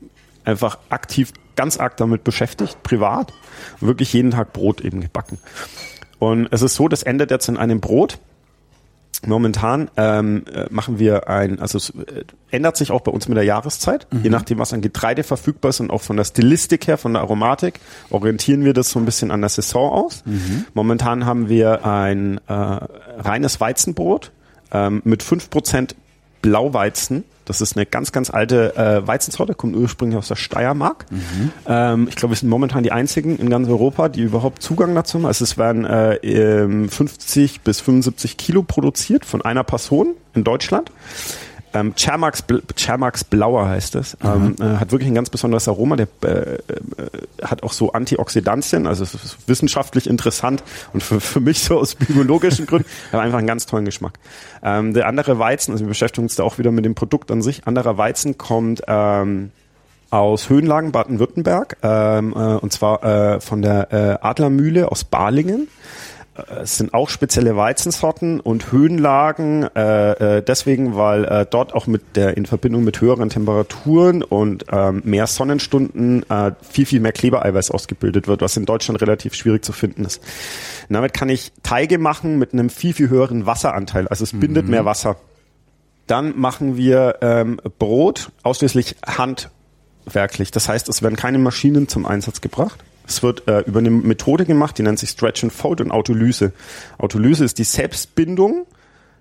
einfach 0.44 0.78
aktiv, 0.90 1.34
ganz 1.56 1.78
arg 1.78 1.98
damit 1.98 2.24
beschäftigt, 2.24 2.82
privat, 2.84 3.34
wirklich 3.80 4.14
jeden 4.14 4.32
Tag 4.32 4.54
Brot 4.54 4.82
eben 4.82 5.02
gebacken. 5.02 5.40
Und 6.20 6.48
es 6.52 6.62
ist 6.62 6.76
so, 6.76 6.88
das 6.88 7.04
endet 7.04 7.32
jetzt 7.32 7.48
in 7.48 7.58
einem 7.58 7.80
Brot, 7.80 8.18
Momentan 9.26 9.90
ähm, 9.98 10.46
äh, 10.54 10.66
machen 10.70 11.00
wir 11.00 11.28
ein, 11.28 11.60
also 11.60 11.78
es 11.78 11.90
äh, 11.90 12.24
ändert 12.52 12.78
sich 12.78 12.92
auch 12.92 13.02
bei 13.02 13.12
uns 13.12 13.28
mit 13.28 13.36
der 13.36 13.46
Jahreszeit, 13.46 14.08
mhm. 14.12 14.24
je 14.24 14.30
nachdem, 14.30 14.60
was 14.60 14.74
an 14.74 14.82
Getreide 14.82 15.24
verfügbar 15.24 15.70
ist 15.70 15.80
und 15.80 15.90
auch 15.90 16.02
von 16.02 16.18
der 16.18 16.24
Stilistik 16.24 16.88
her, 16.88 16.98
von 16.98 17.14
der 17.14 17.24
Aromatik, 17.24 17.80
orientieren 18.12 18.64
wir 18.64 18.74
das 18.74 18.92
so 18.92 19.00
ein 19.00 19.06
bisschen 19.06 19.32
an 19.32 19.42
der 19.42 19.50
Saison 19.50 19.92
aus. 19.92 20.24
Mhm. 20.26 20.66
Momentan 20.74 21.26
haben 21.26 21.50
wir 21.50 21.86
ein 21.86 22.40
äh, 22.48 22.54
reines 22.54 23.60
Weizenbrot 23.60 24.32
ähm, 24.72 25.02
mit 25.04 25.24
fünf 25.24 25.50
Prozent 25.50 25.96
Blauweizen. 26.42 27.24
Das 27.46 27.62
ist 27.62 27.78
eine 27.78 27.86
ganz, 27.86 28.12
ganz 28.12 28.30
alte 28.30 28.76
äh, 28.76 29.08
Weizensorte, 29.08 29.54
kommt 29.54 29.76
ursprünglich 29.76 30.18
aus 30.18 30.28
der 30.28 30.36
Steiermark. 30.36 31.06
Mhm. 31.10 31.52
Ähm, 31.66 32.08
ich 32.10 32.18
glaube, 32.18 32.34
wir 32.34 32.38
sind 32.38 32.50
momentan 32.50 32.84
die 32.84 32.92
einzigen 32.92 33.38
in 33.38 33.50
ganz 33.50 33.70
Europa, 33.70 34.10
die 34.10 34.22
überhaupt 34.22 34.62
Zugang 34.62 34.94
dazu 34.94 35.20
haben. 35.20 35.26
Also 35.26 35.46
es 35.46 35.58
werden 35.58 35.86
äh, 35.86 36.90
50 36.90 37.62
bis 37.62 37.80
75 37.80 38.36
Kilo 38.36 38.64
produziert 38.64 39.26
von 39.26 39.42
einer 39.42 39.64
Person 39.64 40.16
in 40.34 40.44
Deutschland. 40.44 40.92
Ähm, 41.80 41.94
Chermax, 41.96 42.44
Chermax 42.76 43.24
Blauer 43.24 43.68
heißt 43.68 43.96
es. 43.96 44.18
Ähm, 44.24 44.56
äh, 44.60 44.78
hat 44.78 44.92
wirklich 44.92 45.10
ein 45.10 45.16
ganz 45.16 45.30
besonderes 45.30 45.68
Aroma. 45.68 45.96
Der 45.96 46.08
äh, 46.24 46.30
äh, 46.30 46.60
hat 47.42 47.64
auch 47.64 47.74
so 47.74 47.92
Antioxidantien, 47.92 48.88
also 48.88 49.04
es 49.04 49.14
ist 49.14 49.38
wissenschaftlich 49.48 50.08
interessant 50.08 50.64
und 50.94 51.04
für, 51.04 51.20
für 51.20 51.40
mich 51.40 51.60
so 51.60 51.80
aus 51.80 51.96
biologischen 51.96 52.66
Gründen, 52.66 52.88
aber 53.12 53.22
einfach 53.22 53.38
einen 53.38 53.48
ganz 53.48 53.66
tollen 53.66 53.86
Geschmack. 53.86 54.14
Ähm, 54.64 54.94
der 54.94 55.08
andere 55.08 55.40
Weizen, 55.40 55.72
also 55.72 55.84
wir 55.84 55.90
beschäftigen 55.90 56.26
uns 56.26 56.36
da 56.36 56.44
auch 56.44 56.58
wieder 56.58 56.72
mit 56.72 56.86
dem 56.86 56.96
Produkt 56.96 57.32
an 57.32 57.42
sich. 57.42 57.68
Anderer 57.68 57.98
Weizen 57.98 58.38
kommt 58.38 58.82
ähm, 58.88 59.52
aus 60.10 60.50
Höhenlagen 60.50 60.92
Baden-Württemberg 60.92 61.78
ähm, 61.84 62.34
äh, 62.34 62.38
und 62.38 62.72
zwar 62.72 63.04
äh, 63.04 63.42
von 63.42 63.62
der 63.62 63.92
äh, 63.92 64.26
Adlermühle 64.26 64.92
aus 64.92 65.04
Balingen. 65.04 65.68
Äh, 66.38 66.62
es 66.62 66.78
sind 66.78 66.94
auch 66.94 67.10
spezielle 67.10 67.56
Weizensorten 67.56 68.40
und 68.40 68.72
Höhenlagen, 68.72 69.64
äh, 69.76 70.38
äh, 70.38 70.42
deswegen, 70.42 70.96
weil 70.96 71.26
äh, 71.26 71.46
dort 71.50 71.74
auch 71.74 71.88
mit 71.88 72.16
der 72.16 72.38
in 72.38 72.46
Verbindung 72.46 72.84
mit 72.84 73.02
höheren 73.02 73.30
Temperaturen 73.30 74.24
und 74.24 74.66
ähm, 74.72 75.02
mehr 75.06 75.28
Sonnenstunden 75.28 76.30
äh, 76.30 76.52
viel, 76.62 76.86
viel 76.86 77.00
mehr 77.00 77.12
Klebereiweiß 77.12 77.72
ausgebildet 77.72 78.28
wird, 78.28 78.42
was 78.42 78.58
in 78.58 78.66
Deutschland 78.66 79.02
relativ 79.02 79.34
schwierig 79.34 79.64
zu 79.64 79.74
finden 79.74 80.06
ist. 80.06 80.22
Und 80.90 80.94
damit 80.94 81.14
kann 81.14 81.30
ich 81.30 81.52
Teige 81.64 81.98
machen 81.98 82.38
mit 82.38 82.54
einem 82.54 82.70
viel, 82.70 82.94
viel 82.94 83.10
höheren 83.10 83.46
Wasseranteil. 83.46 84.08
Also 84.08 84.24
es 84.24 84.32
bindet 84.32 84.66
mhm. 84.66 84.72
mehr 84.72 84.86
Wasser. 84.86 85.18
Dann 86.08 86.40
machen 86.40 86.78
wir 86.78 87.18
ähm, 87.22 87.60
Brot 87.80 88.32
ausschließlich 88.44 88.96
handwerklich. 89.06 90.52
Das 90.52 90.70
heißt, 90.70 90.88
es 90.88 91.04
werden 91.04 91.18
keine 91.18 91.38
Maschinen 91.38 91.90
zum 91.90 92.06
Einsatz 92.06 92.40
gebracht. 92.40 92.82
Es 93.08 93.24
wird 93.24 93.48
äh, 93.48 93.62
über 93.62 93.80
eine 93.80 93.90
Methode 93.90 94.46
gemacht, 94.46 94.78
die 94.78 94.84
nennt 94.84 95.00
sich 95.00 95.10
Stretch 95.10 95.44
and 95.44 95.54
Fold 95.54 95.82
und 95.82 95.92
Autolyse. 95.92 96.52
Autolyse 96.98 97.46
ist 97.46 97.58
die 97.58 97.64
Selbstbindung 97.64 98.66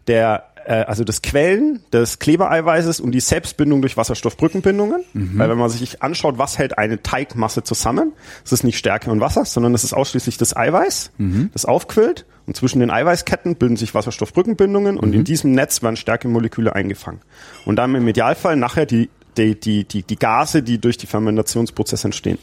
der 0.06 0.44
äh, 0.66 0.84
also 0.86 1.04
das 1.04 1.22
Quellen 1.22 1.80
des 1.92 2.18
Klebereiweißes 2.18 3.00
und 3.00 3.12
die 3.12 3.20
Selbstbindung 3.20 3.80
durch 3.80 3.96
Wasserstoffbrückenbindungen. 3.96 5.04
Mhm. 5.12 5.38
Weil 5.38 5.48
wenn 5.48 5.58
man 5.58 5.70
sich 5.70 6.02
anschaut, 6.02 6.38
was 6.38 6.58
hält 6.58 6.76
eine 6.78 7.02
Teigmasse 7.02 7.62
zusammen, 7.62 8.12
es 8.44 8.52
ist 8.52 8.64
nicht 8.64 8.76
Stärke 8.76 9.10
und 9.10 9.20
Wasser, 9.20 9.44
sondern 9.44 9.74
es 9.74 9.84
ist 9.84 9.92
ausschließlich 9.92 10.36
das 10.38 10.56
Eiweiß, 10.56 11.12
mhm. 11.18 11.50
das 11.52 11.64
aufquillt 11.64 12.26
und 12.46 12.56
zwischen 12.56 12.80
den 12.80 12.90
Eiweißketten 12.90 13.56
bilden 13.56 13.76
sich 13.76 13.94
Wasserstoffbrückenbindungen 13.94 14.98
und 14.98 15.10
mhm. 15.10 15.14
in 15.14 15.24
diesem 15.24 15.52
Netz 15.52 15.82
werden 15.82 15.96
Stärkemoleküle 15.96 16.74
eingefangen. 16.74 17.20
Und 17.64 17.76
dann 17.76 17.94
im 17.94 18.06
Idealfall 18.06 18.56
nachher 18.56 18.86
die, 18.86 19.08
die, 19.36 19.58
die, 19.58 19.84
die, 19.84 20.02
die 20.02 20.16
Gase, 20.16 20.62
die 20.62 20.80
durch 20.80 20.96
die 20.96 21.06
Fermentationsprozesse 21.06 22.08
entstehen 22.08 22.38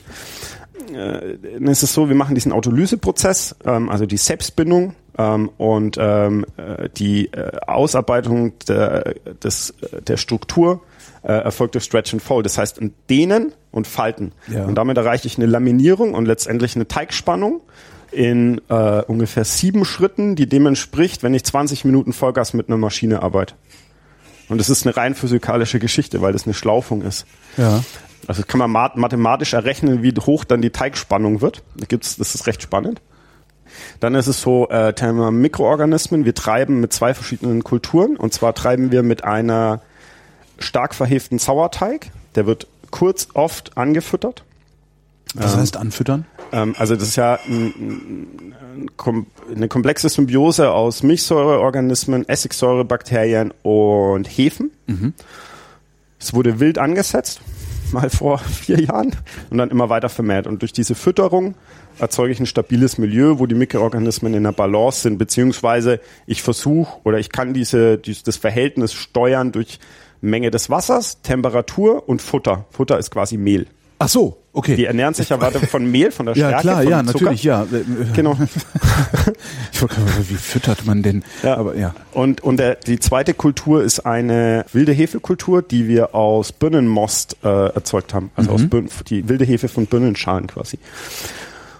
äh, 0.96 1.38
dann 1.54 1.68
ist 1.68 1.84
es 1.84 1.94
so, 1.94 2.10
wir 2.10 2.16
machen 2.16 2.36
diesen 2.36 2.52
Autolyseprozess, 2.52 3.56
ähm, 3.66 3.90
also 3.90 4.06
die 4.06 4.18
Selbstbindung 4.18 4.96
ähm, 5.18 5.50
und 5.58 5.98
ähm, 6.00 6.46
äh, 6.58 6.90
die 6.90 7.28
äh, 7.34 7.52
Ausarbeitung 7.68 8.54
der, 8.68 9.16
des, 9.44 9.74
der 10.08 10.18
Struktur 10.18 10.82
äh, 11.24 11.32
erfolgt 11.32 11.76
durch 11.76 11.84
Stretch 11.86 12.14
and 12.14 12.22
Fold. 12.22 12.46
Das 12.46 12.58
heißt, 12.58 12.80
Dehnen 13.10 13.54
und 13.72 13.88
Falten. 13.88 14.34
Ja. 14.48 14.66
Und 14.66 14.76
damit 14.76 14.98
erreiche 14.98 15.28
ich 15.28 15.38
eine 15.38 15.46
Laminierung 15.46 16.14
und 16.14 16.26
letztendlich 16.26 16.76
eine 16.76 16.88
Teigspannung 16.88 17.62
in 18.12 18.62
äh, 18.70 19.02
ungefähr 19.02 19.44
sieben 19.44 19.86
Schritten, 19.86 20.36
die 20.36 20.48
dem 20.48 20.68
entspricht, 20.68 21.24
wenn 21.24 21.34
ich 21.34 21.44
20 21.44 21.86
Minuten 21.86 22.14
Vollgas 22.14 22.54
mit 22.54 22.68
einer 22.68 22.78
Maschine 22.78 23.24
arbeite. 23.24 23.56
Und 24.50 24.60
das 24.60 24.70
ist 24.70 24.86
eine 24.86 24.96
rein 24.96 25.16
physikalische 25.16 25.80
Geschichte, 25.80 26.22
weil 26.22 26.34
das 26.34 26.46
eine 26.46 26.54
Schlaufung 26.54 27.02
ist. 27.02 27.26
Ja. 27.58 27.84
Also 28.28 28.44
kann 28.44 28.60
man 28.60 28.72
mathematisch 28.96 29.54
errechnen, 29.54 30.02
wie 30.02 30.14
hoch 30.14 30.44
dann 30.44 30.62
die 30.62 30.70
Teigspannung 30.70 31.42
wird. 31.42 31.64
Da 31.76 31.86
gibt's, 31.86 32.16
das 32.16 32.36
ist 32.36 32.48
recht 32.48 32.62
spannend. 32.62 33.02
Dann 34.00 34.16
ist 34.16 34.28
es 34.28 34.42
so, 34.42 34.70
äh, 34.70 34.94
Thema 34.94 35.32
Mikroorganismen. 35.32 36.26
Wir 36.26 36.36
treiben 36.36 36.80
mit 36.80 36.94
zwei 36.94 37.14
verschiedenen 37.14 37.64
Kulturen. 37.64 38.16
Und 38.16 38.34
zwar 38.34 38.54
treiben 38.54 38.92
wir 38.92 39.04
mit 39.04 39.24
einer 39.24 39.82
stark 40.60 40.96
verheften 40.96 41.40
Sauerteig. 41.40 42.12
Der 42.36 42.46
wird 42.46 42.68
kurz 42.92 43.28
oft 43.34 43.78
angefüttert. 43.78 44.44
Was 45.34 45.54
ähm, 45.54 45.60
heißt 45.60 45.78
anfüttern? 45.78 46.26
Ähm, 46.52 46.76
also 46.78 46.96
das 46.96 47.10
ist 47.10 47.16
ja 47.16 47.40
ein, 47.48 48.54
ein, 48.98 49.26
eine 49.56 49.68
komplexe 49.68 50.08
Symbiose 50.10 50.72
aus 50.72 51.04
Milchsäureorganismen, 51.04 52.28
Essigsäurebakterien 52.30 53.52
und 53.64 54.28
Hefen. 54.28 54.72
Mhm. 54.86 55.14
Es 56.20 56.34
wurde 56.34 56.60
wild 56.60 56.78
angesetzt 56.78 57.42
mal 57.94 58.10
vor 58.10 58.38
vier 58.40 58.82
Jahren 58.82 59.16
und 59.50 59.58
dann 59.58 59.70
immer 59.70 59.90
weiter 59.90 60.10
vermehrt. 60.10 60.48
Und 60.48 60.62
durch 60.62 60.74
diese 60.74 60.96
Fütterung 60.96 61.56
erzeuge 62.00 62.34
ich 62.34 62.40
ein 62.40 62.46
stabiles 62.46 62.98
Milieu, 62.98 63.40
wo 63.40 63.46
die 63.46 63.56
Mikroorganismen 63.56 64.34
in 64.34 64.44
der 64.44 64.52
Balance 64.52 65.02
sind, 65.02 65.18
beziehungsweise 65.18 66.00
ich 66.26 66.44
versuche 66.44 67.00
oder 67.04 67.20
ich 67.20 67.30
kann 67.30 67.54
diese, 67.54 67.98
das 67.98 68.38
Verhältnis 68.38 68.94
steuern 68.94 69.52
durch 69.52 69.80
Menge 70.22 70.52
des 70.52 70.70
Wassers, 70.70 71.22
Temperatur 71.22 72.08
und 72.08 72.22
Futter. 72.22 72.66
Futter 72.72 72.98
ist 72.98 73.12
quasi 73.12 73.38
Mehl. 73.38 73.68
Ach 74.04 74.10
so, 74.10 74.38
okay. 74.52 74.76
Die 74.76 74.84
ernähren 74.84 75.14
sich 75.14 75.30
ja 75.30 75.40
weiter 75.40 75.62
von 75.62 75.90
Mehl, 75.90 76.12
von 76.12 76.26
der 76.26 76.36
Stärke, 76.36 76.52
ja, 76.52 76.60
klar, 76.60 76.82
von 76.84 76.92
ja, 76.92 77.06
Zucker. 77.06 77.14
natürlich, 77.26 77.44
ja. 77.44 77.66
Genau. 78.14 78.38
ich 79.72 79.82
wollte 79.82 79.96
gerade, 79.96 80.30
wie 80.30 80.36
füttert 80.36 80.86
man 80.86 81.04
denn? 81.04 81.24
Ja. 81.42 81.56
Aber 81.56 81.78
ja. 81.78 81.96
Und 82.12 82.42
und 82.42 82.58
der, 82.58 82.76
die 82.76 83.00
zweite 83.00 83.34
Kultur 83.34 83.82
ist 83.82 84.02
eine 84.02 84.66
wilde 84.74 84.92
Hefekultur, 84.92 85.62
die 85.62 85.88
wir 85.88 86.14
aus 86.16 86.52
Birnenmost 86.52 87.38
äh, 87.46 87.48
erzeugt 87.48 88.14
haben, 88.14 88.30
also 88.36 88.50
mhm. 88.50 88.56
aus 88.56 88.66
Birnen, 88.68 88.90
die 89.08 89.30
wilde 89.30 89.46
Hefe 89.46 89.70
von 89.70 89.86
Birnenschalen 89.86 90.48
quasi. 90.48 90.80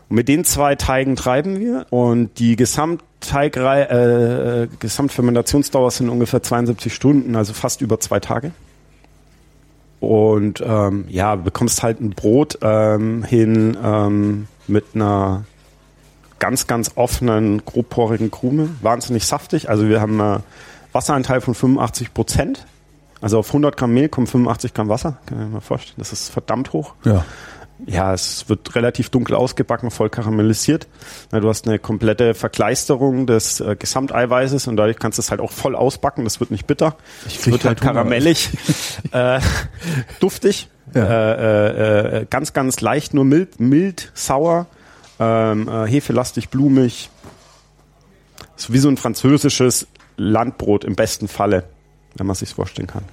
Und 0.08 0.16
mit 0.16 0.30
den 0.30 0.46
zwei 0.46 0.76
Teigen 0.76 1.18
treiben 1.18 1.60
wir 1.60 1.88
und 1.90 2.40
die 2.40 2.56
Gesamtteigrei, 2.56 3.82
äh, 3.82 4.68
Gesamtfermentationsdauer 4.80 5.92
sind 5.92 6.08
ungefähr 6.08 6.42
72 6.42 6.94
Stunden, 6.94 7.36
also 7.36 7.52
fast 7.52 7.82
über 7.82 8.00
zwei 8.00 8.22
Tage. 8.22 8.52
Und 10.04 10.62
ähm, 10.66 11.06
ja, 11.08 11.36
bekommst 11.36 11.82
halt 11.82 12.02
ein 12.02 12.10
Brot 12.10 12.60
ähm, 12.62 13.24
hin 13.24 13.78
ähm, 13.82 14.48
mit 14.68 14.84
einer 14.96 15.46
ganz, 16.40 16.68
ganz 16.68 16.92
offenen, 16.96 17.64
grobporigen 17.64 18.30
Krume. 18.30 18.68
Wahnsinnig 18.82 19.26
saftig. 19.26 19.70
Also 19.70 19.88
wir 19.88 20.02
haben 20.02 20.20
einen 20.20 20.44
Wasseranteil 20.92 21.40
von 21.40 21.56
85 21.56 22.14
Prozent. 22.14 22.66
Also 23.22 23.40
auf 23.40 23.48
100 23.48 23.78
Gramm 23.78 23.94
Mehl 23.94 24.10
kommen 24.10 24.28
85 24.28 24.74
Gramm 24.74 24.90
Wasser. 24.90 25.20
Kann 25.26 25.42
ich 25.42 25.54
mir 25.54 25.62
vorstellen. 25.62 25.96
Das 26.00 26.12
ist 26.12 26.28
verdammt 26.28 26.74
hoch. 26.74 26.96
Ja 27.06 27.24
ja, 27.86 28.14
es 28.14 28.48
wird 28.50 28.76
relativ 28.76 29.10
dunkel 29.10 29.36
ausgebacken, 29.36 29.92
voll 29.92 30.10
karamellisiert. 30.10 30.88
Du 31.32 31.48
hast 31.50 31.68
eine 31.68 31.80
komplette 31.80 32.34
Verkleisterung 32.34 33.28
des 33.28 33.60
äh, 33.60 33.76
Gesamteiweißes 33.78 34.68
und 34.68 34.78
dadurch 34.78 35.00
kannst 35.00 35.18
du 35.18 35.22
es 35.22 35.32
halt 35.32 35.42
auch 35.42 35.52
voll 35.52 35.76
ausbacken. 35.76 36.24
Das 36.24 36.40
wird 36.40 36.52
nicht 36.52 36.68
bitter. 36.68 36.96
Es 37.26 37.46
wird 37.48 37.66
halt 37.66 37.82
karamellig, 37.82 38.50
äh, 39.12 39.40
duftig, 40.20 40.70
ja. 40.94 41.04
äh, 41.04 42.22
äh, 42.22 42.26
ganz, 42.30 42.54
ganz 42.54 42.82
leicht, 42.82 43.14
nur 43.14 43.26
mild, 43.26 43.60
mild 43.60 44.12
sauer, 44.14 44.68
ähm, 45.20 45.68
äh, 45.68 45.88
hefelastig, 45.88 46.50
blumig. 46.50 47.10
Ist 48.56 48.72
wie 48.72 48.78
so 48.78 48.88
ein 48.88 48.98
französisches 48.98 49.88
Landbrot 50.16 50.86
im 50.86 50.96
besten 50.96 51.28
Falle, 51.28 51.66
wenn 52.16 52.28
man 52.28 52.36
sich 52.36 52.54
vorstellen 52.54 52.88
kann. 52.88 53.04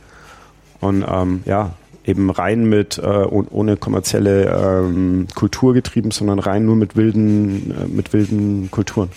Und 0.81 1.05
ähm, 1.09 1.43
ja, 1.45 1.75
eben 2.05 2.31
rein 2.31 2.65
mit 2.65 2.99
äh, 2.99 3.03
ohne 3.03 3.77
kommerzielle 3.77 4.47
ähm, 4.47 5.27
Kultur 5.35 5.75
getrieben, 5.75 6.11
sondern 6.11 6.39
rein 6.39 6.65
nur 6.65 6.77
mit 6.77 6.97
wilden 6.97 7.71
äh, 7.71 7.87
mit 7.87 8.13
wilden 8.13 8.71
Kulturen, 8.71 9.11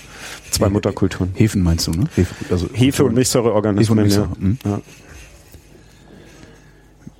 zwei 0.51 0.69
Mutterkulturen. 0.69 1.31
Hefen 1.35 1.64
meinst 1.64 1.88
du, 1.88 1.91
ne? 1.91 2.05
Hefe, 2.15 2.34
also 2.51 2.68
Hefe 2.73 3.05
und 3.05 3.15
Milchsäureorganismen. 3.15 3.99
Hefe 3.99 4.22
und 4.22 4.39
Milchsäure. 4.39 4.39
Mhm. 4.39 4.57
ja. 4.65 4.81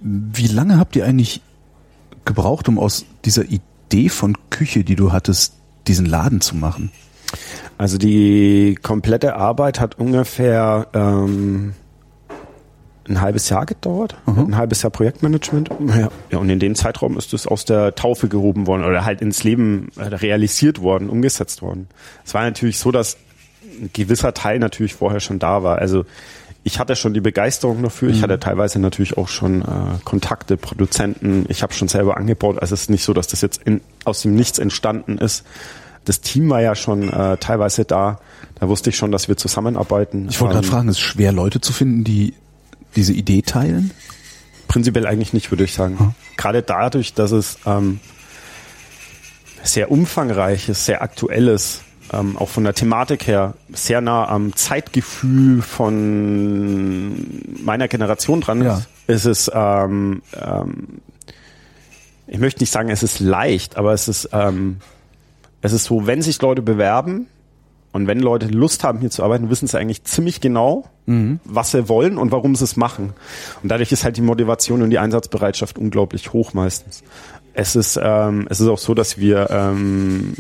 Wie 0.02 0.48
lange 0.48 0.78
habt 0.78 0.96
ihr 0.98 1.06
eigentlich 1.06 1.42
gebraucht, 2.26 2.68
um 2.68 2.78
aus 2.78 3.06
dieser 3.24 3.46
Idee 3.46 4.10
von 4.10 4.36
Küche, 4.50 4.84
die 4.84 4.96
du 4.96 5.14
hattest, 5.14 5.54
diesen 5.88 6.06
Laden 6.06 6.42
zu 6.42 6.56
machen? 6.56 6.92
Also 7.78 7.98
die 7.98 8.78
komplette 8.82 9.36
Arbeit 9.36 9.80
hat 9.80 9.98
ungefähr 9.98 10.88
ähm, 10.94 11.74
ein 13.08 13.22
halbes 13.22 13.50
Jahr 13.50 13.66
gedauert, 13.66 14.16
mhm. 14.26 14.48
ein 14.48 14.58
halbes 14.58 14.82
Jahr 14.82 14.92
Projektmanagement. 14.92 15.70
Ja. 15.88 16.10
ja, 16.32 16.38
und 16.38 16.50
in 16.50 16.60
dem 16.60 16.76
Zeitraum 16.76 17.18
ist 17.18 17.34
es 17.34 17.48
aus 17.48 17.66
der 17.66 17.96
Taufe 17.96 18.28
gehoben 18.28 18.68
worden 18.68 18.84
oder 18.84 19.06
halt 19.06 19.22
ins 19.22 19.44
Leben 19.44 19.90
äh, 19.98 20.04
realisiert 20.04 20.82
worden, 20.82 21.10
umgesetzt 21.10 21.62
worden. 21.62 21.88
Es 22.26 22.34
war 22.34 22.44
natürlich 22.44 22.80
so, 22.80 22.92
dass 22.92 23.18
ein 23.64 23.90
gewisser 23.94 24.34
Teil 24.34 24.60
natürlich 24.60 24.94
vorher 24.94 25.20
schon 25.20 25.40
da 25.40 25.64
war. 25.64 25.80
Also 25.80 26.06
ich 26.64 26.80
hatte 26.80 26.96
schon 26.96 27.14
die 27.14 27.22
Begeisterung 27.22 27.84
dafür. 27.84 28.10
Ich 28.10 28.20
mhm. 28.20 28.24
hatte 28.24 28.40
teilweise 28.40 28.80
natürlich 28.80 29.18
auch 29.18 29.28
schon 29.28 29.62
äh, 29.62 29.66
Kontakte, 30.06 30.56
Produzenten. 30.56 31.46
Ich 31.50 31.62
habe 31.62 31.74
schon 31.74 31.90
selber 31.90 32.16
angebaut. 32.18 32.60
Also 32.62 32.74
es 32.74 32.84
ist 32.84 32.90
nicht 32.90 33.04
so, 33.04 33.14
dass 33.14 33.28
das 33.28 33.42
jetzt 33.42 33.62
in, 33.64 33.82
aus 34.06 34.22
dem 34.22 34.36
Nichts 34.36 34.60
entstanden 34.60 35.18
ist. 35.18 35.44
Das 36.06 36.22
Team 36.22 36.50
war 36.50 36.62
ja 36.62 36.76
schon 36.76 37.12
äh, 37.12 37.38
teilweise 37.38 37.86
da. 37.86 38.20
Da 38.60 38.70
wusste 38.70 38.90
ich 38.92 38.98
schon, 38.98 39.12
dass 39.12 39.28
wir 39.28 39.36
zusammenarbeiten. 39.36 40.28
Ich 40.30 40.40
wollte 40.40 40.56
ähm, 40.56 40.62
gerade 40.62 40.68
fragen, 40.68 40.90
ist 40.90 40.98
es 40.98 41.02
schwer, 41.02 41.34
Leute 41.34 41.60
zu 41.60 41.74
finden, 41.74 42.04
die 42.04 42.34
diese 42.96 43.14
Idee 43.14 43.42
teilen? 43.42 43.92
Prinzipiell 44.68 45.06
eigentlich 45.06 45.34
nicht, 45.34 45.52
würde 45.52 45.64
ich 45.64 45.74
sagen. 45.74 46.00
Hm. 46.00 46.16
Gerade 46.38 46.62
dadurch, 46.62 47.14
dass 47.14 47.32
es 47.32 47.58
ähm, 47.66 48.00
sehr 49.64 49.92
umfangreich 49.92 50.70
ist, 50.70 50.86
sehr 50.86 51.02
aktuell 51.02 51.48
ist, 51.48 51.82
ähm, 52.12 52.38
auch 52.38 52.50
von 52.50 52.64
der 52.64 52.74
Thematik 52.74 53.28
her 53.28 53.56
sehr 53.74 54.02
nah 54.02 54.28
am 54.28 54.56
Zeitgefühl 54.56 55.62
von 55.62 57.16
meiner 57.64 57.88
Generation 57.88 58.42
dran 58.42 58.64
ja. 58.64 58.78
ist, 58.78 58.88
ist 59.08 59.26
es, 59.26 59.52
ähm, 59.54 60.22
ähm, 60.40 61.02
ich 62.28 62.40
möchte 62.40 62.62
nicht 62.62 62.72
sagen, 62.72 62.90
es 62.90 63.04
ist 63.04 63.20
leicht, 63.20 63.78
aber 63.78 63.94
es 63.94 64.08
ist, 64.08 64.30
ähm, 64.34 64.78
es 65.62 65.72
ist 65.72 65.86
so, 65.86 66.08
wenn 66.08 66.22
sich 66.22 66.42
Leute 66.42 66.62
bewerben 66.62 67.28
und 67.94 68.08
wenn 68.08 68.20
Leute 68.20 68.48
Lust 68.48 68.84
haben, 68.84 69.00
hier 69.00 69.10
zu 69.10 69.24
arbeiten, 69.24 69.50
wissen 69.50 69.68
sie 69.68 69.80
eigentlich 69.80 70.04
ziemlich 70.04 70.42
genau, 70.42 70.90
mhm. 71.06 71.40
was 71.44 71.72
sie 71.72 71.90
wollen 71.90 72.18
und 72.18 72.32
warum 72.32 72.56
sie 72.56 72.64
es 72.64 72.76
machen. 72.76 73.14
Und 73.62 73.70
dadurch 73.70 73.92
ist 73.92 74.04
halt 74.04 74.18
die 74.18 74.22
Motivation 74.22 74.82
und 74.82 74.90
die 74.90 75.00
Einsatzbereitschaft 75.00 75.78
unglaublich 75.78 76.34
hoch 76.34 76.54
meistens. 76.54 77.04
Es 77.54 77.76
ist, 77.76 78.00
ähm, 78.02 78.48
es 78.50 78.60
ist 78.60 78.68
auch 78.68 78.80
so, 78.80 78.94
dass 78.94 79.18
wir 79.18 79.50
ähm, 79.52 80.34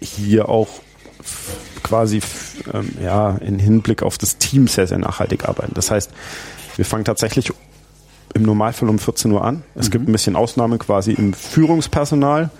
hier 0.00 0.48
auch 0.48 0.68
quasi 1.82 2.20
ähm, 2.72 2.92
ja 3.02 3.36
in 3.36 3.58
Hinblick 3.58 4.02
auf 4.02 4.18
das 4.18 4.38
Team 4.38 4.68
sehr, 4.68 4.86
sehr 4.86 4.98
nachhaltig 4.98 5.48
arbeiten. 5.48 5.72
Das 5.74 5.90
heißt, 5.90 6.10
wir 6.76 6.84
fangen 6.84 7.04
tatsächlich 7.04 7.52
im 8.34 8.42
Normalfall 8.42 8.88
um 8.88 8.98
14 8.98 9.30
Uhr 9.32 9.44
an. 9.44 9.62
Es 9.74 9.86
mhm. 9.86 9.90
gibt 9.92 10.08
ein 10.08 10.12
bisschen 10.12 10.36
Ausnahmen 10.36 10.78
quasi 10.78 11.12
im 11.12 11.32
Führungspersonal. 11.32 12.50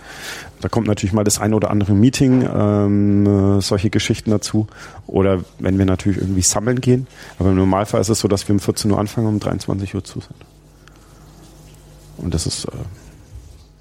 Da 0.60 0.68
kommt 0.68 0.88
natürlich 0.88 1.12
mal 1.12 1.24
das 1.24 1.38
eine 1.40 1.54
oder 1.54 1.70
andere 1.70 1.92
Meeting, 1.92 2.48
ähm, 2.52 3.58
äh, 3.58 3.60
solche 3.60 3.90
Geschichten 3.90 4.30
dazu. 4.30 4.66
Oder 5.06 5.40
wenn 5.58 5.78
wir 5.78 5.84
natürlich 5.84 6.18
irgendwie 6.18 6.42
sammeln 6.42 6.80
gehen. 6.80 7.06
Aber 7.38 7.50
im 7.50 7.56
Normalfall 7.56 8.00
ist 8.00 8.08
es 8.08 8.20
so, 8.20 8.28
dass 8.28 8.48
wir 8.48 8.54
um 8.54 8.60
14 8.60 8.90
Uhr 8.90 8.98
anfangen 8.98 9.28
und 9.28 9.34
um 9.34 9.40
23 9.40 9.94
Uhr 9.94 10.04
zu 10.04 10.20
sind. 10.20 10.34
Und 12.18 12.34
das 12.34 12.46
ist 12.46 12.64
äh, 12.64 12.70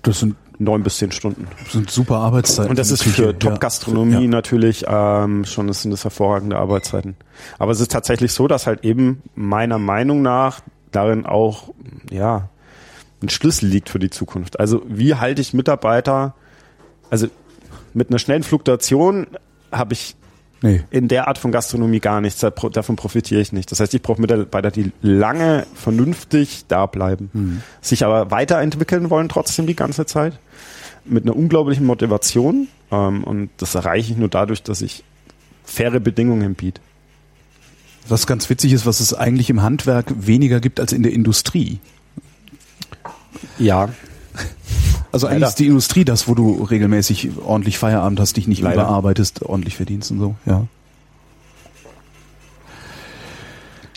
das 0.08 0.20
sind 0.20 0.36
neun 0.58 0.84
bis 0.84 0.98
zehn 0.98 1.12
Stunden. 1.12 1.48
Das 1.64 1.74
sind 1.74 1.92
super 1.92 2.16
Arbeitszeiten. 2.18 2.70
Und 2.70 2.80
das 2.80 2.92
ist 2.92 3.04
für 3.04 3.38
Top-Gastronomie 3.38 4.24
ja. 4.24 4.30
natürlich 4.30 4.86
ähm, 4.88 5.46
schon, 5.46 5.68
das 5.68 5.82
sind 5.82 5.92
das 5.92 6.04
hervorragende 6.04 6.58
Arbeitszeiten. 6.58 7.16
Aber 7.60 7.72
es 7.72 7.80
ist 7.80 7.92
tatsächlich 7.92 8.32
so, 8.32 8.48
dass 8.48 8.68
halt 8.68 8.84
eben 8.84 9.22
meiner 9.36 9.78
Meinung 9.78 10.22
nach 10.22 10.62
darin 10.98 11.26
auch, 11.28 11.74
ja, 12.10 12.50
ein 13.22 13.30
Schlüssel 13.30 13.68
liegt 13.68 13.90
für 13.90 14.00
die 14.00 14.10
Zukunft. 14.10 14.60
Also 14.60 14.82
wie 14.88 15.16
halte 15.16 15.42
ich 15.42 15.54
Mitarbeiter, 15.54 16.34
also 17.10 17.28
mit 17.94 18.10
einer 18.10 18.20
schnellen 18.20 18.44
Fluktuation 18.44 19.28
habe 19.72 19.94
ich 19.94 20.16
nee. 20.62 20.84
in 20.90 21.08
der 21.08 21.28
Art 21.28 21.38
von 21.38 21.52
Gastronomie 21.52 22.00
gar 22.00 22.20
nichts, 22.20 22.40
davon 22.40 22.96
profitiere 22.96 23.42
ich 23.42 23.54
nicht. 23.54 23.72
Das 23.72 23.80
heißt, 23.80 23.94
ich 23.94 24.02
brauche 24.02 24.20
Mitarbeiter, 24.20 24.72
die 24.72 24.92
lange 25.02 25.68
vernünftig 25.76 26.66
da 26.68 26.88
bleiben, 26.88 27.30
mhm. 27.34 27.62
sich 27.82 28.04
aber 28.04 28.32
weiterentwickeln 28.32 29.10
wollen 29.10 29.30
trotzdem 29.30 29.68
die 29.68 29.76
ganze 29.76 30.06
Zeit, 30.06 30.40
mit 31.06 31.24
einer 31.24 31.36
unglaublichen 31.36 31.86
Motivation 31.86 32.68
ähm, 32.92 33.24
und 33.24 33.50
das 33.58 33.76
erreiche 33.76 34.12
ich 34.12 34.18
nur 34.18 34.30
dadurch, 34.30 34.64
dass 34.64 34.82
ich 34.82 35.04
faire 35.64 36.00
Bedingungen 36.00 36.56
biete. 36.56 36.82
Was 38.10 38.28
ganz 38.28 38.50
witzig 38.50 38.74
ist, 38.74 38.86
was 38.86 39.00
es 39.00 39.14
eigentlich 39.14 39.50
im 39.50 39.62
Handwerk 39.62 40.14
weniger 40.18 40.60
gibt 40.60 40.80
als 40.80 40.94
in 40.94 41.04
der 41.04 41.14
Industrie. 41.14 41.80
Ja. 43.58 43.90
Also 45.12 45.28
eigentlich 45.28 45.42
Leider. 45.42 45.50
ist 45.50 45.60
die 45.60 45.68
Industrie 45.68 46.06
das, 46.06 46.28
wo 46.28 46.36
du 46.36 46.64
regelmäßig 46.64 47.30
ordentlich 47.44 47.78
Feierabend 47.78 48.20
hast, 48.20 48.38
dich 48.38 48.48
nicht 48.48 48.62
Leider. 48.62 48.84
überarbeitest, 48.84 49.42
ordentlich 49.44 49.76
verdienst 49.76 50.12
und 50.12 50.20
so, 50.20 50.36
ja. 50.46 50.68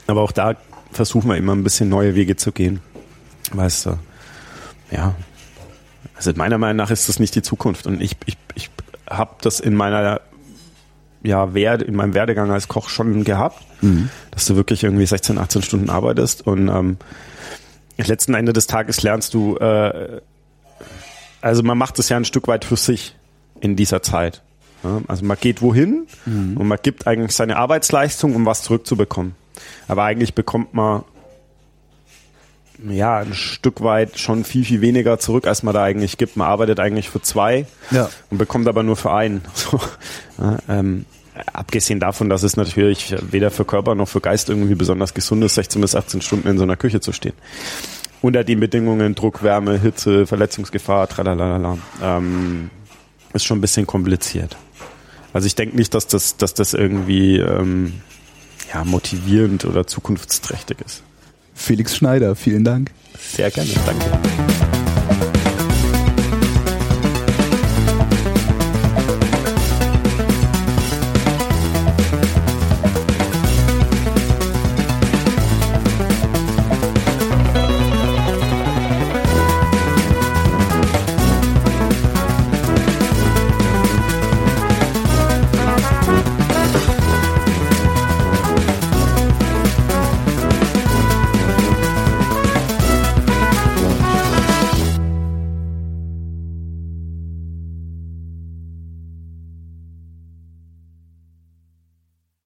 Aber 0.07 0.23
auch 0.23 0.32
da 0.32 0.57
versuchen 0.93 1.28
wir 1.28 1.37
immer 1.37 1.55
ein 1.55 1.62
bisschen 1.62 1.89
neue 1.89 2.15
Wege 2.15 2.37
zu 2.37 2.53
gehen. 2.53 2.81
Weißt 3.53 3.87
du, 3.87 3.99
ja. 4.91 5.15
Also 6.16 6.32
meiner 6.35 6.59
Meinung 6.59 6.77
nach 6.77 6.91
ist 6.91 7.09
das 7.09 7.19
nicht 7.19 7.35
die 7.35 7.43
Zukunft. 7.43 7.87
Und 7.87 8.01
ich, 8.01 8.16
ich, 8.27 8.37
ich 8.55 8.70
habe 9.09 9.37
das 9.41 9.61
in 9.61 9.74
meiner 9.74 10.20
ja, 11.23 11.55
Wert, 11.55 11.83
in 11.83 11.95
meinem 11.95 12.15
Werdegang 12.15 12.51
als 12.51 12.69
Koch 12.69 12.89
schon 12.89 13.25
gehabt, 13.25 13.63
mhm. 13.83 14.09
dass 14.31 14.47
du 14.47 14.57
wirklich 14.57 14.85
irgendwie 14.85 15.07
16, 15.07 15.39
18 15.39 15.63
Stunden 15.63 15.91
arbeitest 15.91 16.47
und 16.47 16.69
ähm, 16.69 16.97
letzten 18.07 18.35
Ende 18.35 18.53
des 18.53 18.67
Tages 18.67 19.03
lernst 19.03 19.35
du, 19.35 19.57
äh, 19.57 20.21
also 21.41 21.63
man 21.63 21.79
macht 21.79 21.99
es 21.99 22.09
ja 22.09 22.17
ein 22.17 22.25
Stück 22.25 22.49
weit 22.49 22.65
für 22.65 22.77
sich 22.77 23.17
in 23.61 23.77
dieser 23.77 24.03
Zeit. 24.03 24.43
Ja? 24.83 25.03
Also 25.09 25.25
man 25.25 25.37
geht 25.41 25.63
wohin 25.63 26.07
mhm. 26.25 26.57
und 26.57 26.69
man 26.69 26.79
gibt 26.83 27.07
eigentlich 27.07 27.33
seine 27.33 27.57
Arbeitsleistung, 27.57 28.35
um 28.35 28.47
was 28.47 28.63
zurückzubekommen. 28.63 29.35
Aber 29.89 30.05
eigentlich 30.05 30.35
bekommt 30.35 30.75
man 30.75 31.03
ja, 32.89 33.19
ein 33.19 33.35
Stück 33.35 33.82
weit 33.82 34.19
schon 34.19 34.44
viel, 34.44 34.65
viel 34.65 34.81
weniger 34.81 35.19
zurück, 35.19 35.47
als 35.47 35.62
man 35.62 35.74
da 35.74 35.82
eigentlich 35.82 36.16
gibt. 36.19 36.36
Man 36.36 36.48
arbeitet 36.48 36.81
eigentlich 36.81 37.11
für 37.11 37.20
zwei 37.20 37.66
ja. 37.90 38.09
und 38.31 38.39
bekommt 38.39 38.69
aber 38.69 38.82
nur 38.82 38.97
für 38.97 39.12
einen. 39.12 39.43
So, 39.55 39.78
ja, 40.39 40.59
ähm, 40.69 41.05
abgesehen 41.52 42.01
davon, 42.01 42.28
dass 42.28 42.43
es 42.43 42.57
natürlich 42.57 43.15
weder 43.31 43.51
für 43.51 43.65
Körper 43.65 43.94
noch 43.94 44.09
für 44.09 44.20
Geist 44.20 44.48
irgendwie 44.48 44.74
besonders 44.74 45.15
gesund 45.15 45.44
ist, 45.44 45.55
16 45.55 45.81
bis 45.81 45.94
18 45.94 46.23
Stunden 46.23 46.48
in 46.48 46.59
so 46.59 46.65
einer 46.65 46.77
Küche 46.77 47.01
zu 47.01 47.12
stehen. 47.12 47.35
Unter 48.23 48.44
den 48.44 48.61
Bedingungen 48.61 49.15
Druck, 49.15 49.43
Wärme, 49.43 49.78
Hitze, 49.78 50.27
Verletzungsgefahr, 50.27 51.09
tralalala, 51.09 51.78
ähm, 52.02 52.70
ist 53.32 53.44
schon 53.44 53.59
ein 53.59 53.62
bisschen 53.62 53.86
kompliziert. 53.86 54.57
Also 55.32 55.47
ich 55.47 55.55
denke 55.55 55.77
nicht, 55.77 55.94
dass 55.94 56.07
das, 56.07 56.36
dass 56.36 56.55
das 56.55 56.74
irgendwie 56.74 57.39
ähm, 57.39 58.01
ja, 58.73 58.85
motivierend 58.85 59.65
oder 59.65 59.86
zukunftsträchtig 59.86 60.78
ist. 60.85 61.02
Felix 61.61 61.95
Schneider, 61.95 62.35
vielen 62.35 62.65
Dank. 62.65 62.91
Sehr 63.19 63.51
gerne, 63.51 63.70
danke. 63.87 64.70